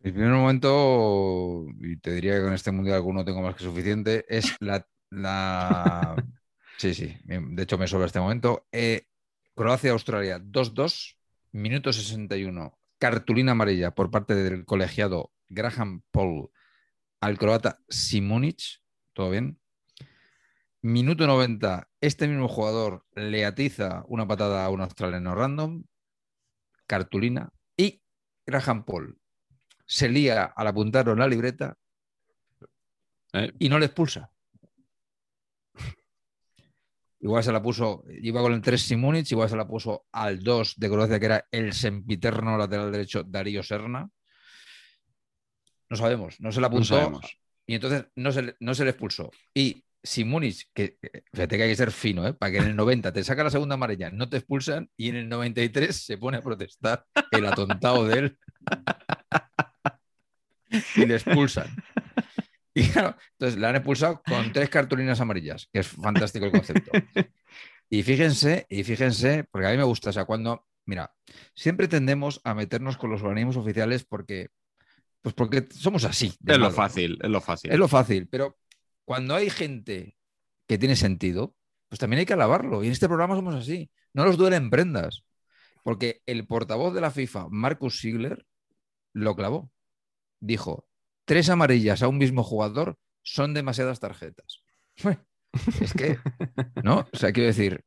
Mi 0.00 0.12
primer 0.12 0.30
momento, 0.32 1.66
y 1.80 1.96
te 1.96 2.12
diría 2.12 2.36
que 2.36 2.42
con 2.42 2.52
este 2.52 2.70
mundial 2.70 2.96
alguno 2.96 3.24
tengo 3.24 3.42
más 3.42 3.54
que 3.56 3.64
suficiente, 3.64 4.24
es 4.28 4.54
la. 4.60 4.86
la... 5.10 6.14
Sí, 6.78 6.92
sí, 6.92 7.16
de 7.24 7.62
hecho 7.62 7.78
me 7.78 7.88
sobra 7.88 8.04
este 8.04 8.20
momento. 8.20 8.66
Eh, 8.70 9.06
Croacia-Australia 9.54 10.38
2-2, 10.38 11.16
minuto 11.52 11.90
61, 11.90 12.78
cartulina 12.98 13.52
amarilla 13.52 13.92
por 13.94 14.10
parte 14.10 14.34
del 14.34 14.66
colegiado 14.66 15.32
Graham 15.48 16.02
Paul 16.10 16.50
al 17.22 17.38
croata 17.38 17.78
Simunic, 17.88 18.82
¿todo 19.14 19.30
bien? 19.30 19.58
Minuto 20.86 21.26
90, 21.26 21.88
este 22.00 22.28
mismo 22.28 22.46
jugador 22.46 23.04
le 23.16 23.44
atiza 23.44 24.04
una 24.06 24.24
patada 24.24 24.64
a 24.64 24.70
un 24.70 24.80
australiano 24.80 25.34
random, 25.34 25.82
cartulina, 26.86 27.50
y 27.76 28.00
Graham 28.46 28.84
Paul 28.84 29.18
se 29.84 30.08
lía 30.08 30.44
al 30.44 30.68
apuntarlo 30.68 31.14
en 31.14 31.18
la 31.18 31.26
libreta 31.26 31.76
¿Eh? 33.32 33.52
y 33.58 33.68
no 33.68 33.80
le 33.80 33.86
expulsa. 33.86 34.30
igual 37.18 37.42
se 37.42 37.50
la 37.50 37.60
puso, 37.60 38.04
iba 38.22 38.40
con 38.40 38.52
el 38.52 38.62
3 38.62 38.80
Simunic, 38.80 39.28
igual 39.32 39.50
se 39.50 39.56
la 39.56 39.66
puso 39.66 40.06
al 40.12 40.38
2 40.38 40.74
de 40.76 40.88
Croacia, 40.88 41.18
que 41.18 41.26
era 41.26 41.48
el 41.50 41.72
sempiterno 41.72 42.56
lateral 42.56 42.92
derecho 42.92 43.24
Darío 43.24 43.64
Serna. 43.64 44.08
No 45.88 45.96
sabemos, 45.96 46.40
no 46.40 46.52
se 46.52 46.60
la 46.60 46.68
No 46.68 46.84
sabemos. 46.84 47.38
y 47.66 47.74
entonces 47.74 48.06
no 48.14 48.30
se, 48.30 48.54
no 48.60 48.72
se 48.72 48.84
le 48.84 48.90
expulsó. 48.90 49.32
Y 49.52 49.82
si 50.02 50.24
Múnich, 50.24 50.68
que 50.72 50.98
fíjate 51.32 51.56
que 51.56 51.62
hay 51.64 51.70
que 51.70 51.76
ser 51.76 51.90
fino, 51.90 52.26
¿eh? 52.26 52.32
para 52.32 52.52
que 52.52 52.58
en 52.58 52.66
el 52.66 52.76
90 52.76 53.12
te 53.12 53.24
saca 53.24 53.44
la 53.44 53.50
segunda 53.50 53.74
amarilla, 53.74 54.10
no 54.10 54.28
te 54.28 54.36
expulsan 54.38 54.90
y 54.96 55.08
en 55.08 55.16
el 55.16 55.28
93 55.28 55.94
se 55.94 56.18
pone 56.18 56.38
a 56.38 56.42
protestar 56.42 57.04
el 57.32 57.46
atontado 57.46 58.06
de 58.06 58.18
él 58.18 58.38
y 60.96 61.06
le 61.06 61.14
expulsan. 61.16 61.68
Y 62.74 62.88
claro, 62.88 63.16
entonces 63.32 63.58
le 63.58 63.66
han 63.66 63.76
expulsado 63.76 64.22
con 64.22 64.52
tres 64.52 64.68
cartulinas 64.68 65.18
amarillas, 65.20 65.68
que 65.72 65.78
es 65.78 65.88
fantástico 65.88 66.44
el 66.44 66.52
concepto. 66.52 66.92
Y 67.88 68.02
fíjense, 68.02 68.66
y 68.68 68.82
fíjense, 68.82 69.44
porque 69.50 69.68
a 69.68 69.70
mí 69.70 69.76
me 69.76 69.84
gusta, 69.84 70.10
o 70.10 70.12
sea, 70.12 70.24
cuando, 70.24 70.66
mira, 70.86 71.14
siempre 71.54 71.88
tendemos 71.88 72.40
a 72.44 72.52
meternos 72.52 72.96
con 72.96 73.10
los 73.10 73.22
organismos 73.22 73.56
oficiales 73.56 74.04
porque, 74.04 74.48
pues 75.22 75.34
porque 75.34 75.68
somos 75.70 76.04
así. 76.04 76.34
Es 76.44 76.58
lo 76.58 76.70
fácil, 76.70 77.18
es 77.22 77.30
lo 77.30 77.40
fácil. 77.40 77.70
Es 77.70 77.78
lo 77.78 77.88
fácil, 77.88 78.28
pero 78.28 78.58
cuando 79.06 79.36
hay 79.36 79.50
gente 79.50 80.18
que 80.68 80.78
tiene 80.78 80.96
sentido, 80.96 81.56
pues 81.88 82.00
también 82.00 82.20
hay 82.20 82.26
que 82.26 82.34
alabarlo. 82.34 82.84
Y 82.84 82.88
en 82.88 82.92
este 82.94 83.08
programa 83.08 83.36
somos 83.36 83.56
así. 83.56 83.90
No 84.14 84.26
nos 84.26 84.38
duelen 84.38 84.70
prendas. 84.70 85.24
Porque 85.84 86.22
el 86.26 86.46
portavoz 86.46 86.94
de 86.94 87.00
la 87.02 87.12
FIFA, 87.12 87.48
Marcus 87.50 88.00
Sigler, 88.00 88.46
lo 89.14 89.36
clavó. 89.36 89.72
Dijo, 90.40 90.88
tres 91.26 91.50
amarillas 91.50 92.02
a 92.02 92.08
un 92.08 92.18
mismo 92.18 92.44
jugador 92.44 92.98
son 93.22 93.54
demasiadas 93.54 94.00
tarjetas. 94.00 94.62
Es 95.80 95.94
que, 95.94 96.18
¿no? 96.84 97.08
O 97.12 97.16
sea, 97.18 97.32
quiero 97.32 97.48
decir, 97.48 97.84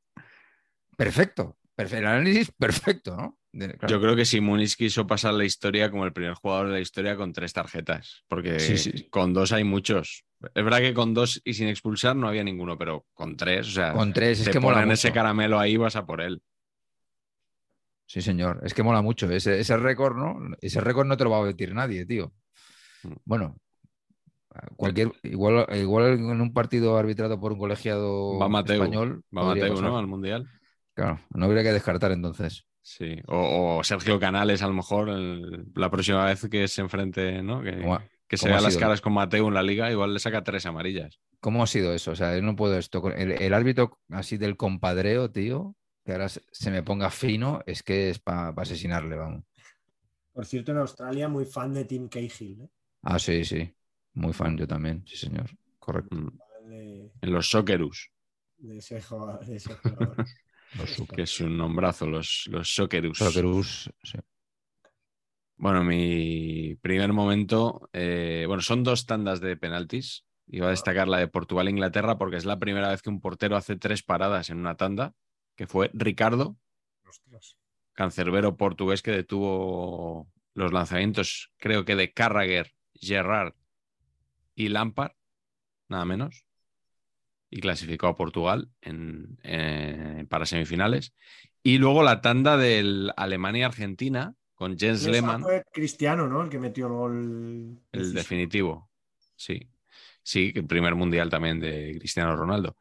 perfecto. 0.97 1.57
perfe- 1.75 1.97
El 1.99 2.07
análisis 2.07 2.51
perfecto, 2.51 3.15
¿no? 3.15 3.38
Claro. 3.51 3.87
Yo 3.87 3.99
creo 3.99 4.15
que 4.15 4.25
si 4.25 4.41
Muniz 4.41 4.75
quiso 4.75 5.07
pasar 5.07 5.33
la 5.33 5.43
historia 5.43 5.89
como 5.89 6.05
el 6.05 6.13
primer 6.13 6.35
jugador 6.35 6.67
de 6.67 6.73
la 6.73 6.79
historia 6.81 7.15
con 7.15 7.33
tres 7.33 7.51
tarjetas, 7.51 8.23
porque 8.27 8.59
Sí, 8.59 8.77
sí. 8.77 9.07
con 9.09 9.33
dos 9.33 9.51
hay 9.51 9.63
muchos. 9.63 10.23
Es 10.53 10.63
verdad 10.63 10.79
que 10.79 10.93
con 10.93 11.13
dos 11.15 11.41
y 11.43 11.53
sin 11.55 11.67
expulsar 11.67 12.15
no 12.15 12.27
había 12.27 12.43
ninguno, 12.43 12.77
pero 12.77 13.05
con 13.13 13.35
tres, 13.35 13.67
o 13.67 13.71
sea, 13.71 13.93
Con 13.93 14.13
tres, 14.13 14.39
es 14.41 14.49
que 14.49 14.59
mola 14.59 14.77
ponen 14.77 14.91
ese 14.91 15.07
mucho. 15.09 15.15
caramelo 15.15 15.59
ahí, 15.59 15.77
vas 15.77 15.95
a 15.95 16.05
por 16.05 16.21
él. 16.21 16.41
Sí, 18.05 18.21
señor. 18.21 18.61
Es 18.63 18.73
que 18.73 18.83
mola 18.83 19.01
mucho. 19.01 19.29
Ese, 19.29 19.59
ese 19.59 19.77
récord, 19.77 20.15
¿no? 20.15 20.55
Ese 20.61 20.79
récord 20.81 21.07
no 21.07 21.17
te 21.17 21.23
lo 21.23 21.29
va 21.31 21.37
a 21.37 21.41
batir 21.41 21.73
nadie, 21.73 22.05
tío. 22.05 22.31
Mm. 23.03 23.13
Bueno, 23.25 23.57
cualquier, 24.75 25.11
igual, 25.23 25.65
igual 25.75 26.13
en 26.13 26.41
un 26.41 26.53
partido 26.53 26.97
arbitrado 26.97 27.39
por 27.39 27.53
un 27.53 27.59
colegiado 27.59 28.37
Va 28.39 28.47
Mateu, 28.49 28.75
español. 28.81 29.23
Va 29.35 29.43
Mateu. 29.43 29.81
¿no? 29.81 29.97
Al 29.97 30.07
Mundial. 30.07 30.47
Claro, 30.93 31.19
no 31.33 31.45
habría 31.45 31.63
que 31.63 31.73
descartar 31.73 32.11
entonces. 32.11 32.65
Sí. 32.89 33.17
O, 33.27 33.77
o 33.77 33.83
Sergio 33.83 34.19
Canales, 34.19 34.63
a 34.63 34.67
lo 34.67 34.73
mejor, 34.73 35.09
el- 35.09 35.65
la 35.75 35.91
próxima 35.91 36.25
vez 36.25 36.47
que 36.49 36.67
se 36.67 36.81
enfrente, 36.81 37.43
¿no? 37.43 37.61
Que, 37.61 37.77
¿Cómo 37.77 37.93
ha, 37.95 38.03
que 38.27 38.35
se 38.35 38.49
vea 38.49 38.59
las 38.61 38.77
caras 38.77 38.99
con 38.99 39.13
Mateu 39.13 39.47
en 39.47 39.53
la 39.53 39.61
liga, 39.61 39.91
igual 39.91 40.11
le 40.13 40.19
saca 40.19 40.43
tres 40.43 40.65
amarillas. 40.65 41.19
cómo 41.39 41.61
ha 41.61 41.67
sido 41.67 41.93
eso? 41.93 42.11
O 42.11 42.15
sea, 42.15 42.35
yo 42.35 42.41
no 42.41 42.55
puedo 42.55 42.77
esto. 42.79 42.99
con- 43.01 43.13
El, 43.13 43.31
el 43.33 43.53
árbitro 43.53 43.99
así 44.09 44.37
del 44.37 44.57
compadreo, 44.57 45.29
tío, 45.29 45.75
que 46.03 46.13
ahora 46.13 46.29
se, 46.29 46.71
me 46.71 46.81
ponga 46.81 47.11
fino, 47.11 47.61
es 47.67 47.83
que 47.83 48.09
es 48.09 48.17
para 48.17 48.49
asesinarle, 48.57 49.15
vamos. 49.17 49.43
Por 50.33 50.45
cierto, 50.47 50.71
en 50.71 50.79
Australia, 50.79 51.27
muy 51.29 51.45
fan 51.45 51.71
de 51.73 51.85
Tim 51.85 52.07
Cahill. 52.09 52.61
¿eh? 52.63 52.69
Ah, 53.03 53.19
sí, 53.19 53.45
sí. 53.45 53.71
Muy 54.13 54.33
fan 54.33 54.57
yo 54.57 54.65
también, 54.67 55.03
sí, 55.05 55.15
señor. 55.15 55.45
Correcto. 55.77 56.15
Mm. 56.15 56.29
De, 56.69 57.11
En 57.21 57.33
los 57.33 57.49
Socceroos, 57.51 58.09
de 58.57 58.77
ese 58.77 58.99
jugador. 58.99 59.45
de 59.45 59.55
ese 59.57 59.75
jugador. 59.75 60.15
Los 60.77 61.07
que 61.15 61.23
es 61.23 61.39
un 61.39 61.57
nombrazo, 61.57 62.07
los, 62.07 62.47
los 62.49 62.73
Socceroos. 62.73 63.17
Socceroos, 63.17 63.89
sí. 64.03 64.19
Bueno, 65.57 65.83
mi 65.83 66.75
primer 66.75 67.11
momento, 67.11 67.89
eh, 67.91 68.45
bueno, 68.47 68.61
son 68.61 68.83
dos 68.83 69.05
tandas 69.05 69.41
de 69.41 69.57
penaltis. 69.57 70.25
Iba 70.47 70.67
a 70.67 70.71
destacar 70.71 71.09
la 71.09 71.17
de 71.17 71.27
Portugal-Inglaterra 71.27 72.17
porque 72.17 72.37
es 72.37 72.45
la 72.45 72.59
primera 72.59 72.89
vez 72.89 73.01
que 73.01 73.09
un 73.09 73.19
portero 73.19 73.57
hace 73.57 73.75
tres 73.75 74.01
paradas 74.01 74.49
en 74.49 74.57
una 74.57 74.75
tanda, 74.75 75.13
que 75.57 75.67
fue 75.67 75.91
Ricardo, 75.93 76.57
Ostras. 77.05 77.57
cancerbero 77.91 78.55
portugués 78.55 79.01
que 79.01 79.11
detuvo 79.11 80.31
los 80.53 80.71
lanzamientos, 80.71 81.51
creo 81.57 81.83
que 81.83 81.95
de 81.97 82.13
Carragher, 82.13 82.71
Gerrard 82.93 83.53
y 84.55 84.69
Lampard, 84.69 85.11
nada 85.89 86.05
menos, 86.05 86.45
y 87.49 87.59
clasificó 87.59 88.07
a 88.07 88.15
Portugal 88.15 88.69
en, 88.81 89.39
eh, 89.43 90.25
para 90.29 90.45
semifinales. 90.45 91.13
Y 91.63 91.77
luego 91.77 92.03
la 92.03 92.21
tanda 92.21 92.57
del 92.57 93.11
Alemania-Argentina 93.17 94.33
con 94.55 94.77
Jens 94.77 95.05
Lehmann. 95.07 95.41
fue 95.41 95.63
Cristiano, 95.71 96.27
¿no? 96.27 96.43
El 96.43 96.49
que 96.49 96.59
metió 96.59 96.87
el 96.87 96.93
gol. 96.93 97.79
El 97.91 98.13
definitivo, 98.13 98.89
sí. 99.35 99.69
Sí, 100.21 100.53
que 100.53 100.59
el 100.59 100.67
primer 100.67 100.95
mundial 100.95 101.29
también 101.29 101.59
de 101.59 101.95
Cristiano 101.97 102.35
Ronaldo. 102.35 102.75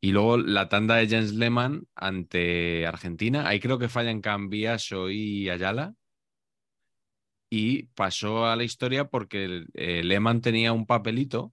Y 0.00 0.12
luego 0.12 0.36
la 0.36 0.68
tanda 0.68 0.96
de 0.96 1.08
Jens 1.08 1.32
Lehmann 1.32 1.86
ante 1.94 2.86
Argentina. 2.86 3.48
Ahí 3.48 3.60
creo 3.60 3.78
que 3.78 3.88
fallan 3.88 4.20
Cambiaso 4.20 5.10
y 5.10 5.48
Ayala. 5.48 5.94
Y 7.50 7.84
pasó 7.94 8.46
a 8.46 8.56
la 8.56 8.64
historia 8.64 9.06
porque 9.08 9.64
eh, 9.74 10.02
Lehmann 10.02 10.40
tenía 10.40 10.72
un 10.72 10.86
papelito 10.86 11.52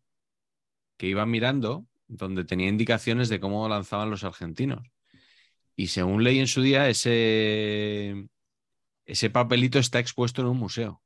que 0.97 1.07
iba 1.07 1.25
mirando 1.25 1.85
donde 2.09 2.43
tenía 2.43 2.67
indicaciones 2.67 3.29
de 3.29 3.39
cómo 3.39 3.69
lanzaban 3.69 4.09
los 4.09 4.23
argentinos. 4.25 4.85
Y 5.75 5.87
según 5.87 6.23
leí 6.25 6.39
en 6.39 6.47
su 6.47 6.61
día, 6.61 6.89
ese, 6.89 8.27
ese 9.05 9.29
papelito 9.29 9.79
está 9.79 9.99
expuesto 9.99 10.41
en 10.41 10.47
un 10.49 10.57
museo 10.57 11.01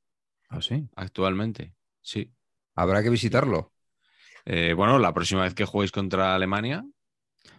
Ah, 0.50 0.62
sí. 0.62 0.88
actualmente. 0.96 1.76
Sí. 2.02 2.34
Habrá 2.76 3.04
que 3.04 3.10
visitarlo. 3.12 3.72
Eh, 4.46 4.74
bueno, 4.74 4.98
la 5.00 5.14
próxima 5.14 5.44
vez 5.44 5.54
que 5.54 5.66
juguéis 5.66 5.92
contra 5.92 6.34
Alemania, 6.36 6.84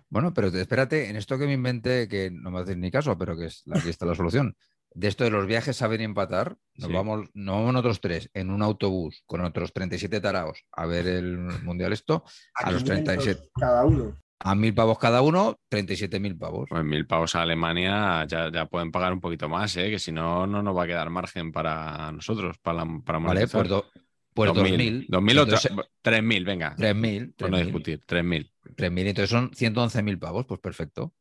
Bueno, 0.08 0.32
pero 0.34 0.50
te- 0.50 0.60
espérate, 0.60 1.08
en 1.08 1.16
esto 1.16 1.38
que 1.38 1.46
me 1.46 1.54
inventé, 1.54 2.08
que 2.08 2.30
no 2.30 2.50
me 2.50 2.60
haces 2.60 2.76
ni 2.76 2.90
caso, 2.90 3.16
pero 3.18 3.36
que 3.36 3.46
es, 3.46 3.64
aquí 3.72 3.88
está 3.90 4.06
la 4.06 4.14
solución. 4.14 4.56
De 4.96 5.08
esto 5.08 5.24
de 5.24 5.30
los 5.30 5.46
viajes 5.46 5.76
saber 5.76 6.00
y 6.00 6.04
empatar, 6.04 6.56
nos 6.76 6.86
Sí. 6.88 6.92
vamos, 6.94 7.28
no 7.34 7.52
vamos 7.54 7.72
nosotros 7.72 8.00
tres 8.00 8.30
en 8.32 8.50
un 8.50 8.62
autobús 8.62 9.22
con 9.26 9.40
otros 9.40 9.72
37 9.72 10.20
taraos 10.20 10.64
a 10.72 10.86
ver 10.86 11.06
el 11.08 11.36
mundial 11.38 11.92
esto, 11.92 12.24
a 12.54 12.70
los 12.70 12.84
500 12.84 13.14
37. 13.24 13.48
Cada 13.58 13.84
uno. 13.84 14.16
a 14.40 14.54
mil 14.54 14.72
pavos 14.74 14.98
cada 14.98 15.20
uno, 15.22 15.56
37 15.68 16.20
mil 16.20 16.36
pavos. 16.36 16.66
pues 16.68 16.84
mil 16.84 17.06
pavos 17.06 17.34
a 17.34 17.42
Alemania 17.42 18.24
ya, 18.28 18.50
ya 18.52 18.66
pueden 18.66 18.92
pagar 18.92 19.12
un 19.12 19.20
poquito 19.20 19.48
más, 19.48 19.76
¿eh? 19.78 19.90
que 19.90 19.98
si 19.98 20.12
no, 20.12 20.46
no 20.46 20.62
nos 20.62 20.76
va 20.76 20.84
a 20.84 20.86
quedar 20.86 21.10
margen 21.10 21.50
para 21.50 22.12
nosotros, 22.12 22.58
para, 22.58 22.84
la- 22.84 23.00
para 23.04 23.18
Vale, 23.18 23.28
monetizar. 23.40 23.60
pues, 23.62 23.68
do- 23.70 23.86
pues 24.32 24.52
2.000. 24.52 25.06
2.000 25.08 25.38
o 25.38 25.42
Entonces, 25.42 25.72
3.000, 26.02 26.44
venga. 26.44 26.74
3.000. 26.76 27.34
Por 27.36 27.50
no 27.50 27.56
3.000. 27.56 27.64
discutir, 27.64 28.02
3.000. 28.06 28.52
3.000, 28.76 29.06
entonces 29.08 29.30
son 29.30 29.50
111.000 29.54 30.18
pavos, 30.18 30.44
pues 30.46 30.60
perfecto. 30.60 31.14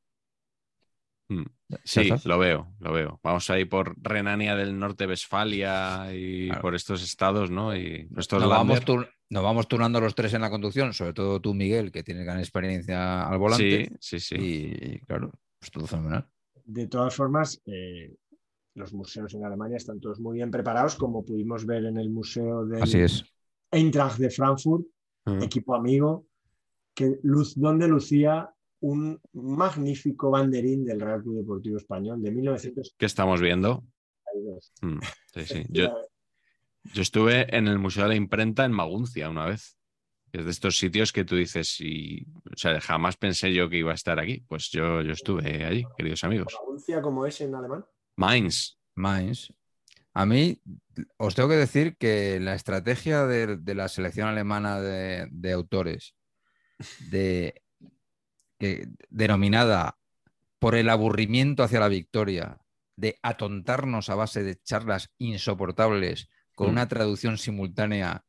Mm. 1.29 1.43
Sí, 1.83 2.09
lo 2.25 2.37
veo, 2.37 2.73
lo 2.79 2.93
veo. 2.93 3.19
Vamos 3.23 3.49
a 3.49 3.59
ir 3.59 3.67
por 3.69 3.95
Renania 4.01 4.55
del 4.55 4.77
Norte, 4.77 5.07
Westfalia 5.07 6.13
y 6.13 6.47
Claro. 6.47 6.61
por 6.61 6.75
estos 6.75 7.01
estados, 7.03 7.49
¿no? 7.49 7.75
Y 7.75 8.07
estos 8.17 8.41
Nos 8.41 8.49
vamos, 8.49 8.81
tur- 8.85 9.09
nos 9.29 9.43
vamos 9.43 9.67
turnando 9.67 9.99
los 10.01 10.13
tres 10.15 10.33
en 10.33 10.41
la 10.41 10.49
conducción, 10.49 10.93
sobre 10.93 11.13
todo 11.13 11.39
tú, 11.41 11.53
Miguel, 11.53 11.91
que 11.91 12.03
tienes 12.03 12.25
gran 12.25 12.39
experiencia 12.39 13.27
al 13.27 13.37
volante. 13.39 13.89
Sí, 13.99 14.19
sí, 14.19 14.19
sí. 14.19 14.35
Y 14.39 14.99
claro, 15.05 15.31
pues 15.59 15.71
todo 15.71 15.87
fenomenal. 15.87 16.27
De 16.65 16.87
todas 16.87 17.15
formas, 17.15 17.61
eh, 17.65 18.13
los 18.75 18.93
museos 18.93 19.33
en 19.33 19.45
Alemania 19.45 19.77
están 19.77 19.99
todos 19.99 20.19
muy 20.19 20.35
bien 20.37 20.51
preparados, 20.51 20.95
como 20.95 21.23
pudimos 21.25 21.65
ver 21.65 21.85
en 21.85 21.97
el 21.97 22.09
museo 22.09 22.65
de 22.65 22.81
Así 22.81 22.99
es. 22.99 23.25
Eintracht 23.71 24.17
de 24.19 24.29
Frankfurt, 24.29 24.85
Mm. 25.25 25.41
equipo 25.41 25.73
amigo, 25.73 26.27
que 26.93 27.17
luz, 27.23 27.53
donde 27.55 27.87
lucía 27.87 28.53
un 28.83 29.17
magnífico 29.31 30.29
banderín 30.29 30.83
del 30.83 30.99
Real 30.99 31.21
Club 31.21 31.37
Deportivo 31.37 31.77
Español 31.77 32.21
de 32.21 32.31
1932. 32.31 32.95
¿Qué 32.97 33.05
estamos 33.05 33.39
viendo? 33.39 33.83
Mm, 34.81 34.99
Sí, 35.33 35.45
sí. 35.45 35.63
Yo, 35.69 35.95
Yo 36.93 37.01
estuve 37.01 37.55
en 37.55 37.69
el 37.69 37.79
Museo 37.79 38.03
de 38.03 38.09
la 38.09 38.15
Imprenta 38.15 38.65
en 38.65 38.73
Maguncia 38.73 39.29
una 39.29 39.45
vez. 39.45 39.77
Es 40.33 40.43
de 40.43 40.51
estos 40.51 40.77
sitios 40.77 41.13
que 41.13 41.23
tú 41.23 41.35
dices, 41.35 41.79
y, 41.79 42.25
o 42.51 42.57
sea, 42.57 42.81
jamás 42.81 43.15
pensé 43.17 43.53
yo 43.53 43.69
que 43.69 43.77
iba 43.77 43.91
a 43.91 43.95
estar 43.95 44.19
aquí. 44.19 44.43
Pues 44.47 44.69
yo, 44.71 45.01
yo 45.01 45.13
estuve 45.13 45.63
allí, 45.63 45.85
queridos 45.95 46.23
amigos. 46.23 46.53
¿Pronuncia 46.59 47.01
como 47.01 47.25
es 47.25 47.39
en 47.39 47.53
alemán? 47.55 47.85
Mainz. 48.17 48.77
Mainz. 48.95 49.53
A 50.13 50.25
mí 50.25 50.59
os 51.17 51.35
tengo 51.35 51.49
que 51.49 51.55
decir 51.55 51.95
que 51.97 52.39
la 52.41 52.55
estrategia 52.55 53.27
de, 53.27 53.57
de 53.57 53.75
la 53.75 53.87
selección 53.87 54.27
alemana 54.27 54.81
de, 54.81 55.27
de 55.31 55.51
autores, 55.53 56.15
de, 57.11 57.61
que- 58.63 58.87
denominada 59.09 59.97
por 60.57 60.75
el 60.75 60.87
aburrimiento 60.89 61.63
hacia 61.63 61.81
la 61.81 61.89
victoria, 61.89 62.57
de 62.95 63.17
atontarnos 63.21 64.09
a 64.09 64.15
base 64.15 64.41
de 64.43 64.55
charlas 64.61 65.11
insoportables 65.17 66.29
con 66.55 66.67
Mm. 66.67 66.71
una 66.71 66.87
traducción 66.87 67.37
simultánea 67.37 68.23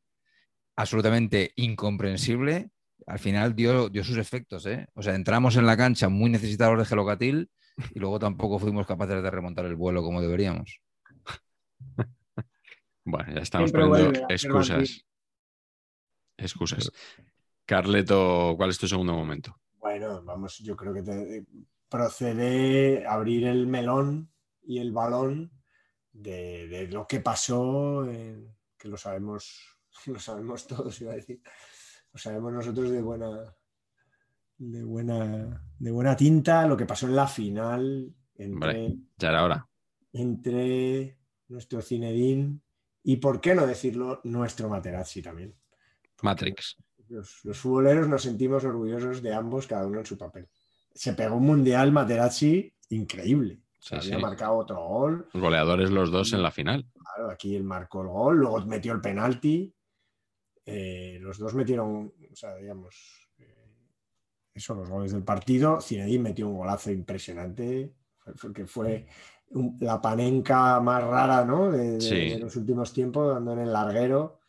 absolutamente 0.77 1.53
incomprensible, 1.55 2.71
al 3.07 3.19
final 3.21 3.55
dio, 3.55 3.89
dio 3.91 4.03
sus 4.03 4.17
efectos, 4.17 4.67
¿eh? 4.67 4.89
O 4.95 5.03
sea, 5.03 5.15
entramos 5.15 5.55
en 5.57 5.67
la 5.67 5.77
cancha 5.77 6.09
muy 6.09 6.31
necesitados 6.31 6.79
de 6.79 6.85
gelocatil 6.87 7.51
y 7.95 7.99
luego 8.01 8.19
tampoco 8.19 8.59
fuimos 8.59 8.87
capaces 8.87 9.23
de 9.23 9.31
remontar 9.31 9.67
el 9.67 9.77
vuelo 9.77 10.03
como 10.03 10.21
deberíamos. 10.21 10.81
Bueno, 13.07 13.35
ya 13.35 13.43
estamos 13.43 13.71
Siempre 13.71 13.87
poniendo 13.89 14.19
vuelve 14.21 14.35
excusas. 14.35 15.05
Excusas. 16.39 16.91
Carleto, 17.67 18.55
¿cuál 18.57 18.71
es 18.71 18.79
tu 18.79 18.89
segundo 18.89 19.13
momento? 19.13 19.61
Bueno, 19.85 20.23
vamos, 20.25 20.57
yo 20.61 20.75
creo 20.75 20.95
que 20.95 21.03
te- 21.03 21.45
procede 21.91 23.07
a 23.07 23.13
abrir 23.13 23.45
el 23.45 23.67
melón 23.67 24.33
y 24.63 24.79
el 24.79 24.93
balón 24.93 25.53
de, 26.11 26.67
de 26.69 26.89
lo 26.89 27.07
que 27.07 27.21
pasó, 27.21 28.03
que 28.79 28.89
lo 28.89 28.97
sabemos, 28.97 29.77
lo 30.07 30.19
sabemos 30.19 30.67
todos, 30.67 30.99
iba 31.03 31.13
a 31.13 31.17
decir. 31.17 31.43
Lo 32.15 32.19
sabemos 32.19 32.51
nosotros 32.55 32.89
de 32.89 33.03
buena, 33.03 33.55
de 34.57 34.83
buena, 34.85 35.63
de 35.79 35.91
buena 35.91 36.17
tinta, 36.17 36.67
lo 36.67 36.79
que 36.79 36.87
pasó 36.87 37.07
en 37.07 37.17
la 37.17 37.27
final 37.27 38.11
entre, 38.37 38.53
Hombre. 38.87 38.97
Ya 39.19 39.29
era 39.29 39.45
hora. 39.45 39.69
entre 40.15 41.19
nuestro 41.49 41.83
Zinedine 41.83 42.59
y, 43.03 43.19
por 43.19 43.39
qué 43.39 43.55
no 43.55 43.67
decirlo, 43.67 44.23
nuestro 44.25 44.71
Materazzi 44.71 45.21
también. 45.21 45.55
Matrix. 46.23 46.79
Los, 47.15 47.45
los 47.45 47.59
futboleros 47.59 48.09
nos 48.09 48.23
sentimos 48.23 48.65
orgullosos 48.65 49.23
de 49.23 49.33
ambos, 49.35 49.67
cada 49.67 49.87
uno 49.87 50.01
en 50.01 50.07
su 50.07 50.19
papel. 50.19 50.49
Se 50.95 51.13
pegó 51.15 51.37
un 51.37 51.47
mundial 51.47 51.93
Materazzi 51.93 52.73
increíble. 52.91 53.61
Sí, 53.79 53.95
había 53.95 54.17
sí. 54.17 54.23
marcado 54.23 54.55
otro 54.57 54.83
gol. 54.87 55.29
Goleadores 55.35 55.91
los 55.91 56.11
dos 56.11 56.33
en 56.33 56.43
la 56.43 56.51
final. 56.51 56.87
Claro, 56.95 57.31
aquí 57.31 57.55
él 57.55 57.65
marcó 57.65 58.03
el 58.03 58.09
gol, 58.09 58.39
luego 58.39 58.61
metió 58.67 58.93
el 58.93 59.01
penalti. 59.01 59.75
Eh, 60.67 61.19
los 61.21 61.39
dos 61.39 61.55
metieron, 61.55 62.13
o 62.33 62.35
sea, 62.37 62.57
digamos, 62.57 63.29
eh, 63.39 63.69
eso, 64.55 64.75
los 64.75 64.89
goles 64.89 65.13
del 65.13 65.23
partido. 65.23 65.81
Zinedine 65.81 66.23
metió 66.23 66.49
un 66.49 66.57
golazo 66.57 66.91
impresionante, 66.91 67.93
porque 68.41 68.67
fue 68.67 69.07
un- 69.51 69.77
la 69.81 70.01
panenca 70.01 70.81
más 70.81 71.05
rara 71.05 71.45
¿no? 71.45 71.71
de, 71.71 71.93
de- 71.93 72.01
Sí. 72.01 72.31
de 72.31 72.39
los 72.39 72.57
últimos 72.57 72.93
tiempos, 72.95 73.35
dando 73.35 73.53
en 73.53 73.59
el 73.61 73.73
larguero 73.73 74.41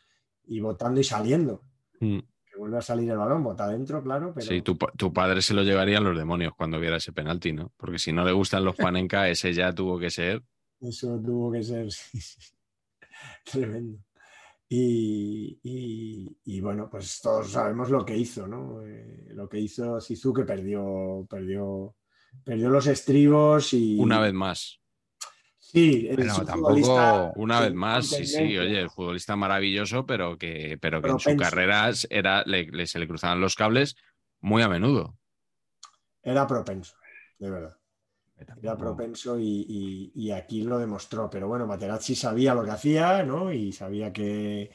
y 0.45 0.61
botando 0.61 1.01
y 1.01 1.03
saliendo. 1.03 1.61
Mm. 1.99 2.19
Vuelve 2.65 2.79
a 2.79 2.81
salir 2.81 3.11
el 3.11 3.17
balón, 3.17 3.43
bota 3.43 3.65
adentro, 3.65 4.01
claro, 4.01 4.33
pero 4.33 4.47
Sí, 4.47 4.61
tu, 4.63 4.75
pa- 4.75 4.91
tu 4.97 5.13
padre 5.13 5.43
se 5.43 5.53
lo 5.53 5.61
llevaría 5.61 5.99
a 5.99 6.01
los 6.01 6.17
demonios 6.17 6.53
cuando 6.57 6.79
viera 6.79 6.97
ese 6.97 7.13
penalti, 7.13 7.53
¿no? 7.53 7.71
Porque 7.77 7.99
si 7.99 8.11
no 8.11 8.25
le 8.25 8.31
gustan 8.31 8.65
los 8.65 8.75
panenka, 8.75 9.29
ese 9.29 9.53
ya 9.53 9.71
tuvo 9.71 9.99
que 9.99 10.09
ser. 10.09 10.41
eso 10.81 11.21
tuvo 11.23 11.51
que 11.51 11.61
ser 11.61 11.91
sí, 11.91 12.19
sí, 12.19 12.39
tremendo. 13.43 13.99
Y, 14.67 15.59
y- 15.61 16.37
y, 16.43 16.59
bueno, 16.59 16.89
pues 16.89 17.21
todos 17.21 17.51
sabemos 17.51 17.91
lo 17.91 18.03
que 18.03 18.17
hizo, 18.17 18.47
¿no? 18.47 18.81
Eh, 18.81 19.27
lo 19.35 19.47
que 19.47 19.59
hizo 19.59 20.01
Zizou, 20.01 20.33
que 20.33 20.43
perdió, 20.43 21.27
perdió, 21.29 21.95
perdió 22.43 22.69
los 22.69 22.87
estribos 22.87 23.73
y. 23.73 23.99
Una 23.99 24.19
vez 24.19 24.33
más. 24.33 24.81
Sí, 25.67 26.07
Bueno, 26.15 26.33
tampoco- 26.45 27.33
Una 27.35 27.59
vez 27.59 27.73
más, 27.73 28.05
sí, 28.07 28.25
sí, 28.25 28.57
oye, 28.57 28.79
el 28.81 28.89
futbolista 28.89 29.35
maravilloso, 29.35 30.05
pero 30.05 30.37
que, 30.37 30.77
pero 30.79 31.01
que 31.01 31.07
en 31.09 31.19
su 31.19 31.29
carrera 31.43 31.91
era, 32.09 32.43
le- 32.45 32.67
le- 32.71 32.87
se 32.87 32.99
le 32.99 33.07
cruzaban 33.07 33.41
los 33.41 33.55
cables 33.55 33.95
muy 34.41 34.61
a 34.61 34.69
menudo. 34.69 35.17
Era 36.21 36.45
propenso, 36.47 36.95
de 37.39 37.49
verdad. 37.49 37.77
Era 38.61 38.77
propenso 38.77 39.39
y, 39.39 39.65
y- 39.67 40.11
y 40.15 40.31
aquí 40.31 40.63
lo 40.63 40.77
demostró. 40.77 41.29
Pero 41.29 41.47
bueno, 41.47 41.65
Materazzi 41.65 42.15
sabía 42.15 42.53
lo 42.53 42.63
que 42.63 42.71
hacía, 42.71 43.23
¿no? 43.23 43.51
Y 43.51 43.71
sabía 43.71 44.13
que, 44.13 44.71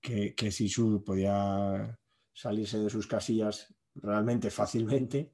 que, 0.00 0.34
que 0.34 0.50
Sisu 0.50 1.02
podía 1.04 1.98
salirse 2.32 2.78
de 2.78 2.90
sus 2.90 3.06
casillas 3.06 3.74
realmente 3.94 4.50
fácilmente. 4.50 5.32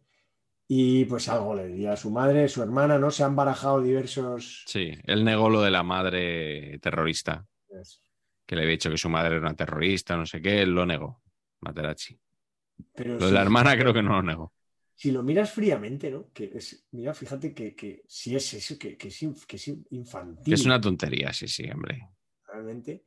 Y 0.69 1.05
pues 1.05 1.29
algo 1.29 1.55
le 1.55 1.67
diría 1.69 1.93
a 1.93 1.97
su 1.97 2.11
madre, 2.11 2.49
su 2.49 2.63
hermana, 2.63 2.99
¿no? 2.99 3.11
Se 3.11 3.25
han 3.25 3.37
barajado 3.37 3.81
diversos. 3.83 4.65
Sí, 4.67 4.93
él 5.05 5.25
negó 5.25 5.51
lo 5.51 5.61
de 5.63 5.71
la 5.71 5.83
madre 5.83 6.79
terrorista, 6.81 7.47
que 8.47 8.57
le 8.57 8.63
había 8.63 8.73
dicho 8.73 8.91
que 8.91 8.99
su 8.99 9.09
madre 9.09 9.37
era 9.37 9.41
una 9.47 9.57
terrorista, 9.57 10.17
no 10.17 10.27
sé 10.27 10.41
qué, 10.41 10.63
él 10.63 10.71
lo 10.75 10.87
negó, 10.87 11.23
Materazzi. 11.61 12.19
Pero 12.95 13.19
Lo 13.19 13.27
de 13.27 13.33
la 13.33 13.43
hermana 13.43 13.77
creo 13.77 13.93
que 13.95 14.03
no 14.03 14.13
lo 14.15 14.23
negó. 14.23 14.53
Si 14.95 15.11
lo 15.11 15.23
miras 15.23 15.51
fríamente, 15.53 16.11
¿no? 16.11 16.31
Que 16.33 16.51
es, 16.55 16.87
mira, 16.93 17.13
fíjate 17.15 17.53
que, 17.55 17.75
que 17.75 18.03
si 18.07 18.37
es 18.37 18.55
eso, 18.55 18.79
que, 18.79 18.97
que 18.97 19.09
es, 19.09 19.47
que 19.47 19.57
es 19.57 19.69
infantil. 19.91 20.45
Que 20.45 20.55
es 20.55 20.65
una 20.65 20.81
tontería, 20.81 21.33
sí, 21.33 21.49
sí, 21.49 21.69
hombre. 21.71 22.09
realmente 22.47 23.07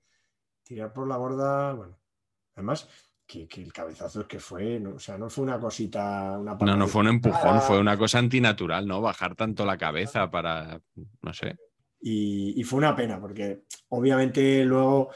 tirar 0.64 0.94
por 0.94 1.08
la 1.08 1.18
borda, 1.18 1.74
bueno, 1.74 2.00
además 2.56 2.90
que, 3.28 3.48
que 3.48 3.62
el 3.62 3.74
cabezazo 3.74 4.22
es 4.22 4.28
que 4.28 4.40
fue, 4.40 4.80
no, 4.80 4.96
o 4.96 5.00
sea, 5.00 5.18
no 5.18 5.30
fue 5.30 5.44
una 5.44 5.60
cosita, 5.60 6.38
una 6.40 6.56
No, 6.56 6.76
no 6.78 6.88
fue 6.88 7.02
un 7.02 7.08
empujón, 7.08 7.62
fue 7.62 7.80
una 7.80 7.98
cosa 7.98 8.20
antinatural, 8.20 8.88
¿no? 8.88 9.02
Bajar 9.02 9.36
tanto 9.36 9.66
la 9.66 9.78
cabeza 9.78 10.30
para, 10.30 10.80
no 11.22 11.34
sé. 11.34 11.56
y, 12.02 12.60
y 12.60 12.64
fue 12.64 12.78
una 12.78 12.96
pena, 12.96 13.20
porque 13.20 13.64
obviamente 13.90 14.64
luego 14.66 15.10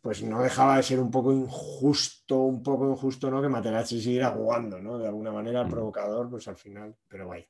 pues 0.00 0.20
no 0.24 0.42
dejaba 0.42 0.78
de 0.78 0.82
ser 0.82 0.98
un 0.98 1.10
poco 1.12 1.32
injusto, 1.32 2.38
un 2.38 2.60
poco 2.60 2.90
injusto, 2.90 3.30
¿no? 3.30 3.40
Que 3.40 3.48
Materazzi 3.48 4.00
siguiera 4.00 4.30
jugando, 4.30 4.80
¿no? 4.80 4.98
De 4.98 5.06
alguna 5.06 5.30
manera 5.30 5.62
Mm. 5.62 5.70
provocador, 5.70 6.28
pues 6.28 6.48
al 6.48 6.56
final, 6.56 6.96
pero 7.06 7.28
vaya. 7.28 7.46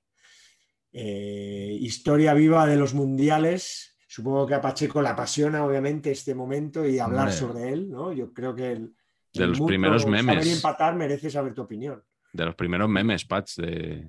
Eh, 0.92 1.78
historia 1.80 2.34
viva 2.34 2.66
de 2.66 2.76
los 2.76 2.92
mundiales. 2.92 3.96
Supongo 4.06 4.46
que 4.46 4.54
a 4.54 4.60
Pacheco 4.60 5.00
le 5.00 5.08
apasiona, 5.08 5.64
obviamente, 5.64 6.10
este 6.10 6.34
momento 6.34 6.84
y 6.86 6.98
hablar 6.98 7.32
sobre 7.32 7.72
él, 7.72 7.88
¿no? 7.90 8.12
Yo 8.12 8.34
creo 8.34 8.54
que 8.54 8.72
el, 8.72 8.94
De 9.34 9.46
los 9.46 9.58
mundo 9.58 9.66
primeros 9.68 10.02
Saber 10.02 10.24
memes. 10.24 10.56
empatar 10.56 10.94
merece 10.94 11.30
saber 11.30 11.54
tu 11.54 11.62
opinión. 11.62 12.02
De 12.32 12.44
los 12.44 12.54
primeros 12.54 12.88
memes, 12.88 13.24
Patch, 13.24 13.56
de, 13.56 14.08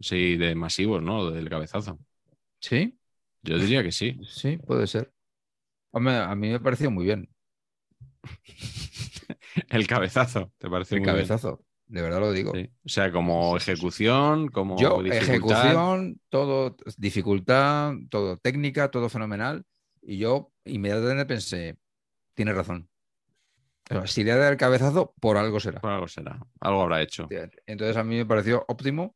sí, 0.00 0.36
de 0.36 0.54
masivos, 0.54 1.02
¿no? 1.02 1.30
Del 1.30 1.48
cabezazo. 1.48 1.98
Sí, 2.60 2.98
Yo 3.42 3.58
diría 3.58 3.82
que 3.82 3.92
sí. 3.92 4.18
sí, 4.28 4.56
puede 4.58 4.86
ser. 4.86 5.12
Hombre, 5.92 6.16
a 6.16 6.34
mí 6.34 6.50
me 6.50 6.60
pareció 6.60 6.90
muy 6.90 7.04
bien. 7.04 7.28
El 9.68 9.86
cabezazo, 9.86 10.52
¿te 10.58 10.68
parece 10.68 10.96
El 10.96 11.00
muy 11.00 11.12
bien? 11.12 11.16
cabezazo, 11.16 11.64
de 11.86 12.02
verdad 12.02 12.20
lo 12.20 12.32
digo. 12.32 12.52
Sí. 12.54 12.68
O 12.84 12.88
sea, 12.88 13.10
como 13.12 13.56
ejecución, 13.56 14.48
como 14.48 14.76
Yo, 14.78 15.02
dificultad. 15.02 15.78
ejecución, 15.78 16.20
todo, 16.28 16.76
dificultad, 16.98 17.94
todo, 18.10 18.36
técnica, 18.38 18.90
todo 18.90 19.08
fenomenal. 19.08 19.64
Y 20.02 20.18
yo 20.18 20.52
inmediatamente 20.64 21.26
pensé, 21.26 21.78
tiene 22.34 22.52
razón. 22.52 22.88
Si 24.06 24.24
le 24.24 24.34
da 24.34 24.48
el 24.48 24.56
cabezazo, 24.56 25.14
por 25.20 25.36
algo 25.36 25.60
será. 25.60 25.80
Por 25.80 25.90
algo 25.92 26.08
será. 26.08 26.40
Algo 26.60 26.82
habrá 26.82 27.02
hecho. 27.02 27.28
Entonces 27.66 27.96
a 27.96 28.04
mí 28.04 28.16
me 28.16 28.26
pareció 28.26 28.64
óptimo. 28.68 29.14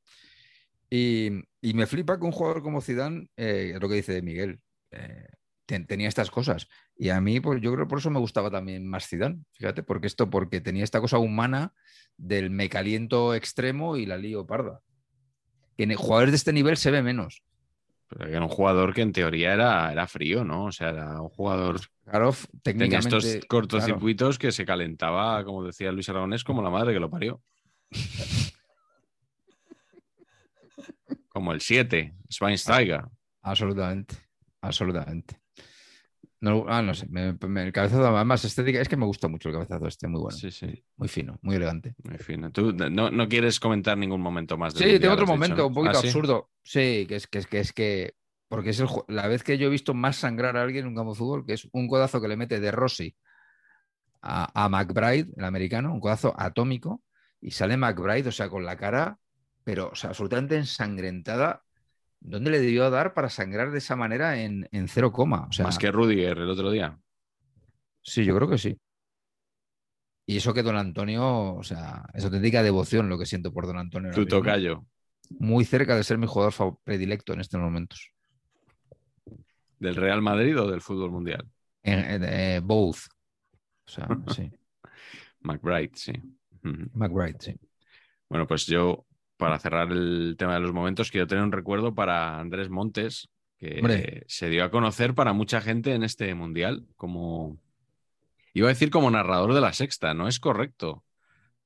Y, 0.88 1.30
y 1.60 1.74
me 1.74 1.86
flipa 1.86 2.18
que 2.18 2.24
un 2.26 2.32
jugador 2.32 2.62
como 2.62 2.80
Zidane, 2.80 3.28
eh, 3.36 3.72
es 3.74 3.80
lo 3.80 3.88
que 3.88 3.94
dice 3.96 4.22
Miguel, 4.22 4.60
eh, 4.90 5.26
ten- 5.66 5.86
tenía 5.86 6.08
estas 6.08 6.30
cosas. 6.30 6.66
Y 6.96 7.10
a 7.10 7.20
mí, 7.20 7.40
pues 7.40 7.60
yo 7.60 7.72
creo 7.72 7.86
por 7.86 7.98
eso 7.98 8.10
me 8.10 8.18
gustaba 8.18 8.50
también 8.50 8.86
más 8.86 9.06
Zidane, 9.08 9.40
fíjate, 9.52 9.82
porque 9.84 10.08
esto, 10.08 10.28
porque 10.30 10.60
tenía 10.60 10.82
esta 10.84 11.00
cosa 11.00 11.18
humana 11.18 11.72
del 12.16 12.50
me 12.50 12.68
caliento 12.68 13.34
extremo 13.34 13.96
y 13.96 14.04
la 14.06 14.16
lío 14.16 14.46
parda. 14.46 14.80
Que 15.76 15.84
en 15.84 15.94
jugadores 15.94 16.32
de 16.32 16.36
este 16.36 16.52
nivel 16.52 16.76
se 16.76 16.90
ve 16.90 17.02
menos. 17.02 17.42
Pero 18.10 18.28
era 18.28 18.42
un 18.42 18.48
jugador 18.48 18.92
que 18.92 19.02
en 19.02 19.12
teoría 19.12 19.54
era, 19.54 19.90
era 19.92 20.06
frío, 20.08 20.44
¿no? 20.44 20.64
O 20.66 20.72
sea, 20.72 20.90
era 20.90 21.22
un 21.22 21.28
jugador. 21.28 21.80
Claro, 22.04 22.30
f- 22.30 22.48
Tenía 22.48 22.62
técnicamente. 22.62 23.16
estos 23.16 23.46
cortocircuitos 23.46 24.38
que 24.38 24.50
se 24.52 24.64
calentaba, 24.66 25.44
como 25.44 25.62
decía 25.64 25.92
Luis 25.92 26.08
Aragonés, 26.08 26.42
como 26.44 26.60
la 26.62 26.70
madre 26.70 26.92
que 26.92 27.00
lo 27.00 27.08
parió. 27.10 27.40
Como 31.28 31.52
el 31.52 31.60
7, 31.60 32.12
Schweinsteiger. 32.28 32.86
claro, 33.02 33.12
absolutamente, 33.42 34.16
absolutamente. 34.60 35.39
No, 36.40 36.64
ah, 36.68 36.80
no 36.82 36.94
sé, 36.94 37.06
me- 37.10 37.34
me- 37.48 37.64
el 37.64 37.72
cabezazo, 37.72 38.06
además 38.16 38.44
estética, 38.44 38.80
es 38.80 38.88
que 38.88 38.96
me 38.96 39.04
gusta 39.06 39.28
mucho 39.28 39.48
el 39.48 39.54
cabezazo 39.54 39.86
este, 39.86 40.08
muy 40.08 40.20
bueno, 40.20 40.42
Sí, 40.42 40.50
sí. 40.50 40.84
muy 40.96 41.08
fino, 41.08 41.38
muy 41.42 41.56
elegante. 41.56 41.96
En 42.04 42.18
fin, 42.18 42.50
tú 42.52 42.72
no, 42.72 43.10
no 43.10 43.28
quieres 43.28 43.60
comentar 43.60 43.96
ningún 43.98 44.20
momento 44.22 44.56
más 44.58 44.74
del 44.74 44.84
Sí, 44.84 44.98
tengo 45.00 45.14
otro 45.14 45.26
dicho, 45.26 45.26
momento 45.26 45.54
¿no? 45.56 45.66
un 45.66 45.74
poquito 45.74 45.90
¿Ah, 45.90 46.00
sí? 46.00 46.08
absurdo. 46.08 46.50
Sí, 46.62 47.06
que 47.08 47.16
es 47.16 47.26
que 47.26 47.38
es 47.38 47.46
que 47.46 47.58
es 47.60 47.72
que. 47.72 48.14
Porque 48.48 48.70
es 48.70 48.80
el 48.80 48.88
la 49.08 49.28
vez 49.28 49.42
que 49.44 49.58
yo 49.58 49.66
he 49.68 49.70
visto 49.70 49.94
más 49.94 50.16
sangrar 50.16 50.56
a 50.56 50.62
alguien 50.62 50.84
en 50.84 50.88
un 50.88 50.96
campo 50.96 51.12
de 51.12 51.18
fútbol, 51.18 51.46
que 51.46 51.52
es 51.54 51.68
un 51.72 51.86
codazo 51.88 52.20
que 52.20 52.28
le 52.28 52.36
mete 52.36 52.58
de 52.60 52.70
Rossi 52.72 53.14
a, 54.22 54.64
a 54.64 54.68
McBride, 54.68 55.28
el 55.36 55.44
americano, 55.44 55.92
un 55.92 56.00
codazo 56.00 56.34
atómico, 56.38 57.02
y 57.40 57.52
sale 57.52 57.76
McBride, 57.76 58.28
o 58.28 58.32
sea, 58.32 58.48
con 58.48 58.64
la 58.64 58.76
cara, 58.76 59.18
pero 59.64 59.90
o 59.90 59.94
sea, 59.94 60.10
absolutamente 60.10 60.56
ensangrentada. 60.56 61.62
¿Dónde 62.20 62.50
le 62.50 62.60
debió 62.60 62.90
dar 62.90 63.14
para 63.14 63.30
sangrar 63.30 63.70
de 63.70 63.78
esa 63.78 63.96
manera 63.96 64.40
en, 64.40 64.68
en 64.72 64.88
cero 64.88 65.10
coma? 65.10 65.46
O 65.48 65.52
sea, 65.52 65.64
Más 65.64 65.78
que 65.78 65.90
Rudiger 65.90 66.38
el 66.38 66.50
otro 66.50 66.70
día. 66.70 66.98
Sí, 68.02 68.24
yo 68.24 68.36
creo 68.36 68.48
que 68.48 68.58
sí. 68.58 68.78
Y 70.26 70.36
eso 70.36 70.54
que 70.54 70.62
don 70.62 70.76
Antonio, 70.76 71.54
o 71.54 71.62
sea, 71.62 72.04
es 72.14 72.24
auténtica 72.24 72.62
devoción 72.62 73.08
lo 73.08 73.18
que 73.18 73.26
siento 73.26 73.52
por 73.52 73.66
don 73.66 73.78
Antonio. 73.78 74.12
Tu 74.12 74.26
tocayo. 74.26 74.84
muy 75.38 75.64
cerca 75.64 75.96
de 75.96 76.04
ser 76.04 76.18
mi 76.18 76.26
jugador 76.26 76.78
predilecto 76.84 77.32
en 77.32 77.40
estos 77.40 77.60
momentos. 77.60 78.12
¿Del 79.78 79.96
Real 79.96 80.22
Madrid 80.22 80.60
o 80.60 80.70
del 80.70 80.82
fútbol 80.82 81.10
mundial? 81.10 81.48
Eh, 81.82 82.60
both. 82.62 82.98
O 83.86 83.90
sea, 83.90 84.06
sí. 84.36 84.50
McBride, 85.40 85.92
sí. 85.94 86.12
McBride, 86.92 87.38
sí. 87.40 87.56
Bueno, 88.28 88.46
pues 88.46 88.66
yo, 88.66 89.06
para 89.40 89.58
cerrar 89.58 89.90
el 89.90 90.36
tema 90.38 90.54
de 90.54 90.60
los 90.60 90.72
momentos, 90.72 91.10
quiero 91.10 91.26
tener 91.26 91.42
un 91.42 91.50
recuerdo 91.50 91.94
para 91.94 92.38
Andrés 92.38 92.68
Montes, 92.68 93.28
que 93.58 93.78
Hombre. 93.78 94.22
se 94.28 94.48
dio 94.48 94.62
a 94.62 94.70
conocer 94.70 95.14
para 95.14 95.32
mucha 95.32 95.60
gente 95.60 95.94
en 95.94 96.04
este 96.04 96.32
mundial 96.34 96.86
como. 96.96 97.58
Iba 98.52 98.68
a 98.68 98.74
decir 98.74 98.90
como 98.90 99.10
narrador 99.10 99.54
de 99.54 99.60
la 99.60 99.72
sexta, 99.72 100.12
no 100.14 100.28
es 100.28 100.38
correcto, 100.40 101.04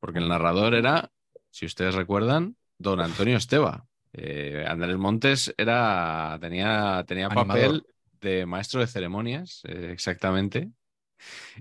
porque 0.00 0.20
el 0.20 0.28
narrador 0.28 0.74
era, 0.74 1.10
si 1.50 1.66
ustedes 1.66 1.94
recuerdan, 1.94 2.56
don 2.78 3.00
Antonio 3.00 3.36
Esteba. 3.36 3.86
Eh, 4.12 4.64
Andrés 4.68 4.96
Montes 4.96 5.52
era, 5.58 6.38
tenía, 6.40 7.04
tenía 7.06 7.26
Animador. 7.26 7.46
papel 7.46 7.86
de 8.20 8.46
maestro 8.46 8.80
de 8.80 8.86
ceremonias, 8.86 9.62
eh, 9.64 9.90
exactamente. 9.92 10.70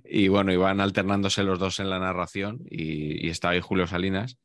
Y 0.03 0.27
bueno, 0.27 0.51
iban 0.51 0.81
alternándose 0.81 1.43
los 1.43 1.57
dos 1.57 1.79
en 1.79 1.89
la 1.89 1.99
narración 1.99 2.59
y, 2.69 3.25
y 3.25 3.29
estaba 3.29 3.53
ahí 3.53 3.61
Julio 3.61 3.87
Salinas 3.87 4.37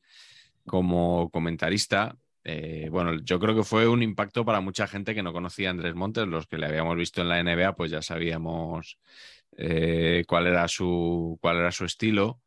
como 0.68 1.30
comentarista. 1.30 2.16
Eh, 2.44 2.88
bueno, 2.90 3.20
yo 3.22 3.40
creo 3.40 3.54
que 3.56 3.64
fue 3.64 3.88
un 3.88 4.02
impacto 4.02 4.44
para 4.44 4.60
mucha 4.60 4.86
gente 4.86 5.14
que 5.14 5.22
no 5.22 5.32
conocía 5.32 5.68
a 5.68 5.72
Andrés 5.72 5.94
Montes. 5.94 6.28
Los 6.28 6.46
que 6.46 6.58
le 6.58 6.66
habíamos 6.66 6.96
visto 6.96 7.20
en 7.20 7.28
la 7.28 7.40
NBA, 7.40 7.74
pues 7.74 7.90
ya 7.90 8.02
sabíamos 8.02 8.98
eh, 9.56 10.24
cuál, 10.28 10.46
era 10.46 10.68
su, 10.68 11.38
cuál 11.40 11.58
era 11.58 11.72
su 11.72 11.84
estilo, 11.84 12.40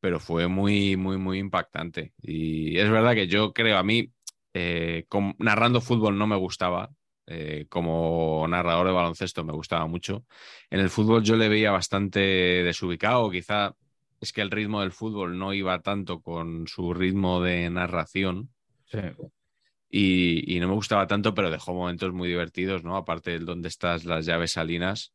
pero 0.00 0.20
fue 0.20 0.48
muy, 0.48 0.96
muy, 0.96 1.18
muy 1.18 1.38
impactante. 1.38 2.14
Y 2.22 2.78
es 2.78 2.90
verdad 2.90 3.14
que 3.14 3.28
yo 3.28 3.52
creo, 3.52 3.78
a 3.78 3.84
mí, 3.84 4.12
eh, 4.54 5.06
narrando 5.38 5.80
fútbol 5.80 6.18
no 6.18 6.26
me 6.26 6.36
gustaba. 6.36 6.90
como 7.68 8.46
narrador 8.48 8.86
de 8.86 8.92
baloncesto 8.92 9.44
me 9.44 9.52
gustaba 9.52 9.86
mucho. 9.86 10.24
En 10.70 10.80
el 10.80 10.90
fútbol 10.90 11.22
yo 11.22 11.36
le 11.36 11.48
veía 11.48 11.70
bastante 11.72 12.20
desubicado, 12.20 13.30
quizá 13.30 13.74
es 14.24 14.32
que 14.32 14.42
el 14.42 14.50
ritmo 14.50 14.80
del 14.80 14.92
fútbol 14.92 15.38
no 15.38 15.54
iba 15.54 15.80
tanto 15.82 16.20
con 16.20 16.66
su 16.68 16.94
ritmo 16.94 17.40
de 17.42 17.70
narración 17.70 18.50
Sí. 18.86 18.98
y, 19.88 20.56
y 20.56 20.60
no 20.60 20.68
me 20.68 20.74
gustaba 20.74 21.06
tanto, 21.06 21.34
pero 21.34 21.50
dejó 21.50 21.74
momentos 21.74 22.12
muy 22.12 22.28
divertidos, 22.28 22.82
¿no? 22.84 22.96
Aparte 22.96 23.30
del 23.32 23.46
dónde 23.46 23.68
estás 23.68 24.04
las 24.04 24.26
llaves 24.26 24.52
salinas, 24.52 25.14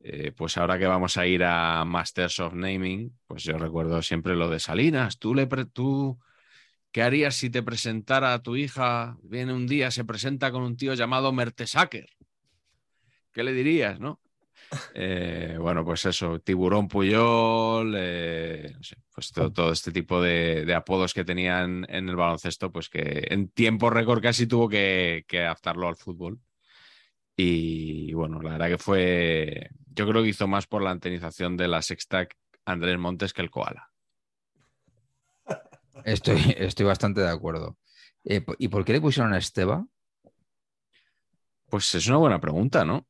eh, 0.00 0.32
pues 0.36 0.56
ahora 0.56 0.78
que 0.78 0.86
vamos 0.86 1.16
a 1.16 1.26
ir 1.26 1.44
a 1.44 1.84
Masters 1.84 2.40
of 2.40 2.54
Naming, 2.54 3.16
pues 3.26 3.44
yo 3.44 3.58
recuerdo 3.58 4.02
siempre 4.02 4.36
lo 4.36 4.48
de 4.50 4.60
Salinas, 4.60 5.18
tú 5.18 5.34
le 5.34 5.46
tú 5.72 6.18
¿qué 6.92 7.02
harías 7.02 7.36
si 7.36 7.50
te 7.50 7.62
presentara 7.62 8.34
a 8.34 8.42
tu 8.42 8.56
hija, 8.56 9.16
viene 9.22 9.52
un 9.54 9.66
día, 9.66 9.90
se 9.90 10.04
presenta 10.04 10.52
con 10.52 10.62
un 10.62 10.76
tío 10.76 10.94
llamado 10.94 11.32
Mertesacker? 11.32 12.08
¿Qué 13.32 13.42
le 13.44 13.52
dirías, 13.52 14.00
no? 14.00 14.20
Eh, 14.94 15.56
bueno, 15.60 15.84
pues 15.84 16.04
eso, 16.06 16.40
Tiburón 16.40 16.88
Puyol, 16.88 17.94
eh, 17.96 18.72
no 18.74 18.82
sé, 18.82 18.96
pues 19.14 19.30
todo, 19.30 19.52
todo 19.52 19.72
este 19.72 19.92
tipo 19.92 20.20
de, 20.20 20.64
de 20.64 20.74
apodos 20.74 21.14
que 21.14 21.24
tenían 21.24 21.86
en 21.88 22.08
el 22.08 22.16
baloncesto, 22.16 22.72
pues 22.72 22.88
que 22.88 23.26
en 23.30 23.48
tiempo 23.48 23.90
récord 23.90 24.22
casi 24.22 24.46
tuvo 24.46 24.68
que, 24.68 25.24
que 25.28 25.40
adaptarlo 25.40 25.88
al 25.88 25.96
fútbol. 25.96 26.40
Y 27.36 28.12
bueno, 28.14 28.40
la 28.40 28.52
verdad 28.52 28.68
que 28.68 28.78
fue, 28.78 29.68
yo 29.94 30.08
creo 30.08 30.22
que 30.22 30.30
hizo 30.30 30.48
más 30.48 30.66
por 30.66 30.82
la 30.82 30.90
antenización 30.90 31.56
de 31.56 31.68
la 31.68 31.82
sexta 31.82 32.26
Andrés 32.64 32.98
Montes 32.98 33.32
que 33.32 33.42
el 33.42 33.50
Koala. 33.50 33.90
Estoy, 36.04 36.54
estoy 36.56 36.86
bastante 36.86 37.20
de 37.20 37.28
acuerdo. 37.28 37.78
Eh, 38.24 38.44
¿Y 38.58 38.68
por 38.68 38.84
qué 38.84 38.92
le 38.92 39.00
pusieron 39.00 39.32
a 39.32 39.38
Esteba? 39.38 39.86
Pues 41.68 41.94
es 41.94 42.06
una 42.08 42.16
buena 42.16 42.40
pregunta, 42.40 42.84
¿no? 42.84 43.06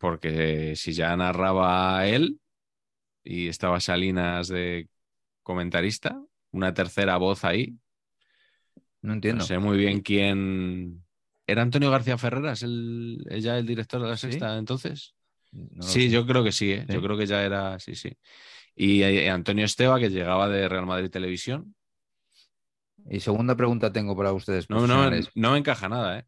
Porque 0.00 0.74
si 0.76 0.94
ya 0.94 1.16
narraba 1.16 2.06
él 2.08 2.40
y 3.24 3.48
estaba 3.48 3.80
Salinas 3.80 4.48
de 4.48 4.88
comentarista, 5.42 6.22
una 6.52 6.74
tercera 6.74 7.18
voz 7.18 7.44
ahí, 7.44 7.78
No 9.02 9.12
entiendo. 9.14 9.42
no 9.42 9.46
sé 9.46 9.58
muy 9.58 9.78
bien 9.78 10.00
quién. 10.00 11.04
¿Era 11.46 11.62
Antonio 11.62 11.90
García 11.90 12.18
Ferreras 12.18 12.62
el, 12.62 13.24
el 13.28 13.42
ya 13.42 13.58
el 13.58 13.66
director 13.66 14.00
de 14.02 14.08
la 14.08 14.16
¿Sí? 14.16 14.30
sexta 14.30 14.56
entonces? 14.56 15.14
No 15.52 15.82
sí, 15.82 16.02
sé. 16.02 16.10
yo 16.10 16.26
creo 16.26 16.44
que 16.44 16.52
sí, 16.52 16.72
¿eh? 16.72 16.84
¿Sí? 16.86 16.94
yo 16.94 17.02
creo 17.02 17.18
que 17.18 17.26
ya 17.26 17.42
era, 17.42 17.78
sí, 17.78 17.94
sí. 17.94 18.16
Y 18.76 19.02
eh, 19.02 19.30
Antonio 19.30 19.64
Esteba, 19.64 19.98
que 19.98 20.10
llegaba 20.10 20.48
de 20.48 20.68
Real 20.68 20.86
Madrid 20.86 21.10
Televisión. 21.10 21.74
Y 23.08 23.20
segunda 23.20 23.56
pregunta 23.56 23.92
tengo 23.92 24.16
para 24.16 24.32
ustedes. 24.32 24.70
No, 24.70 24.86
no 24.86 25.50
me 25.52 25.58
encaja 25.58 25.88
nada, 25.88 26.20
¿eh? 26.20 26.26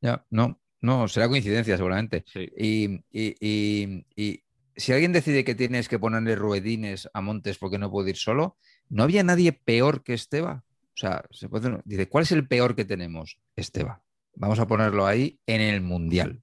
Ya, 0.00 0.24
no, 0.30 0.60
no, 0.82 1.08
será 1.08 1.28
coincidencia 1.28 1.76
seguramente. 1.76 2.24
Sí. 2.32 2.48
Y, 2.56 2.84
y- 3.10 3.34
y- 3.40 4.04
y 4.14 4.44
si 4.76 4.92
alguien 4.92 5.12
decide 5.12 5.44
que 5.44 5.54
tienes 5.54 5.88
que 5.88 5.98
ponerle 5.98 6.34
ruedines 6.36 7.08
a 7.14 7.20
Montes 7.22 7.56
porque 7.58 7.78
no 7.78 7.90
puede 7.90 8.10
ir 8.10 8.16
solo, 8.16 8.56
¿no 8.90 9.02
había 9.02 9.22
nadie 9.22 9.52
peor 9.52 10.02
que 10.02 10.12
Esteba? 10.14 10.64
O 10.94 10.96
sea, 10.96 11.24
se 11.30 11.48
puede- 11.48 11.80
dice, 11.86 12.08
¿cuál 12.08 12.22
es 12.22 12.32
el 12.32 12.46
peor 12.46 12.74
que 12.76 12.84
tenemos? 12.84 13.38
Esteba. 13.56 14.02
Vamos 14.34 14.58
a 14.58 14.66
ponerlo 14.66 15.06
ahí 15.06 15.38
en 15.46 15.60
el 15.62 15.80
Mundial. 15.80 16.42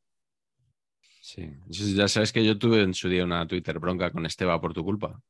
Sí. 1.21 1.49
Ya 1.69 2.07
sabes 2.07 2.31
que 2.33 2.43
yo 2.45 2.57
tuve 2.57 2.81
en 2.81 2.93
su 2.93 3.09
día 3.09 3.23
una 3.23 3.47
Twitter 3.47 3.77
bronca 3.79 4.11
con 4.11 4.25
Esteba 4.25 4.59
por 4.59 4.73
tu 4.73 4.83
culpa. 4.83 5.21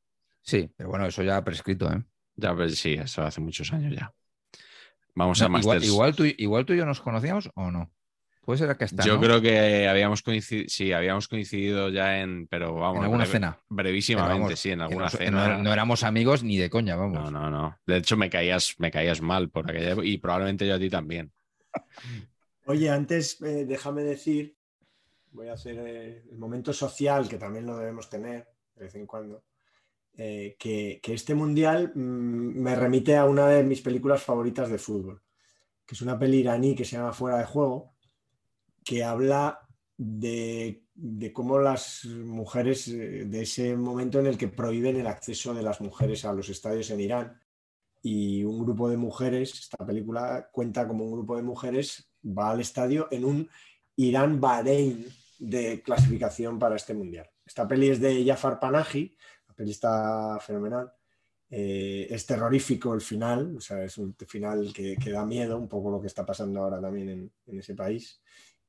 Sí, 0.42 0.70
pero 0.76 0.88
bueno, 0.88 1.06
eso 1.06 1.22
ya 1.22 1.36
ha 1.36 1.44
prescrito, 1.44 1.90
¿eh? 1.92 2.02
Ya, 2.36 2.54
pues 2.54 2.78
sí, 2.78 2.94
eso 2.94 3.22
hace 3.22 3.40
muchos 3.42 3.70
años 3.72 3.94
ya. 3.94 4.14
Vamos 5.14 5.42
a 5.42 5.48
No, 5.48 5.58
igual, 5.58 5.76
Masters. 5.78 5.92
igual 5.92 6.16
tú, 6.16 6.24
igual 6.24 6.64
tú 6.64 6.72
y 6.72 6.78
yo 6.78 6.86
nos 6.86 7.00
conocíamos 7.00 7.50
o 7.54 7.70
no. 7.70 7.92
Puede 8.50 8.66
ser 8.66 8.76
que 8.76 8.84
está. 8.84 9.04
Yo 9.04 9.14
¿no? 9.14 9.20
creo 9.20 9.40
que 9.40 9.86
habíamos 9.86 10.22
coincidido, 10.22 10.68
sí, 10.68 10.92
habíamos 10.92 11.28
coincidido 11.28 11.88
ya 11.88 12.20
en, 12.20 12.48
pero 12.48 12.74
vamos, 12.74 12.96
en 12.96 13.02
alguna 13.04 13.22
breve- 13.24 13.32
cena. 13.32 13.60
Brevísimamente, 13.68 14.42
vamos, 14.42 14.58
sí, 14.58 14.70
en 14.72 14.80
alguna 14.80 15.04
no- 15.04 15.10
cena. 15.10 15.48
No, 15.56 15.62
no 15.62 15.72
éramos 15.72 16.02
amigos 16.02 16.42
ni 16.42 16.56
de 16.58 16.68
coña, 16.68 16.96
vamos. 16.96 17.30
No, 17.30 17.30
no, 17.30 17.48
no. 17.48 17.78
De 17.86 17.98
hecho, 17.98 18.16
me 18.16 18.28
caías, 18.28 18.74
me 18.78 18.90
caías 18.90 19.20
mal 19.20 19.50
por 19.50 19.70
aquella 19.70 19.94
y 20.02 20.18
probablemente 20.18 20.66
yo 20.66 20.74
a 20.74 20.78
ti 20.80 20.90
también. 20.90 21.30
Oye, 22.66 22.90
antes 22.90 23.40
eh, 23.42 23.64
déjame 23.66 24.02
decir, 24.02 24.56
voy 25.30 25.46
a 25.46 25.52
hacer 25.52 25.76
eh, 25.78 26.24
el 26.28 26.36
momento 26.36 26.72
social, 26.72 27.28
que 27.28 27.38
también 27.38 27.66
lo 27.66 27.76
debemos 27.76 28.10
tener 28.10 28.48
de 28.74 28.84
vez 28.84 28.94
en 28.96 29.06
cuando, 29.06 29.44
eh, 30.16 30.56
que, 30.58 30.98
que 31.00 31.14
este 31.14 31.36
mundial 31.36 31.92
mm, 31.94 32.60
me 32.60 32.74
remite 32.74 33.16
a 33.16 33.26
una 33.26 33.46
de 33.46 33.62
mis 33.62 33.80
películas 33.80 34.24
favoritas 34.24 34.68
de 34.70 34.78
fútbol, 34.78 35.22
que 35.86 35.94
es 35.94 36.02
una 36.02 36.18
peli 36.18 36.38
iraní 36.38 36.74
que 36.74 36.84
se 36.84 36.96
llama 36.96 37.12
Fuera 37.12 37.38
de 37.38 37.44
Juego, 37.44 37.94
que 38.90 39.04
habla 39.04 39.60
de, 39.96 40.82
de 40.96 41.32
cómo 41.32 41.60
las 41.60 42.04
mujeres, 42.06 42.88
eh, 42.88 43.24
de 43.24 43.42
ese 43.42 43.76
momento 43.76 44.18
en 44.18 44.26
el 44.26 44.36
que 44.36 44.48
prohíben 44.48 44.96
el 44.96 45.06
acceso 45.06 45.54
de 45.54 45.62
las 45.62 45.80
mujeres 45.80 46.24
a 46.24 46.32
los 46.32 46.48
estadios 46.48 46.90
en 46.90 47.00
Irán. 47.00 47.40
Y 48.02 48.42
un 48.42 48.58
grupo 48.58 48.90
de 48.90 48.96
mujeres, 48.96 49.54
esta 49.54 49.86
película 49.86 50.48
cuenta 50.50 50.88
como 50.88 51.04
un 51.04 51.12
grupo 51.12 51.36
de 51.36 51.44
mujeres 51.44 52.10
va 52.24 52.50
al 52.50 52.62
estadio 52.62 53.06
en 53.12 53.24
un 53.24 53.48
Irán-Bahrein 53.94 55.06
de 55.38 55.82
clasificación 55.82 56.58
para 56.58 56.74
este 56.74 56.92
mundial. 56.92 57.30
Esta 57.46 57.68
peli 57.68 57.90
es 57.90 58.00
de 58.00 58.24
Jafar 58.26 58.58
Panahi, 58.58 59.16
la 59.46 59.54
peli 59.54 59.70
está 59.70 60.36
fenomenal. 60.40 60.92
Eh, 61.48 62.08
es 62.10 62.26
terrorífico 62.26 62.92
el 62.92 63.00
final, 63.00 63.56
o 63.56 63.60
sea, 63.60 63.84
es 63.84 63.98
un 63.98 64.16
final 64.26 64.72
que, 64.72 64.96
que 64.96 65.10
da 65.12 65.24
miedo, 65.24 65.56
un 65.56 65.68
poco 65.68 65.92
lo 65.92 66.00
que 66.00 66.08
está 66.08 66.26
pasando 66.26 66.60
ahora 66.60 66.80
también 66.80 67.08
en, 67.08 67.32
en 67.46 67.58
ese 67.60 67.76
país. 67.76 68.20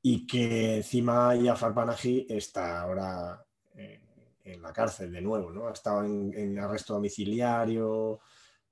Y 0.02 0.26
que 0.26 0.76
encima 0.76 1.32
Jafar 1.42 1.74
Panahi 1.74 2.26
está 2.28 2.80
ahora 2.80 3.44
eh, 3.76 4.00
en 4.44 4.62
la 4.62 4.72
cárcel 4.72 5.12
de 5.12 5.20
nuevo, 5.20 5.50
¿no? 5.50 5.68
Ha 5.68 5.72
estado 5.72 6.04
en, 6.04 6.58
arresto 6.58 6.94
domiciliario, 6.94 8.20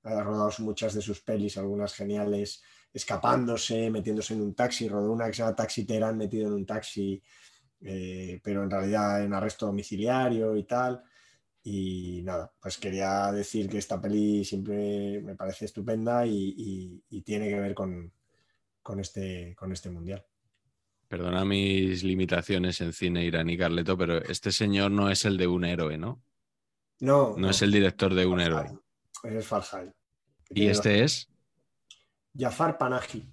ha 0.03 0.23
rodado 0.23 0.51
muchas 0.59 0.93
de 0.93 1.01
sus 1.01 1.21
pelis, 1.21 1.57
algunas 1.57 1.93
geniales, 1.93 2.61
escapándose, 2.93 3.89
metiéndose 3.89 4.33
en 4.33 4.41
un 4.41 4.55
taxi, 4.55 4.89
rodó 4.89 5.11
una 5.11 5.27
que 5.27 5.33
se 5.33 5.43
llama 5.43 5.55
Taxi 5.55 5.85
Terán 5.85 6.17
metido 6.17 6.47
en 6.47 6.53
un 6.53 6.65
taxi, 6.65 7.21
eh, 7.81 8.39
pero 8.43 8.63
en 8.63 8.71
realidad 8.71 9.23
en 9.23 9.33
arresto 9.33 9.67
domiciliario 9.67 10.55
y 10.57 10.63
tal. 10.63 11.03
Y 11.63 12.21
nada, 12.23 12.51
pues 12.59 12.77
quería 12.77 13.31
decir 13.31 13.69
que 13.69 13.77
esta 13.77 14.01
peli 14.01 14.43
siempre 14.43 15.21
me 15.21 15.35
parece 15.35 15.65
estupenda 15.65 16.25
y, 16.25 17.03
tiene 17.23 17.47
que 17.49 17.59
ver 17.59 17.73
con 17.75 18.11
este, 18.99 19.55
con 19.55 19.71
este 19.71 19.89
mundial. 19.89 20.25
Perdona 21.11 21.43
mis 21.43 22.03
limitaciones 22.03 22.79
en 22.79 22.93
cine 22.93 23.25
iraní, 23.25 23.57
Carleto, 23.57 23.97
pero 23.97 24.19
este 24.23 24.53
señor 24.53 24.91
no 24.91 25.09
es 25.09 25.25
el 25.25 25.35
de 25.35 25.45
un 25.45 25.65
héroe, 25.65 25.97
¿no? 25.97 26.23
No, 27.01 27.35
No 27.37 27.49
es 27.49 27.61
el 27.61 27.69
director 27.73 28.13
de 28.13 28.25
un 28.25 28.39
héroe. 28.39 28.63
Farhad, 29.21 29.35
Es 29.37 29.45
Farhad. 29.45 29.87
Y 30.51 30.67
este 30.67 31.03
es, 31.03 31.27
Jafar 32.33 32.77
Panahi, 32.77 33.29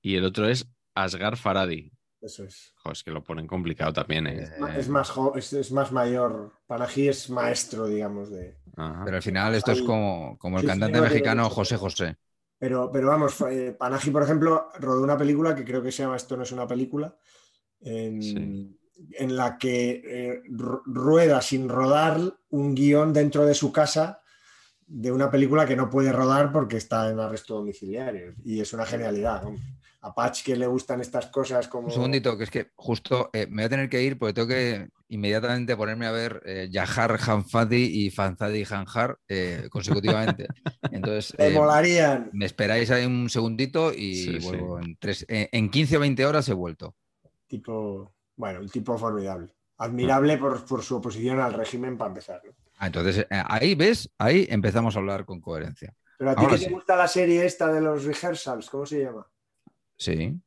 y 0.00 0.16
el 0.16 0.24
otro 0.24 0.48
es 0.48 0.66
Asghar 0.94 1.36
Faradi. 1.36 1.92
eso 2.22 2.44
es. 2.44 2.72
Joder, 2.76 2.92
es 2.96 3.02
que 3.02 3.10
lo 3.10 3.22
ponen 3.22 3.46
complicado 3.46 3.92
también, 3.92 4.26
¿eh? 4.26 4.48
Es 4.78 4.88
más, 4.88 5.10
jo- 5.10 5.34
es, 5.36 5.52
es 5.52 5.70
más 5.70 5.92
mayor. 5.92 6.50
Panahi 6.66 7.08
es 7.08 7.28
maestro, 7.28 7.86
digamos, 7.88 8.30
de, 8.30 8.56
Ajá. 8.74 9.02
Pero 9.04 9.16
al 9.18 9.22
final 9.22 9.54
esto 9.54 9.72
es 9.72 9.82
como, 9.82 10.38
como 10.38 10.56
el 10.56 10.62
Sí, 10.62 10.68
cantante 10.68 10.98
mexicano 11.02 11.50
José. 11.50 11.76
José. 11.76 12.16
Pero, 12.64 12.90
pero 12.90 13.08
vamos, 13.08 13.38
eh, 13.50 13.76
Panahi, 13.78 14.08
por 14.08 14.22
ejemplo, 14.22 14.68
rodó 14.80 15.02
una 15.02 15.18
película 15.18 15.54
que 15.54 15.66
creo 15.66 15.82
que 15.82 15.92
se 15.92 16.02
llama 16.02 16.16
Esto 16.16 16.34
no 16.34 16.44
es 16.44 16.52
una 16.52 16.66
película, 16.66 17.14
en, 17.82 18.22
Sí. 18.22 18.74
en 19.18 19.36
la 19.36 19.58
que 19.58 20.00
eh, 20.02 20.42
ru- 20.48 20.80
rueda 20.86 21.42
sin 21.42 21.68
rodar 21.68 22.18
un 22.48 22.74
guion 22.74 23.12
dentro 23.12 23.44
de 23.44 23.52
su 23.52 23.70
casa 23.70 24.22
de 24.86 25.12
una 25.12 25.30
película 25.30 25.66
que 25.66 25.76
no 25.76 25.90
puede 25.90 26.10
rodar 26.10 26.52
porque 26.52 26.78
está 26.78 27.10
en 27.10 27.20
arresto 27.20 27.54
domiciliario. 27.56 28.32
Y 28.42 28.60
es 28.60 28.72
una 28.72 28.86
genialidad. 28.86 29.42
¿no? 29.42 29.56
A 30.00 30.14
Patch 30.14 30.42
que 30.44 30.56
le 30.56 30.66
gustan 30.66 31.02
estas 31.02 31.26
cosas 31.26 31.68
como... 31.68 31.88
Un 31.88 31.92
segundito, 31.92 32.38
que 32.38 32.44
es 32.44 32.50
que 32.50 32.70
justo 32.76 33.28
eh, 33.34 33.46
me 33.46 33.56
voy 33.56 33.64
a 33.64 33.68
tener 33.68 33.88
que 33.90 34.02
ir 34.02 34.18
porque 34.18 34.32
tengo 34.32 34.48
que 34.48 34.88
inmediatamente 35.08 35.76
ponerme 35.76 36.06
a 36.06 36.12
ver 36.12 36.42
eh, 36.46 36.68
Yahar 36.70 37.18
Hanfadi 37.20 37.84
y 38.06 38.10
Fanzadi 38.10 38.64
Hanjar 38.64 39.18
eh, 39.28 39.68
consecutivamente. 39.70 40.48
Entonces, 40.90 41.34
Me 41.38 41.46
eh, 41.48 41.50
molarían. 41.50 42.30
me 42.32 42.46
esperáis 42.46 42.90
ahí 42.90 43.06
un 43.06 43.28
segundito 43.30 43.92
y 43.92 44.14
Sí, 44.14 44.40
sí. 44.40 44.46
vuelvo 44.46 44.78
en, 44.80 44.96
tres, 44.98 45.24
en, 45.28 45.48
en 45.52 45.70
15 45.70 45.96
o 45.96 46.00
20 46.00 46.26
horas 46.26 46.48
he 46.48 46.54
vuelto. 46.54 46.94
Tipo, 47.46 48.12
bueno, 48.36 48.60
un 48.60 48.68
tipo 48.68 48.96
formidable. 48.98 49.54
Admirable 49.78 50.38
por, 50.38 50.64
por 50.64 50.82
su 50.82 50.96
oposición 50.96 51.40
al 51.40 51.52
régimen 51.52 51.96
para 51.98 52.08
empezar. 52.08 52.40
¿no? 52.44 52.52
Ah, 52.78 52.86
entonces, 52.86 53.18
eh, 53.30 53.42
ahí 53.46 53.74
ves, 53.74 54.10
ahí 54.18 54.46
empezamos 54.50 54.96
a 54.96 54.98
hablar 55.00 55.24
con 55.24 55.40
coherencia. 55.40 55.94
Pero 56.18 56.30
a 56.30 56.36
ti 56.36 56.46
que 56.46 56.58
sí. 56.58 56.64
te 56.66 56.70
gusta 56.70 56.96
la 56.96 57.08
serie 57.08 57.44
esta 57.44 57.72
de 57.72 57.80
los 57.80 58.04
rehearsals, 58.04 58.70
¿cómo 58.70 58.86
se 58.86 59.02
llama? 59.02 59.26
Sí, 59.96 60.40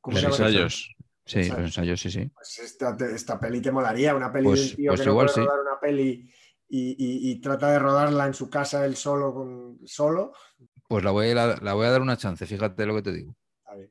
¿Cómo 0.00 0.14
Los 0.14 0.20
se 0.20 0.30
llama? 0.30 0.36
ensayos. 0.48 0.94
Sí, 1.24 1.38
Ensayos. 1.40 1.58
los 1.58 1.66
ensayos, 1.66 2.00
sí, 2.00 2.10
sí. 2.10 2.30
Pues 2.34 2.58
esta, 2.58 2.96
esta 3.14 3.38
peli 3.40 3.60
te 3.60 3.70
molaría, 3.72 4.14
una 4.14 4.32
peli 4.32 4.44
Pues- 4.46 4.60
de 4.64 4.70
un 4.70 4.76
tío 4.76 4.90
pues 4.90 5.00
que 5.00 5.06
no 5.06 5.12
igual 5.12 5.26
puede 5.26 5.34
sí. 5.34 5.40
rodar 5.40 5.60
una 5.60 5.80
peli 5.80 6.30
y, 6.68 6.90
y- 6.98 7.30
y 7.32 7.40
trata 7.40 7.70
de 7.72 7.78
rodarla 7.78 8.26
en 8.26 8.34
su 8.34 8.48
casa 8.50 8.84
él 8.84 8.96
solo, 8.96 9.34
con, 9.34 9.78
solo. 9.84 10.32
Pues 10.88 11.04
la 11.04 11.10
voy, 11.12 11.30
a, 11.30 11.34
la, 11.34 11.56
la 11.62 11.74
voy 11.74 11.86
a 11.86 11.90
dar 11.90 12.00
una 12.02 12.16
chance, 12.16 12.46
fíjate 12.46 12.86
lo 12.86 12.94
que 12.96 13.02
te 13.02 13.12
digo. 13.12 13.36
A 13.66 13.74
ver, 13.76 13.90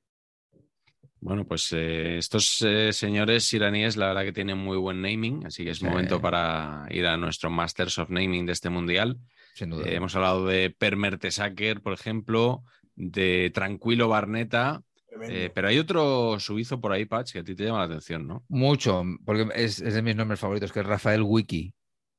Bueno, 1.22 1.45
pues 1.45 1.72
eh, 1.73 2.18
estos 2.18 2.61
eh, 2.65 2.91
señores 2.93 3.51
iraníes, 3.53 3.97
la 3.97 4.07
verdad 4.07 4.23
que 4.23 4.31
tienen 4.34 4.57
muy 4.57 4.77
buen 4.77 5.01
naming, 5.01 5.45
así 5.45 5.64
que 5.65 5.72
es 5.72 5.80
Sí. 5.80 5.85
momento 5.85 6.22
para 6.22 6.85
ir 6.89 7.06
a 7.06 7.18
nuestro 7.18 7.49
Masters 7.49 7.97
of 7.99 8.10
Naming 8.10 8.45
de 8.45 8.53
este 8.53 8.69
mundial. 8.69 9.18
Sin 9.56 9.72
duda. 9.72 9.85
Eh, 9.88 9.95
hemos 9.95 10.15
hablado 10.15 10.45
de 10.45 10.69
Per 10.69 10.95
Mertesacker, 10.95 11.81
por 11.81 11.91
ejemplo, 11.93 12.64
de 12.95 13.51
Tranquilo 13.53 14.07
Barneta. 14.07 14.81
Eh, 15.24 15.52
pero 15.54 15.68
hay 15.68 15.80
otro 15.80 16.40
suizo 16.40 16.80
por 16.80 16.91
ahí, 16.91 17.06
Patch, 17.06 17.34
que 17.34 17.40
a 17.40 17.44
ti 17.44 17.56
te 17.56 17.66
llama 17.66 17.80
la 17.80 17.86
atención, 17.86 18.28
¿no? 18.28 18.44
Mucho, 18.48 19.04
porque 19.26 19.48
es, 19.56 19.82
es 19.82 19.94
de 19.94 20.02
mis 20.02 20.16
nombres 20.16 20.40
favoritos, 20.40 20.72
que 20.72 20.80
es 20.80 20.86
Rafael 20.86 21.22
Wiki. 21.24 21.74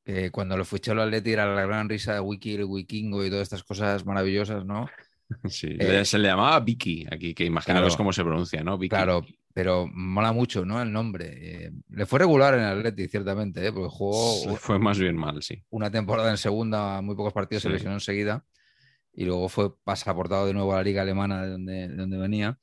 Que 0.05 0.31
cuando 0.31 0.57
lo 0.57 0.65
fichó 0.65 0.93
el 0.93 1.01
Atleti 1.01 1.33
era 1.33 1.53
la 1.55 1.67
gran 1.67 1.89
risa 1.89 2.15
de 2.15 2.21
Wiki, 2.21 2.55
el 2.55 2.65
Wikingo 2.65 3.25
y 3.25 3.31
todas 3.31 3.43
estas 3.43 3.63
cosas 3.63 4.05
maravillosas, 4.07 4.65
¿no? 4.65 4.89
Sí, 5.49 5.77
Eh, 5.79 6.05
se 6.05 6.19
le 6.19 6.27
llamaba 6.27 6.59
Vicky 6.59 7.07
aquí, 7.09 7.35
que 7.35 7.49
claro. 7.65 7.87
es 7.87 7.97
como 7.97 8.13
se 8.13 8.25
pronuncia, 8.25 8.65
¿no? 8.65 8.77
Vicky. 8.77 8.89
Claro, 8.89 9.25
pero 9.55 9.87
mola 9.87 10.33
mucho, 10.33 10.65
¿no? 10.65 10.83
El 10.83 10.93
nombre. 10.93 11.67
Eh, 11.67 11.71
le 11.91 12.07
fue 12.07 12.19
regular 12.19 12.55
en 12.55 12.61
el 12.61 12.79
Atleti, 12.79 13.07
ciertamente, 13.07 13.65
¿eh? 13.65 13.73
porque 13.73 13.89
jugó 13.91 14.57
Fue 14.57 14.81
más 14.81 14.99
bien 14.99 15.17
mal, 15.17 15.41
sí. 15.43 15.63
una 15.71 15.89
temporada 15.91 16.31
en 16.31 16.37
segunda, 16.37 17.01
muy 17.01 17.15
pocos 17.15 17.33
partidos, 17.33 17.63
se 17.63 17.69
lesionó 17.69 17.95
enseguida 17.95 18.45
y 19.13 19.25
luego 19.25 19.49
fue 19.49 19.77
pasaportado 19.83 20.47
de 20.47 20.55
nuevo 20.55 20.73
a 20.73 20.77
la 20.77 20.83
liga 20.83 21.03
alemana 21.03 21.43
de 21.45 21.51
donde, 21.51 21.89
de 21.89 21.97
donde 21.97 22.17
venía. 22.17 22.59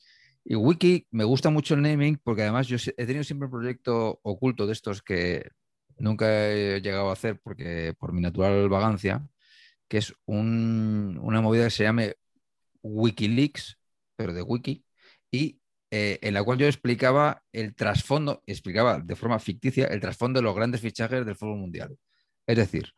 Y 0.49 0.56
Wiki, 0.56 1.06
me 1.11 1.26
gusta 1.26 1.49
mucho 1.49 1.74
el 1.74 1.82
naming 1.82 2.19
porque 2.24 2.44
además 2.44 2.68
yo 2.68 2.78
he 2.78 3.06
tenido 3.06 3.24
siempre 3.26 3.48
un 3.48 3.52
proyecto 3.52 4.19
oculto 4.24 4.65
de 4.65 4.72
estos 4.74 5.02
que 5.02 5.49
nunca 5.98 6.49
he 6.49 6.80
llegado 6.82 7.10
a 7.10 7.14
hacer 7.14 7.40
porque 7.44 7.94
por 7.99 8.14
mi 8.14 8.22
natural 8.22 8.69
vagancia, 8.69 9.28
que 9.90 9.99
es 9.99 10.14
un- 10.26 11.19
una 11.24 11.41
movida 11.41 11.65
que 11.65 11.72
se 11.72 11.84
llame 11.84 12.15
Wikileaks, 12.84 13.78
pero 14.18 14.34
de 14.34 14.41
Wiki, 14.44 14.86
y 15.32 15.60
eh, 15.91 16.19
en 16.24 16.34
la 16.36 16.44
cual 16.44 16.57
yo 16.60 16.68
explicaba 16.68 17.44
el 17.53 17.76
trasfondo, 17.76 18.44
explicaba 18.48 18.99
de 18.99 19.15
forma 19.18 19.40
ficticia 19.40 19.88
el 19.88 20.02
trasfondo 20.02 20.40
de 20.40 20.45
los 20.45 20.56
grandes 20.56 20.82
fichajes 20.82 21.26
del 21.26 21.36
fútbol 21.38 21.60
mundial. 21.60 21.98
Es 22.48 22.57
decir, 22.57 22.91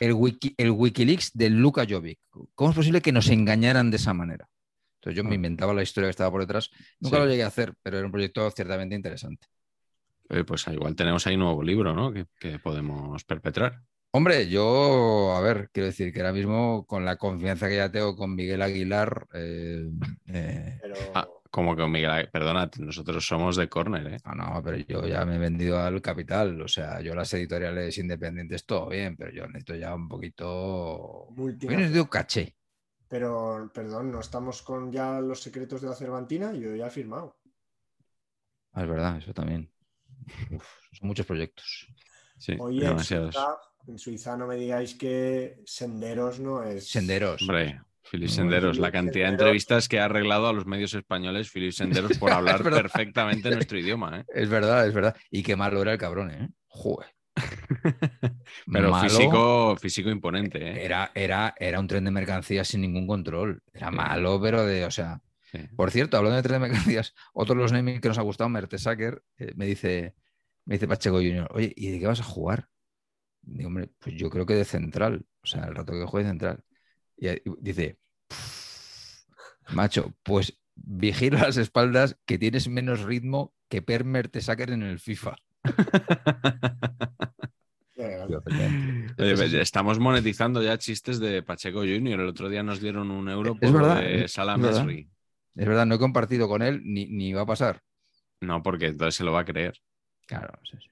el, 0.00 0.12
wiki, 0.14 0.54
el 0.58 0.70
Wikileaks 0.72 1.32
de 1.34 1.50
Luka 1.50 1.86
Jovic. 1.88 2.20
¿Cómo 2.54 2.70
es 2.70 2.76
posible 2.76 3.02
que 3.02 3.12
nos 3.12 3.30
engañaran 3.30 3.90
de 3.90 3.96
esa 3.98 4.14
manera? 4.14 4.48
Entonces 5.06 5.22
yo 5.22 5.28
me 5.28 5.36
inventaba 5.36 5.72
la 5.72 5.82
historia 5.84 6.08
que 6.08 6.10
estaba 6.10 6.32
por 6.32 6.40
detrás. 6.40 6.70
Nunca 6.98 7.16
Sí. 7.18 7.22
lo 7.22 7.28
llegué 7.28 7.44
a 7.44 7.46
hacer, 7.46 7.74
pero 7.82 7.96
era 7.98 8.06
un 8.06 8.12
proyecto 8.12 8.50
ciertamente 8.50 8.96
interesante. 8.96 9.46
Eh, 10.30 10.42
pues 10.42 10.66
igual 10.66 10.96
tenemos 10.96 11.24
ahí 11.28 11.34
un 11.34 11.40
nuevo 11.42 11.62
libro, 11.62 11.94
¿no? 11.94 12.12
Que, 12.12 12.26
que 12.40 12.58
podemos 12.58 13.22
perpetrar. 13.24 13.82
Hombre, 14.10 14.48
yo, 14.48 15.32
a 15.36 15.40
ver, 15.40 15.70
quiero 15.72 15.86
decir 15.86 16.12
que 16.12 16.20
ahora 16.20 16.32
mismo, 16.32 16.84
con 16.86 17.04
la 17.04 17.16
confianza 17.16 17.68
que 17.68 17.76
ya 17.76 17.92
tengo 17.92 18.16
con 18.16 18.34
Miguel 18.34 18.62
Aguilar, 18.62 19.28
eh, 19.34 19.88
eh, 20.26 20.78
Pero 20.82 20.94
Ah, 21.14 21.28
como 21.50 21.76
que 21.76 21.86
Miguel, 21.86 22.28
perdona, 22.32 22.68
nosotros 22.78 23.24
somos 23.24 23.56
de 23.56 23.68
córner, 23.68 24.06
¿eh? 24.14 24.16
no, 24.24 24.34
no, 24.34 24.62
pero 24.64 24.76
yo 24.78 25.06
ya 25.06 25.24
me 25.24 25.36
he 25.36 25.38
vendido 25.38 25.78
al 25.78 26.02
capital. 26.02 26.60
O 26.60 26.66
sea, 26.68 27.00
yo 27.00 27.14
las 27.14 27.32
editoriales 27.34 27.96
independientes, 27.98 28.66
todo 28.66 28.88
bien, 28.88 29.16
pero 29.16 29.30
yo 29.32 29.46
necesito 29.46 29.76
ya 29.76 29.94
un 29.94 30.08
poquito. 30.08 31.28
Yo 31.36 31.70
necesito 31.70 32.08
caché. 32.10 32.56
Pero, 33.08 33.70
perdón, 33.72 34.10
¿no 34.10 34.20
estamos 34.20 34.62
con 34.62 34.90
ya 34.90 35.20
los 35.20 35.40
secretos 35.40 35.80
de 35.80 35.88
la 35.88 35.94
Cervantina? 35.94 36.52
Yo 36.52 36.74
ya 36.74 36.88
he 36.88 36.90
firmado. 36.90 37.36
Ah, 38.72 38.82
es 38.82 38.88
verdad, 38.88 39.16
eso 39.18 39.32
también. 39.32 39.70
Uf, 40.50 40.66
son 40.92 41.08
muchos 41.08 41.24
proyectos. 41.24 41.86
Sí, 42.38 42.56
Oye, 42.58 42.82
en 42.82 42.90
demasiados. 42.90 43.34
Suiza, 43.34 43.56
en 43.86 43.98
Suiza 43.98 44.36
no 44.36 44.46
me 44.46 44.56
digáis 44.56 44.94
que 44.94 45.62
Senderos 45.64 46.40
no 46.40 46.62
es... 46.62 46.88
Senderos. 46.88 47.42
Hombre, 47.42 47.80
Muy 48.12 48.28
Senderos, 48.28 48.78
la 48.78 48.92
cantidad 48.92 49.26
de 49.26 49.32
entrevistas 49.32 49.88
que 49.88 50.00
ha 50.00 50.04
arreglado 50.04 50.48
a 50.48 50.52
los 50.52 50.66
medios 50.66 50.92
españoles 50.94 51.50
Philip 51.50 51.72
Senderos 51.72 52.18
por 52.18 52.30
hablar 52.32 52.62
perfectamente 52.62 53.50
nuestro 53.50 53.78
idioma, 53.78 54.20
¿eh? 54.20 54.24
Es 54.28 54.48
verdad, 54.48 54.86
es 54.86 54.92
verdad. 54.92 55.16
Y 55.30 55.42
qué 55.42 55.56
malo 55.56 55.80
era 55.80 55.92
el 55.92 55.98
cabrón, 55.98 56.30
¿eh? 56.30 56.50
Joder. 56.66 57.15
Pero 58.72 58.90
Malo. 58.90 59.08
físico, 59.08 59.76
físico 59.76 60.10
imponente, 60.10 60.58
¿eh? 60.58 60.84
Era, 60.84 61.10
era, 61.14 61.54
era 61.58 61.80
un 61.80 61.86
tren 61.86 62.04
de 62.04 62.10
mercancías 62.10 62.68
sin 62.68 62.80
ningún 62.80 63.06
control. 63.06 63.62
Era 63.72 63.90
malo, 63.90 64.40
pero 64.40 64.64
de, 64.64 64.84
o 64.84 64.90
sea. 64.90 65.20
Sí. 65.42 65.58
Por 65.76 65.90
cierto, 65.90 66.16
hablando 66.16 66.36
de 66.36 66.42
tren 66.42 66.60
de 66.60 66.68
mercancías, 66.68 67.14
otro 67.32 67.54
de 67.54 67.62
los 67.62 67.72
naming 67.72 68.00
que 68.00 68.08
nos 68.08 68.18
ha 68.18 68.22
gustado, 68.22 68.48
Mertesacker, 68.48 69.22
eh, 69.38 69.52
me 69.54 69.66
dice, 69.66 70.14
me 70.64 70.74
dice 70.74 70.88
Pacheco 70.88 71.16
Junior, 71.16 71.48
oye, 71.52 71.72
¿y 71.76 71.90
de 71.90 72.00
qué 72.00 72.06
vas 72.06 72.20
a 72.20 72.24
jugar? 72.24 72.68
Digo, 73.42 73.68
hombre, 73.68 73.90
pues 73.98 74.16
yo 74.16 74.28
creo 74.28 74.44
que 74.44 74.54
de 74.54 74.64
central. 74.64 75.24
O 75.42 75.46
sea, 75.46 75.64
el 75.64 75.74
rato 75.74 75.92
que 75.92 76.04
juegue 76.04 76.28
central. 76.28 76.64
Y 77.16 77.28
dice, 77.60 77.98
macho, 79.70 80.14
pues 80.22 80.58
vigila 80.74 81.42
las 81.42 81.56
espaldas 81.56 82.18
que 82.26 82.38
tienes 82.38 82.68
menos 82.68 83.02
ritmo 83.02 83.54
que 83.68 83.82
Per 83.82 84.04
Mertesacker 84.04 84.70
en 84.70 84.82
el 84.82 84.98
FIFA. 84.98 85.36
Estamos 89.60 89.98
monetizando 89.98 90.62
ya 90.62 90.78
chistes 90.78 91.18
de 91.18 91.42
Pacheco 91.42 91.80
Junior. 91.80 92.20
El 92.20 92.28
otro 92.28 92.48
día 92.48 92.62
nos 92.62 92.80
dieron 92.80 93.10
un 93.10 93.28
euro 93.28 93.52
Es 93.60 93.70
por 93.70 93.80
lo 93.80 93.86
verdad, 93.88 94.00
de 94.00 94.24
es 94.24 94.32
Salah 94.32 94.56
verdad. 94.56 94.84
Mesri. 94.84 95.08
Es 95.54 95.66
verdad, 95.66 95.86
no 95.86 95.94
he 95.94 95.98
compartido 95.98 96.48
con 96.48 96.62
él 96.62 96.82
ni, 96.84 97.06
ni 97.06 97.32
va 97.32 97.42
a 97.42 97.46
pasar. 97.46 97.80
No, 98.40 98.62
porque 98.62 98.86
entonces 98.86 99.14
se 99.14 99.24
lo 99.24 99.32
va 99.32 99.40
a 99.40 99.44
creer. 99.44 99.74
Claro, 100.26 100.58
sí, 100.64 100.76
sí. 100.78 100.90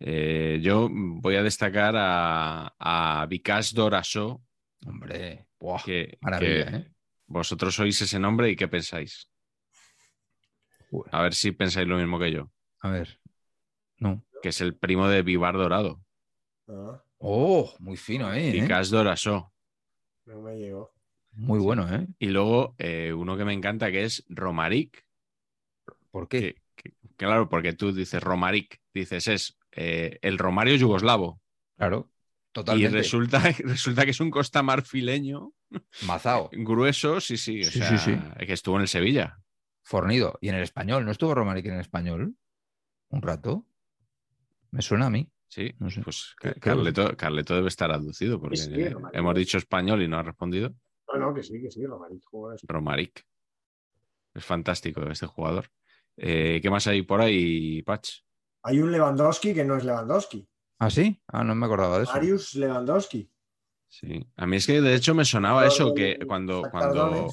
Eh, 0.00 0.58
yo 0.62 0.88
voy 0.90 1.36
a 1.36 1.42
destacar 1.42 1.94
a, 1.96 2.74
a 2.78 3.26
Vikas 3.26 3.74
Doraso, 3.74 4.42
Hombre, 4.86 5.48
buah, 5.58 5.82
que, 5.84 6.18
maravilla, 6.20 6.70
que 6.70 6.76
¿eh? 6.76 6.92
vosotros 7.26 7.78
oís 7.80 8.00
ese 8.00 8.18
nombre 8.18 8.50
y 8.50 8.56
qué 8.56 8.68
pensáis. 8.68 9.30
A 11.10 11.22
ver 11.22 11.34
si 11.34 11.52
pensáis 11.52 11.86
lo 11.86 11.98
mismo 11.98 12.18
que 12.18 12.32
yo, 12.32 12.50
A 12.80 12.90
ver. 12.90 13.18
No. 14.00 14.22
que 14.42 14.50
es 14.50 14.60
el 14.60 14.76
primo 14.76 15.08
de 15.08 15.22
Vivar 15.22 15.54
Dorado, 15.54 16.00
Ah, 16.68 17.02
Oh, 17.20 17.74
muy 17.80 17.96
fino, 17.96 18.32
¿eh? 18.32 18.52
Vikas 18.52 18.90
Doraso. 18.90 19.52
no 20.26 20.40
me 20.42 20.56
llegó. 20.58 20.92
Muy 21.32 21.58
bueno, 21.58 21.92
¿eh? 21.94 22.06
Y 22.18 22.28
luego 22.28 22.74
eh, 22.78 23.12
uno 23.12 23.36
que 23.36 23.44
me 23.44 23.52
encanta 23.52 23.90
que 23.90 24.04
es 24.04 24.24
Romaric, 24.28 25.04
¿Por 26.10 26.28
qué? 26.28 26.56
que, 26.76 26.90
que- 26.90 26.94
claro, 27.16 27.48
porque 27.48 27.72
tú 27.72 27.92
dices 27.92 28.22
Romaric, 28.22 28.80
dices 28.94 29.28
es 29.28 29.58
eh, 29.72 30.18
el 30.22 30.38
Romario 30.38 30.76
yugoslavo. 30.76 31.40
Claro, 31.76 32.10
Y 32.10 32.52
totalmente. 32.52 32.96
resulta, 32.96 33.40
resulta 33.60 34.04
que 34.04 34.10
es 34.10 34.20
un 34.20 34.30
costa 34.30 34.62
marfileño 34.62 35.52
Mazao, 36.00 36.48
grueso, 36.52 37.20
sí, 37.20 37.36
sí, 37.36 37.60
o 37.62 37.70
Sí, 37.70 37.78
sea, 37.78 37.98
sí, 37.98 38.14
que 38.46 38.52
estuvo 38.52 38.76
en 38.76 38.82
el 38.82 38.88
Sevilla. 38.88 39.38
fornido. 39.82 40.38
Y 40.40 40.48
en 40.50 40.54
el 40.56 40.62
español, 40.62 41.04
¿no 41.04 41.10
estuvo 41.10 41.34
Romaric 41.34 41.66
en 41.66 41.74
el 41.74 41.80
español? 41.80 42.36
Un 43.10 43.22
rato. 43.22 43.66
Me 44.70 44.82
suena 44.82 45.06
a 45.06 45.10
mí. 45.10 45.30
Sí, 45.50 45.72
No 45.78 45.88
sé. 45.88 46.02
pues 46.02 46.34
Carleto, 46.60 47.16
Carleto 47.16 47.54
debe 47.54 47.68
estar 47.68 47.90
aducido 47.90 48.38
porque 48.38 48.56
Sí, 48.58 48.64
sí, 48.74 48.88
Romaric. 48.90 49.18
hemos 49.18 49.34
dicho 49.34 49.56
español 49.58 50.02
y 50.02 50.08
no 50.08 50.18
ha 50.18 50.22
respondido. 50.22 50.74
No, 51.12 51.18
no, 51.18 51.34
que 51.34 51.42
sí, 51.42 51.58
que 51.62 51.70
sí, 51.70 51.86
Romaric 51.86 52.22
juega 52.30 52.54
eso. 52.56 52.66
Romaric. 52.68 53.24
Es 54.34 54.44
fantástico 54.44 55.02
este 55.10 55.26
jugador. 55.26 55.70
Eh, 56.18 56.58
¿Qué 56.60 56.68
más 56.68 56.86
hay 56.86 57.00
por 57.02 57.20
ahí, 57.22 57.82
Patch? 57.82 58.20
Hay 58.62 58.80
un 58.80 58.92
Lewandowski 58.92 59.54
que 59.54 59.64
no 59.64 59.76
es 59.76 59.84
Lewandowski. 59.84 60.46
¿Ah, 60.80 60.90
sí? 60.90 61.20
Ah, 61.28 61.42
no 61.44 61.54
me 61.54 61.64
acordaba 61.64 61.96
de 61.98 62.04
eso. 62.04 62.12
Marius 62.12 62.54
Lewandowski. 62.54 63.30
Sí. 63.88 64.26
A 64.36 64.46
mí 64.46 64.56
es 64.56 64.66
que 64.66 64.82
de 64.82 64.94
hecho 64.94 65.14
me 65.14 65.24
sonaba 65.24 65.66
eso, 65.66 65.94
que 65.94 66.18
cuando, 66.26 66.62
cuando. 66.70 67.28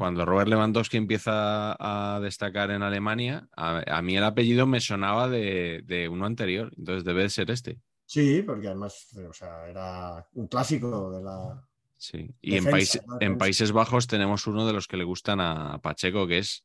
Cuando 0.00 0.24
Robert 0.24 0.48
Lewandowski 0.48 0.96
empieza 0.96 1.76
a 1.78 2.20
destacar 2.20 2.70
en 2.70 2.82
Alemania, 2.82 3.46
a, 3.54 3.82
a 3.98 4.00
mí 4.00 4.16
el 4.16 4.24
apellido 4.24 4.66
me 4.66 4.80
sonaba 4.80 5.28
de, 5.28 5.82
de 5.84 6.08
uno 6.08 6.24
anterior, 6.24 6.72
entonces 6.78 7.04
debe 7.04 7.24
de 7.24 7.28
ser 7.28 7.50
este. 7.50 7.78
Sí, 8.06 8.42
porque 8.42 8.68
además 8.68 9.06
o 9.28 9.32
sea, 9.34 9.68
era 9.68 10.26
un 10.32 10.48
clásico 10.48 11.10
de 11.10 11.22
la. 11.22 11.68
Sí. 11.98 12.34
Y 12.40 12.56
en, 12.56 12.64
país- 12.64 12.98
¿no? 13.06 13.18
en. 13.20 13.36
Países 13.36 13.72
Bajos 13.72 14.06
tenemos 14.06 14.46
uno 14.46 14.66
de 14.66 14.72
los 14.72 14.88
que 14.88 14.96
le 14.96 15.04
gustan 15.04 15.38
a 15.38 15.78
Pacheco, 15.82 16.26
que 16.26 16.38
es 16.38 16.64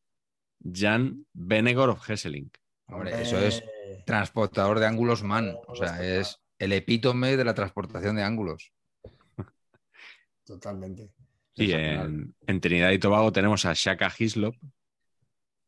Jan 0.63 1.25
Benegor 1.33 1.89
of 1.89 2.09
Hesseling. 2.09 2.49
Hombre, 2.87 3.21
eso 3.21 3.37
es 3.37 3.59
Eh, 3.59 4.01
transportador 4.05 4.79
de 4.79 4.85
ángulos 4.85 5.23
man. 5.23 5.57
O 5.67 5.75
sea, 5.75 6.01
es 6.01 6.39
el 6.57 6.71
epítome 6.71 7.35
de 7.35 7.43
la 7.43 7.53
transportación 7.53 8.15
de 8.15 8.23
ángulos. 8.23 8.71
Totalmente. 10.45 11.11
Y 11.55 11.71
en, 11.73 12.35
en 12.47 12.61
Trinidad 12.61 12.91
y 12.91 12.99
Tobago 12.99 13.31
tenemos 13.31 13.65
a 13.65 13.73
Shaka 13.73 14.11
Hislop, 14.17 14.55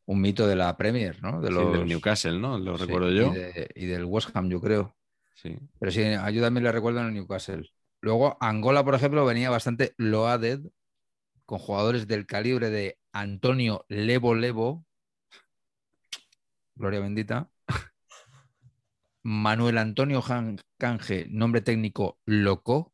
Un 0.06 0.22
mito 0.22 0.48
de 0.48 0.56
la 0.56 0.76
Premier, 0.78 1.22
¿no? 1.22 1.42
De 1.42 1.52
sí, 1.52 1.52
los, 1.52 1.66
del 1.66 1.88
Newcastle, 1.88 2.40
¿no? 2.40 2.58
Lo 2.58 2.78
sí, 2.78 2.78
recuerdo 2.78 3.12
y 3.16 3.18
yo. 3.18 3.32
de- 3.32 3.70
y 3.76 3.86
del 3.86 4.06
West 4.06 4.30
Ham, 4.36 4.50
yo 4.50 4.62
creo. 4.62 4.96
Sí. 5.36 5.58
Pero 5.80 5.92
sí, 5.92 6.02
yo 6.34 6.42
también 6.44 6.64
le 6.66 6.72
recuerdo 6.72 7.02
en 7.02 7.08
el 7.08 7.14
Newcastle. 7.16 7.70
Luego, 8.02 8.38
Angola, 8.42 8.84
por 8.86 8.96
ejemplo, 8.96 9.26
venía 9.26 9.50
bastante 9.50 9.94
loaded 9.98 10.62
con 11.46 11.60
jugadores 11.60 12.08
del 12.08 12.26
calibre 12.28 12.70
de 12.72 13.00
Antonio 13.14 13.86
Levo 13.90 14.36
Levo, 14.36 14.86
gloria 16.76 17.00
bendita, 17.02 17.50
Manuel 19.24 19.78
Antonio 19.78 20.24
Canje, 20.80 21.28
nombre 21.30 21.62
técnico 21.62 22.20
Loco, 22.26 22.94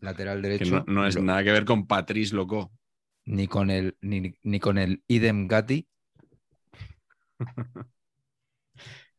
lateral 0.00 0.42
Que 0.42 0.48
derecho, 0.48 0.84
no, 0.86 0.92
no 0.92 1.06
es 1.06 1.14
lo- 1.14 1.22
nada 1.22 1.42
que 1.44 1.52
ver 1.52 1.64
con 1.64 1.86
Patrice 1.86 2.34
Loco. 2.34 2.72
ni 3.24 3.46
con 3.46 3.70
el 3.70 3.96
ni, 4.00 4.34
ni 4.42 4.60
con 4.60 4.78
el 4.78 5.02
idem 5.08 5.46
Gatti. 5.48 5.86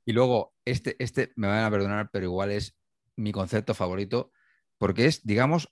y 0.05 0.13
luego, 0.13 0.53
este, 0.65 0.95
este 0.99 1.31
me 1.35 1.47
van 1.47 1.63
a 1.63 1.71
perdonar, 1.71 2.09
pero 2.11 2.25
igual 2.25 2.51
es 2.51 2.75
mi 3.15 3.31
concepto 3.31 3.73
favorito, 3.73 4.31
porque 4.77 5.05
es, 5.05 5.25
digamos, 5.25 5.71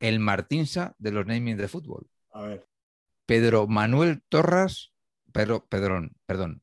el 0.00 0.18
Martinsa 0.20 0.94
de 0.98 1.12
los 1.12 1.26
naming 1.26 1.56
de 1.56 1.68
fútbol. 1.68 2.08
A 2.32 2.42
ver. 2.42 2.66
Pedro 3.26 3.66
Manuel 3.66 4.22
Torras, 4.28 4.92
Pedro, 5.32 5.66
Pedrón, 5.68 6.16
perdón, 6.26 6.62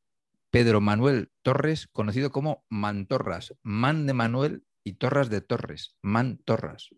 Pedro 0.52 0.82
Manuel 0.82 1.32
Torres, 1.42 1.88
conocido 1.88 2.32
como 2.32 2.66
Mantorras, 2.70 3.56
Man 3.64 4.06
de 4.08 4.14
Manuel 4.14 4.64
y 4.84 4.94
Torras 4.94 5.30
de 5.30 5.42
Torres, 5.42 5.96
Man 6.02 6.40
Torras. 6.44 6.90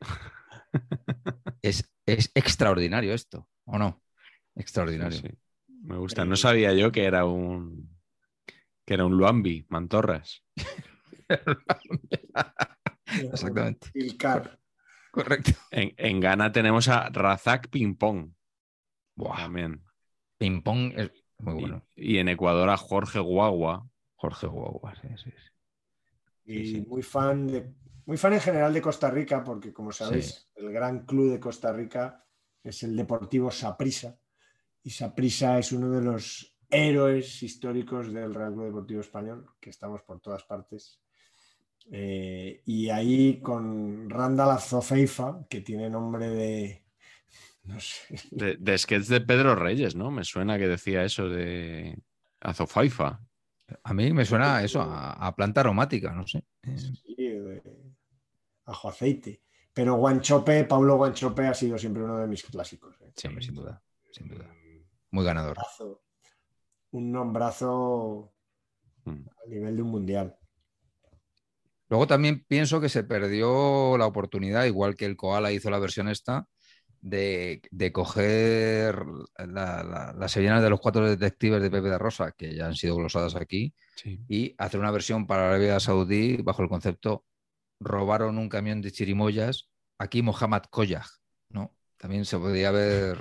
es, 1.62 1.90
es 2.06 2.30
extraordinario 2.34 3.14
esto, 3.14 3.48
¿o 3.64 3.78
no? 3.78 4.02
Extraordinario. 4.54 5.18
Sí, 5.18 5.28
sí. 5.28 5.38
Me 5.82 5.96
gusta. 5.96 6.24
No 6.24 6.36
sabía 6.36 6.72
yo 6.72 6.92
que 6.92 7.04
era 7.04 7.24
un 7.24 7.94
que 8.84 8.94
era 8.94 9.04
un 9.04 9.16
Luambi, 9.16 9.66
Mantorras. 9.68 10.44
Exactamente. 13.06 13.90
Ilcar. 13.94 14.58
Correcto. 15.10 15.52
En, 15.70 15.92
en 15.96 16.20
Ghana 16.20 16.52
tenemos 16.52 16.88
a 16.88 17.08
Razak 17.08 17.68
Pimpong 17.68 18.32
Buah, 19.16 19.36
también. 19.36 19.82
ping 20.38 20.62
pong 20.62 20.92
es 20.96 21.10
muy 21.38 21.54
Y- 21.56 21.60
bueno. 21.60 21.86
Y, 21.96 22.18
en 22.18 22.28
Ecuador 22.28 22.68
a 22.68 22.76
Jorge 22.76 23.18
Guagua. 23.18 23.88
Jorge 24.16 24.46
Guagua, 24.46 24.94
sí, 25.00 25.08
sí, 25.16 25.30
sí. 25.30 26.52
Y 26.52 26.64
Sí, 26.64 26.74
sí. 26.76 26.86
muy 26.86 27.02
fan 27.02 27.46
de. 27.46 27.72
Muy 28.06 28.16
fan 28.16 28.34
en 28.34 28.40
general 28.40 28.72
de 28.72 28.80
Costa 28.80 29.10
Rica, 29.10 29.42
porque 29.42 29.72
como 29.72 29.90
sabéis, 29.90 30.48
el 30.54 30.72
gran 30.72 31.04
club 31.04 31.32
de 31.32 31.40
Costa 31.40 31.72
Rica 31.72 32.24
es 32.62 32.84
el 32.84 32.96
Deportivo 32.96 33.50
Saprissa. 33.50 34.16
Y 34.84 34.90
Saprissa 34.90 35.58
es 35.58 35.72
uno 35.72 35.90
de 35.90 36.02
los 36.02 36.56
héroes 36.70 37.42
históricos 37.42 38.12
del 38.12 38.32
Real 38.32 38.52
Club 38.52 38.66
Deportivo 38.66 39.00
Español, 39.00 39.46
que 39.60 39.70
estamos 39.70 40.02
por 40.02 40.20
todas 40.20 40.44
partes. 40.44 41.00
Eh, 41.90 42.62
y 42.64 42.88
ahí 42.90 43.40
con 43.40 44.08
Randall 44.08 44.52
Azofeifa, 44.52 45.44
que 45.48 45.60
tiene 45.60 45.90
nombre 45.90 46.28
de. 46.28 46.82
No 47.64 47.80
sé. 47.80 48.14
De, 48.30 48.56
de 48.56 48.78
sketch 48.78 49.06
de 49.08 49.20
Pedro 49.20 49.56
Reyes, 49.56 49.96
¿no? 49.96 50.12
Me 50.12 50.22
suena 50.22 50.56
que 50.56 50.68
decía 50.68 51.02
eso 51.02 51.28
de 51.28 51.98
Azofaifa. 52.38 53.20
A 53.82 53.92
mí 53.92 54.12
me 54.12 54.24
suena 54.24 54.62
eso, 54.62 54.80
a, 54.80 55.14
a 55.14 55.34
planta 55.34 55.62
aromática, 55.62 56.12
no 56.12 56.24
sé. 56.24 56.44
Sí, 56.62 57.16
de 57.16 57.60
ajo 58.66 58.88
aceite. 58.88 59.40
Pero 59.72 59.94
Guanchope, 59.94 60.64
Pablo 60.64 60.96
Guanchope 60.96 61.46
ha 61.46 61.54
sido 61.54 61.76
siempre 61.78 62.02
uno 62.02 62.18
de 62.18 62.26
mis 62.26 62.42
clásicos. 62.44 62.96
¿eh? 63.02 63.12
Sí, 63.16 63.26
hombre, 63.28 63.44
sin 63.44 63.54
duda, 63.54 63.82
sin 64.12 64.28
duda. 64.28 64.46
Muy 65.10 65.24
ganador. 65.24 65.56
un 66.92 67.12
nombrazo 67.12 68.32
Mm. 69.04 69.24
a 69.44 69.48
nivel 69.48 69.76
de 69.76 69.82
un 69.82 69.88
mundial. 69.90 70.36
Luego 71.88 72.06
también 72.06 72.44
pienso 72.48 72.80
que 72.80 72.88
se 72.88 73.04
perdió 73.04 73.96
la 73.98 74.06
oportunidad, 74.06 74.64
igual 74.64 74.96
que 74.96 75.04
el 75.04 75.16
Koala 75.16 75.52
hizo 75.52 75.70
la 75.70 75.78
versión 75.78 76.08
esta, 76.08 76.48
de, 77.00 77.60
de 77.70 77.92
coger 77.92 78.96
la- 79.38 79.84
la- 79.84 80.14
las 80.18 80.32
sevillanas 80.32 80.62
de 80.62 80.70
los 80.70 80.80
cuatro 80.80 81.08
detectives 81.08 81.62
de 81.62 81.70
Pepe 81.70 81.88
de 81.88 81.98
Rosa, 81.98 82.32
que 82.32 82.54
ya 82.56 82.66
han 82.66 82.74
sido 82.74 82.96
glosadas 82.96 83.36
aquí, 83.36 83.74
Sí. 83.94 84.18
y 84.28 84.54
hacer 84.58 84.80
una 84.80 84.90
versión 84.90 85.26
para 85.26 85.48
Arabia 85.48 85.78
Saudí 85.78 86.38
bajo 86.38 86.62
el 86.62 86.68
concepto 86.68 87.24
robaron 87.80 88.38
un 88.38 88.48
camión 88.48 88.80
de 88.82 88.90
chirimoyas, 88.92 89.68
aquí 89.98 90.22
Mohammad 90.22 90.62
Koyaj, 90.70 91.06
¿no? 91.50 91.74
También 91.96 92.24
se 92.24 92.38
podría 92.38 92.68
haber, 92.68 93.18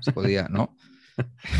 se 0.00 0.12
podía, 0.12 0.48
¿no? 0.48 0.76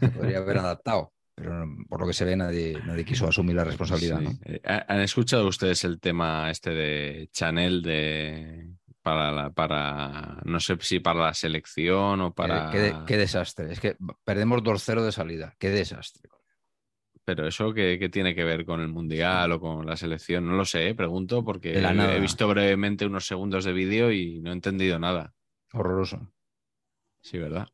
Se 0.00 0.08
podría 0.08 0.38
haber 0.38 0.58
adaptado, 0.58 1.12
pero 1.36 1.64
por 1.88 2.00
lo 2.00 2.06
que 2.08 2.12
se 2.12 2.24
ve 2.24 2.34
nadie, 2.36 2.76
nadie 2.84 3.04
quiso 3.04 3.28
asumir 3.28 3.54
la 3.54 3.62
responsabilidad, 3.64 4.18
Sí. 4.18 4.24
¿no? 4.24 4.30
Eh, 4.44 4.60
¿ha- 4.64 4.84
¿Han 4.92 5.00
escuchado 5.00 5.46
ustedes 5.46 5.84
el 5.84 6.00
tema 6.00 6.50
este 6.50 6.70
de 6.70 7.28
Chanel 7.32 7.80
de 7.82 8.70
para 9.02 9.30
la, 9.30 9.50
para 9.50 10.40
no 10.44 10.58
sé 10.58 10.76
si 10.80 10.98
para 10.98 11.20
la 11.26 11.34
selección 11.34 12.20
o 12.22 12.30
Qué- 12.30 12.34
para 12.34 12.70
Qué, 12.72 12.92
qué 13.06 13.16
desastre. 13.16 13.72
Es 13.72 13.78
que 13.78 13.96
perdemos 14.24 14.62
2-0 14.64 15.04
de 15.04 15.12
salida. 15.12 15.54
Qué 15.58 15.70
desastre. 15.70 16.28
Pero 17.28 17.46
eso 17.46 17.74
qué, 17.74 17.98
qué 17.98 18.08
tiene 18.08 18.34
que 18.34 18.42
ver 18.42 18.64
con 18.64 18.80
el 18.80 18.88
mundial 18.88 19.52
o 19.52 19.60
con 19.60 19.84
la 19.84 19.98
selección 19.98 20.46
no 20.46 20.56
lo 20.56 20.64
sé, 20.64 20.88
eh, 20.88 20.94
pregunto 20.94 21.44
porque 21.44 21.78
he 21.78 22.20
visto 22.20 22.48
brevemente 22.48 23.04
unos 23.04 23.26
segundos 23.26 23.66
de 23.66 23.74
vídeo 23.74 24.10
y 24.10 24.40
no 24.40 24.48
he 24.48 24.54
entendido 24.54 24.98
nada. 24.98 25.34
Horroroso. 25.74 26.32
Sí, 27.20 27.36
¿verdad? 27.36 27.68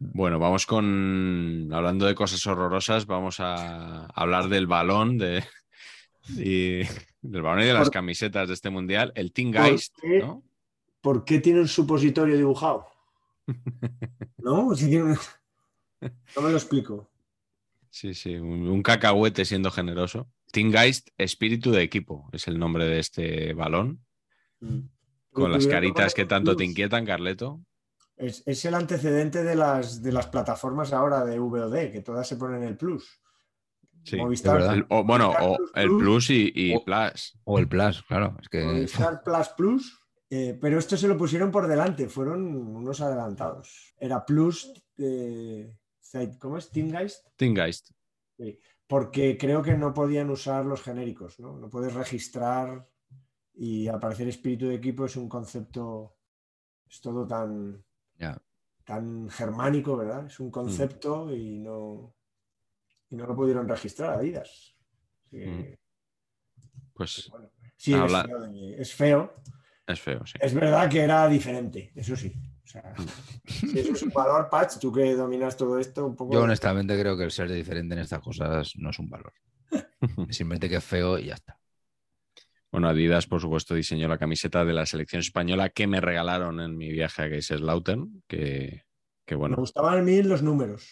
Bueno, 0.00 0.40
vamos 0.40 0.66
con. 0.66 1.70
Hablando 1.72 2.06
de 2.06 2.16
cosas 2.16 2.44
horrorosas, 2.44 3.06
vamos 3.06 3.38
a 3.38 4.06
hablar 4.06 4.48
del 4.48 4.66
balón, 4.66 5.16
de, 5.16 5.44
y, 6.30 6.78
del 7.22 7.42
balón 7.42 7.62
y 7.62 7.66
de 7.66 7.72
las 7.72 7.90
camisetas 7.90 8.48
de 8.48 8.54
este 8.54 8.70
mundial. 8.70 9.12
El 9.14 9.32
Team 9.32 9.52
¿Por 9.52 9.62
Geist? 9.62 9.96
¿no? 10.02 10.42
¿Por 11.00 11.24
qué 11.24 11.38
tiene 11.38 11.60
un 11.60 11.68
supositorio 11.68 12.36
dibujado? 12.36 12.88
¿No? 14.38 14.74
Si 14.74 14.90
tiene 14.90 15.14
No 16.34 16.42
me 16.42 16.50
lo 16.50 16.56
explico. 16.56 17.08
Sí, 17.96 18.12
sí, 18.12 18.34
un, 18.36 18.68
un 18.68 18.82
cacahuete 18.82 19.46
siendo 19.46 19.70
generoso. 19.70 20.28
Team 20.52 20.70
Geist, 20.70 21.08
espíritu 21.16 21.70
de 21.70 21.80
equipo, 21.80 22.28
es 22.30 22.46
el 22.46 22.58
nombre 22.58 22.84
de 22.84 22.98
este 22.98 23.54
balón. 23.54 24.04
Mm. 24.60 24.80
Con 25.30 25.50
las 25.50 25.66
caritas 25.66 26.12
que 26.12 26.26
tanto 26.26 26.54
te 26.54 26.64
inquietan, 26.66 27.06
Carleto. 27.06 27.64
Es, 28.14 28.42
es 28.44 28.62
el 28.66 28.74
antecedente 28.74 29.42
de 29.42 29.54
las, 29.54 30.02
de 30.02 30.12
las 30.12 30.26
plataformas 30.26 30.92
ahora 30.92 31.24
de 31.24 31.38
VOD, 31.38 31.90
que 31.90 32.02
todas 32.02 32.28
se 32.28 32.36
ponen 32.36 32.64
el 32.64 32.76
plus. 32.76 33.22
Sí. 34.04 34.18
Movistar, 34.18 34.84
o, 34.90 35.02
bueno, 35.02 35.28
Movistar 35.32 35.48
o 35.48 35.56
Plus 35.56 35.70
el 35.74 35.88
Plus. 35.96 36.30
Y, 36.30 36.52
y 36.54 36.74
O- 36.74 36.84
Plus. 36.84 37.38
O 37.44 37.58
el 37.58 37.66
Plus, 37.66 38.02
claro. 38.02 38.36
Es 38.42 38.48
que 38.50 38.62
Movistar 38.62 39.22
Plus 39.24 39.48
Plus, 39.56 40.00
eh, 40.28 40.58
pero 40.60 40.78
esto 40.78 40.98
se 40.98 41.08
lo 41.08 41.16
pusieron 41.16 41.50
por 41.50 41.66
delante, 41.66 42.10
fueron 42.10 42.44
unos 42.54 43.00
adelantados. 43.00 43.94
Era 43.98 44.22
Plus, 44.26 44.70
eh, 44.98 45.74
¿cómo 46.38 46.58
es? 46.58 46.70
Team 46.70 46.90
Geist, 46.90 47.26
Team 47.36 47.54
Geist. 47.54 47.90
porque 48.86 49.36
creo 49.38 49.62
que 49.62 49.74
no 49.76 49.92
podían 49.92 50.30
usar 50.30 50.64
los 50.64 50.82
genéricos, 50.82 51.40
¿no? 51.40 51.56
No 51.58 51.68
puedes 51.68 51.94
registrar 51.94 52.88
y 53.54 53.88
al 53.88 53.98
parecer 53.98 54.28
espíritu 54.28 54.66
de 54.68 54.74
equipo 54.76 55.06
es 55.06 55.16
un 55.16 55.28
concepto, 55.28 56.16
es 56.88 57.00
todo 57.00 57.26
tan, 57.26 57.82
tan 58.84 59.28
germánico, 59.30 59.96
¿verdad? 59.96 60.26
Es 60.26 60.38
un 60.38 60.50
concepto 60.50 61.34
y 61.34 61.58
no, 61.58 62.14
y 63.10 63.16
no 63.16 63.26
lo 63.26 63.34
pudieron 63.34 63.68
registrar 63.68 64.10
Adidas. 64.18 64.76
Así 65.26 65.30
que, 65.38 65.78
Pues 66.94 67.28
bueno, 67.30 67.50
sí, 67.76 67.92
es 67.92 67.98
Habla- 67.98 68.24
feo, 68.24 68.40
de- 68.40 68.80
es 68.80 68.94
feo. 68.94 69.34
es 69.86 70.00
feo, 70.00 70.24
sí. 70.26 70.38
Es 70.40 70.54
verdad 70.54 70.88
que 70.88 71.00
era 71.00 71.26
diferente, 71.28 71.90
eso 71.96 72.14
sí. 72.14 72.32
Sea, 72.76 72.94
si 73.46 73.78
eso 73.78 73.92
es 73.92 74.02
un 74.02 74.10
valor, 74.10 74.48
Patch, 74.50 74.78
tú 74.78 74.92
que 74.92 75.14
dominas 75.14 75.56
todo 75.56 75.78
esto 75.78 76.06
un 76.06 76.16
poco. 76.16 76.32
Yo 76.32 76.42
honestamente 76.42 76.98
creo 76.98 77.16
que 77.16 77.24
el 77.24 77.30
ser 77.30 77.50
diferente 77.50 77.94
en 77.94 78.00
estas 78.00 78.20
cosas 78.20 78.72
no 78.76 78.90
es 78.90 78.98
un 78.98 79.08
valor. 79.08 79.32
Simplemente 80.30 80.68
que 80.68 80.76
es 80.76 80.84
feo 80.84 81.18
y 81.18 81.26
ya 81.26 81.34
está. 81.34 81.58
Bueno, 82.70 82.88
Adidas, 82.88 83.26
por 83.26 83.40
supuesto, 83.40 83.74
diseñó 83.74 84.08
la 84.08 84.18
camiseta 84.18 84.64
de 84.64 84.74
la 84.74 84.84
selección 84.84 85.20
española 85.20 85.70
que 85.70 85.86
me 85.86 86.00
regalaron 86.00 86.60
en 86.60 86.76
mi 86.76 86.90
viaje 86.90 87.22
a 87.22 87.30
Kaiserslautern, 87.30 88.22
que, 88.26 88.84
que 89.24 89.34
Me 89.34 89.38
bueno, 89.38 89.56
gustaban 89.56 90.00
a 90.00 90.02
mí 90.02 90.22
los 90.22 90.42
números. 90.42 90.90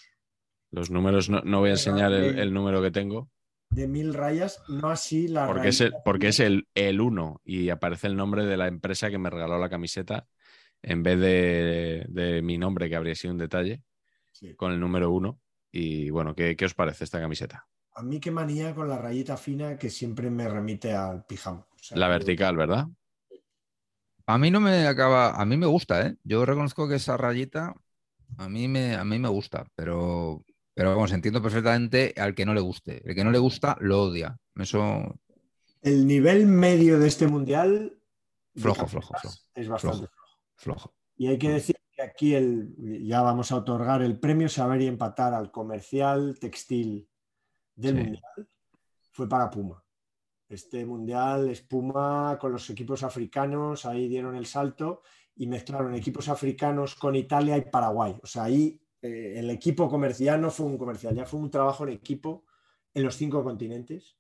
los 0.71 0.91
números, 0.91 1.29
no, 1.29 1.43
no 1.43 1.61
voy 1.61 1.71
a 1.71 1.73
enseñar 1.73 2.13
el, 2.13 2.55
número 2.55 2.81
que 2.81 2.91
tengo. 2.91 3.29
de 3.69 3.87
mil 3.87 4.15
rayas, 4.15 4.63
no 4.69 4.89
así 4.89 5.29
la 5.29 5.47
Porque 5.47 5.69
es 5.69 5.81
el, 5.83 5.93
porque 6.05 6.29
es 6.29 6.41
el, 6.41 6.69
el 6.75 7.01
1 7.03 7.43
y 7.45 7.69
aparece 7.69 8.07
el 8.07 8.17
nombre 8.17 8.47
de 8.47 8.57
la 8.57 8.69
empresa 8.69 9.11
que 9.11 9.19
me 9.19 9.29
regaló 9.29 9.59
la 9.59 9.69
camiseta 9.69 10.27
en 10.85 11.03
vez 11.03 11.19
de, 11.21 12.07
de 12.09 12.43
mi 12.43 12.59
nombre, 12.59 12.89
que 12.89 12.97
habría 12.97 13.15
sido 13.15 13.33
un 13.33 13.39
detalle, 13.39 13.83
Sí. 14.33 14.55
con 14.55 14.73
el 14.73 14.81
número 14.81 15.11
1. 15.13 15.41
Y 15.73 16.11
bueno, 16.11 16.35
¿qué, 16.35 16.57
qué 16.57 16.67
os 16.67 16.75
parece 16.75 17.05
esta 17.05 17.21
camiseta? 17.21 17.67
A 17.95 18.03
mí 18.03 18.21
qué 18.21 18.31
manía 18.31 18.75
con 18.75 18.89
la 18.89 18.99
rayita 18.99 19.37
fina 19.37 19.79
que 19.79 19.89
siempre 19.91 20.31
me 20.31 20.49
remite 20.49 20.93
al 20.95 21.25
pijama. 21.27 21.67
O 21.73 21.83
sea, 21.83 21.97
La 21.99 22.09
vertical, 22.09 22.57
¿verdad? 22.57 22.87
A 24.27 24.39
mí 24.39 24.51
no 24.51 24.61
me 24.61 24.87
acaba, 24.87 25.31
a 25.41 25.45
mí 25.45 25.57
me 25.57 25.67
gusta, 25.67 26.07
¿eh? 26.07 26.17
Yo 26.25 26.45
reconozco 26.47 26.89
que 26.89 26.95
esa 26.97 27.17
rayita 27.17 27.75
a 28.39 28.49
mí 28.49 28.69
me, 28.69 28.95
a 28.97 29.05
mí 29.05 29.19
me 29.19 29.29
gusta, 29.29 29.67
pero, 29.77 30.45
pero 30.75 30.91
vamos, 30.91 31.13
entiendo 31.13 31.43
perfectamente 31.43 32.15
al 32.17 32.35
que 32.35 32.47
no 32.47 32.55
le 32.55 32.61
guste. 32.61 33.03
El 33.09 33.15
que 33.15 33.25
no 33.25 33.31
le 33.31 33.39
gusta 33.39 33.77
lo 33.81 34.03
odia. 34.05 34.37
Eso 34.57 35.15
El 35.83 36.07
nivel 36.09 36.47
medio 36.47 36.99
de 36.99 37.07
este 37.07 37.29
mundial 37.29 37.97
Flojo, 38.57 38.87
flojo, 38.89 39.15
flojo. 39.15 39.39
es 39.55 39.69
bastante 39.69 40.07
Flojo. 40.07 40.24
Flojo. 40.57 40.95
Y 41.17 41.29
hay 41.29 41.39
que 41.39 41.51
decir 41.51 41.77
que 41.93 42.03
aquí 42.03 42.35
el, 42.35 42.75
ya 43.07 43.23
vamos 43.23 43.53
a 43.53 43.57
otorgar 43.57 44.03
el 44.03 44.19
premio 44.19 44.49
saber 44.49 44.83
y 44.83 44.87
empatar 44.87 45.33
al 45.35 45.51
comercial 45.51 46.37
textil 46.41 47.09
del 47.77 47.97
Sí. 47.97 48.03
mundial. 48.03 48.49
Fue 49.13 49.29
para 49.29 49.49
Puma. 49.51 49.83
Este 50.49 50.85
mundial 50.85 51.49
es 51.49 51.63
Puma 51.63 52.37
con 52.41 52.53
los 52.53 52.69
equipos 52.71 53.03
africanos, 53.03 53.87
ahí 53.87 54.09
dieron 54.09 54.37
el 54.37 54.47
salto 54.47 55.03
y 55.37 55.47
mezclaron 55.47 55.95
equipos 55.95 56.29
africanos 56.29 56.95
con 56.95 57.15
Italia 57.17 57.57
y 57.57 57.63
Paraguay. 57.63 58.17
O 58.23 58.27
sea, 58.27 58.45
ahí 58.45 58.81
eh, 59.03 59.35
el 59.37 59.51
equipo 59.51 59.89
comercial 59.89 60.41
no 60.41 60.51
fue 60.51 60.67
un 60.67 60.79
comercial, 60.79 61.15
ya 61.15 61.27
fue 61.27 61.41
un 61.41 61.51
trabajo 61.51 61.85
en 61.85 61.91
equipo 61.95 62.45
en 62.93 63.05
los 63.05 63.17
cinco 63.17 63.43
continentes. 63.43 64.17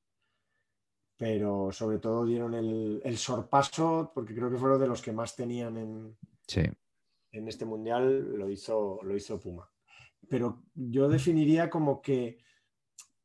Pero 1.16 1.70
sobre 1.72 1.98
todo 1.98 2.24
dieron 2.24 2.54
el, 2.54 3.00
el 3.04 3.16
sorpaso, 3.18 4.10
porque 4.14 4.34
creo 4.34 4.50
que 4.50 4.56
fueron 4.58 4.80
de 4.80 4.88
los 4.88 5.00
que 5.00 5.12
más 5.12 5.36
tenían 5.36 5.76
en, 5.76 6.16
Sí. 6.46 6.62
en 7.32 7.48
este 7.48 7.64
mundial 7.64 8.32
lo 8.36 8.50
hizo, 8.50 8.98
lo 9.02 9.16
hizo 9.16 9.38
Puma. 9.38 9.70
Pero 10.28 10.64
yo 10.74 11.08
definiría 11.08 11.70
como 11.70 12.02
que 12.02 12.38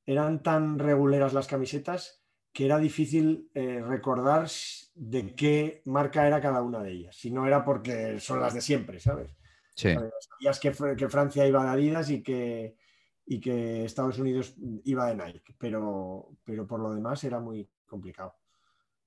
eran 0.06 0.44
tan 0.44 0.78
reguleras 0.80 1.34
las 1.34 1.48
camisetas 1.48 2.24
que 2.52 2.66
era 2.66 2.78
difícil 2.80 3.50
eh, 3.54 3.82
recordar 3.82 4.48
de 4.96 5.36
qué 5.36 5.82
marca 5.86 6.28
era 6.28 6.42
cada 6.42 6.62
una 6.62 6.82
de 6.84 6.92
ellas. 6.92 7.16
Si 7.16 7.32
no 7.32 7.46
era 7.48 7.64
porque 7.64 8.20
son 8.20 8.40
las 8.42 8.54
de 8.54 8.62
siempre, 8.62 9.00
¿sabes? 9.00 9.36
Sí. 9.76 9.90
Sabías 9.94 10.60
que, 10.60 10.72
que 10.98 11.10
Francia 11.10 11.48
iba 11.48 11.64
de 11.64 11.70
Adidas 11.70 12.10
y 12.10 12.22
que, 12.22 12.76
y 13.26 13.40
que 13.40 13.86
Estados 13.86 14.20
Unidos 14.20 14.56
iba 14.84 15.08
de 15.08 15.16
Nike, 15.16 15.56
pero, 15.58 16.32
pero 16.44 16.68
por 16.68 16.80
lo 16.82 16.92
demás 16.94 17.24
era 17.24 17.40
muy 17.40 17.70
complicado 17.90 18.36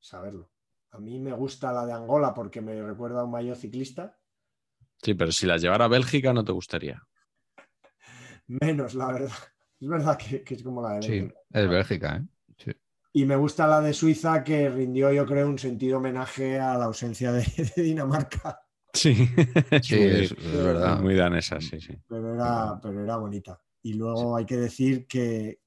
saberlo. 0.01 0.51
A 0.91 0.99
mí 0.99 1.19
me 1.21 1.33
gusta 1.33 1.73
la 1.73 1.87
de 1.87 1.93
Angola 1.95 2.35
porque 2.35 2.61
me 2.61 2.83
recuerda 2.83 3.21
a 3.23 3.25
un 3.25 3.31
mayor 3.31 3.57
ciclista. 3.57 4.19
Sí, 5.03 5.15
pero 5.15 5.33
si 5.33 5.47
la 5.47 5.57
llevara 5.57 5.87
a 5.87 5.89
Bélgica 5.89 6.33
no 6.33 6.45
te 6.45 6.53
gustaría. 6.53 7.03
Menos, 8.47 8.95
la 8.95 9.13
verdad. 9.13 9.33
Es 9.81 9.89
verdad 9.89 10.19
que, 10.19 10.45
que 10.45 10.55
es 10.55 10.63
como 10.63 10.83
la 10.83 10.95
de 10.97 11.03
Sí, 11.03 11.21
Bélgica. 11.21 11.41
es 11.51 11.69
Bélgica, 11.69 12.17
¿eh? 12.17 12.23
Sí. 12.59 12.73
Y 13.15 13.25
me 13.27 13.37
gusta 13.37 13.67
la 13.67 13.81
de 13.81 13.93
Suiza 13.93 14.43
que 14.45 14.69
rindió, 14.71 15.13
yo 15.13 15.27
creo, 15.27 15.49
un 15.49 15.59
sentido 15.59 15.99
homenaje 15.99 16.59
a 16.59 16.77
la 16.79 16.87
ausencia 16.87 17.33
de, 17.33 17.43
de 17.77 17.83
Dinamarca. 17.83 18.61
Sí, 18.95 19.29
es 19.71 19.87
Sí, 19.87 19.95
es 20.03 20.35
verdad. 20.65 21.01
muy 21.01 21.15
danesa, 21.15 21.61
sí, 21.61 21.81
sí. 21.81 21.95
Pero 22.07 22.35
era, 22.35 22.79
pero 22.83 23.03
era 23.03 23.17
bonita. 23.17 23.61
Y 23.83 23.95
luego 23.95 24.37
hay 24.37 24.47
que 24.47 24.57
decir 24.57 25.07
que, 25.07 25.62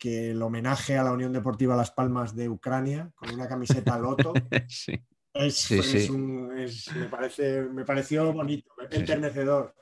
que 0.00 0.30
el 0.32 0.42
homenaje 0.42 0.98
a 0.98 1.04
la 1.04 1.12
Unión 1.12 1.32
Deportiva 1.32 1.76
Las 1.76 1.92
Palmas 1.92 2.34
de 2.34 2.48
Ucrania, 2.48 3.12
con 3.14 3.30
una 3.32 3.46
camiseta 3.46 3.98
Loto, 3.98 4.32
Sí. 4.68 5.00
es, 5.34 5.54
Sí, 5.56 5.78
es 5.78 5.86
sí. 6.06 6.10
un- 6.10 6.58
es- 6.58 6.92
me, 6.96 7.06
parece, 7.06 7.62
me 7.62 7.84
pareció 7.84 8.32
bonito, 8.32 8.72
sí. 8.90 8.96
enternecedor. 8.98 9.76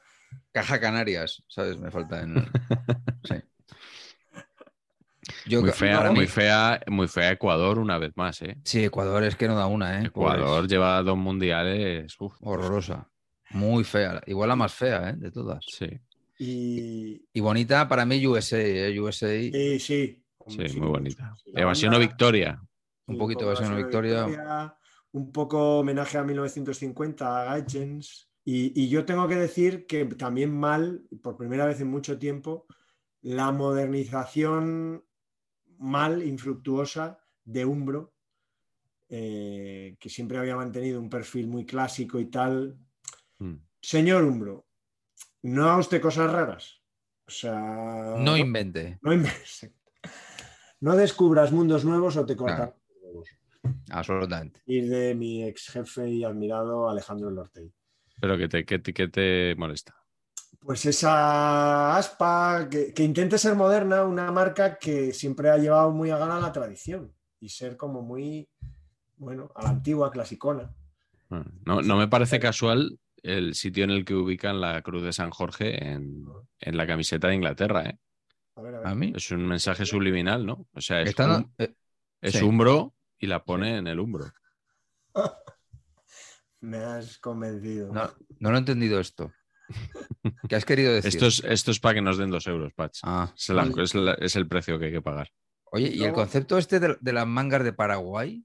Caja 0.52 0.78
Canarias, 0.80 1.42
¿sabes? 1.48 1.78
Me 1.78 1.90
falta 1.90 2.20
en. 2.20 2.34
Sí. 3.24 3.34
Yo 5.46 5.60
Muy 5.60 5.70
fea, 5.72 6.10
muy 6.10 6.26
fea, 6.26 6.80
muy 6.88 7.06
fea 7.08 7.32
Ecuador 7.32 7.78
una 7.78 7.98
vez 7.98 8.12
más, 8.16 8.40
¿eh? 8.42 8.58
Sí, 8.64 8.84
Ecuador 8.84 9.22
es 9.24 9.36
que 9.36 9.46
no 9.46 9.54
da 9.56 9.66
una, 9.66 10.00
¿eh? 10.00 10.06
Ecuador 10.06 10.66
lleva 10.66 11.02
dos 11.02 11.16
mundiales. 11.18 12.14
uf, 12.18 12.34
Horrorosa. 12.40 13.08
Muy 13.50 13.84
fea. 13.84 14.20
Igual 14.26 14.48
la 14.50 14.56
más 14.56 14.72
fea, 14.74 15.10
¿eh? 15.10 15.14
De 15.16 15.30
todas. 15.30 15.64
sí, 15.66 15.88
Y, 16.38 17.26
Y 17.32 17.40
bonita 17.40 17.88
para 17.88 18.06
mí 18.06 18.24
USA, 18.26 18.60
¿eh? 18.60 18.98
USA. 19.00 19.28
sí, 19.28 19.78
sí, 19.78 20.22
sí, 20.46 20.80
muy 20.80 20.88
bonita. 20.88 21.34
Sí, 21.42 21.52
Evasión 21.54 21.94
o 21.94 21.98
victoria. 21.98 22.62
Un 23.06 23.18
poquito 23.18 23.40
una 23.40 23.52
Evasión 23.52 23.74
o 23.74 23.76
victoria. 23.76 24.76
Un 25.12 25.32
poco 25.32 25.80
homenaje 25.80 26.18
a 26.18 26.24
1950, 26.24 27.40
a 27.40 27.44
Gaijens. 27.44 28.30
Y, 28.44 28.82
y 28.82 28.88
yo 28.88 29.04
tengo 29.04 29.26
que 29.28 29.36
decir 29.36 29.86
que 29.86 30.04
también 30.04 30.56
mal, 30.56 31.02
por 31.22 31.36
primera 31.36 31.66
vez 31.66 31.80
en 31.80 31.88
mucho 31.88 32.18
tiempo, 32.18 32.66
la 33.20 33.52
modernización 33.52 35.04
mal, 35.78 36.22
infructuosa 36.22 37.18
de 37.44 37.64
Umbro, 37.64 38.14
eh, 39.08 39.96
que 39.98 40.10
siempre 40.10 40.38
había 40.38 40.56
mantenido 40.56 41.00
un 41.00 41.08
perfil 41.08 41.46
muy 41.46 41.64
clásico 41.64 42.18
y 42.20 42.26
tal. 42.26 42.76
Mm. 43.38 43.54
Señor 43.80 44.24
Umbro, 44.24 44.66
no 45.48 45.64
haga 45.68 45.78
usted 45.78 46.00
cosas 46.00 46.30
raras. 46.32 46.80
O 47.26 47.30
sea, 47.30 48.14
No 48.18 48.36
invente. 48.36 48.98
no 50.80 50.96
descubras 50.96 51.52
mundos 51.52 51.84
nuevos 51.84 52.16
o 52.16 52.24
te 52.24 52.36
cortan 52.36 52.56
Claro. 52.56 52.76
los 52.86 53.02
huevos. 53.02 53.28
Absolutamente. 53.90 54.60
Ir 54.66 54.88
de 54.88 55.14
mi 55.14 55.44
ex 55.44 55.68
jefe 55.68 56.08
y 56.08 56.24
admirado 56.24 56.88
Alejandro 56.88 57.30
Lortey. 57.30 57.72
Pero 58.20 58.38
que 58.38 58.48
te, 58.48 58.64
que, 58.64 58.78
te- 58.78 58.94
que 58.94 59.08
te 59.08 59.54
molesta. 59.56 59.94
Pues 60.60 60.84
esa 60.86 61.96
aspa 61.96 62.68
que, 62.70 62.92
que 62.92 63.04
intente 63.04 63.38
ser 63.38 63.54
moderna, 63.54 64.04
una 64.04 64.30
marca 64.32 64.76
que 64.78 65.12
siempre 65.12 65.50
ha 65.50 65.56
llevado 65.58 65.90
muy 65.92 66.10
a 66.10 66.18
gana 66.18 66.40
la 66.40 66.52
tradición 66.52 67.12
y 67.40 67.48
ser 67.48 67.76
como 67.76 68.02
muy, 68.02 68.48
bueno, 69.16 69.52
a 69.54 69.62
la 69.64 69.68
antigua, 69.70 70.10
clasicona. 70.10 70.74
Ah, 71.30 71.44
No, 71.64 71.82
no 71.82 71.96
me 71.96 72.08
parece 72.08 72.40
casual 72.40 72.98
el 73.22 73.54
sitio 73.54 73.84
en 73.84 73.90
el 73.90 74.04
que 74.04 74.14
ubican 74.14 74.60
la 74.60 74.80
Cruz 74.82 75.02
de 75.02 75.12
San 75.12 75.30
Jorge 75.30 75.88
en, 75.92 76.24
en 76.60 76.76
la 76.76 76.86
camiseta 76.86 77.28
de 77.28 77.34
Inglaterra, 77.36 77.84
¿eh? 77.84 77.98
A 78.56 78.62
ver, 78.62 78.74
a 78.74 78.78
ver. 78.80 78.86
A 78.88 78.94
mí. 78.94 79.12
Es 79.14 79.30
un 79.30 79.46
mensaje 79.46 79.86
subliminal, 79.86 80.44
¿no? 80.44 80.66
O 80.72 80.80
sea, 80.80 81.02
es, 81.02 81.16
un- 81.18 81.52
eh, 81.58 81.72
es 82.20 82.34
sí. 82.34 82.44
umbro 82.44 82.94
y 83.18 83.26
la 83.26 83.44
pone 83.44 83.76
en 83.78 83.86
el 83.86 84.00
umbro. 84.00 84.26
Me 86.60 86.78
has 86.78 87.18
convencido. 87.18 87.92
no, 87.92 88.10
no 88.40 88.50
lo 88.50 88.56
he 88.56 88.58
entendido 88.58 88.98
esto. 89.00 89.32
¿Qué 90.48 90.56
has 90.56 90.64
querido 90.64 90.92
decir? 90.92 91.08
Esto 91.10 91.26
es, 91.26 91.44
esto 91.44 91.70
es 91.70 91.78
para 91.78 91.94
que 91.94 92.00
nos 92.02 92.18
den 92.18 92.30
dos 92.30 92.46
euros, 92.46 92.72
Patch. 92.74 93.00
Ah, 93.04 93.32
Es, 93.36 93.48
la- 93.50 93.70
es 93.82 93.94
la- 93.94 94.14
es 94.14 94.34
el 94.34 94.48
precio 94.48 94.78
que 94.78 94.86
hay 94.86 94.92
que 94.92 95.02
pagar. 95.02 95.30
Oye, 95.70 95.90
¿y 95.94 96.02
el 96.02 96.12
concepto 96.12 96.56
este 96.58 96.80
de, 96.80 96.96
de 97.00 97.12
las 97.12 97.26
mangas 97.26 97.62
de 97.62 97.72
Paraguay? 97.74 98.44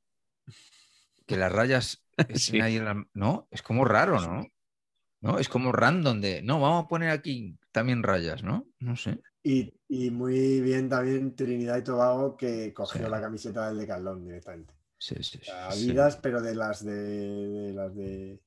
Que 1.26 1.38
las 1.38 1.52
rayas 1.52 2.06
estén 2.18 2.38
Sí. 2.38 2.60
ahí 2.62 2.76
en 2.78 2.86
la- 2.86 3.06
No, 3.14 3.48
es 3.50 3.62
como 3.62 3.86
raro, 3.86 4.20
¿no? 4.22 4.45
¿No? 5.24 5.40
Es 5.40 5.50
como 5.50 5.72
random 5.72 6.22
de. 6.22 6.41
No, 6.44 6.60
vamos 6.60 6.86
a 6.86 6.88
poner 6.88 7.10
aquí 7.10 7.58
también 7.72 8.04
rayas, 8.04 8.44
¿no? 8.44 8.68
No 8.80 8.95
sé. 8.95 9.20
Y, 9.41 9.74
y 9.90 10.12
muy 10.12 10.62
bien 10.62 10.88
también 10.90 11.36
Trinidad 11.36 11.78
y 11.78 11.84
Tobago 11.84 12.38
que 12.38 12.72
cogió 12.74 13.06
Sí. 13.06 13.10
la 13.12 13.20
camiseta 13.22 13.68
del 13.70 13.80
Decathlon 13.80 14.26
directamente. 14.26 14.74
Sí, 15.00 15.16
sí, 15.22 15.40
sí. 15.41 15.52
Adidas, 15.52 16.18
pero 16.18 16.41
de 16.41 16.56
las 16.56 16.84
de, 16.86 16.94
de 16.94 17.74
las 17.74 17.95
de 17.95 18.40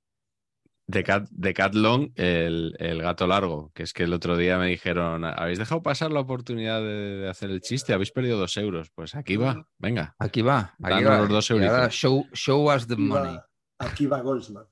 Decathlon, 0.86 2.12
el, 2.15 2.74
el 2.78 3.03
gato 3.03 3.27
largo, 3.27 3.73
que 3.74 3.82
es 3.82 3.93
que 3.93 4.05
el 4.05 4.12
otro 4.12 4.36
día 4.36 4.57
me 4.59 4.69
dijeron, 4.69 5.24
¿habéis 5.24 5.59
dejado 5.59 5.82
pasar 5.82 6.12
la 6.12 6.20
oportunidad 6.20 6.81
de, 6.81 7.16
de 7.19 7.28
hacer 7.28 7.51
el 7.51 7.61
chiste? 7.61 7.93
¿Habéis 7.93 8.12
perdido 8.12 8.39
dos 8.39 8.57
euros? 8.57 8.90
Pues 8.94 9.15
aquí 9.15 9.36
va, 9.36 9.66
venga. 9.78 10.15
Aquí 10.19 10.43
va. 10.43 10.74
Aquí 10.82 11.03
Danos 11.05 11.11
va. 11.11 11.19
los 11.19 11.28
dos 11.28 11.93
show, 11.93 12.24
show 12.32 12.73
us 12.74 12.86
the 12.86 12.94
Aquí 12.94 13.09
va- 13.09 13.19
money. 13.24 13.39
aquí 13.78 14.07
va 14.07 14.20
Goldsman. 14.20 14.65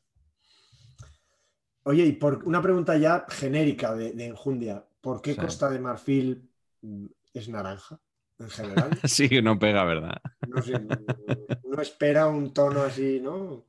Oye, 1.84 2.06
y 2.06 2.12
por 2.12 2.44
una 2.44 2.62
pregunta 2.62 2.96
ya 2.96 3.26
genérica 3.28 3.94
de, 3.94 4.12
de 4.12 4.26
enjundia, 4.26 4.84
¿por 5.00 5.20
qué 5.20 5.34
Sí. 5.34 5.40
Costa 5.40 5.70
de 5.70 5.78
Marfil 5.78 6.48
mm, 6.82 7.06
es 7.34 7.48
naranja 7.48 8.00
en 8.38 8.50
general? 8.50 8.90
Sí, 9.04 9.28
no 9.42 9.58
pega, 9.58 9.84
¿verdad? 9.84 10.20
No 10.46 10.62
sé, 10.62 10.80
no 11.64 11.82
espera 11.82 12.26
un 12.26 12.52
tono 12.52 12.82
así, 12.82 13.20
¿no? 13.20 13.64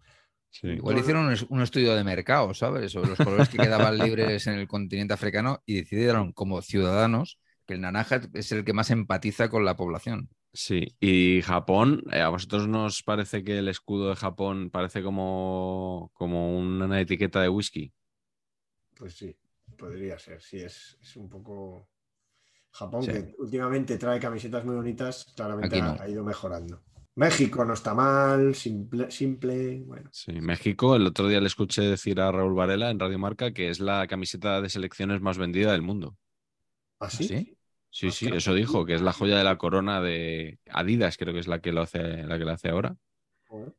Sí. 0.50 0.68
Igual 0.68 0.98
hicieron 0.98 1.34
un 1.50 1.62
estudio 1.62 1.96
de 1.96 2.04
mercado, 2.04 2.54
¿sabes? 2.54 2.92
Sobre 2.92 3.10
los 3.10 3.18
colores 3.20 3.50
que 3.50 3.58
quedaban 3.58 3.98
libres 3.98 4.48
en 4.48 4.54
el 4.54 4.68
continente 4.68 5.14
africano 5.14 5.62
y 5.66 5.76
decidieron, 5.82 6.32
como 6.32 6.62
ciudadanos, 6.62 7.40
que 7.66 7.74
el 7.74 7.82
naranja 7.82 8.22
es 8.34 8.52
el 8.54 8.64
que 8.64 8.74
más 8.74 8.90
empatiza 8.92 9.50
con 9.50 9.66
la 9.66 9.76
población. 9.76 10.30
Sí, 10.54 10.96
y 11.02 11.42
Japón, 11.42 12.04
eh, 12.12 12.22
¿a 12.22 12.30
vosotros 12.30 12.68
nos 12.68 13.04
parece 13.04 13.44
que 13.44 13.58
el 13.60 13.68
escudo 13.68 14.10
de 14.10 14.16
Japón 14.16 14.70
parece 14.72 15.04
como, 15.04 16.12
como 16.14 16.58
una 16.58 17.02
etiqueta 17.02 17.42
de 17.42 17.50
whisky? 17.50 17.92
Pues 18.96 19.16
sí, 19.16 19.36
podría 19.78 20.18
ser, 20.18 20.42
sí, 20.42 20.60
es, 20.60 20.98
es 21.02 21.16
un 21.18 21.30
poco... 21.30 21.90
Japón, 22.72 23.04
Sí. 23.04 23.12
que 23.12 23.36
últimamente 23.38 23.98
trae 23.98 24.20
camisetas 24.20 24.66
muy 24.66 24.76
bonitas, 24.76 25.32
claramente 25.36 25.80
ha, 25.80 25.94
no. 25.94 26.02
ha 26.02 26.10
ido 26.10 26.24
mejorando. 26.26 26.84
México 27.16 27.64
no 27.64 27.74
está 27.74 27.94
mal, 27.94 28.54
simple, 28.56 29.10
simple 29.10 29.82
bueno. 29.86 30.10
Sí, 30.12 30.34
México, 30.42 30.98
el 30.98 31.08
otro 31.08 31.30
día 31.30 31.40
le 31.40 31.48
escuché 31.48 31.84
decir 31.84 32.20
a 32.20 32.30
Raúl 32.34 32.54
Varela 32.54 32.90
en 32.90 33.00
Radio 33.00 33.18
Marca 33.18 33.54
que 33.54 33.70
es 33.70 33.80
la 33.80 34.06
camiseta 34.08 34.60
de 34.62 34.68
selecciones 34.70 35.22
más 35.22 35.38
vendida 35.38 35.72
del 35.72 35.82
mundo. 35.82 36.18
¿Así? 37.00 37.24
¿Sí? 37.24 37.58
Sí, 37.90 38.12
sí, 38.12 38.26
Ostras. 38.26 38.44
eso 38.44 38.54
dijo, 38.54 38.86
que 38.86 38.94
es 38.96 39.02
la 39.02 39.14
joya 39.14 39.38
de 39.38 39.46
la 39.46 39.58
corona 39.58 40.02
de 40.02 40.60
Adidas, 40.70 41.16
creo 41.16 41.34
que 41.34 41.40
es 41.40 41.48
la 41.48 41.62
que 41.62 41.72
lo 41.72 41.82
hace, 41.84 42.24
la 42.24 42.38
que 42.38 42.44
lo 42.44 42.52
hace 42.52 42.68
ahora, 42.68 42.98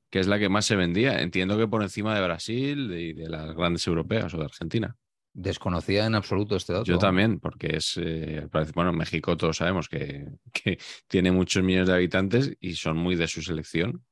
que 0.09 0.21
es 0.21 0.27
la 0.27 0.39
que 0.39 0.49
más 0.49 0.65
se 0.65 0.75
vendía. 0.75 1.21
Entiendo 1.21 1.59
que 1.59 1.69
por 1.69 1.83
encima 1.83 2.15
de 2.15 2.25
Brasil 2.25 2.91
y 2.93 3.13
de 3.13 3.29
las 3.29 3.55
grandes 3.55 3.87
europeas 3.87 4.33
o 4.33 4.39
de 4.39 4.45
Argentina. 4.47 4.97
Desconocía 5.39 6.07
en 6.07 6.15
absoluto 6.15 6.57
este 6.57 6.73
dato. 6.73 6.85
Yo 6.85 6.99
también, 6.99 7.41
porque 7.41 7.77
es, 7.77 7.99
eh, 8.03 8.49
parece- 8.51 8.73
bueno, 8.75 8.91
México 8.93 9.37
todos 9.37 9.59
sabemos 9.59 9.87
que, 9.87 10.27
que 10.53 10.79
tiene 11.09 11.31
muchos 11.31 11.63
millones 11.63 11.89
de 11.89 11.95
habitantes 11.95 12.57
y 12.59 12.73
son 12.75 12.97
muy 12.97 13.17
de 13.17 13.29
su 13.29 13.43
selección 13.43 14.03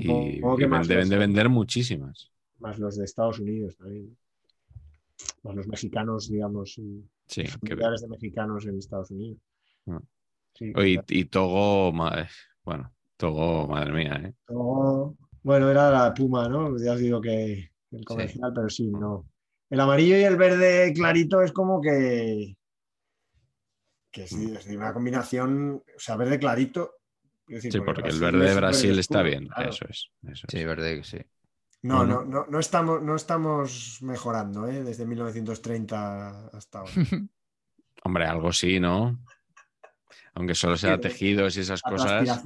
y, 0.00 0.38
Supongo 0.38 0.56
que 0.56 0.64
y 0.64 0.68
más 0.68 0.88
deben 0.88 1.08
de 1.08 1.18
vender 1.18 1.48
muchísimas. 1.48 2.32
más 2.58 2.78
los 2.80 2.96
de 2.96 3.04
Estados 3.04 3.38
Unidos 3.38 3.76
también. 3.76 4.16
Más 5.44 5.54
los 5.54 5.68
mexicanos, 5.68 6.28
digamos, 6.28 6.80
Sí, 7.26 7.44
que, 7.64 7.76
de 7.76 8.08
mexicanos 8.08 8.66
en 8.66 8.78
Estados 8.78 9.10
Unidos. 9.12 9.38
Ah. 9.86 10.00
Sí, 10.54 10.66
y, 10.66 10.72
claro. 10.72 11.06
y 11.08 11.24
Togo, 11.26 11.92
ma- 11.92 12.28
bueno, 12.64 12.92
Togo, 13.16 13.68
madre 13.68 13.92
mía, 13.92 14.20
¿eh? 14.24 14.34
Luego, 14.48 15.16
bueno, 15.42 15.70
era 15.70 15.90
la 15.90 16.12
Puma, 16.12 16.48
¿no? 16.48 16.76
Ya 16.78 16.92
os 16.94 16.98
digo 17.00 17.20
que 17.20 17.70
el 17.92 18.04
comercial, 18.04 18.52
pero 18.54 18.68
sí, 18.68 18.88
no. 18.88 19.24
El 19.70 19.80
amarillo 19.80 20.16
y 20.16 20.22
el 20.24 20.36
verde 20.36 20.92
clarito 20.94 21.42
es 21.42 21.52
como 21.52 21.80
que. 21.80 22.56
que 24.10 24.26
sí, 24.28 24.44
es 24.46 24.52
decir, 24.52 24.78
una 24.78 24.92
combinación, 24.92 25.82
o 25.96 25.98
sea, 25.98 26.16
verde 26.16 26.38
clarito. 26.38 26.94
decir, 27.46 27.72
Sí, 27.72 27.80
porque 27.80 28.08
el 28.08 28.20
verde 28.20 28.44
de 28.44 28.50
es 28.50 28.56
Brasil 28.56 28.98
está 28.98 29.18
oscuro, 29.18 29.30
bien, 29.30 29.48
claro. 29.48 29.70
eso 29.70 29.84
es. 29.88 30.10
Eso 30.22 30.46
Sí, 30.48 30.58
es. 30.58 30.66
verdad 30.66 30.86
que 30.90 31.04
sí. 31.04 31.18
No, 31.82 31.98
Bueno. 31.98 32.24
no, 32.24 32.24
no, 32.24 32.46
no 32.46 32.58
estamos, 32.58 33.02
no 33.02 33.14
estamos 33.16 33.98
mejorando, 34.02 34.66
¿eh? 34.68 34.82
Desde 34.84 35.04
1930 35.06 36.46
hasta 36.48 36.78
ahora. 36.80 36.92
Hombre, 38.04 38.26
algo 38.26 38.52
sí, 38.52 38.80
¿no? 38.80 39.18
Aunque 40.34 40.54
solo 40.54 40.76
sea 40.76 40.96
Sí, 40.96 41.02
tejidos 41.02 41.56
y 41.56 41.60
esas 41.60 41.82
La 41.84 41.90
cosas, 41.90 42.42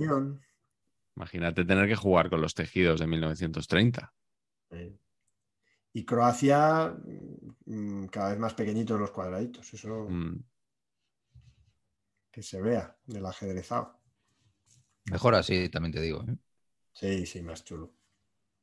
imagínate 1.16 1.64
tener 1.64 1.88
que 1.88 1.96
jugar 1.96 2.30
con 2.30 2.40
los 2.40 2.54
tejidos 2.54 3.00
de 3.00 3.06
1930. 3.06 4.12
eh. 4.70 4.98
Y 5.98 6.04
Croacia, 6.04 6.94
mm, 7.66 8.06
cada 8.06 8.30
vez 8.30 8.38
más 8.38 8.54
pequeñitos 8.54 9.00
los 9.00 9.10
cuadraditos. 9.10 9.74
Eso 9.74 10.06
Mm. 10.08 10.36
que 12.30 12.40
se 12.40 12.60
vea 12.62 12.96
del 13.04 13.26
ajedrezado. 13.26 13.98
Mejor 15.10 15.34
así, 15.34 15.68
también 15.68 15.92
te 15.92 16.00
digo. 16.00 16.24
¿eh? 16.28 16.36
Sí, 16.92 17.26
sí, 17.26 17.42
más 17.42 17.64
chulo. 17.64 17.90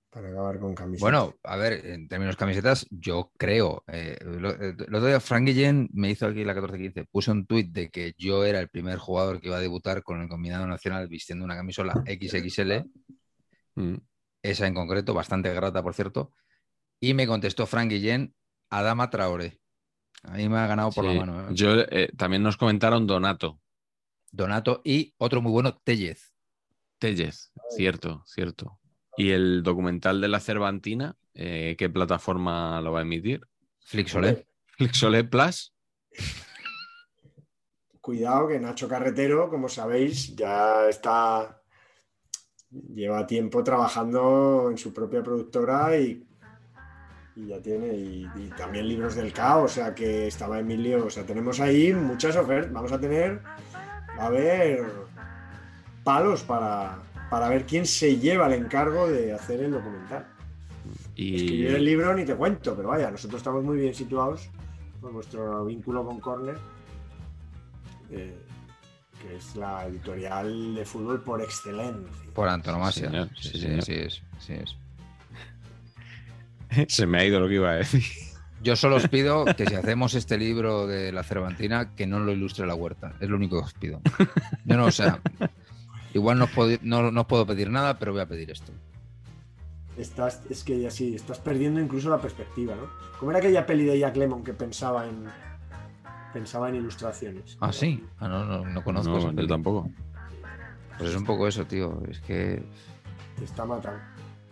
Para 0.09 0.29
acabar 0.29 0.59
con 0.61 0.73
camisetas. 0.73 1.01
Bueno, 1.11 1.35
a 1.43 1.57
ver, 1.57 1.85
en 1.87 2.07
términos 2.07 2.37
camisetas, 2.37 2.87
yo 2.89 3.33
creo. 3.37 3.83
eh, 3.87 4.17
lo- 4.23 4.51
eh, 4.51 4.75
el 4.87 4.95
otro 4.95 5.07
día 5.07 5.19
Frank 5.19 5.45
Guillén 5.47 5.89
me 5.91 6.09
hizo 6.11 6.27
aquí 6.27 6.45
la 6.45 6.53
14-15. 6.55 7.03
Puse 7.03 7.31
un 7.31 7.45
tuit 7.45 7.69
de 7.73 7.89
que 7.89 8.13
yo 8.17 8.45
era 8.45 8.61
el 8.61 8.69
primer 8.69 8.97
jugador 8.97 9.41
que 9.41 9.47
iba 9.47 9.57
a 9.57 9.59
debutar 9.59 10.03
con 10.03 10.21
el 10.21 10.29
combinado 10.29 10.65
nacional 10.67 11.09
vistiendo 11.09 11.43
una 11.43 11.57
camisola 11.57 11.91
XXL, 12.07 12.85
Mm. 13.75 13.95
esa 14.41 14.67
en 14.67 14.73
concreto, 14.73 15.13
bastante 15.13 15.53
grata, 15.53 15.83
por 15.83 15.93
cierto. 15.93 16.31
Y 17.05 17.13
me 17.13 17.27
contestó 17.27 17.67
Frank 17.67 17.91
Guillén, 17.91 18.33
Adama 18.71 19.11
Traoré. 19.11 19.59
A 20.23 20.31
mí 20.37 20.49
me 20.49 20.57
ha 20.57 20.65
ganado 20.65 20.89
por 20.89 21.05
Sí. 21.05 21.13
la 21.13 21.19
mano. 21.23 21.39
¿eh? 21.41 21.51
Yo 21.51 21.81
eh, 21.81 22.09
también 22.17 22.41
nos 22.41 22.57
comentaron 22.57 23.05
Donato 23.05 23.61
Donato 24.31 24.81
y 24.83 25.13
otro 25.19 25.39
muy 25.39 25.51
bueno, 25.51 25.79
Tellez. 25.83 26.33
Tellez, 26.97 27.51
cierto, 27.69 28.23
cierto. 28.25 28.79
Y 29.17 29.29
el 29.29 29.61
documental 29.61 30.19
de 30.19 30.27
la 30.29 30.39
Cervantina, 30.39 31.15
eh, 31.35 31.75
¿qué 31.77 31.91
plataforma 31.91 32.81
lo 32.81 32.91
va 32.91 32.99
a 32.99 33.03
emitir? 33.03 33.45
Flixolé. 33.81 34.47
Flixolé 34.65 35.25
Plus. 35.25 35.75
Cuidado 38.01 38.47
que 38.47 38.59
Nacho 38.59 38.89
Carretero, 38.89 39.47
como 39.47 39.69
sabéis, 39.69 40.35
ya 40.35 40.89
está. 40.89 41.61
Lleva 42.71 43.27
tiempo 43.27 43.63
trabajando 43.63 44.69
en 44.71 44.77
su 44.79 44.91
propia 44.91 45.21
productora 45.21 45.95
y, 45.99 46.25
y 47.35 47.47
ya 47.47 47.59
tiene. 47.61 47.87
Y, 47.95 48.29
y 48.35 48.49
también 48.57 48.87
libros 48.87 49.15
del 49.15 49.33
caos, 49.33 49.71
o 49.71 49.73
sea 49.75 49.93
que 49.95 50.27
estaba 50.27 50.59
Emilio. 50.59 51.05
O 51.05 51.09
sea, 51.09 51.25
tenemos 51.25 51.59
ahí 51.59 51.93
muchas 51.93 52.35
ofertas. 52.35 52.71
Vamos 52.71 52.91
a 52.91 52.99
tener. 52.99 53.41
Va 54.17 54.23
a 54.23 54.27
haber 54.27 54.85
palos 56.03 56.43
para, 56.43 56.97
para 57.29 57.49
ver 57.49 57.65
quién 57.65 57.85
se 57.85 58.17
lleva 58.17 58.47
el 58.47 58.53
encargo 58.53 59.07
de 59.09 59.33
hacer 59.33 59.61
el 59.61 59.71
documental. 59.71 60.25
Y 61.15 61.35
Escribir 61.35 61.75
el 61.75 61.85
libro 61.85 62.13
ni 62.13 62.25
te 62.25 62.35
cuento, 62.35 62.75
pero 62.75 62.89
vaya, 62.89 63.09
nosotros 63.09 63.39
estamos 63.39 63.63
muy 63.63 63.77
bien 63.77 63.93
situados 63.93 64.49
por 65.01 65.11
vuestro 65.13 65.65
vínculo 65.65 66.05
con 66.05 66.19
Corner, 66.19 66.57
eh, 68.11 68.35
que 69.21 69.35
es 69.37 69.55
la 69.55 69.85
editorial 69.87 70.75
de 70.75 70.85
fútbol 70.85 71.21
por 71.21 71.41
excelencia. 71.41 72.31
Por 72.33 72.47
antonomasia. 72.49 73.09
señor, 73.09 73.29
Sí, 73.35 73.49
sí, 73.49 73.51
sí, 73.53 73.59
señor. 73.59 73.79
así 73.79 73.93
es, 73.93 74.23
así 74.37 74.53
es. 74.53 74.75
Se 76.87 77.05
me 77.05 77.19
ha 77.19 77.25
ido 77.25 77.39
lo 77.39 77.47
que 77.47 77.55
iba 77.55 77.71
a 77.71 77.75
decir. 77.75 78.03
Yo 78.61 78.75
solo 78.75 78.95
os 78.95 79.07
pido 79.07 79.45
que 79.45 79.67
si 79.67 79.75
hacemos 79.75 80.15
este 80.15 80.37
libro 80.37 80.87
de 80.87 81.11
la 81.11 81.23
Cervantina, 81.23 81.93
que 81.95 82.07
no 82.07 82.19
lo 82.19 82.31
ilustre 82.31 82.65
la 82.65 82.73
huerta. 82.73 83.13
Es 83.19 83.29
lo 83.29 83.35
único 83.35 83.59
que 83.59 83.65
os 83.65 83.73
pido. 83.73 84.01
Yo 84.65 84.77
no, 84.77 84.85
o 84.85 84.91
sea, 84.91 85.19
igual 86.13 86.39
no 86.39 86.45
os, 86.45 86.51
puedo, 86.51 86.77
no, 86.81 87.11
no 87.11 87.21
os 87.21 87.27
puedo 87.27 87.45
pedir 87.45 87.69
nada, 87.69 87.99
pero 87.99 88.11
voy 88.11 88.21
a 88.21 88.25
pedir 88.25 88.49
esto. 88.49 88.71
Estás, 89.97 90.41
es 90.49 90.63
que 90.63 90.79
ya 90.79 90.89
sí, 90.89 91.15
estás 91.15 91.39
perdiendo 91.39 91.79
incluso 91.79 92.09
la 92.09 92.19
perspectiva, 92.19 92.75
¿no? 92.75 92.89
Como 93.19 93.31
era 93.31 93.39
aquella 93.39 93.65
peli 93.65 93.85
de 93.85 93.99
Jack 93.99 94.17
Lemmon 94.17 94.43
que 94.43 94.53
pensaba 94.53 95.07
en 95.07 95.25
pensaba 96.33 96.67
en 96.67 96.75
ilustraciones. 96.75 97.57
Ah, 97.61 97.71
sí. 97.71 98.03
Ah, 98.19 98.27
no, 98.27 98.43
no, 98.43 98.65
no 98.65 98.83
conozco 98.83 99.31
No, 99.31 99.31
yo 99.31 99.47
tampoco. 99.47 99.89
Pues 100.97 101.11
es 101.11 101.15
un 101.15 101.23
poco 101.23 101.47
eso, 101.47 101.65
tío. 101.65 102.01
Es 102.09 102.19
que 102.19 102.61
Te 103.37 103.45
está 103.45 103.63
matando. 103.63 103.99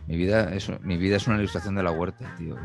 Mi 0.08 0.18
vida 0.18 0.54
es, 0.54 0.70
mi 0.82 0.98
vida 0.98 1.16
es 1.18 1.28
una 1.28 1.38
ilustración 1.38 1.76
de 1.76 1.84
la 1.84 1.92
huerta, 1.92 2.36
tío. 2.38 2.58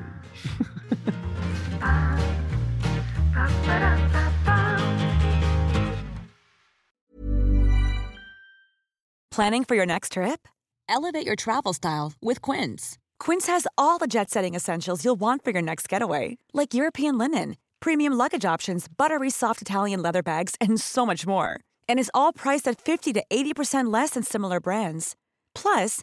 Planning 9.30 9.62
for 9.62 9.76
your 9.76 9.86
next 9.86 10.12
trip? 10.14 10.48
Elevate 10.88 11.24
your 11.24 11.36
travel 11.36 11.72
style 11.72 12.12
with 12.20 12.42
Quince. 12.42 12.98
Quince 13.20 13.46
has 13.46 13.68
all 13.76 13.98
the 13.98 14.08
jet 14.08 14.30
setting 14.30 14.56
essentials 14.56 15.04
you'll 15.04 15.20
want 15.20 15.44
for 15.44 15.52
your 15.52 15.62
next 15.62 15.88
getaway, 15.88 16.38
like 16.52 16.74
European 16.74 17.18
linen, 17.18 17.56
premium 17.78 18.14
luggage 18.14 18.44
options, 18.44 18.88
buttery 18.88 19.30
soft 19.30 19.62
Italian 19.62 20.02
leather 20.02 20.24
bags, 20.24 20.56
and 20.60 20.80
so 20.80 21.06
much 21.06 21.24
more. 21.24 21.60
And 21.88 22.00
is 22.00 22.10
all 22.12 22.32
priced 22.32 22.66
at 22.66 22.80
50 22.80 23.12
to 23.12 23.22
80% 23.30 23.92
less 23.92 24.10
than 24.10 24.24
similar 24.24 24.58
brands. 24.58 25.14
Plus, 25.54 26.02